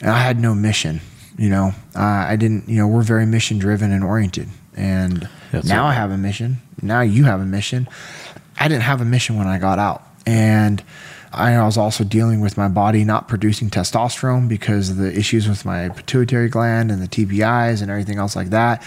[0.00, 1.00] And I had no mission.
[1.38, 2.68] You know, uh, I didn't.
[2.68, 5.86] You know, we're very mission driven and oriented, and That's now.
[5.86, 6.58] I have a mission.
[6.82, 7.88] Now you have a mission.
[8.58, 10.82] I didn't have a mission when I got out, and
[11.32, 15.64] I was also dealing with my body not producing testosterone because of the issues with
[15.64, 18.82] my pituitary gland and the TBIs and everything else like that.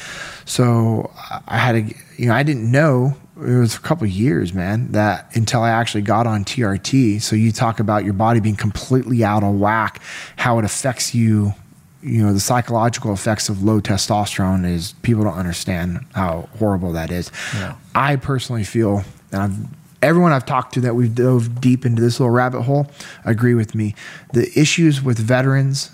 [0.46, 1.12] So
[1.48, 3.16] I had to, you know, I didn't know
[3.46, 7.22] it was a couple of years, man, that until I actually got on TRT.
[7.22, 10.02] So you talk about your body being completely out of whack,
[10.36, 11.54] how it affects you.
[12.02, 17.12] You know, the psychological effects of low testosterone is people don't understand how horrible that
[17.12, 17.32] is.
[17.54, 17.76] Yeah.
[17.96, 19.56] I personally feel, and I've
[20.04, 22.92] everyone I've talked to that we've dove deep into this little rabbit hole
[23.24, 23.96] agree with me.
[24.34, 25.92] The issues with veterans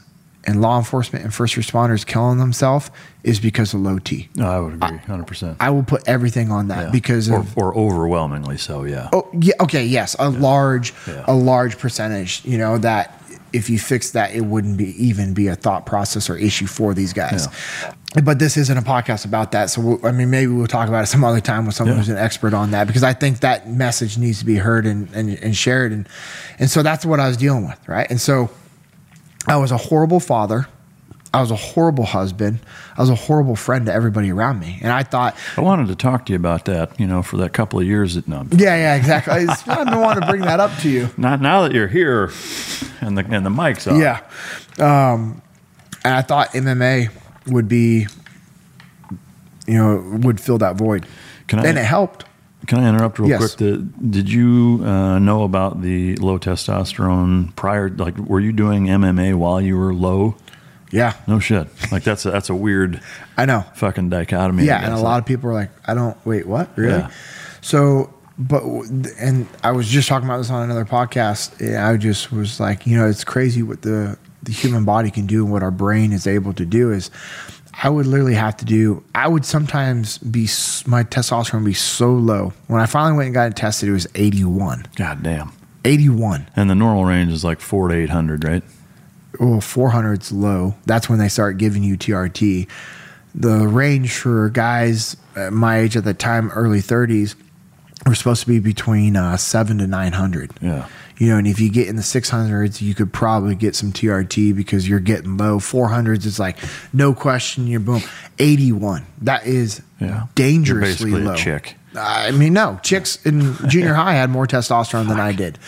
[0.50, 2.90] and law enforcement and first responders killing themselves
[3.24, 4.28] is because of low T.
[4.36, 5.58] No, I would agree, hundred percent.
[5.60, 8.84] I will put everything on that because or, of or overwhelmingly so.
[8.84, 9.10] Yeah.
[9.14, 11.24] Oh yeah, okay, yes, a large, Yeah.
[11.28, 12.42] a large percentage.
[12.44, 13.16] You know that
[13.52, 16.94] if you fix that, it wouldn't be even be a thought process or issue for
[16.94, 17.48] these guys.
[18.24, 21.04] But this isn't a podcast about that, so we'll, I mean, maybe we'll talk about
[21.04, 22.00] it some other time with someone Yeah.
[22.02, 25.08] who's an expert on that because I think that message needs to be heard and,
[25.14, 26.08] and and shared, and
[26.58, 28.10] and so that's what I was dealing with, right?
[28.10, 28.50] And so
[29.50, 30.68] I was a horrible father.
[31.34, 32.60] I was a horrible husband.
[32.98, 35.96] I was a horrible friend to everybody around me, and I thought, I wanted to
[35.96, 37.00] talk to you about that.
[37.00, 39.34] You know, for that couple of years that no, yeah, yeah, exactly.
[39.34, 41.10] I just- been wanting to bring that up to you.
[41.18, 42.32] not now that you're here,
[43.02, 44.00] and the and the mic's on.
[44.00, 44.22] Yeah.
[44.80, 45.42] Um,
[46.04, 47.10] and I thought MMA
[47.48, 48.08] would be,
[49.68, 51.06] you know, would fill that void.
[51.48, 52.26] Can I- and it helped.
[52.68, 53.40] Can I interrupt real Yes.
[53.40, 53.58] quick?
[53.58, 57.90] The, did you uh, know about the low testosterone prior?
[57.90, 60.36] Like, were you doing MMA while you were low?
[60.92, 61.14] Yeah.
[61.28, 61.68] No shit.
[61.92, 63.02] Like that's a, that's a weird.
[63.38, 63.64] I know.
[63.76, 64.66] Fucking dichotomy.
[64.66, 64.84] yeah.
[64.84, 66.70] And a lot of people are like, I don't, wait, what?
[66.76, 66.98] Really?
[66.98, 67.12] Yeah.
[67.62, 68.64] So, but,
[69.20, 71.60] and I was just talking about this on another podcast.
[71.62, 75.28] And I just was like, you know, it's crazy what the, the human body can
[75.28, 77.12] do and what our brain is able to do is
[77.82, 80.42] I would literally have to do, I would sometimes be,
[80.86, 82.54] my testosterone would be so low.
[82.68, 84.88] When I finally went and got it tested, it was 81.
[84.96, 85.54] God damn.
[85.86, 86.50] 81.
[86.56, 88.64] And the normal range is like four to eight hundred, right?
[89.40, 90.76] well, 400's low.
[90.86, 92.68] That's when they start giving you TRT.
[93.34, 95.16] The range for guys
[95.52, 97.36] my age at the time, early 30s,
[98.06, 100.52] were supposed to be between uh, seven to 900.
[100.62, 100.88] Yeah.
[101.20, 104.56] You know, and if you get in the 600s, you could probably get some TRT
[104.56, 105.60] because you're getting low.
[105.60, 106.58] 400s is like,
[106.94, 108.02] no question, you're boom.
[108.40, 109.06] 81.
[109.22, 110.28] That is Yeah.
[110.36, 111.36] dangerously You're basically a low.
[111.36, 111.76] chick.
[111.96, 115.60] I mean, no, chicks in junior high had more testosterone than I did.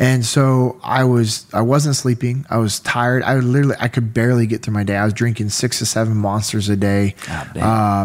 [0.00, 2.46] And so I was, I wasn't sleeping.
[2.48, 3.24] I was tired.
[3.24, 4.96] I literally, I could barely get through my day.
[4.96, 7.16] I was drinking six to seven monsters a day.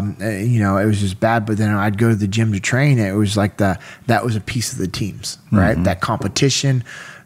[0.00, 1.46] Um, uh, you know, it was just bad.
[1.46, 2.98] But then I'd go to the gym to train.
[2.98, 5.84] It was like the, that was a piece of the teams, right?
[5.84, 6.82] That competition,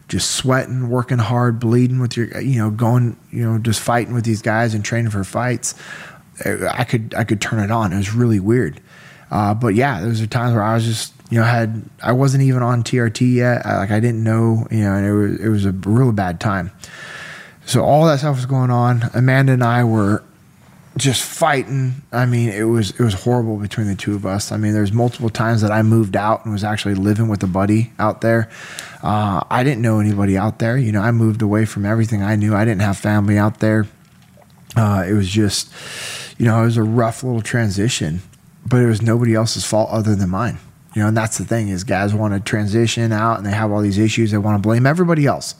[0.07, 4.23] just sweating, working hard, bleeding with your, you know, going, you know, just fighting with
[4.23, 5.73] these guys and training for fights.
[6.45, 7.91] Uh, I could, I could turn it on.
[7.91, 8.79] It was really weird.
[9.31, 12.43] Uh, but yeah, those are times where I was just, you know, had I wasn't
[12.43, 13.65] even on TRT yet.
[13.65, 16.39] I, like I didn't know, you know, and it was it was a real bad
[16.39, 16.71] time.
[17.65, 19.03] So all that stuff was going on.
[19.13, 20.23] Amanda and I were
[20.97, 22.01] just fighting.
[22.11, 24.51] I mean, it was it was horrible between the two of us.
[24.51, 27.47] I mean, there's multiple times that I moved out and was actually living with a
[27.47, 28.49] buddy out there.
[29.03, 30.77] Uh, I didn't know anybody out there.
[30.77, 32.55] You know, I moved away from everything I knew.
[32.55, 33.87] I didn't have family out there.
[34.75, 35.71] Uh, it was just,
[36.37, 38.21] you know, it was a rough little transition,
[38.65, 40.59] but it was nobody else's fault other than mine.
[40.95, 43.71] You know, and that's the thing is guys want to transition out and they have
[43.71, 44.31] all these issues.
[44.31, 45.53] They want to blame everybody else.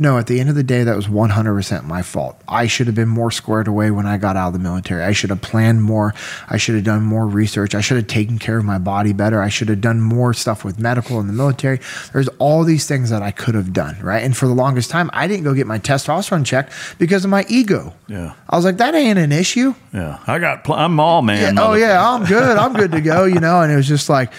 [0.00, 2.40] No, at the end of the day, that was 100% my fault.
[2.46, 5.02] I should have been more squared away when I got out of the military.
[5.02, 6.14] I should have planned more.
[6.48, 7.74] I should have done more research.
[7.74, 9.42] I should have taken care of my body better.
[9.42, 11.80] I should have done more stuff with medical in the military.
[12.12, 14.22] There's all these things that I could have done, right?
[14.22, 17.44] And for the longest time, I didn't go get my testosterone checked because of my
[17.48, 17.92] ego.
[18.06, 18.34] Yeah.
[18.48, 19.74] I was like, that ain't an issue.
[19.92, 20.18] Yeah.
[20.28, 21.56] I got, pl- I'm all man.
[21.56, 22.56] Yeah, oh yeah, I'm good.
[22.56, 23.24] I'm good to go.
[23.24, 24.32] You know, and it was just like,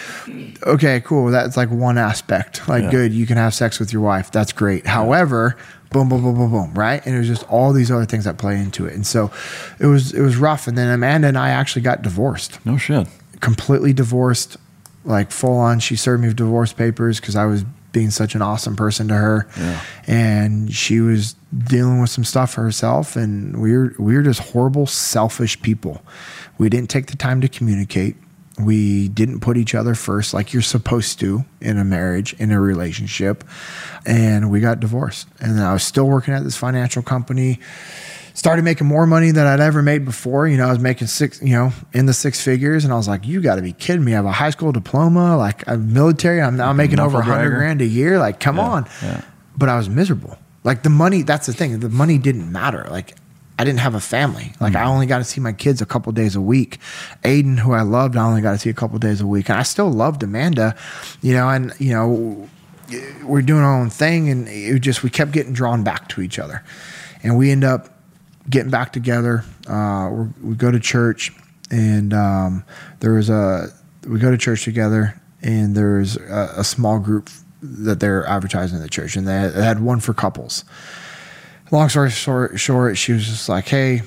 [0.66, 1.32] okay, cool.
[1.32, 2.68] That's like one aspect.
[2.70, 2.92] Like, Yeah.
[2.92, 3.14] good.
[3.14, 4.32] You can have sex with your wife.
[4.32, 4.86] That's great.
[4.88, 5.49] However,
[5.92, 6.74] boom, boom, boom, boom, boom.
[6.74, 8.94] Right, and it was just all these other things that play into it.
[8.94, 9.32] And so,
[9.80, 10.68] it was it was rough.
[10.68, 12.64] And then Amanda and I actually got divorced.
[12.66, 13.08] No shit.
[13.40, 14.58] Completely divorced,
[15.06, 15.80] like full on.
[15.80, 19.16] She served me with divorce papers because I was being such an awesome person to
[19.16, 19.82] her, Yeah.
[20.06, 23.16] and she was dealing with some stuff for herself.
[23.16, 26.04] And we were we were just horrible, selfish people.
[26.60, 28.16] We didn't take the time to communicate.
[28.60, 32.60] We didn't put each other first like you're supposed to in a marriage, in a
[32.60, 33.44] relationship.
[34.06, 35.28] And we got divorced.
[35.40, 37.60] And I was still working at this financial company.
[38.34, 40.48] Started making more money than I'd ever made before.
[40.48, 42.84] You know, I was making six, you know, in the six figures.
[42.86, 44.14] And I was like, you got to be kidding me.
[44.14, 46.42] I have a high school diploma, like I'm military.
[46.42, 47.56] I'm now making over a hundred dragger.
[47.58, 48.18] grand a year.
[48.20, 48.90] Like, come Yeah, on.
[49.02, 49.22] yeah.
[49.58, 50.38] But I was miserable.
[50.64, 51.80] Like the money, that's the thing.
[51.80, 52.86] The money didn't matter.
[52.90, 53.16] Like
[53.60, 54.54] I didn't have a family.
[54.62, 56.78] Like I only got to see my kids a couple days a week.
[57.26, 59.50] Aiden, who I loved, I only got to see a couple days a week.
[59.50, 60.78] And I still loved Amanda,
[61.22, 62.50] you know, and you know,
[63.22, 66.40] we're doing our own thing and it just we kept getting drawn back to each
[66.40, 66.64] other.
[67.22, 67.90] And we end up
[68.50, 69.44] getting back together.
[69.68, 71.34] Uh, we're, we go to church
[71.70, 72.64] and um,
[73.02, 73.68] there was a
[74.08, 77.30] we go to church together and there's a, a small group
[77.62, 80.64] that they're advertising in the church and they had one for couples
[81.72, 84.02] long story short, short, she was just like, "Hey,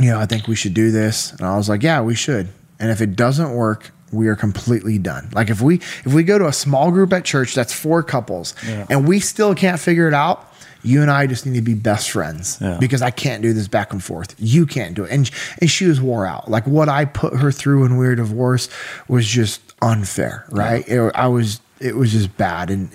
[0.00, 2.48] you know, I think we should do this," and I was like, "Yeah, we should."
[2.80, 5.28] And if it doesn't work, we are completely done.
[5.32, 8.54] Like if we if we go to a small group at church that's four couples,
[8.66, 8.86] Yeah.
[8.90, 10.44] and we still can't figure it out.
[10.84, 12.76] You and I just need to be best friends Yeah.
[12.78, 14.36] because I can't do this back and forth.
[14.38, 15.10] You can't do it.
[15.10, 15.28] And
[15.60, 16.48] and she was wore out.
[16.48, 18.70] Like what I put her through when we were divorced
[19.08, 20.86] was just unfair, right?
[20.88, 22.90] It- I was it was just bad and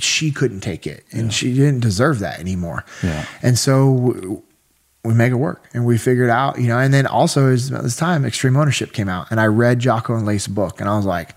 [0.00, 2.84] she couldn't take it and she didn't deserve that anymore.
[3.02, 3.26] Yeah.
[3.42, 4.42] And so
[5.04, 7.96] we make it work and we figured out, you know, and then also at this
[7.96, 11.04] time extreme ownership came out and I read Jocko and Leif's book and I was
[11.04, 11.34] like,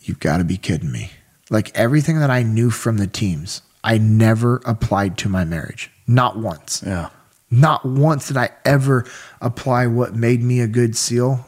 [0.00, 1.10] you've got to be kidding me.
[1.50, 5.90] Like everything that I knew from the teams, I never applied to my marriage.
[6.06, 6.82] Not once.
[6.84, 7.10] Yeah.
[7.50, 9.04] Not once did I ever
[9.40, 11.46] apply what made me a good SEAL.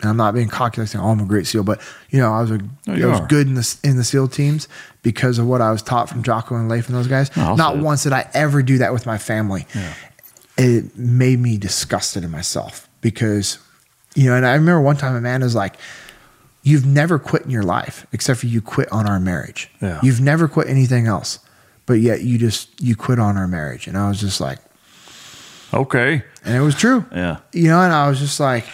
[0.00, 1.80] And I'm not being cocky like saying, "Oh, I'm a great SEAL," but
[2.10, 3.26] you know, I was a, No, I was are.
[3.26, 4.66] good in the in the SEAL teams
[5.02, 7.34] because of what I was taught from Jocko and Leif and those guys.
[7.36, 7.82] No, not it.
[7.82, 9.66] once did I ever do that with my family.
[10.56, 13.58] It made me disgusted in myself because,
[14.14, 15.76] you know, and I remember one time Amanda's like,
[16.62, 19.70] "You've never quit in your life except for you quit on our marriage.
[19.80, 20.00] Yeah.
[20.02, 21.38] You've never quit anything else,
[21.86, 24.58] but yet you just you quit on our marriage." And I was just like,
[25.72, 26.22] Okay.
[26.44, 27.36] and it was true Yeah.
[27.52, 28.64] you know, and I was just like,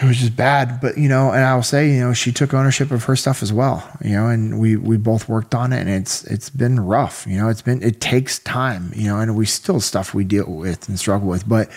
[0.00, 0.80] it was just bad.
[0.80, 3.42] But you know, and I will say, you know, she took ownership of her stuff
[3.42, 3.88] as well.
[4.02, 7.26] You know, and we we both worked on it, and it's it's been rough.
[7.26, 8.92] You know, it's been it takes time.
[8.94, 11.48] You know, and we still stuff we deal with and struggle with.
[11.48, 11.70] But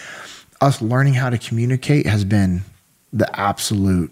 [0.62, 2.62] us learning how to communicate has been
[3.14, 4.12] the absolute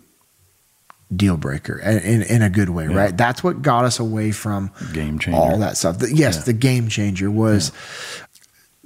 [1.16, 3.16] deal breaker and in, in a good way, right?
[3.16, 5.40] That's what got us away from Game changer.
[5.40, 6.00] all that stuff.
[6.00, 6.44] The- yes, Yeah.
[6.44, 7.72] the game changer was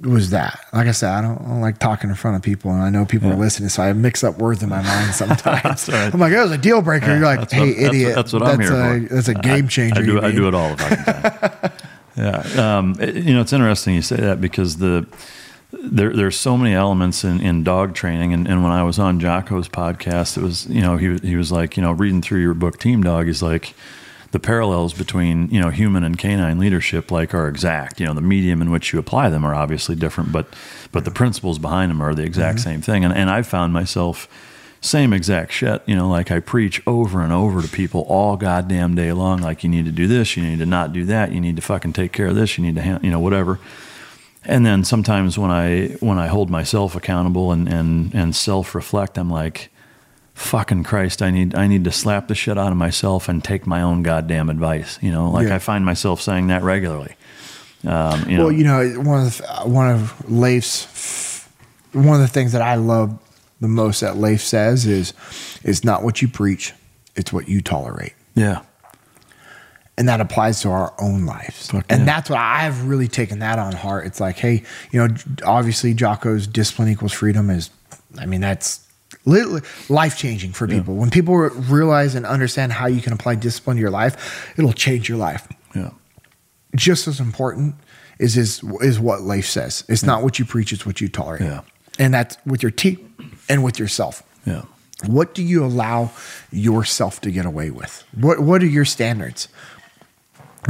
[0.02, 0.60] was that.
[0.72, 2.90] Like I said, I don't, I don't like talking in front of people, and I
[2.90, 5.88] know people are listening, so I mix up words in my mind sometimes.
[5.88, 6.12] right.
[6.12, 7.06] I'm like, it was a deal breaker.
[7.06, 8.14] Yeah, You're like, hey, what- that's what- idiot.
[8.16, 9.14] that's what I'm here a, for.
[9.14, 10.02] That's a game changer.
[10.02, 10.20] I, do.
[10.20, 11.72] I do it all the time.
[12.56, 12.78] yeah.
[12.78, 15.06] Um, it- you know, it's interesting you say that because the
[15.72, 19.18] there there's so many elements in, in dog training, and, and when I was on
[19.20, 22.52] Jocko's podcast, it was you know he he was like you know reading through your
[22.54, 23.72] book Team Dog, he's like
[24.32, 28.00] the parallels between you know human and canine leadership like are exact.
[28.00, 30.46] You know, the medium in which you apply them are obviously different, but
[30.90, 32.70] but the principles behind them are the exact Mm-hmm.
[32.70, 33.04] same thing.
[33.04, 34.28] And and I found myself
[34.80, 35.80] same exact shit.
[35.86, 39.40] You know, like I preach over and over to people all goddamn day long.
[39.40, 41.62] Like you need to do this, you need to not do that, you need to
[41.62, 43.60] fucking take care of this, you need to, hand, you know, whatever.
[44.44, 49.18] And then sometimes when I when I hold myself accountable and and and self reflect,
[49.18, 49.70] I'm like,
[50.34, 53.66] fucking Christ, I need I need to slap the shit out of myself and take
[53.66, 54.98] my own goddamn advice.
[55.02, 55.56] You know, like Yeah.
[55.56, 57.14] I find myself saying that regularly.
[57.86, 61.46] Um, you know, Well, you know, one of the, one of Leif's
[61.92, 63.18] one of the things that I love
[63.60, 65.12] the most that Leif says is
[65.62, 66.72] it's not what you preach,
[67.14, 68.14] it's what you tolerate.
[68.34, 68.62] yeah,
[69.98, 71.70] and that applies to our own lives.
[71.70, 72.06] Fuck and yeah.
[72.06, 74.06] that's what I've really taken that on heart.
[74.06, 77.70] It's like, hey, you know, obviously Jocko's discipline equals freedom is,
[78.18, 78.80] I mean, that's
[79.24, 80.96] Leif changing for people.
[80.96, 85.08] When people realize and understand how you can apply discipline to your life, it'll change
[85.08, 85.46] your life.
[85.74, 85.90] yeah,
[86.74, 87.76] just as important
[88.18, 89.84] is is is what life says.
[89.88, 91.42] It's not what you preach; it's what you tolerate.
[91.42, 91.60] Yeah.
[91.98, 93.14] And that's with your team
[93.48, 94.22] and with yourself.
[94.46, 94.62] Yeah.
[95.06, 96.10] What do you allow
[96.50, 98.04] yourself to get away with?
[98.18, 99.48] What What are your standards?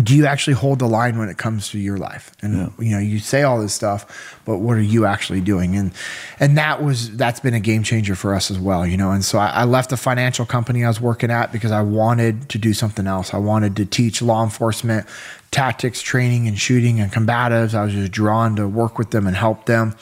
[0.02, 2.32] Do you actually hold the line when it comes to your life?
[2.40, 2.68] And Yeah.
[2.78, 5.76] you know, you say all this stuff, but what are you actually doing?
[5.76, 5.92] And
[6.40, 8.86] and that was that's been a game changer for us as well.
[8.86, 11.72] You know, and so I, I left the financial company I was working at because
[11.72, 13.34] I wanted to do something else.
[13.34, 15.06] I wanted to teach law enforcement
[15.50, 17.74] tactics, training, and shooting and combatives.
[17.74, 19.94] I was just drawn to work with them and help them.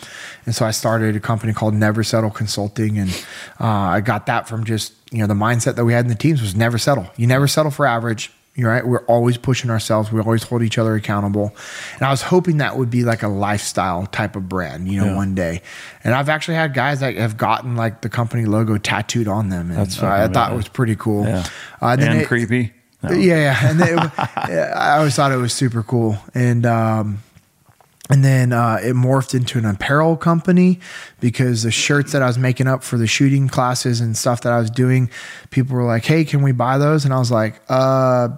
[0.47, 3.11] And so I started a company called Never Settle Consulting, and
[3.59, 6.15] uh, I got that from just you know the mindset that we had in the
[6.15, 7.11] teams was never settle.
[7.17, 8.31] You never settle for average.
[8.61, 8.87] You're right.
[8.87, 10.13] We're always pushing ourselves.
[10.13, 11.55] We always hold each other accountable.
[11.95, 15.07] And I was hoping that would be like a lifestyle type of brand, you know,
[15.07, 15.17] Yeah.
[15.17, 15.63] one day.
[16.05, 19.71] And I've actually had guys that have gotten like the company logo tattooed on them.
[19.71, 20.53] And That's uh, I fucking thought badass.
[20.53, 21.25] it was pretty cool.
[21.25, 21.45] Yeah.
[21.81, 22.73] Uh, then and it- creepy.
[23.03, 23.11] No.
[23.17, 24.11] yeah, yeah, and then it,
[24.51, 27.23] yeah, I always thought it was super cool, and um,
[28.11, 30.81] and then uh, it morphed into an apparel company
[31.19, 34.53] because the shirts that I was making up for the shooting classes and stuff that
[34.53, 35.09] I was doing,
[35.49, 38.29] people were like, "Hey, can we buy those?" And I was like, "Uh."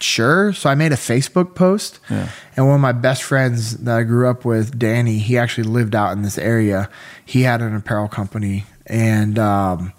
[0.00, 0.52] Sure.
[0.52, 2.28] So I made a Facebook post, Yeah.
[2.56, 5.94] and one of my best friends that I grew up with, Danny, he actually lived
[5.94, 6.88] out in this area.
[7.24, 9.92] He had an apparel company, and um,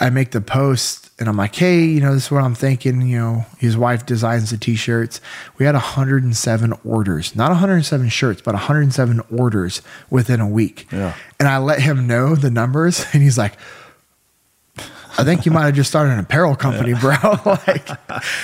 [0.00, 3.00] I make the post and I'm like, hey, you know, this is what I'm thinking.
[3.00, 5.18] You know, his wife designs the t-shirts.
[5.56, 10.86] We had 107 orders, not 107 shirts, but 107 orders within a week.
[10.92, 11.14] Yeah.
[11.40, 13.54] And I let him know the numbers, and he's like,
[15.18, 17.14] I think you might have just started an apparel company, bro.
[17.66, 17.88] like,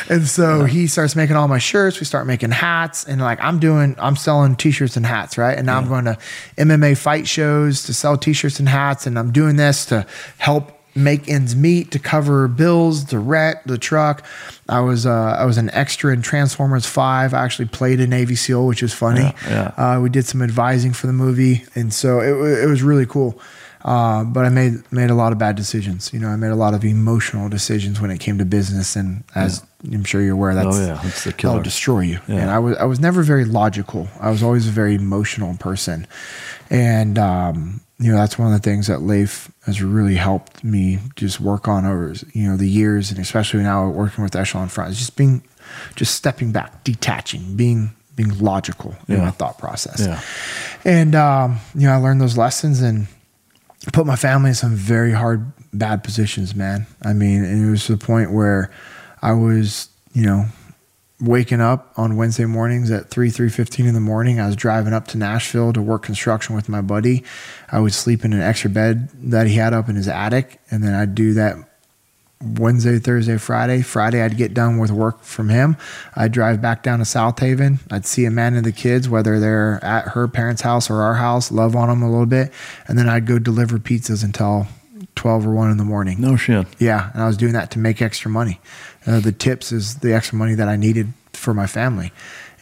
[0.08, 2.00] and so he starts making all my shirts.
[2.00, 5.56] We start making hats, and like I'm doing, I'm selling t-shirts and hats, right?
[5.56, 6.16] And now I'm going to
[6.56, 10.06] MMA fight shows to sell t-shirts and hats, and I'm doing this to
[10.38, 14.24] help make ends meet, to cover bills, the rent, the truck.
[14.68, 17.34] I was uh, I was an extra in Transformers Five.
[17.34, 19.34] I actually played a Navy SEAL, which is funny.
[19.48, 23.06] Yeah, Uh, we did some advising for the movie, and so it, it was really
[23.06, 23.40] cool.
[23.84, 26.12] Uh, but I made made a lot of bad decisions.
[26.12, 29.24] You know, I made a lot of emotional decisions when it came to business, and
[29.34, 29.62] as
[29.92, 31.62] I'm sure you're aware, that's Oh, yeah, that's the that'll killer.
[31.62, 32.20] destroy you.
[32.28, 32.36] Yeah.
[32.42, 34.08] And I was I was never very logical.
[34.20, 36.06] I was always a very emotional person,
[36.70, 40.98] and um, you know that's one of the things that Leif has really helped me
[41.16, 44.92] just work on over you know the years, and especially now working with Echelon Front,
[44.92, 45.42] is just being
[45.96, 49.24] just stepping back, detaching, being being logical in Yeah.
[49.24, 50.00] my thought process.
[50.00, 50.20] Yeah.
[50.84, 53.06] And um, you know, I learned those lessons and
[53.92, 56.86] put my family in some very hard, bad positions, man.
[57.02, 58.70] I mean, and it was to the point where
[59.20, 60.46] I was, you know,
[61.20, 64.40] waking up on Wednesday mornings at three, three fifteen in the morning.
[64.40, 67.24] I was driving up to Nashville to work construction with my buddy.
[67.70, 70.82] I would sleep in an extra bed that he had up in his attic, and
[70.82, 71.56] then I'd do that
[72.42, 73.82] Wednesday, Thursday, Friday.
[73.82, 75.76] Friday, I'd get done with work from him.
[76.14, 77.78] I'd drive back down to Southaven.
[77.90, 81.50] I'd see Amanda and the kids, whether they're at her parents' house or our house,
[81.50, 82.52] love on them a little bit.
[82.86, 84.66] And then I'd go deliver pizzas until
[85.14, 86.20] 12 or 1 in the morning.
[86.20, 86.66] No shit.
[86.78, 87.10] Yeah.
[87.14, 88.60] And I was doing that to make extra money.
[89.06, 92.12] Uh, the tips is the extra money that I needed for my family.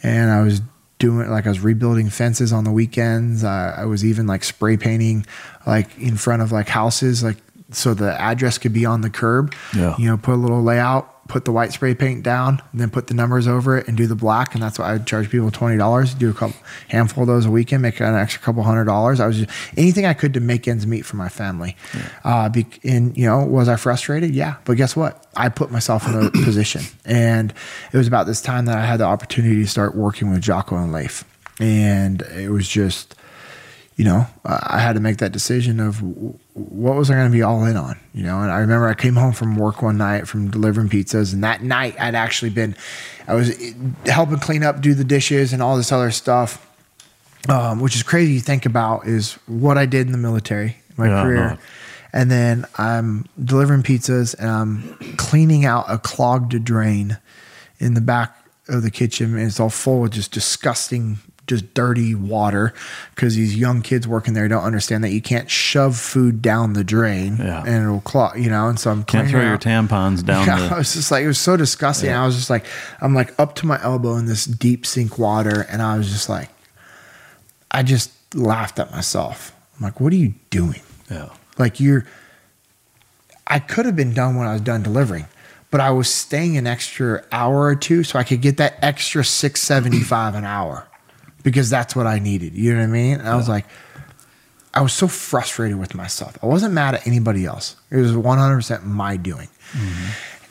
[0.03, 0.61] And I was
[0.99, 3.43] doing like I was rebuilding fences on the weekends.
[3.43, 5.25] I, I was even like spray painting
[5.65, 7.37] like in front of like houses, like
[7.71, 9.53] so the address could be on the curb.
[9.75, 9.95] Yeah.
[9.97, 13.07] You know, put a little layout, put the white spray paint down, and then put
[13.07, 14.53] the numbers over it and do the black.
[14.53, 16.13] And that's why I would charge people twenty dollars.
[16.13, 16.57] Do a couple
[16.89, 19.19] handful of those a weekend, make an extra couple hundred dollars.
[19.19, 21.77] I was just anything I could to make ends meet for my family.
[22.23, 24.35] Uh, be, and you know, was I frustrated?
[24.35, 25.25] Yeah, but guess what?
[25.35, 27.53] I put myself in a position, and
[27.93, 30.75] it was about this time that I had the opportunity to start working with Jocko
[30.75, 31.23] and Leif,
[31.59, 33.15] and it was just
[34.01, 36.01] you know, I had to make that decision of
[36.53, 38.39] what was I going to be all in on, you know.
[38.41, 41.63] And I remember I came home from work one night from delivering pizzas, and that
[41.63, 42.75] night I'd actually been,
[43.27, 43.57] I was
[44.05, 46.65] helping clean up, do the dishes, and all this other stuff,
[47.49, 51.07] um, which is crazy to think about is what I did in the military, my
[51.07, 51.49] Yeah, career.
[51.51, 51.57] no.
[52.13, 57.17] And then I'm delivering pizzas and I'm cleaning out a clogged drain
[57.79, 58.35] in the back
[58.67, 59.33] of the kitchen.
[59.37, 62.73] And it's all full of just disgusting, just dirty water
[63.13, 66.83] because these young kids working there don't understand that you can't shove food down the
[66.83, 67.63] drain Yeah.
[67.65, 68.69] and it'll clog, you know.
[68.69, 71.23] And so I'm Can't cleaning throw it your tampons down Yeah, I was just like,
[71.23, 72.09] it was so disgusting.
[72.09, 72.23] Yeah.
[72.23, 72.65] I was just like,
[73.01, 75.61] I'm like up to my elbow in this deep sink water.
[75.69, 76.49] And I was just like,
[77.69, 79.53] I just laughed at myself.
[79.77, 80.81] I'm like, what are you doing?
[81.09, 81.29] Yeah.
[81.57, 82.05] Like you're,
[83.47, 85.25] I could have been done when I was done delivering,
[85.71, 89.25] but I was staying an extra hour or two so I could get that extra
[89.25, 90.87] 675 an hour
[91.43, 92.53] because that's what I needed.
[92.53, 93.19] You know what I mean?
[93.19, 93.65] And I was like,
[94.73, 96.37] I was so frustrated with myself.
[96.41, 97.75] I wasn't mad at anybody else.
[97.89, 99.49] It was 100% my doing.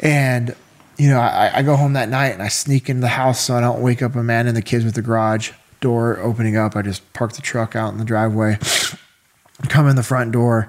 [0.01, 0.55] And
[1.01, 3.55] you know, I, I go home that night and I sneak into the house so
[3.55, 6.77] I don't wake up Amanda and the kids with the garage door opening up.
[6.77, 8.59] I just park the truck out in the driveway,
[9.69, 10.69] come in the front door,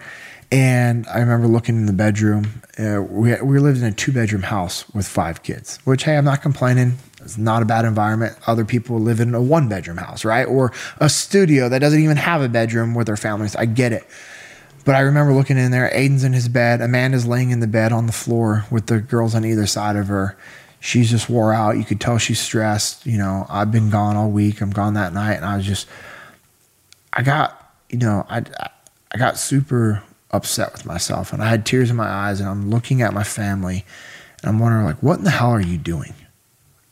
[0.49, 2.61] and I remember looking in the bedroom.
[2.79, 6.25] Uh, we, we lived in a two bedroom house with five kids, which, hey, I'm
[6.25, 6.97] not complaining.
[7.23, 8.37] It's not a bad environment.
[8.47, 10.45] Other people live in a one bedroom house, right?
[10.45, 13.55] Or a studio that doesn't even have a bedroom with their families.
[13.55, 14.07] I get it.
[14.83, 15.91] But I remember looking in there.
[15.93, 16.81] Aiden's in his bed.
[16.81, 20.07] Amanda's laying in the bed on the floor with the girls on either side of
[20.07, 20.35] her.
[20.79, 21.77] She's just wore out.
[21.77, 23.05] You could tell she's stressed.
[23.05, 24.61] You know, I've been gone all week.
[24.61, 25.35] I'm gone that night.
[25.35, 25.87] And I was just,
[27.13, 28.43] I got, you know, I,
[29.11, 30.01] I got super
[30.31, 33.23] upset with myself and I had tears in my eyes and I'm looking at my
[33.23, 33.85] family
[34.41, 36.13] and I'm wondering like what in the hell are you doing?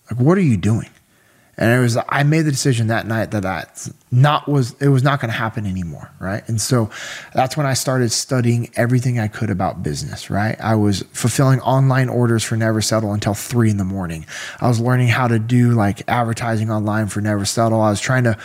[0.09, 0.89] Like what are you doing?
[1.57, 5.03] And it was I made the decision that night that that's not was it was
[5.03, 6.47] not going to happen anymore, right?
[6.49, 6.89] And so
[7.33, 10.59] that's when I started studying everything I could about business, right?
[10.59, 14.25] I was fulfilling online orders for Never Settle until three in the morning.
[14.61, 17.81] I was learning how to do like advertising online for Never Settle.
[17.81, 18.35] I was trying to,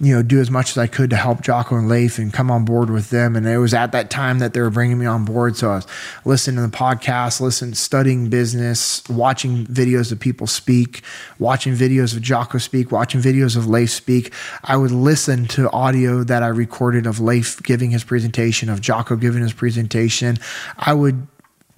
[0.00, 2.50] you know, do as much as I could to help Jocko and Leif and come
[2.50, 3.36] on board with them.
[3.36, 5.56] And it was at that time that they were bringing me on board.
[5.56, 5.86] So I was
[6.24, 11.02] listening to the podcast, listening, studying business, watching videos of people speak,
[11.38, 14.32] watching videos of Jocko speak, watching videos of Leif speak.
[14.64, 19.16] I would listen to audio that I recorded of Leif giving his presentation, of Jocko
[19.16, 20.38] giving his presentation.
[20.78, 21.26] I would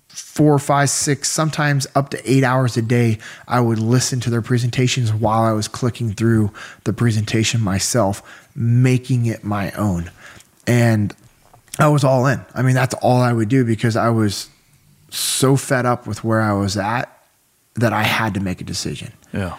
[0.08, 4.42] four, five, six, sometimes up to eight hours a day, I would listen to their
[4.42, 6.52] presentations while I was clicking through
[6.84, 10.10] the presentation myself, making it my own.
[10.66, 11.14] And
[11.78, 12.40] I was all in.
[12.54, 14.48] I mean, that's all I would do because I was
[15.10, 17.10] so fed up with where I was at
[17.74, 19.12] that I had to make a decision.
[19.32, 19.56] Yeah.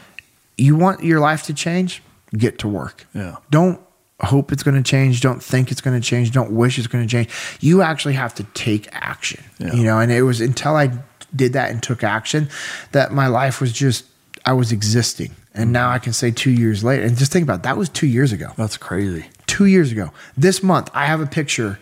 [0.57, 2.01] You want your life to change?
[2.38, 3.07] Get to work.
[3.14, 3.38] Yeah.
[3.49, 3.80] Don't
[4.22, 5.22] hope it's going to change.
[5.22, 6.31] Don't think it's going to change.
[6.31, 7.30] Don't wish it's going to change.
[7.59, 9.43] You actually have to take action.
[9.57, 9.73] Yeah.
[9.73, 10.91] You know, and it was until I
[11.35, 12.49] did that and took action
[12.91, 14.05] that my life was just
[14.45, 15.31] I was existing.
[15.53, 17.89] And now I can say 2 years later and just think about it, that was
[17.89, 18.51] 2 years ago.
[18.57, 19.25] That's crazy.
[19.47, 20.11] 2 years ago.
[20.35, 21.80] This month I have a picture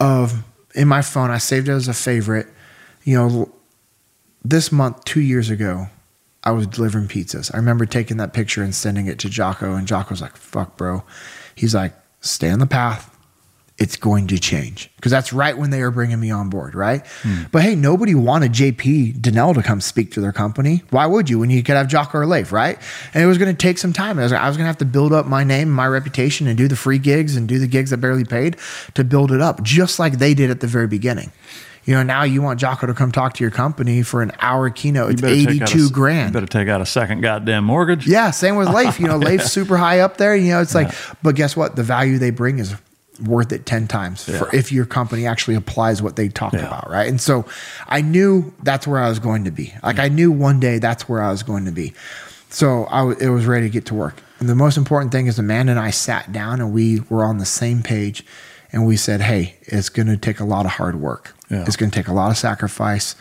[0.00, 0.42] of
[0.74, 1.30] in my phone.
[1.30, 2.46] I saved it as a favorite.
[3.04, 3.52] You know,
[4.42, 5.88] this month 2 years ago,
[6.44, 7.52] I was delivering pizzas.
[7.52, 11.02] I remember taking that picture and sending it to Jocko, and Jocko's like, fuck, bro.
[11.54, 13.10] He's like, stay on the path.
[13.76, 14.88] It's going to change.
[14.94, 17.04] Because that's right when they were bringing me on board, right?
[17.22, 17.44] Hmm.
[17.50, 20.84] But hey, nobody wanted JP Dinnell to come speak to their company.
[20.90, 22.78] Why would you when you could have Jocko or Leif, right?
[23.14, 24.20] And it was going to take some time.
[24.20, 26.56] I was, I was going to have to build up my name, my reputation, and
[26.56, 28.58] do the free gigs and do the gigs that barely paid
[28.94, 31.32] to build it up, just like they did at the very beginning.
[31.84, 34.70] You know, now you want Jocko to come talk to your company for an hour
[34.70, 35.12] keynote.
[35.12, 36.30] It's better take out a grand.
[36.30, 38.06] You better take out a second goddamn mortgage.
[38.06, 38.98] Yeah, same with Leif.
[38.98, 40.34] You know, Leif's super high up there.
[40.34, 41.76] You know, it's like, but guess what?
[41.76, 42.74] The value they bring is
[43.24, 47.08] worth it 10 times for if your company actually applies what they talk about, right?
[47.08, 47.44] And so
[47.86, 49.72] I knew that's where I was going to be.
[49.84, 51.92] Like I knew one day that's where I was going to be.
[52.48, 54.16] So I w- it was ready to get to work.
[54.40, 57.38] And the most important thing is Amanda and I sat down and we were on
[57.38, 58.24] the same page
[58.74, 61.32] and we said, hey, it's going to take a lot of hard work.
[61.48, 61.62] Yeah.
[61.64, 63.14] It's going to take a lot of sacrifice.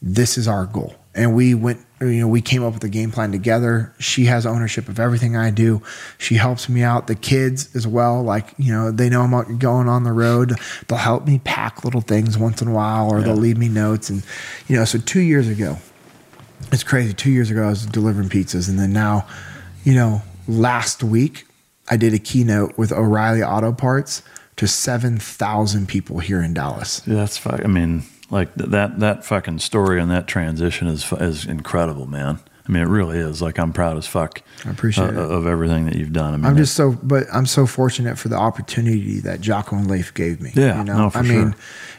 [0.00, 0.94] This is our goal.
[1.16, 3.92] And we went, you know, we came up with a game plan together.
[3.98, 5.82] She has ownership of everything I do.
[6.16, 7.08] She helps me out.
[7.08, 8.22] The kids as well.
[8.22, 10.52] Like, you know, they know I'm going on the road.
[10.86, 14.10] They'll help me pack little things once in a while or they'll leave me notes.
[14.10, 14.24] And,
[14.68, 15.76] you know, so two years ago,
[16.70, 17.12] it's crazy.
[17.14, 18.68] Two years ago, I was delivering pizzas.
[18.68, 19.26] And then now,
[19.82, 21.48] you know, last week,
[21.90, 24.22] I did a keynote with O'Reilly Auto Parts
[24.56, 27.02] to 7,000 people here in Dallas.
[27.06, 27.44] Yeah, that's.
[27.46, 32.40] I mean, like that that fucking story and that transition is is incredible, man.
[32.66, 33.42] I mean, it really is.
[33.42, 34.40] Like, I'm proud as fuck.
[34.64, 35.18] I appreciate uh, it.
[35.18, 36.32] of everything that you've done.
[36.32, 39.90] I mean, I'm just so, but I'm so fortunate for the opportunity that Jocko and
[39.90, 40.50] Leif gave me.
[40.54, 41.54] Yeah, you know, no, for I mean,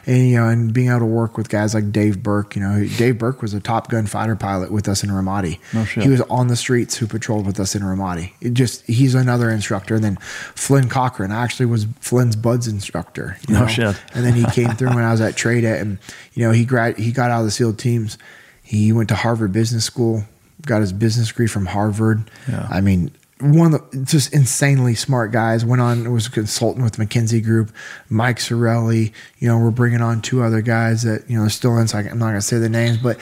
[0.08, 2.56] and you know, and being able to work with guys like Dave Berke.
[2.56, 5.60] You know, Dave Berke was a Top Gun fighter pilot with us in Ramadi.
[5.72, 6.04] No shit.
[6.04, 8.32] He was on the streets who patrolled with us in Ramadi.
[8.42, 9.94] It just he's another instructor.
[9.94, 10.16] And then
[10.56, 13.38] Flynn Cochran I actually was Flynn's Bud's instructor.
[13.48, 13.68] You No know?
[13.68, 13.96] shit.
[14.16, 16.00] And then he came through when I was at TRADET and
[16.34, 18.18] you know, he grad he got out of the SEAL teams.
[18.64, 20.24] He went to Harvard Business School,
[20.66, 22.30] got his business degree from Harvard.
[22.50, 22.68] Yeah.
[22.70, 23.12] I mean,
[23.42, 25.66] one of the just insanely smart guys.
[25.66, 27.72] Went on was a consultant with McKinsey Group.
[28.10, 29.12] Mike Sarraille.
[29.40, 31.88] You know, we're bringing on two other guys that you know are still in.
[31.88, 33.18] So I'm not gonna say the names, but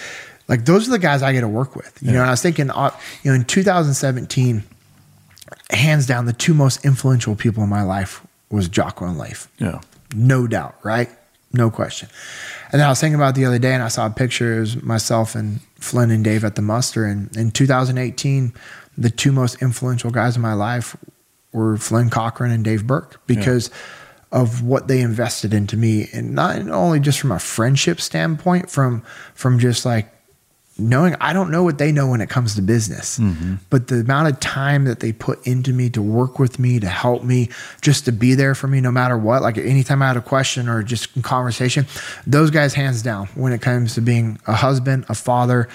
[0.47, 1.97] like those are the guys I get to work with.
[2.01, 2.91] You know, and I was thinking, uh,
[3.23, 4.63] you know, in 2017,
[5.72, 9.47] hands down, the two most influential people in my life was Jocko and Leif.
[9.57, 9.81] yeah,
[10.15, 11.09] No doubt, right?
[11.53, 12.09] No question.
[12.72, 14.57] And then I was thinking about the other day and I saw a picture.
[14.57, 17.05] It was myself and Flynn and Dave at the muster.
[17.05, 18.53] And in 2018,
[18.97, 20.95] the two most influential guys in my life
[21.51, 23.69] were Flynn Cochran and Dave Berke because
[24.31, 26.09] of what they invested into me.
[26.13, 29.03] And not only just from a friendship standpoint, from
[29.35, 30.12] from just like
[30.77, 33.55] knowing I don't know what they know when it comes to business, Mm-hmm.
[33.69, 36.87] but the amount of time that they put into me to work with me, to
[36.87, 37.49] help me,
[37.81, 39.41] just to be there for me no matter what.
[39.43, 41.85] Like anytime I had a question or just conversation,
[42.25, 45.69] those guys, hands down, when it comes to being a husband, a father,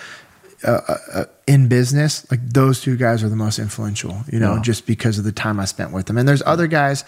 [0.64, 0.80] uh,
[1.14, 4.62] uh, in business, like those two guys are the most influential, you know, Yeah.
[4.62, 6.18] just because of the time I spent with them.
[6.18, 7.04] And there's other guys,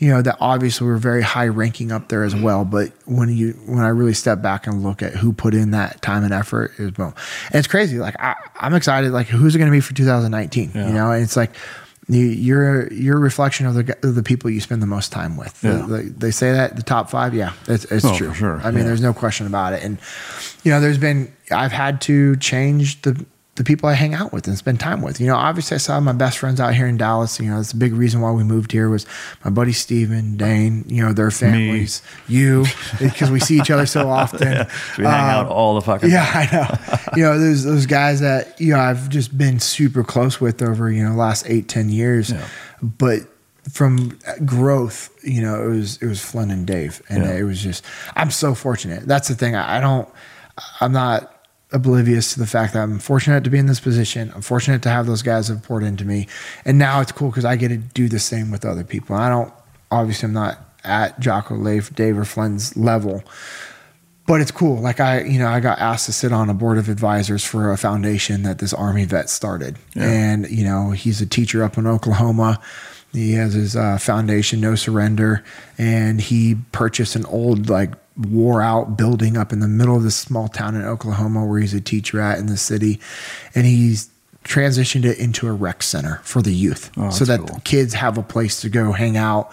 [0.00, 2.64] you know, that obviously were very high ranking up there as well.
[2.64, 6.02] But when you, when I really step back and look at who put in that
[6.02, 7.14] time and effort, is boom.
[7.52, 7.98] And it's crazy.
[7.98, 9.12] Like I, I'm excited.
[9.12, 10.72] Like who's it going to be for 2019?
[10.74, 11.50] You know, and it's like,
[12.08, 15.36] you, you're you're a reflection of the of the people you spend the most time
[15.36, 15.60] with.
[15.60, 15.86] The- Yeah.
[15.86, 18.34] the- they say that the top five, yeah, it's, it's Oh, true.
[18.34, 18.58] sure.
[18.64, 18.84] I mean, Yeah.
[18.86, 19.84] there's no question about it.
[19.84, 19.98] And
[20.64, 23.24] you know, there's been I've had to change the
[23.60, 25.20] the people I hang out with and spend time with.
[25.20, 27.38] You know, obviously I saw my best friends out here in Dallas.
[27.38, 29.04] You know, that's a big reason why we moved here was
[29.44, 32.64] my buddy Steven, Dane, you know, their families, you,
[32.98, 34.66] because we see each other so often.
[34.96, 36.96] We hang out all the fucking yeah, I know.
[37.16, 40.90] you know, there's those guys that you know I've just been super close with over
[40.90, 42.32] you know last eight ten years,
[42.82, 43.20] but
[43.70, 47.34] from growth, you know, it was it was Flynn and Dave, and Yeah.
[47.34, 47.84] it was just
[48.16, 49.02] I'm so fortunate.
[49.06, 49.54] That's the thing.
[49.54, 50.08] I, I don't.
[50.80, 51.39] I'm not
[51.72, 54.32] oblivious to the fact that I'm fortunate to be in this position.
[54.34, 56.26] I'm fortunate to have those guys that have poured into me,
[56.64, 59.16] and now it's cool because I get to do the same with other people.
[59.16, 59.52] I don't.
[59.90, 63.24] Obviously, I'm not at Jocko, Leif, Dave, or Flynn's level
[64.30, 64.80] but it's cool.
[64.80, 67.72] Like I, you know, I got asked to sit on a board of advisors for
[67.72, 71.84] a foundation that this army vet started, and you know, he's a teacher up in
[71.84, 72.60] Oklahoma.
[73.12, 75.42] He has his uh, foundation, No Surrender,
[75.78, 80.16] and he purchased an old like wore out building up in the middle of this
[80.16, 83.00] small town in Oklahoma where he's a teacher at in the city,
[83.54, 84.10] and he's
[84.44, 87.60] transitioned it into a rec center for the youth, Oh, so that cool.
[87.64, 89.52] kids have a place to go hang out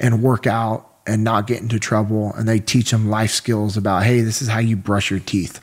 [0.00, 2.32] and work out and not get into trouble.
[2.34, 5.60] And they teach them life skills about, hey, this is how you brush your teeth.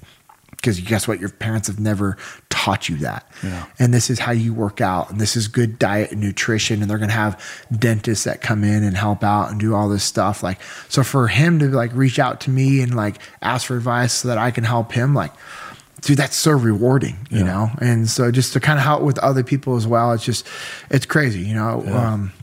[0.66, 1.19] Because guess what?
[1.19, 2.18] Your parents have never
[2.50, 3.32] taught you that.
[3.44, 3.68] Yeah.
[3.77, 5.11] And this is how you work out.
[5.11, 6.82] And this is good diet and nutrition.
[6.82, 7.40] And they're going to have
[7.72, 10.42] dentists that come in and help out and do all this stuff.
[10.42, 14.14] Like, so for him to like reach out to me and like ask for advice
[14.14, 15.32] so that I can help him, like,
[16.02, 17.44] dude, that's so rewarding, you Yeah.
[17.45, 17.72] know?
[17.80, 20.48] And so just to kind of help with other people as well, it's just,
[20.90, 21.84] it's crazy, you know?
[21.85, 22.14] Yeah.
[22.14, 22.34] Um,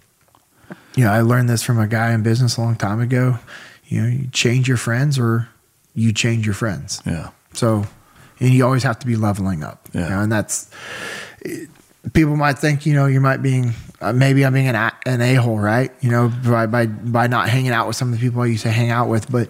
[0.94, 3.38] you know, I learned this from a guy in business a long time ago.
[3.86, 5.48] You know, you change your friends or
[5.94, 7.02] you change your friends.
[7.04, 7.30] Yeah.
[7.54, 7.84] So,
[8.42, 9.88] and you always have to be leveling up.
[9.94, 10.02] Yeah.
[10.04, 10.70] You know, and that's,
[11.40, 11.68] it-
[12.12, 15.20] people might think, you know, you might being, uh, maybe I'm being an, a- an
[15.20, 15.92] a-hole, right?
[16.00, 18.64] You know, by, by, by not hanging out with some of the people I used
[18.64, 19.30] to hang out with.
[19.30, 19.48] But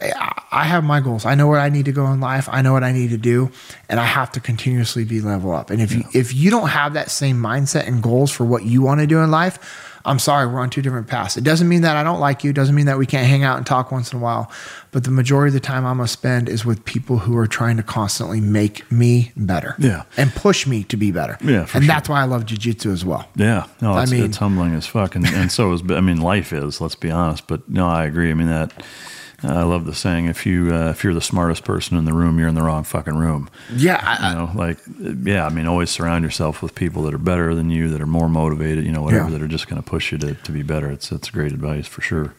[0.00, 1.26] I I have my goals.
[1.26, 2.48] I know where I need to go in life.
[2.50, 3.50] I know what I need to do,
[3.88, 5.70] and I have to continuously be level up.
[5.70, 8.82] And if you if you don't have that same mindset and goals for what you
[8.82, 9.58] want to do in life,
[10.04, 11.36] I'm sorry, we're on two different paths.
[11.36, 12.50] It doesn't mean that I don't like you.
[12.50, 14.50] It doesn't mean that we can't hang out and talk once in a while.
[14.92, 17.76] But the majority of the time I'm gonna spend is with people who are trying
[17.76, 19.74] to constantly make me better.
[19.78, 20.04] Yeah.
[20.16, 21.38] And push me to be better.
[21.42, 21.80] Yeah, and sure.
[21.82, 23.28] that's why I love jujitsu as well.
[23.36, 25.82] Yeah, no, I mean- it's humbling as fuck, and, and so is.
[25.90, 26.80] I mean, life is.
[26.80, 27.46] Let's be honest.
[27.46, 28.30] But no, I agree.
[28.30, 28.82] I mean that.
[29.42, 32.38] I love the saying: if you uh, if you're the smartest person in the room,
[32.38, 33.48] you're in the wrong fucking room.
[33.74, 33.98] Yeah.
[34.02, 34.78] I, You know, like
[35.24, 35.46] yeah.
[35.46, 38.28] I mean, always surround yourself with people that are better than you, that are more
[38.28, 38.84] motivated.
[38.84, 39.30] You know, whatever, Yeah.
[39.30, 40.90] that are just going to push you to, to be better.
[40.90, 42.34] It's it's great advice for sure.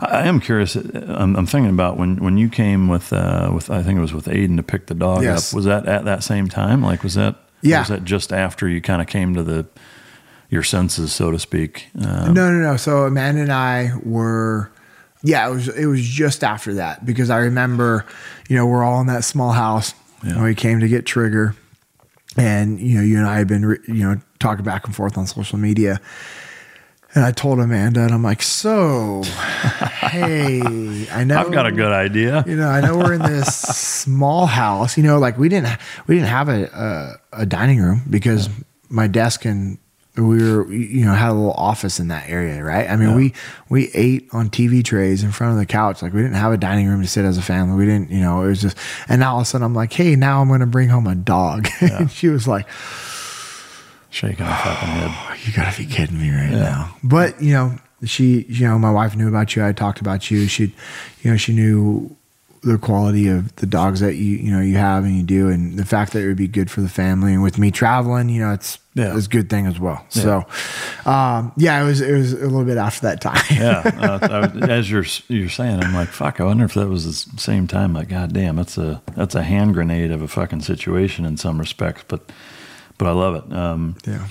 [0.00, 0.74] I, I am curious.
[0.74, 4.14] I'm, I'm thinking about when when you came with uh, with I think it was
[4.14, 5.52] with Aiden to pick the dog Yes.
[5.52, 5.56] up.
[5.56, 6.82] Was that at that same time?
[6.82, 7.36] Like was that?
[7.60, 7.80] Yeah.
[7.80, 9.66] Was that just after you kind of came to the
[10.48, 11.88] your senses, so to speak?
[12.00, 12.76] Um, no, no, no.
[12.78, 14.70] So Amanda and I were,
[15.22, 18.06] yeah, it was it was just after that because I remember,
[18.48, 21.54] you know, we're all in that small house when we came to get Trigger,
[22.36, 25.18] and you know, you and I had been, re- you know, talking back and forth
[25.18, 26.00] on social media.
[27.14, 30.60] And I told Amanda, and I'm like, so, hey,
[31.10, 32.44] I know I've got a good idea.
[32.46, 34.96] you know, I know we're in this small house.
[34.96, 38.50] You know, like we didn't we didn't have a a, a dining room because
[38.90, 39.78] my desk and
[40.18, 42.90] we were you know had a little office in that area, right?
[42.90, 43.16] I mean, Yeah.
[43.16, 43.34] we
[43.68, 46.02] we ate on TV trays in front of the couch.
[46.02, 47.76] Like we didn't have a dining room to sit as a family.
[47.76, 48.76] We didn't, you know, it was just.
[49.08, 51.06] And now all of a sudden, I'm like, hey, now I'm going to bring home
[51.06, 51.68] a dog.
[51.80, 52.66] and she was like,
[54.10, 55.10] Shaking her fucking head.
[55.10, 56.96] Oh, you gotta be kidding me right now.
[57.04, 59.64] But you know, she, you know, my wife knew about you.
[59.64, 60.46] I talked about you.
[60.48, 60.74] She,
[61.22, 62.16] you know, she knew
[62.62, 65.78] the quality of the dogs that you, you know, you have and you do, and
[65.78, 67.32] the fact that it would be good for the family.
[67.34, 69.16] And with me traveling, you know, it's Yeah.
[69.16, 70.04] it's a good thing as well.
[70.08, 70.44] So,
[71.06, 73.42] um, yeah, it was it was a little bit after that time.
[73.50, 76.40] yeah, uh, I, as you're you're saying, I'm like, fuck.
[76.40, 77.92] I wonder if that was the same time.
[77.94, 81.58] Like, god damn, that's a that's a hand grenade of a fucking situation in some
[81.58, 82.04] respects.
[82.08, 82.30] But
[82.98, 83.52] but I love it.
[83.52, 84.26] Um, yeah.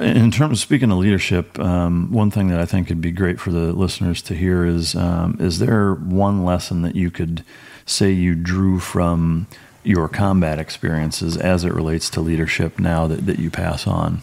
[0.00, 3.40] In terms of speaking of leadership, um, one thing that I think would be great
[3.40, 7.44] for the listeners to hear is: um, is there one lesson that you could
[7.86, 9.46] say you drew from
[9.82, 14.22] your combat experiences as it relates to leadership now that, that you pass on?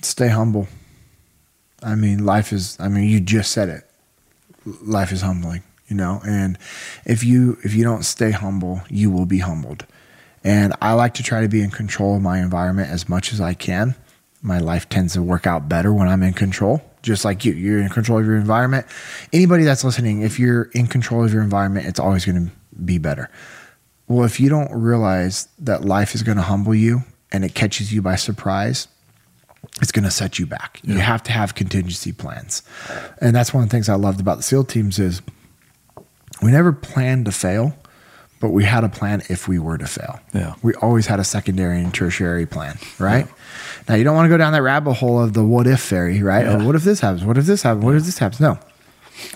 [0.00, 0.68] Stay humble.
[1.82, 3.88] I mean, life is, I mean, you just said it.
[4.64, 6.56] Life is humbling, you know, and
[7.04, 9.86] if you, if you don't stay humble, you will be humbled.
[10.44, 13.40] And I like to try to be in control of my environment as much as
[13.40, 13.94] I can.
[14.42, 17.52] My life tends to work out better when I'm in control, just like you.
[17.52, 18.86] You're in control of your environment.
[19.32, 22.52] Anybody that's listening, if you're in control of your environment, it's always going to
[22.84, 23.30] be better.
[24.08, 27.92] Well, if you don't realize that life is going to humble you and it catches
[27.92, 28.88] you by surprise,
[29.80, 30.80] it's going to set you back.
[30.82, 30.94] Yeah.
[30.94, 32.62] You have to have contingency plans.
[33.20, 35.22] And that's one of the things I loved about the SEAL teams is
[36.42, 37.76] we never planned to fail
[38.42, 40.20] but we had a plan if we were to fail.
[40.34, 40.54] Yeah.
[40.62, 43.24] We always had a secondary and tertiary plan, right?
[43.24, 43.32] Yeah.
[43.88, 46.22] Now you don't want to go down that rabbit hole of the what if fairy,
[46.22, 46.44] right?
[46.44, 46.64] Yeah.
[46.66, 47.24] What if this happens?
[47.24, 47.84] What if this happens?
[47.84, 48.40] What if this happens?
[48.40, 48.58] No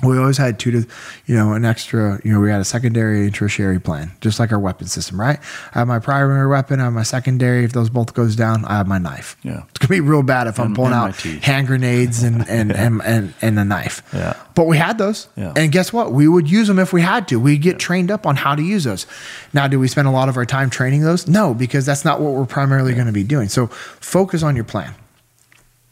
[0.03, 0.89] we always had two to,
[1.27, 4.53] you know, an extra, you know, we had a secondary and tertiary plan, just like
[4.53, 5.39] our weapon system, right?
[5.75, 7.65] I have my primary weapon, I have my secondary.
[7.65, 9.37] If those both goes down, I have my knife.
[9.43, 9.63] Yeah.
[9.71, 13.35] It's gonna be real bad if I'm pulling out hand grenades and, and, and, and,
[13.41, 14.03] and, a knife.
[14.13, 14.35] Yeah.
[14.55, 15.29] But we had those.
[15.37, 15.53] Yeah.
[15.57, 16.13] And guess what?
[16.13, 17.41] We would use them if we had to.
[17.41, 17.79] We'd get yeah.
[17.79, 19.07] trained up on how to use those.
[19.53, 21.27] Now, do we spend a lot of our time training those?
[21.27, 22.97] No, because that's not what we're primarily yeah.
[22.97, 23.49] going to be doing.
[23.49, 24.95] So focus on your plan.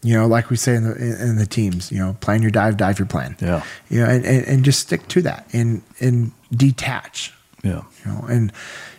[0.05, 2.77] You know, like we say in the in the teams, you know, plan your dive,
[2.77, 3.37] dive your plan.
[3.41, 3.65] Yeah.
[3.89, 7.33] You know, and, and, and just stick to that and and detach.
[7.63, 7.83] Yeah.
[8.05, 8.53] You know, and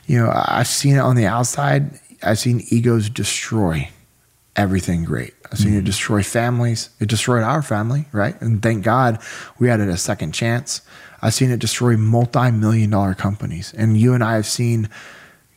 [0.08, 2.00] you know, I've seen it on the outside.
[2.24, 3.90] I've seen egos destroy
[4.56, 5.34] everything great.
[5.52, 5.80] I've seen mm-hmm.
[5.80, 6.90] it destroy families.
[7.00, 8.40] It destroyed our family, right?
[8.42, 9.20] And thank God
[9.60, 10.82] we had it a second chance.
[11.22, 13.74] I've seen it destroy multi-million dollar companies.
[13.78, 14.90] And you and I have seen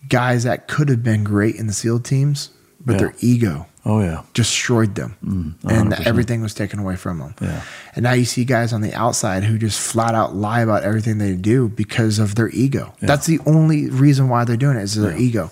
[0.08, 2.50] guys that could have been great in the SEAL teams,
[2.84, 2.98] but yeah.
[2.98, 7.34] their ego Oh yeah, destroyed them, mm, and everything was taken away from them.
[7.40, 7.62] Yeah,
[7.94, 11.18] and now you see guys on the outside who just flat out lie about everything
[11.18, 12.92] they do because of their ego.
[13.00, 13.06] Yeah.
[13.06, 15.18] That's the only reason why they're doing it is their yeah.
[15.18, 15.50] ego,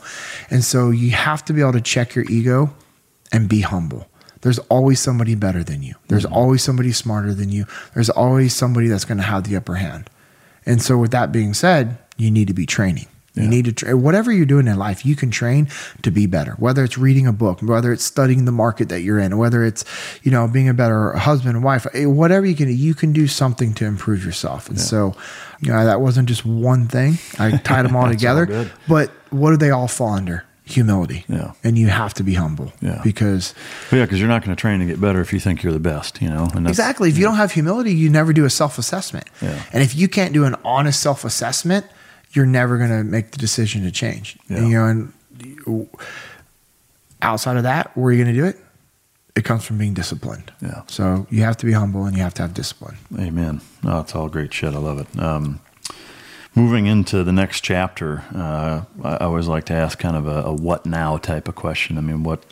[0.51, 2.75] and so you have to be able to check your ego
[3.33, 4.07] and be humble.
[4.43, 5.95] There's always somebody better than you.
[6.09, 6.35] There's mm-hmm.
[6.35, 7.67] always somebody smarter than you.
[7.95, 10.11] There's always somebody that's going to have the upper hand.
[10.65, 13.07] And so, with that being said, you need to be training.
[13.36, 13.44] Yeah.
[13.44, 15.68] You need to train whatever you're doing in life, you can train
[16.02, 16.52] to be better.
[16.52, 19.84] Whether it's reading a book, whether it's studying the market that you're in, whether it's,
[20.23, 23.12] you know, being a better husband and wife, eh, whatever you can do, you can
[23.12, 24.68] do something to improve yourself.
[24.68, 24.84] And yeah.
[24.84, 25.15] so,
[25.60, 27.18] you know, that wasn't just one thing.
[27.39, 28.48] I tied them all together.
[28.50, 30.44] All but what do they all fall under?
[30.65, 31.24] Humility.
[31.28, 31.52] Yeah.
[31.62, 32.73] And you have to be humble.
[32.81, 33.00] Yeah.
[33.05, 33.55] Because
[33.92, 35.73] well, yeah, because you're not going to train to get better if you think you're
[35.73, 36.48] the best, you know.
[36.55, 37.08] And exactly.
[37.08, 39.28] If you don't have humility, you never do a self assessment.
[39.40, 39.62] Yeah.
[39.73, 41.86] And if you can't do an honest self assessment,
[42.36, 44.39] you're never going to make the decision to change.
[44.48, 44.58] Yeah.
[44.58, 45.89] And, you know, and
[47.23, 48.58] outside of that, where are you going to do it?
[49.34, 50.52] It comes from being disciplined.
[50.62, 50.82] Yeah.
[50.86, 52.97] So you have to be humble and you have to have discipline.
[53.18, 53.60] Amen.
[53.84, 54.74] Oh, it's all great shit.
[54.74, 55.18] I love it.
[55.18, 55.60] Um,
[56.55, 60.55] moving into the next chapter, uh, I always like to ask kind of a, a,
[60.55, 61.98] what now type of question.
[61.98, 62.44] I mean, what,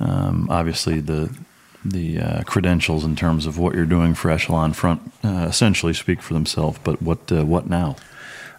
[0.00, 1.36] um, obviously the,
[1.84, 6.22] the uh, credentials in terms of what you're doing for Echelon Front uh, essentially speak
[6.22, 7.96] for themselves, but what, uh, what now?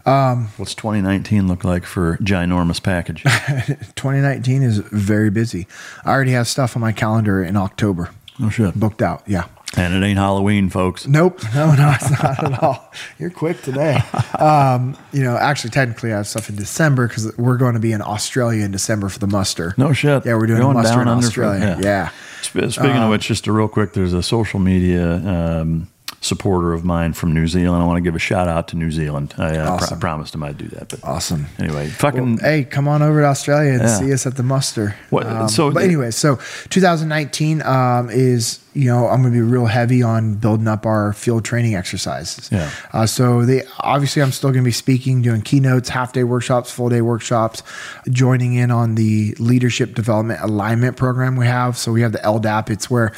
[0.05, 3.23] Um, What's 2019 look like for ginormous package?
[3.95, 5.67] 2019 is very busy.
[6.03, 8.11] I already have stuff on my calendar in October.
[8.41, 9.23] Oh shit, booked out.
[9.25, 9.45] Yeah.
[9.77, 11.05] And it ain't Halloween, folks.
[11.07, 11.41] Nope.
[11.55, 12.91] No, no, it's not at all.
[13.17, 14.01] You're quick today.
[14.39, 17.91] Um, you know, actually, technically, I have stuff in December because we're going to be
[17.91, 19.73] in Australia in December for the muster.
[19.77, 20.25] No shit.
[20.25, 21.75] Yeah, we're doing Going a muster in Australia.
[21.75, 22.11] For, yeah.
[22.51, 22.69] yeah.
[22.69, 25.87] Speaking um, of which, just a real quick, there's a social media um,
[26.25, 27.81] supporter of mine from New Zealand.
[27.81, 29.33] I want to give a shout out to New Zealand.
[29.37, 29.97] I, uh, awesome.
[29.97, 30.89] pr- promised him I'd do that.
[30.89, 31.45] But awesome.
[31.59, 32.37] Anyway, fucking.
[32.37, 33.99] Well, hey, come on over to Australia and yeah.
[33.99, 34.95] see us at the muster.
[35.09, 35.25] What?
[35.25, 36.37] Um, so, but anyway, so
[36.69, 41.13] 2019 um, is you know, I'm going to be real heavy on building up our
[41.13, 42.49] field training exercises.
[42.51, 42.69] Yeah.
[42.91, 46.71] Uh, so they obviously, I'm still going to be speaking, doing keynotes, half day workshops,
[46.71, 47.63] full day workshops,
[48.09, 51.77] joining in on the leadership development alignment program we have.
[51.77, 52.69] So we have the LDAP.
[52.69, 53.13] It's where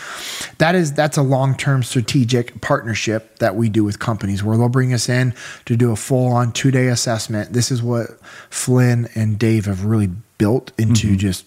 [0.59, 4.69] that is that's a long term strategic partnership that we do with companies where they'll
[4.69, 5.33] bring us in
[5.65, 7.53] to do a full on two day assessment.
[7.53, 8.11] This is what
[8.51, 11.17] Flynn and Dave have really built into mm-hmm.
[11.17, 11.46] just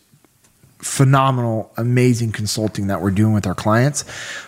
[0.83, 4.05] phenomenal, amazing consulting that we're doing with our clients.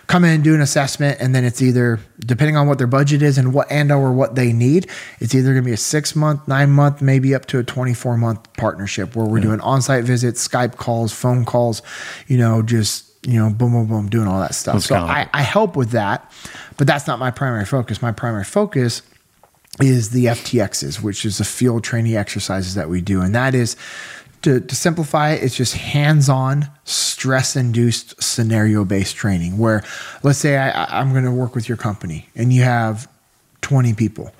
[0.07, 3.21] Come in and do an assessment, and then it's either depending on what their budget
[3.21, 4.89] is and what and or what they need.
[5.19, 7.93] It's either going to be a six month, nine month, maybe up to a twenty
[7.93, 9.43] four month partnership where we're yeah.
[9.43, 11.81] doing on site visits, Skype calls, phone calls,
[12.27, 14.75] you know, just you know, boom, boom, boom, doing all that stuff.
[14.75, 16.31] That's so I, I help with that,
[16.77, 18.01] but that's not my primary focus.
[18.01, 19.01] My primary focus
[19.79, 23.75] is the FTXs, which is the field training exercises that we do, and that is
[24.43, 29.57] to, to simplify it, it's just hands on, stress induced, scenario based training.
[29.57, 29.83] Where
[30.21, 33.09] let's say I, I'm going to work with your company and you have
[33.61, 34.31] 20 people.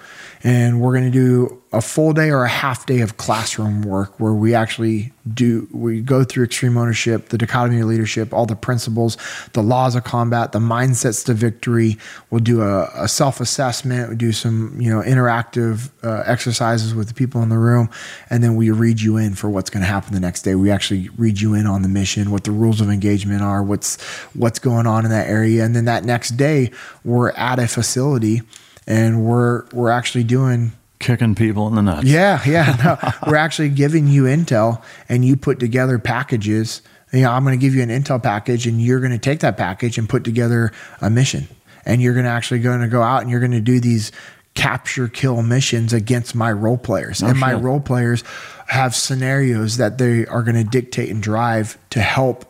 [0.45, 4.19] And we're going to do a full day or a half day of classroom work
[4.19, 8.55] where we actually do, we go through extreme ownership, the dichotomy of leadership, all the
[8.55, 9.17] principles,
[9.53, 11.97] the laws of combat, the mindsets to victory.
[12.29, 17.07] We'll do a, a self assessment, we do some, you know, interactive uh, exercises with
[17.07, 17.89] the people in the room.
[18.29, 20.55] And then we read you in for what's going to happen the next day.
[20.55, 24.01] We actually read you in on the mission, what the rules of engagement are, what's,
[24.33, 25.63] what's going on in that area.
[25.63, 26.71] And then that next day,
[27.05, 28.41] we're at a facility
[28.87, 32.05] and we're we're actually doing kicking people in the nuts.
[32.05, 32.75] Yeah, yeah.
[32.83, 36.81] No, we're actually giving you intel, and you put together packages.
[37.11, 39.41] You know, I'm going to give you an intel package, and you're going to take
[39.41, 40.71] that package and put together
[41.01, 41.47] a mission,
[41.85, 44.11] and you're going to actually going to go out and you're going to do these
[44.55, 48.23] capture kill missions against my role players, and my role players
[48.67, 52.45] have scenarios that they are going to dictate and drive to help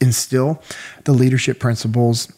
[0.00, 0.62] instill
[1.04, 2.32] the leadership principles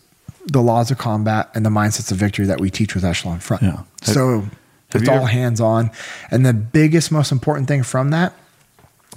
[0.52, 3.62] the laws of combat and the mindsets of victory that we teach with Echelon Front.
[3.62, 3.83] Yeah.
[4.02, 4.41] So
[4.91, 5.91] have it's all ever- hands on.
[6.31, 8.35] And the biggest, most important thing from that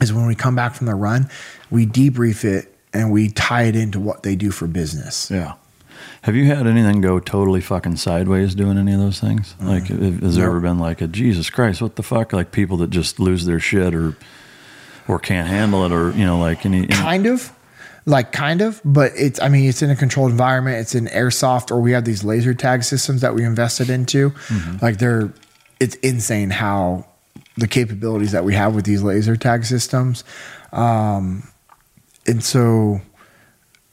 [0.01, 1.29] is when we come back from the run,
[1.69, 5.31] we debrief it and we tie it into what they do for business.
[5.31, 5.53] Yeah.
[6.23, 9.55] Have you had anything go totally fucking sideways doing any of those things?
[9.59, 9.67] Mm-hmm.
[9.67, 9.87] Like,
[10.21, 12.33] has there ever been like a Jesus Christ, what the fuck?
[12.33, 14.15] Like people that just lose their shit or
[15.07, 17.51] or can't handle it, or you know, like any, any kind of
[18.05, 20.77] like kind of, but it's I mean it's in a controlled environment.
[20.77, 24.31] It's in airsoft, or we have these laser tag systems that we invested into.
[24.31, 24.77] Mm-hmm.
[24.81, 25.31] Like they're
[25.79, 27.05] it's insane how
[27.57, 30.23] the capabilities that we have with these laser tag systems,
[30.71, 31.47] um,
[32.25, 33.01] and so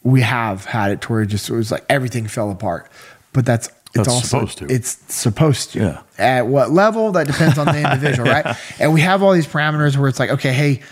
[0.03, 2.91] we have had it to where it just it was like everything fell apart.
[3.33, 4.67] But that's it's That's also supposed to.
[4.67, 5.81] It's supposed to.
[5.81, 6.03] Yeah.
[6.19, 7.13] At what level?
[7.13, 8.57] That depends on the individual, right?
[8.79, 10.83] And we have all these parameters where it's like, okay, hey,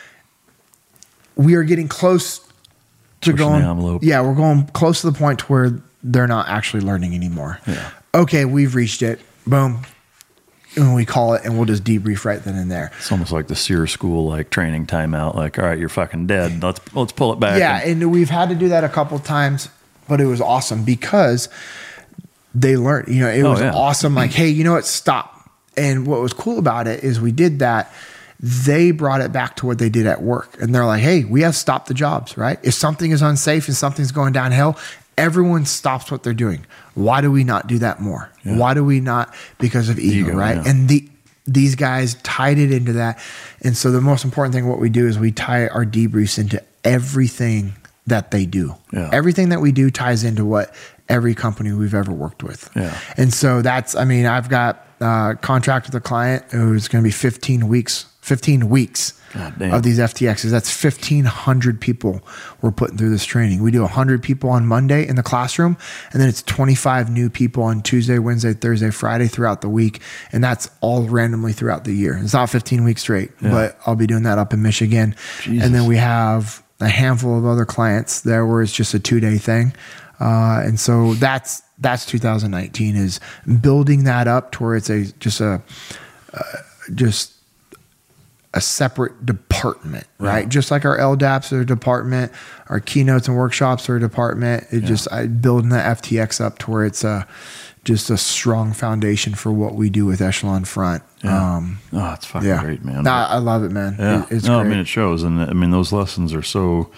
[1.34, 2.45] we are getting close
[3.22, 3.62] to going.
[3.62, 4.02] The envelope.
[4.04, 7.60] Yeah, we're going close to the point to where they're not actually learning anymore.
[7.66, 7.90] Yeah.
[8.14, 9.20] Okay, we've reached it.
[9.46, 9.82] Boom.
[10.76, 12.92] And we call it, and we'll just debrief right then and there.
[12.98, 15.34] It's almost like the SERE school like training timeout.
[15.34, 16.62] Like, all right, you're fucking dead.
[16.62, 17.58] Let's let's pull it back.
[17.58, 19.70] Yeah, and, and we've had to do that a couple times,
[20.06, 21.48] but it was awesome because
[22.54, 23.08] they learned.
[23.08, 23.72] You know, it oh, was yeah.
[23.74, 24.14] awesome.
[24.14, 24.84] Like, hey, you know what?
[24.84, 25.50] Stop.
[25.78, 27.92] And what was cool about it is we did that
[28.40, 30.60] they brought it back to what they did at work.
[30.60, 32.58] And they're like, hey, we have stopped the jobs, right?
[32.62, 34.78] If something is unsafe and something's going downhill,
[35.16, 36.66] everyone stops what they're doing.
[36.94, 38.31] Why do we not do that more?
[38.44, 38.58] Yeah.
[38.58, 39.34] Why do we not?
[39.58, 40.56] Because of ego, ego right?
[40.56, 40.70] Yeah.
[40.70, 41.08] And the
[41.47, 43.20] these guys tied it into that.
[43.62, 46.60] And so the most important thing what we do is we tie our debriefs into
[46.82, 47.74] everything
[48.08, 48.74] that they do.
[48.92, 49.10] Yeah.
[49.12, 50.74] Everything that we do ties into what
[51.08, 52.68] every company we've ever worked with.
[52.74, 52.98] Yeah.
[53.16, 57.06] And so that's I mean, I've got a contract with a client who's going to
[57.06, 60.50] be 15 weeks 15 weeks of these FTXs.
[60.50, 62.26] That's 1,500 people
[62.60, 63.62] we're putting through this training.
[63.62, 65.76] We do 100 people on Monday in the classroom,
[66.12, 70.00] and then it's 25 new people on Tuesday, Wednesday, Thursday, Friday throughout the week.
[70.32, 72.18] And that's all randomly throughout the year.
[72.20, 73.50] It's not 15 weeks straight, yeah.
[73.50, 75.14] but I'll be doing that up in Michigan.
[75.42, 75.64] Jesus.
[75.64, 79.20] And then we have a handful of other clients there where it's just a two
[79.20, 79.72] day thing.
[80.18, 83.20] Uh, and so that's that's 2019 is
[83.60, 85.62] building that up to where it's a just a
[86.34, 86.42] uh,
[86.92, 87.35] just
[88.56, 90.44] a separate department, right?
[90.44, 90.48] Yeah.
[90.48, 92.32] Just like our LDAPs are a department,
[92.68, 94.64] our keynotes and workshops are a department.
[94.72, 94.88] It yeah.
[94.88, 97.28] just I building the FTX up to where it's a
[97.84, 101.04] just a strong foundation for what we do with Echelon Front.
[101.22, 101.56] Yeah.
[101.56, 102.62] Um, oh, it's fucking yeah.
[102.62, 103.04] great, man.
[103.04, 103.94] Nah, I love it, man.
[103.98, 104.22] Yeah.
[104.24, 104.66] It, it's no, great.
[104.66, 106.90] I mean it shows, and I mean those lessons are so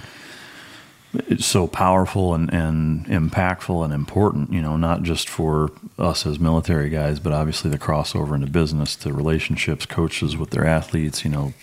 [1.38, 6.90] so powerful and, and impactful and important, you know, not just for us as military
[6.90, 11.54] guys, but obviously the crossover into business, to relationships, coaches with their athletes, you know,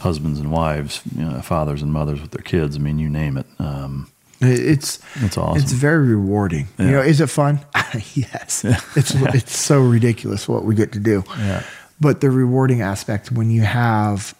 [0.00, 2.76] husbands and wives, you know, fathers and mothers with their kids.
[2.76, 3.46] I mean, you name it.
[3.58, 5.62] Um, it's it's awesome.
[5.62, 6.68] It's very rewarding.
[6.78, 6.84] Yeah.
[6.84, 7.60] You know, is it fun?
[8.14, 8.62] yes.
[8.64, 8.80] Yeah.
[8.96, 11.24] It's it's so ridiculous what we get to do.
[11.38, 11.62] Yeah.
[12.00, 14.34] But the rewarding aspect when you have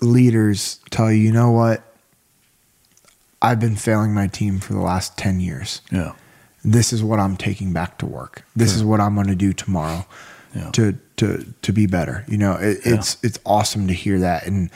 [0.00, 1.82] leaders tell you, you know what,
[3.40, 5.80] I've been failing my team for the last 10 years.
[5.92, 6.12] Yeah.
[6.64, 8.44] This is what I'm taking back to work.
[8.56, 8.78] This sure.
[8.78, 10.06] is what I'm going to do tomorrow
[10.54, 10.70] yeah.
[10.72, 12.24] to, to, to be better.
[12.28, 12.94] You know, it, yeah.
[12.94, 14.46] it's, it's awesome to hear that.
[14.46, 14.70] And,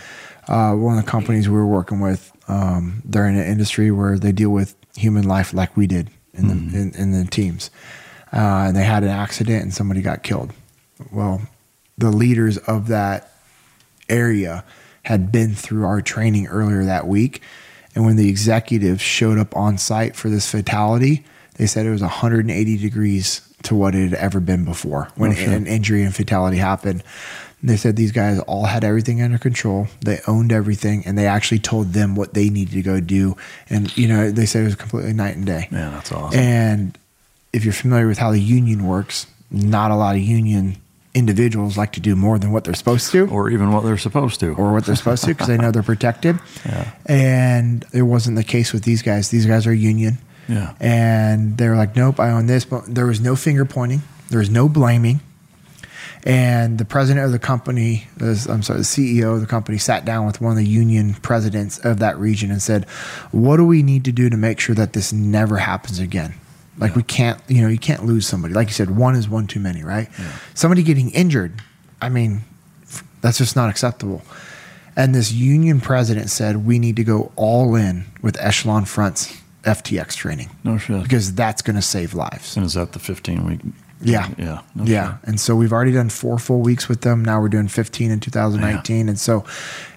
[0.49, 4.19] uh, one of the companies we were working with, um, they're in an industry where
[4.19, 6.71] they deal with human life like we did in mm-hmm.
[6.71, 7.71] the, in, in, the teams.
[8.33, 10.53] Uh, and they had an accident and somebody got killed.
[11.11, 11.43] Well,
[11.99, 13.33] the leaders of that
[14.09, 14.65] area
[15.05, 17.43] had been through our training earlier that week
[17.95, 21.25] and when the executives showed up on site for this fatality,
[21.57, 25.51] they said it was 180 degrees to what it had ever been before when oh,
[25.51, 27.03] an injury and fatality happened.
[27.63, 29.87] They said these guys all had everything under control.
[30.01, 33.37] They owned everything, and they actually told them what they needed to go do.
[33.71, 35.69] And you know, they said it was completely night and day.
[35.71, 36.41] Yeah, that's awesome.
[36.41, 36.99] And
[37.53, 40.77] if you're familiar with how the union works, not a lot of union
[41.15, 44.41] individuals like to do more than what they're supposed to, or even what they're supposed
[44.41, 46.39] to, or what they're supposed to, because they know they're protected.
[46.65, 46.91] Yeah.
[47.07, 49.29] And it wasn't the case with these guys.
[49.29, 50.19] These guys are union.
[50.49, 50.75] Yeah.
[50.81, 52.65] And they were like, nope, I own this.
[52.65, 54.03] But there was no finger pointing.
[54.31, 55.21] There was no blaming.
[56.25, 60.25] And the president of the company, I'm sorry, the CEO of the company sat down
[60.25, 62.85] with one of the union presidents of that region and said,
[63.33, 66.35] What do we need to do to make sure that this never happens again?
[66.83, 66.97] Like yeah.
[66.97, 68.55] we can't, you know, you can't lose somebody.
[68.55, 70.09] Like you said, one is one too many, right?
[70.19, 70.33] Yeah.
[70.55, 71.63] Somebody getting injured,
[72.01, 72.41] I mean,
[73.21, 74.21] that's just not acceptable.
[74.97, 80.17] And this union president said, We need to go all in with Echelon Front's FTX
[80.17, 80.51] training.
[80.65, 81.05] No shit.
[81.05, 82.57] Because that's going to save lives.
[82.57, 83.61] And is that the 15 week
[84.05, 84.29] yeah.
[84.37, 84.63] Yeah.
[84.75, 85.19] No yeah.
[85.23, 87.25] And so we've already done four full weeks with them.
[87.25, 88.97] Now we're doing 15 in 2019.
[88.97, 89.11] Yeah.
[89.11, 89.45] And so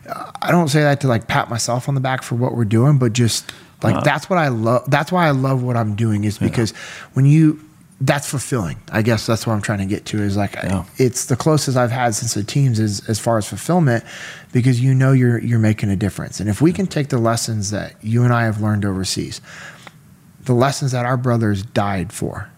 [0.08, 2.66] uh, I don't say that to like pat myself on the back for what we're
[2.66, 3.52] doing, but just
[3.86, 4.90] like uh, that's what I love.
[4.90, 6.78] That's why I love what I'm doing is because yeah.
[7.14, 7.60] when you,
[8.02, 8.78] that's fulfilling.
[8.92, 10.86] I guess that's what I'm trying to get to is like yeah.
[10.98, 14.04] it's the closest I've had since the teams is as far as fulfillment
[14.52, 16.40] because you know you're you're making a difference.
[16.40, 19.40] And if we can take the lessons that you and I have learned overseas,
[20.44, 22.50] the lessons that our brothers died for,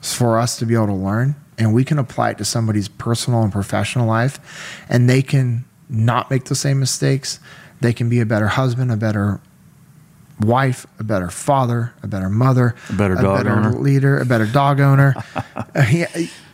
[0.00, 3.42] for us to be able to learn and we can apply it to somebody's personal
[3.42, 7.38] and professional life and they can not make the same mistakes
[7.80, 9.40] they can be a better husband a better
[10.40, 14.46] wife a better father a better mother a better dog better owner leader a better
[14.46, 15.14] dog owner
[15.56, 16.06] uh, yeah,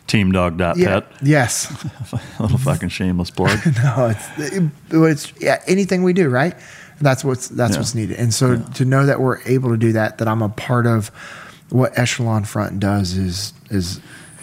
[0.07, 1.71] team dog dot yeah, pet yes
[2.13, 6.55] a little fucking shameless plug no it's, it, it's yeah anything we do right
[7.01, 7.79] that's what's that's yeah.
[7.79, 8.63] what's needed and so yeah.
[8.73, 11.11] to know that we're able to do that that i'm a part of
[11.71, 13.99] what Echelon Front does is is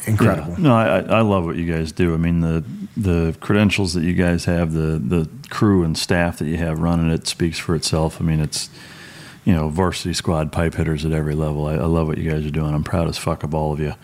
[0.07, 0.53] incredible.
[0.53, 0.59] Yeah.
[0.59, 2.15] No, I, I love what you guys do.
[2.15, 2.65] I mean the
[2.97, 7.11] the credentials that you guys have, the the crew and staff that you have running
[7.11, 8.21] it speaks for itself.
[8.21, 8.71] I mean it's
[9.45, 11.67] you know varsity squad pipe hitters at every level.
[11.67, 12.75] I, I love what you guys are doing.
[12.75, 13.95] I'm proud as fuck of all of you.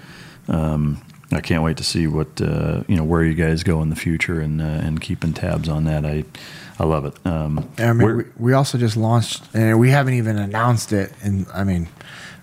[0.48, 3.90] Um, I can't wait to see what uh, you know where you guys go in
[3.90, 6.04] the future and uh, and keeping tabs on that.
[6.04, 6.24] I
[6.78, 7.14] I love it.
[7.26, 11.12] Um, I mean, we, we also just launched, and we haven't even announced it.
[11.22, 11.88] And I mean,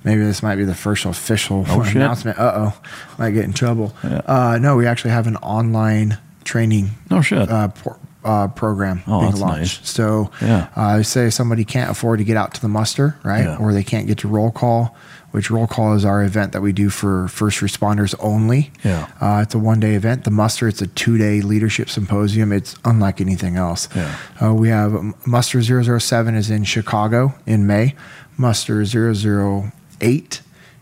[0.04, 2.40] maybe this might be the first official oh, announcement.
[2.40, 2.82] Uh oh,
[3.18, 3.94] might get in trouble.
[4.04, 4.22] Yeah.
[4.26, 6.92] Uh, no, we actually have an online training.
[7.10, 7.50] No shit.
[7.50, 9.82] Uh, por- uh, program oh, being launched.
[9.82, 9.90] Nice.
[9.90, 10.70] So, yeah.
[10.76, 13.58] Uh, say somebody can't afford to get out to the muster, right, yeah.
[13.58, 14.96] or they can't get to roll call.
[15.32, 18.72] Which roll call is our event that we do for first responders only.
[18.84, 20.26] Yeah, uh, it's a one day event.
[20.26, 22.52] The muster, it's a two day leadership symposium.
[22.52, 23.88] It's unlike anything else.
[23.96, 24.92] Yeah, uh, we have
[25.26, 27.96] muster 007 is in Chicago in May.
[28.38, 30.42] Muster 00 eight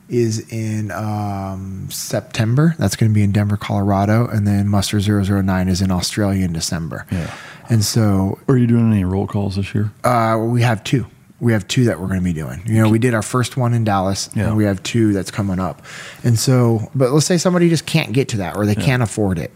[0.09, 2.75] is in um, September.
[2.77, 6.53] That's going to be in Denver, Colorado, and then Muster 009 is in Australia in
[6.53, 7.05] December.
[7.11, 7.33] Yeah.
[7.69, 9.91] And so, are you doing any roll calls this year?
[10.03, 11.05] Uh, we have two.
[11.39, 12.61] We have two that we're going to be doing.
[12.65, 14.47] You know, we did our first one in Dallas, yeah.
[14.47, 15.83] and we have two that's coming up.
[16.23, 18.83] And so, but let's say somebody just can't get to that, or they yeah.
[18.83, 19.53] can't afford it.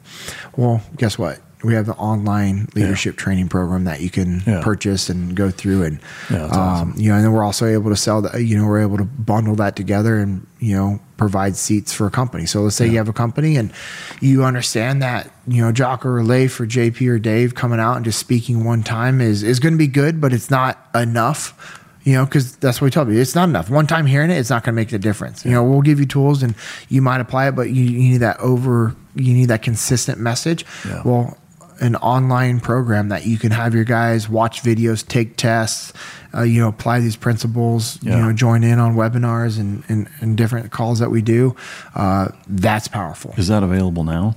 [0.55, 1.41] Well, guess what?
[1.63, 3.23] We have the online leadership yeah.
[3.23, 4.61] training program that you can yeah.
[4.61, 6.93] purchase and go through and yeah, um, awesome.
[6.97, 9.05] you know and then we're also able to sell that you know we're able to
[9.05, 12.97] bundle that together and you know provide seats for a company so let's say you
[12.97, 13.71] have a company and
[14.19, 18.05] you understand that you know jock or relay for jp or dave coming out and
[18.05, 22.13] just speaking one time is is going to be good but it's not enough you
[22.13, 23.19] know, because that's what we tell you.
[23.19, 23.69] It's not enough.
[23.69, 25.45] One time hearing it, it's not going to make the difference.
[25.45, 26.53] You know, we'll give you tools and
[26.89, 30.65] you might apply it, but you, you need that over, you need that consistent message.
[30.85, 31.01] Yeah.
[31.05, 31.37] Well,
[31.79, 35.93] an online program that you can have your guys watch videos, take tests,
[36.33, 38.15] uh, you know, apply these principles, yeah.
[38.15, 41.55] you know, join in on webinars and, and, and different calls that we do.
[41.95, 43.33] Uh, that's powerful.
[43.37, 44.35] Is that available now?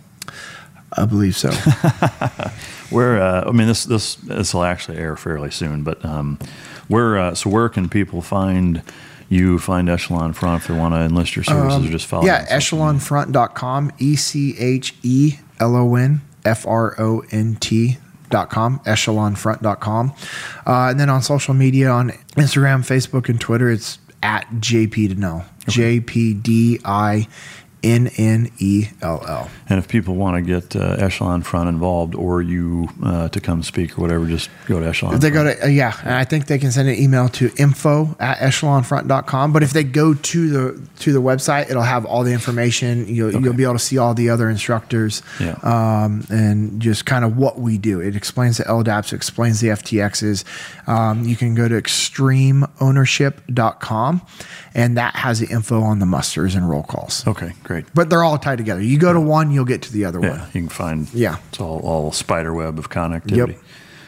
[0.96, 1.50] I believe so.
[2.90, 6.38] where uh, I mean, this this this will actually air fairly soon, but um,
[6.88, 8.82] where uh, so where can people find?
[9.28, 12.24] you find Echelon Front if they want to enlist your services um, or just follow?
[12.24, 17.98] Yeah, echelonfront.com, E C H E L O N F R O N T
[18.30, 20.12] dot com echelonfront.com
[20.66, 25.44] uh, and then on social media on instagram facebook and twitter it's at jp Dinnell
[25.68, 26.00] okay.
[26.00, 27.28] jpdi
[27.86, 29.48] N N E L L.
[29.68, 33.62] And if people want to get uh, Echelon Front involved or you uh, to come
[33.62, 35.48] speak or whatever, just go to Echelon If they Front.
[35.48, 38.38] go to, uh, yeah, and I think they can send an email to info at
[38.38, 39.52] echelonfront.com.
[39.52, 43.06] But if they go to the to the website, it'll have all the information.
[43.06, 43.38] You'll, okay.
[43.38, 45.52] you'll be able to see all the other instructors yeah.
[45.62, 48.00] um, and just kind of what we do.
[48.00, 50.42] It explains the LDAPs, it explains the FTXs.
[50.88, 54.22] Um, you can go to extremeownership.com
[54.74, 57.26] and that has the info on the musters and roll calls.
[57.26, 57.75] Okay, great.
[57.94, 58.80] But they're all tied together.
[58.80, 60.40] You go to one, you'll get to the other yeah, one.
[60.46, 61.12] You can find.
[61.14, 63.48] Yeah, it's all all spider web of connectivity.
[63.48, 63.58] Yep.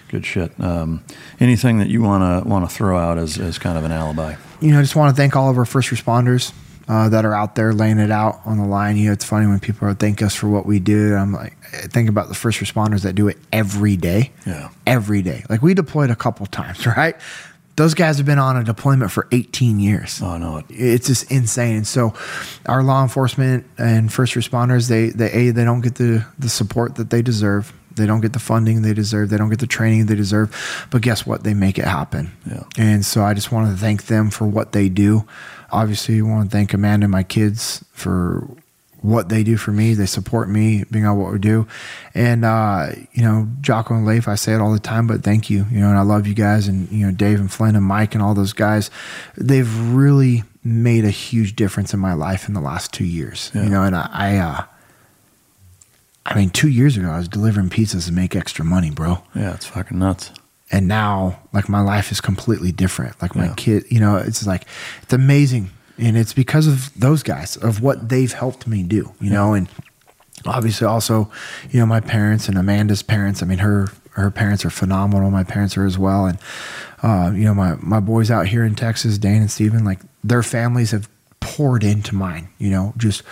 [0.08, 0.58] Good shit.
[0.58, 1.04] Um,
[1.38, 4.36] anything that you want to want to throw out as, as kind of an alibi?
[4.60, 6.52] You know, I just want to thank all of our first responders.
[6.88, 8.96] uh, that are out there laying it out on the line.
[8.96, 11.14] You know, it's funny when people are thank us for what we do.
[11.14, 14.32] I'm like, I think about the first responders that do it every day.
[14.46, 14.70] Yeah.
[14.86, 15.44] Every day.
[15.50, 17.16] Like we deployed a couple times, right?
[17.78, 20.20] Those guys have been on a deployment for 18 years.
[20.20, 21.76] Oh no, it's just insane.
[21.76, 22.12] And so,
[22.66, 26.96] our law enforcement and first responders, they they a they don't get the the support
[26.96, 27.72] that they deserve.
[27.94, 29.30] They don't get the funding they deserve.
[29.30, 30.86] They don't get the training they deserve.
[30.90, 31.44] But guess what?
[31.44, 32.32] They make it happen.
[32.50, 32.64] Yeah.
[32.76, 35.24] And so I just want to thank them for what they do.
[35.70, 38.48] Obviously, I want to thank Amanda and my kids for
[39.00, 39.94] what they do for me.
[39.94, 41.66] They support me being on what we do.
[42.14, 45.48] And, uh, you know, Jocko and Leif, I say it all the time, but thank
[45.50, 47.84] you, you know, and I love you guys and, you know, Dave and Flynn and
[47.84, 48.90] Mike and all those guys.
[49.36, 53.62] They've really made a huge difference in my life in the last two years, Yeah.
[53.62, 54.62] you know, and I, I, uh,
[56.26, 59.22] I mean, two years ago, I was delivering pizzas to make extra money, bro.
[59.34, 60.30] Yeah, it's fucking nuts.
[60.70, 63.20] And now, like, my life is completely different.
[63.22, 63.54] Like, my Yeah.
[63.56, 64.66] kid, you know, it's like,
[65.02, 65.70] it's amazing.
[65.98, 69.68] And it's because of those guys, of what they've helped me do, you know, and
[70.46, 71.30] obviously also,
[71.70, 73.42] you know, my parents and Amanda's parents.
[73.42, 75.30] I mean, her, her parents are phenomenal.
[75.30, 76.26] My parents are as well.
[76.26, 76.38] And,
[77.02, 80.42] uh, you know, my, my boys out here in Texas, Dane and Steven, like, their
[80.42, 81.08] families have
[81.40, 83.22] poured into mine, you know, just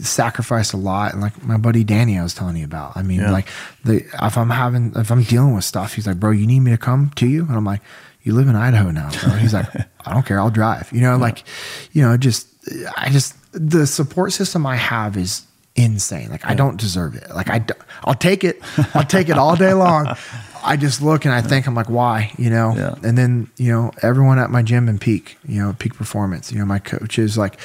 [0.00, 1.12] sacrificed a lot.
[1.12, 2.96] And like my buddy Danny, I was telling you about.
[2.96, 3.30] I mean, Yeah.
[3.30, 3.48] like
[3.84, 6.70] the if I'm having if I'm dealing with stuff, he's like, "Bro, you need me
[6.70, 7.80] to come to you?" And I'm like,
[8.22, 9.36] "You live in Idaho now." Bro.
[9.36, 9.66] He's like,
[10.06, 11.44] "I don't care, I'll drive." You know, like,
[11.92, 12.48] you know, just
[12.96, 15.42] I just the support system I have is
[15.74, 16.30] insane.
[16.30, 17.30] Like I don't deserve it.
[17.30, 17.64] Like I,
[18.04, 18.60] I'll take it.
[18.94, 20.14] I'll take it all day long.
[20.64, 22.32] I just look and I think I'm like, why?
[22.38, 22.74] You know.
[22.76, 22.94] Yeah.
[23.02, 26.52] And then you know everyone at my gym and Peak, you know, Peak Performance.
[26.52, 27.58] You know, my coach is like,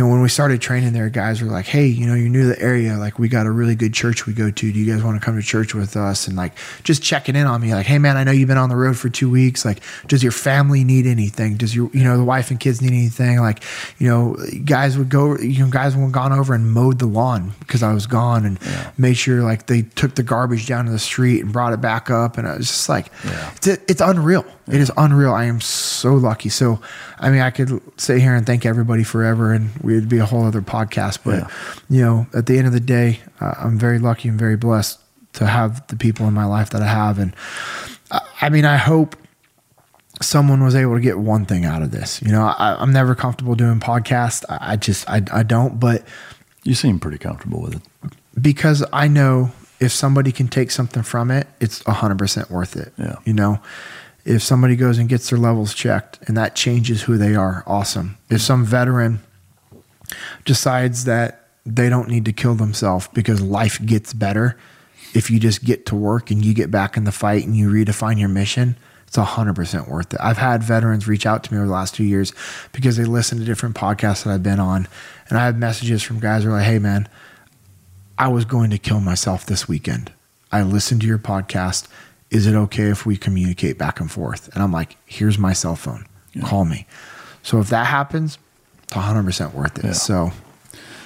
[0.00, 2.44] you know, when we started training there, guys were like, hey, you know, you're new
[2.44, 2.96] to the area.
[2.96, 4.72] Like, we got a really good church we go to.
[4.72, 6.26] Do you guys want to come to church with us?
[6.26, 6.54] And like,
[6.84, 8.96] just checking in on me, like, hey, man, I know you've been on the road
[8.96, 9.62] for two weeks.
[9.62, 11.58] Like, does your family need anything?
[11.58, 13.40] Does your, you know, the wife and kids need anything?
[13.40, 13.62] Like,
[13.98, 17.52] you know, guys would go, you know, guys would gone over and mowed the lawn
[17.58, 18.58] because I was gone and
[18.96, 22.08] made sure like they took the garbage down to the street and brought it back
[22.08, 22.38] up.
[22.38, 23.52] And I was just like, yeah.
[23.54, 24.46] it's, it's unreal.
[24.70, 25.32] It is unreal.
[25.32, 26.48] I am so lucky.
[26.48, 26.80] So,
[27.18, 30.44] I mean, I could sit here and thank everybody forever, and we'd be a whole
[30.44, 31.18] other podcast.
[31.24, 31.50] But
[31.88, 34.98] you know, at the end of the day, uh, I'm very lucky and very blessed
[35.34, 37.18] to have the people in my life that I have.
[37.18, 37.34] And
[38.10, 39.16] I, I mean, I hope
[40.22, 42.20] someone was able to get one thing out of this.
[42.22, 44.44] You know, I, I'm never comfortable doing podcasts.
[44.48, 45.80] I, I just, I, I don't.
[45.80, 46.04] But
[46.64, 47.82] You seem pretty comfortable with it.
[48.40, 52.92] because I know if somebody can take something from it, it's 100% worth it.
[52.98, 53.16] Yeah.
[53.24, 53.60] You know,
[54.24, 58.18] if somebody goes and gets their levels checked and that changes who they are, awesome.
[58.28, 59.20] If some veteran
[60.44, 64.56] decides that they don't need to kill themselves because life gets better,
[65.14, 67.70] if you just get to work and you get back in the fight and you
[67.70, 68.76] redefine your mission,
[69.06, 70.20] it's 100% worth it.
[70.22, 72.32] I've had veterans reach out to me over the last two years
[72.72, 74.86] because they listen to different podcasts that I've been on.
[75.28, 77.08] And I have messages from guys who are like, hey, man,
[78.16, 80.12] I was going to kill myself this weekend.
[80.52, 81.88] I listened to your podcast.
[82.30, 84.48] Is it okay if we communicate back and forth?
[84.54, 86.06] And I'm like, here's my cell phone.
[86.44, 86.86] Call me.
[87.42, 88.38] So if that happens,
[88.84, 89.84] it's 100% worth it.
[89.84, 89.92] Yeah.
[89.92, 90.30] So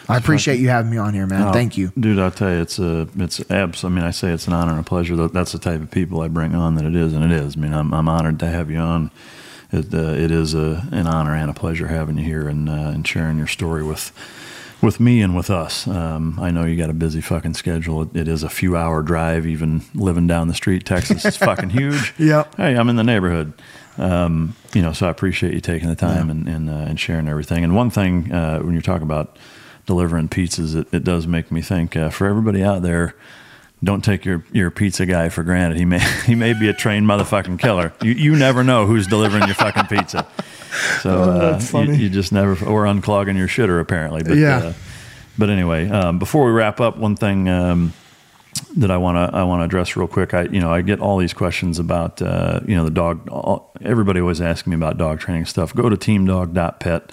[0.09, 1.49] I appreciate you having me on here, man.
[1.49, 1.93] Oh, Thank you.
[1.99, 2.19] dude.
[2.19, 3.85] I'll tell you, it's a, it's abs.
[3.85, 5.17] I mean, I say it's an honor and a pleasure.
[5.17, 6.75] That that's the type of people I bring on.
[6.75, 7.57] That it is, and it is.
[7.57, 9.11] I mean, I'm, I'm honored to have you on.
[9.73, 12.73] It, uh, it is a, an honor and a pleasure having you here and uh,
[12.73, 14.13] and sharing your story with
[14.85, 15.87] with me and with us.
[15.87, 18.03] Um, I know you got a busy fucking schedule.
[18.03, 20.85] It, it is a few hour drive, even living down the street.
[20.85, 22.15] Texas is fucking huge.
[22.19, 22.57] Yep.
[22.57, 23.53] Hey, I'm in the neighborhood.
[23.97, 27.29] Um, you know, so I appreciate you taking the time and and, uh, and sharing
[27.29, 27.65] everything.
[27.65, 29.37] And one thing uh, when you're talking about
[29.87, 33.15] delivering pizzas, it, it does make me think uh, for everybody out there.
[33.85, 35.77] Don't take your, your pizza guy for granted.
[35.79, 37.93] He may he may be a trained motherfucking killer.
[38.03, 40.27] You you never know who's delivering your fucking pizza.
[41.03, 44.23] So Oh, uh, that's you, you just never or unclogging your shitter apparently.
[44.25, 44.57] But Yeah.
[44.59, 44.73] uh,
[45.39, 47.93] but anyway, um, before we wrap up, one thing um,
[48.77, 50.33] that I want to I want to address real quick.
[50.35, 53.29] I you know I get all these questions about uh, you know the dog.
[53.29, 55.75] All, everybody always asking me about dog training stuff.
[55.75, 57.11] Go to teamdog.pet,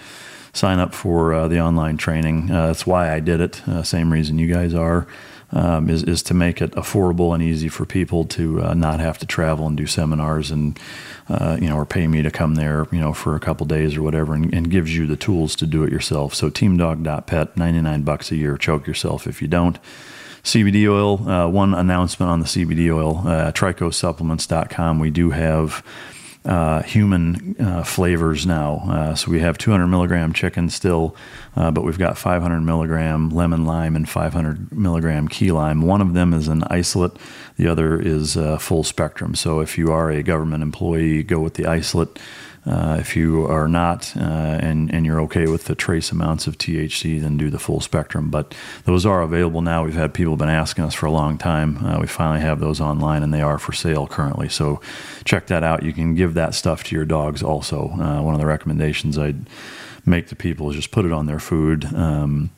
[0.54, 2.50] sign up for uh, the online training.
[2.52, 3.68] Uh, that's why I did it.
[3.68, 5.08] Uh, same reason you guys are.
[5.54, 9.18] Um, is is to make it affordable and easy for people to uh, not have
[9.18, 10.80] to travel and do seminars and
[11.28, 13.98] uh, you know or pay me to come there you know for a couple days
[13.98, 16.34] or whatever and, and gives you the tools to do it yourself.
[16.34, 18.58] So teamdog.pet, ninety nine bucks a year.
[18.58, 19.78] Choke yourself if you don't.
[20.44, 25.00] CBD oil, uh, one announcement on the CBD oil, uh, tricosupplements.com.
[25.00, 25.84] We do have
[26.44, 28.84] uh, human uh, flavors now.
[28.90, 31.16] Uh, so we have 200 milligram chicken still,
[31.56, 35.82] uh, but we've got 500 milligram lemon lime and 500 milligram key lime.
[35.82, 37.14] One of them is an isolate,
[37.58, 39.36] the other is uh, full spectrum.
[39.36, 42.18] So if you are a government employee, go with the isolate.
[42.66, 46.58] Uh, if you are not uh, and, and you're okay with the trace amounts of
[46.58, 48.30] THC, then do the full spectrum.
[48.30, 48.54] But
[48.86, 49.84] those are available now.
[49.84, 51.84] We've had people been asking us for a long time.
[51.84, 54.48] Uh, we finally have those online and they are for sale currently.
[54.48, 54.80] So
[55.26, 55.84] check that out.
[55.84, 57.90] You can give that stuff to your dogs also.
[57.90, 59.48] Uh, one of the recommendations I'd
[60.06, 61.86] make to people is just put it on their food.
[61.94, 62.52] Um,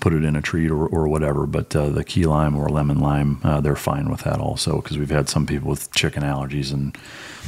[0.00, 1.46] put it in a treat or, or whatever.
[1.46, 4.98] But uh, the key lime or lemon lime, uh, they're fine with that also because
[4.98, 6.96] we've had some people with chicken allergies and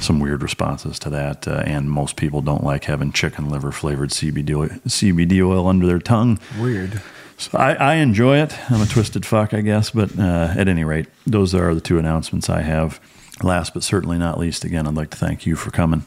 [0.00, 1.46] some weird responses to that.
[1.46, 5.86] Uh, and most people don't like having chicken liver flavored CBD oil, CBD oil under
[5.86, 6.38] their tongue.
[6.60, 7.02] Weird.
[7.36, 8.56] So I, I enjoy it.
[8.70, 9.90] I'm a twisted fuck, I guess.
[9.90, 13.00] But uh, at any rate, those are the two announcements I have.
[13.42, 16.04] Last but certainly not least, again, I'd like to thank you for coming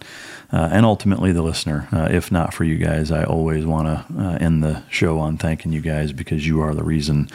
[0.53, 1.87] uh, and ultimately the listener.
[1.91, 5.37] Uh, if not for you guys, I always want to uh, end the show on
[5.37, 7.29] thanking you guys because you are the reason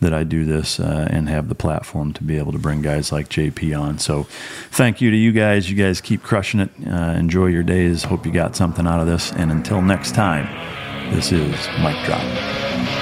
[0.00, 3.12] that I do this uh, and have the platform to be able to bring guys
[3.12, 3.98] like JP on.
[3.98, 4.24] So
[4.70, 5.70] thank you to you guys.
[5.70, 6.70] You guys keep crushing it.
[6.86, 8.04] Uh, enjoy your days.
[8.04, 9.32] Hope you got something out of this.
[9.32, 10.46] And until next time,
[11.14, 13.01] this is Mike Drop.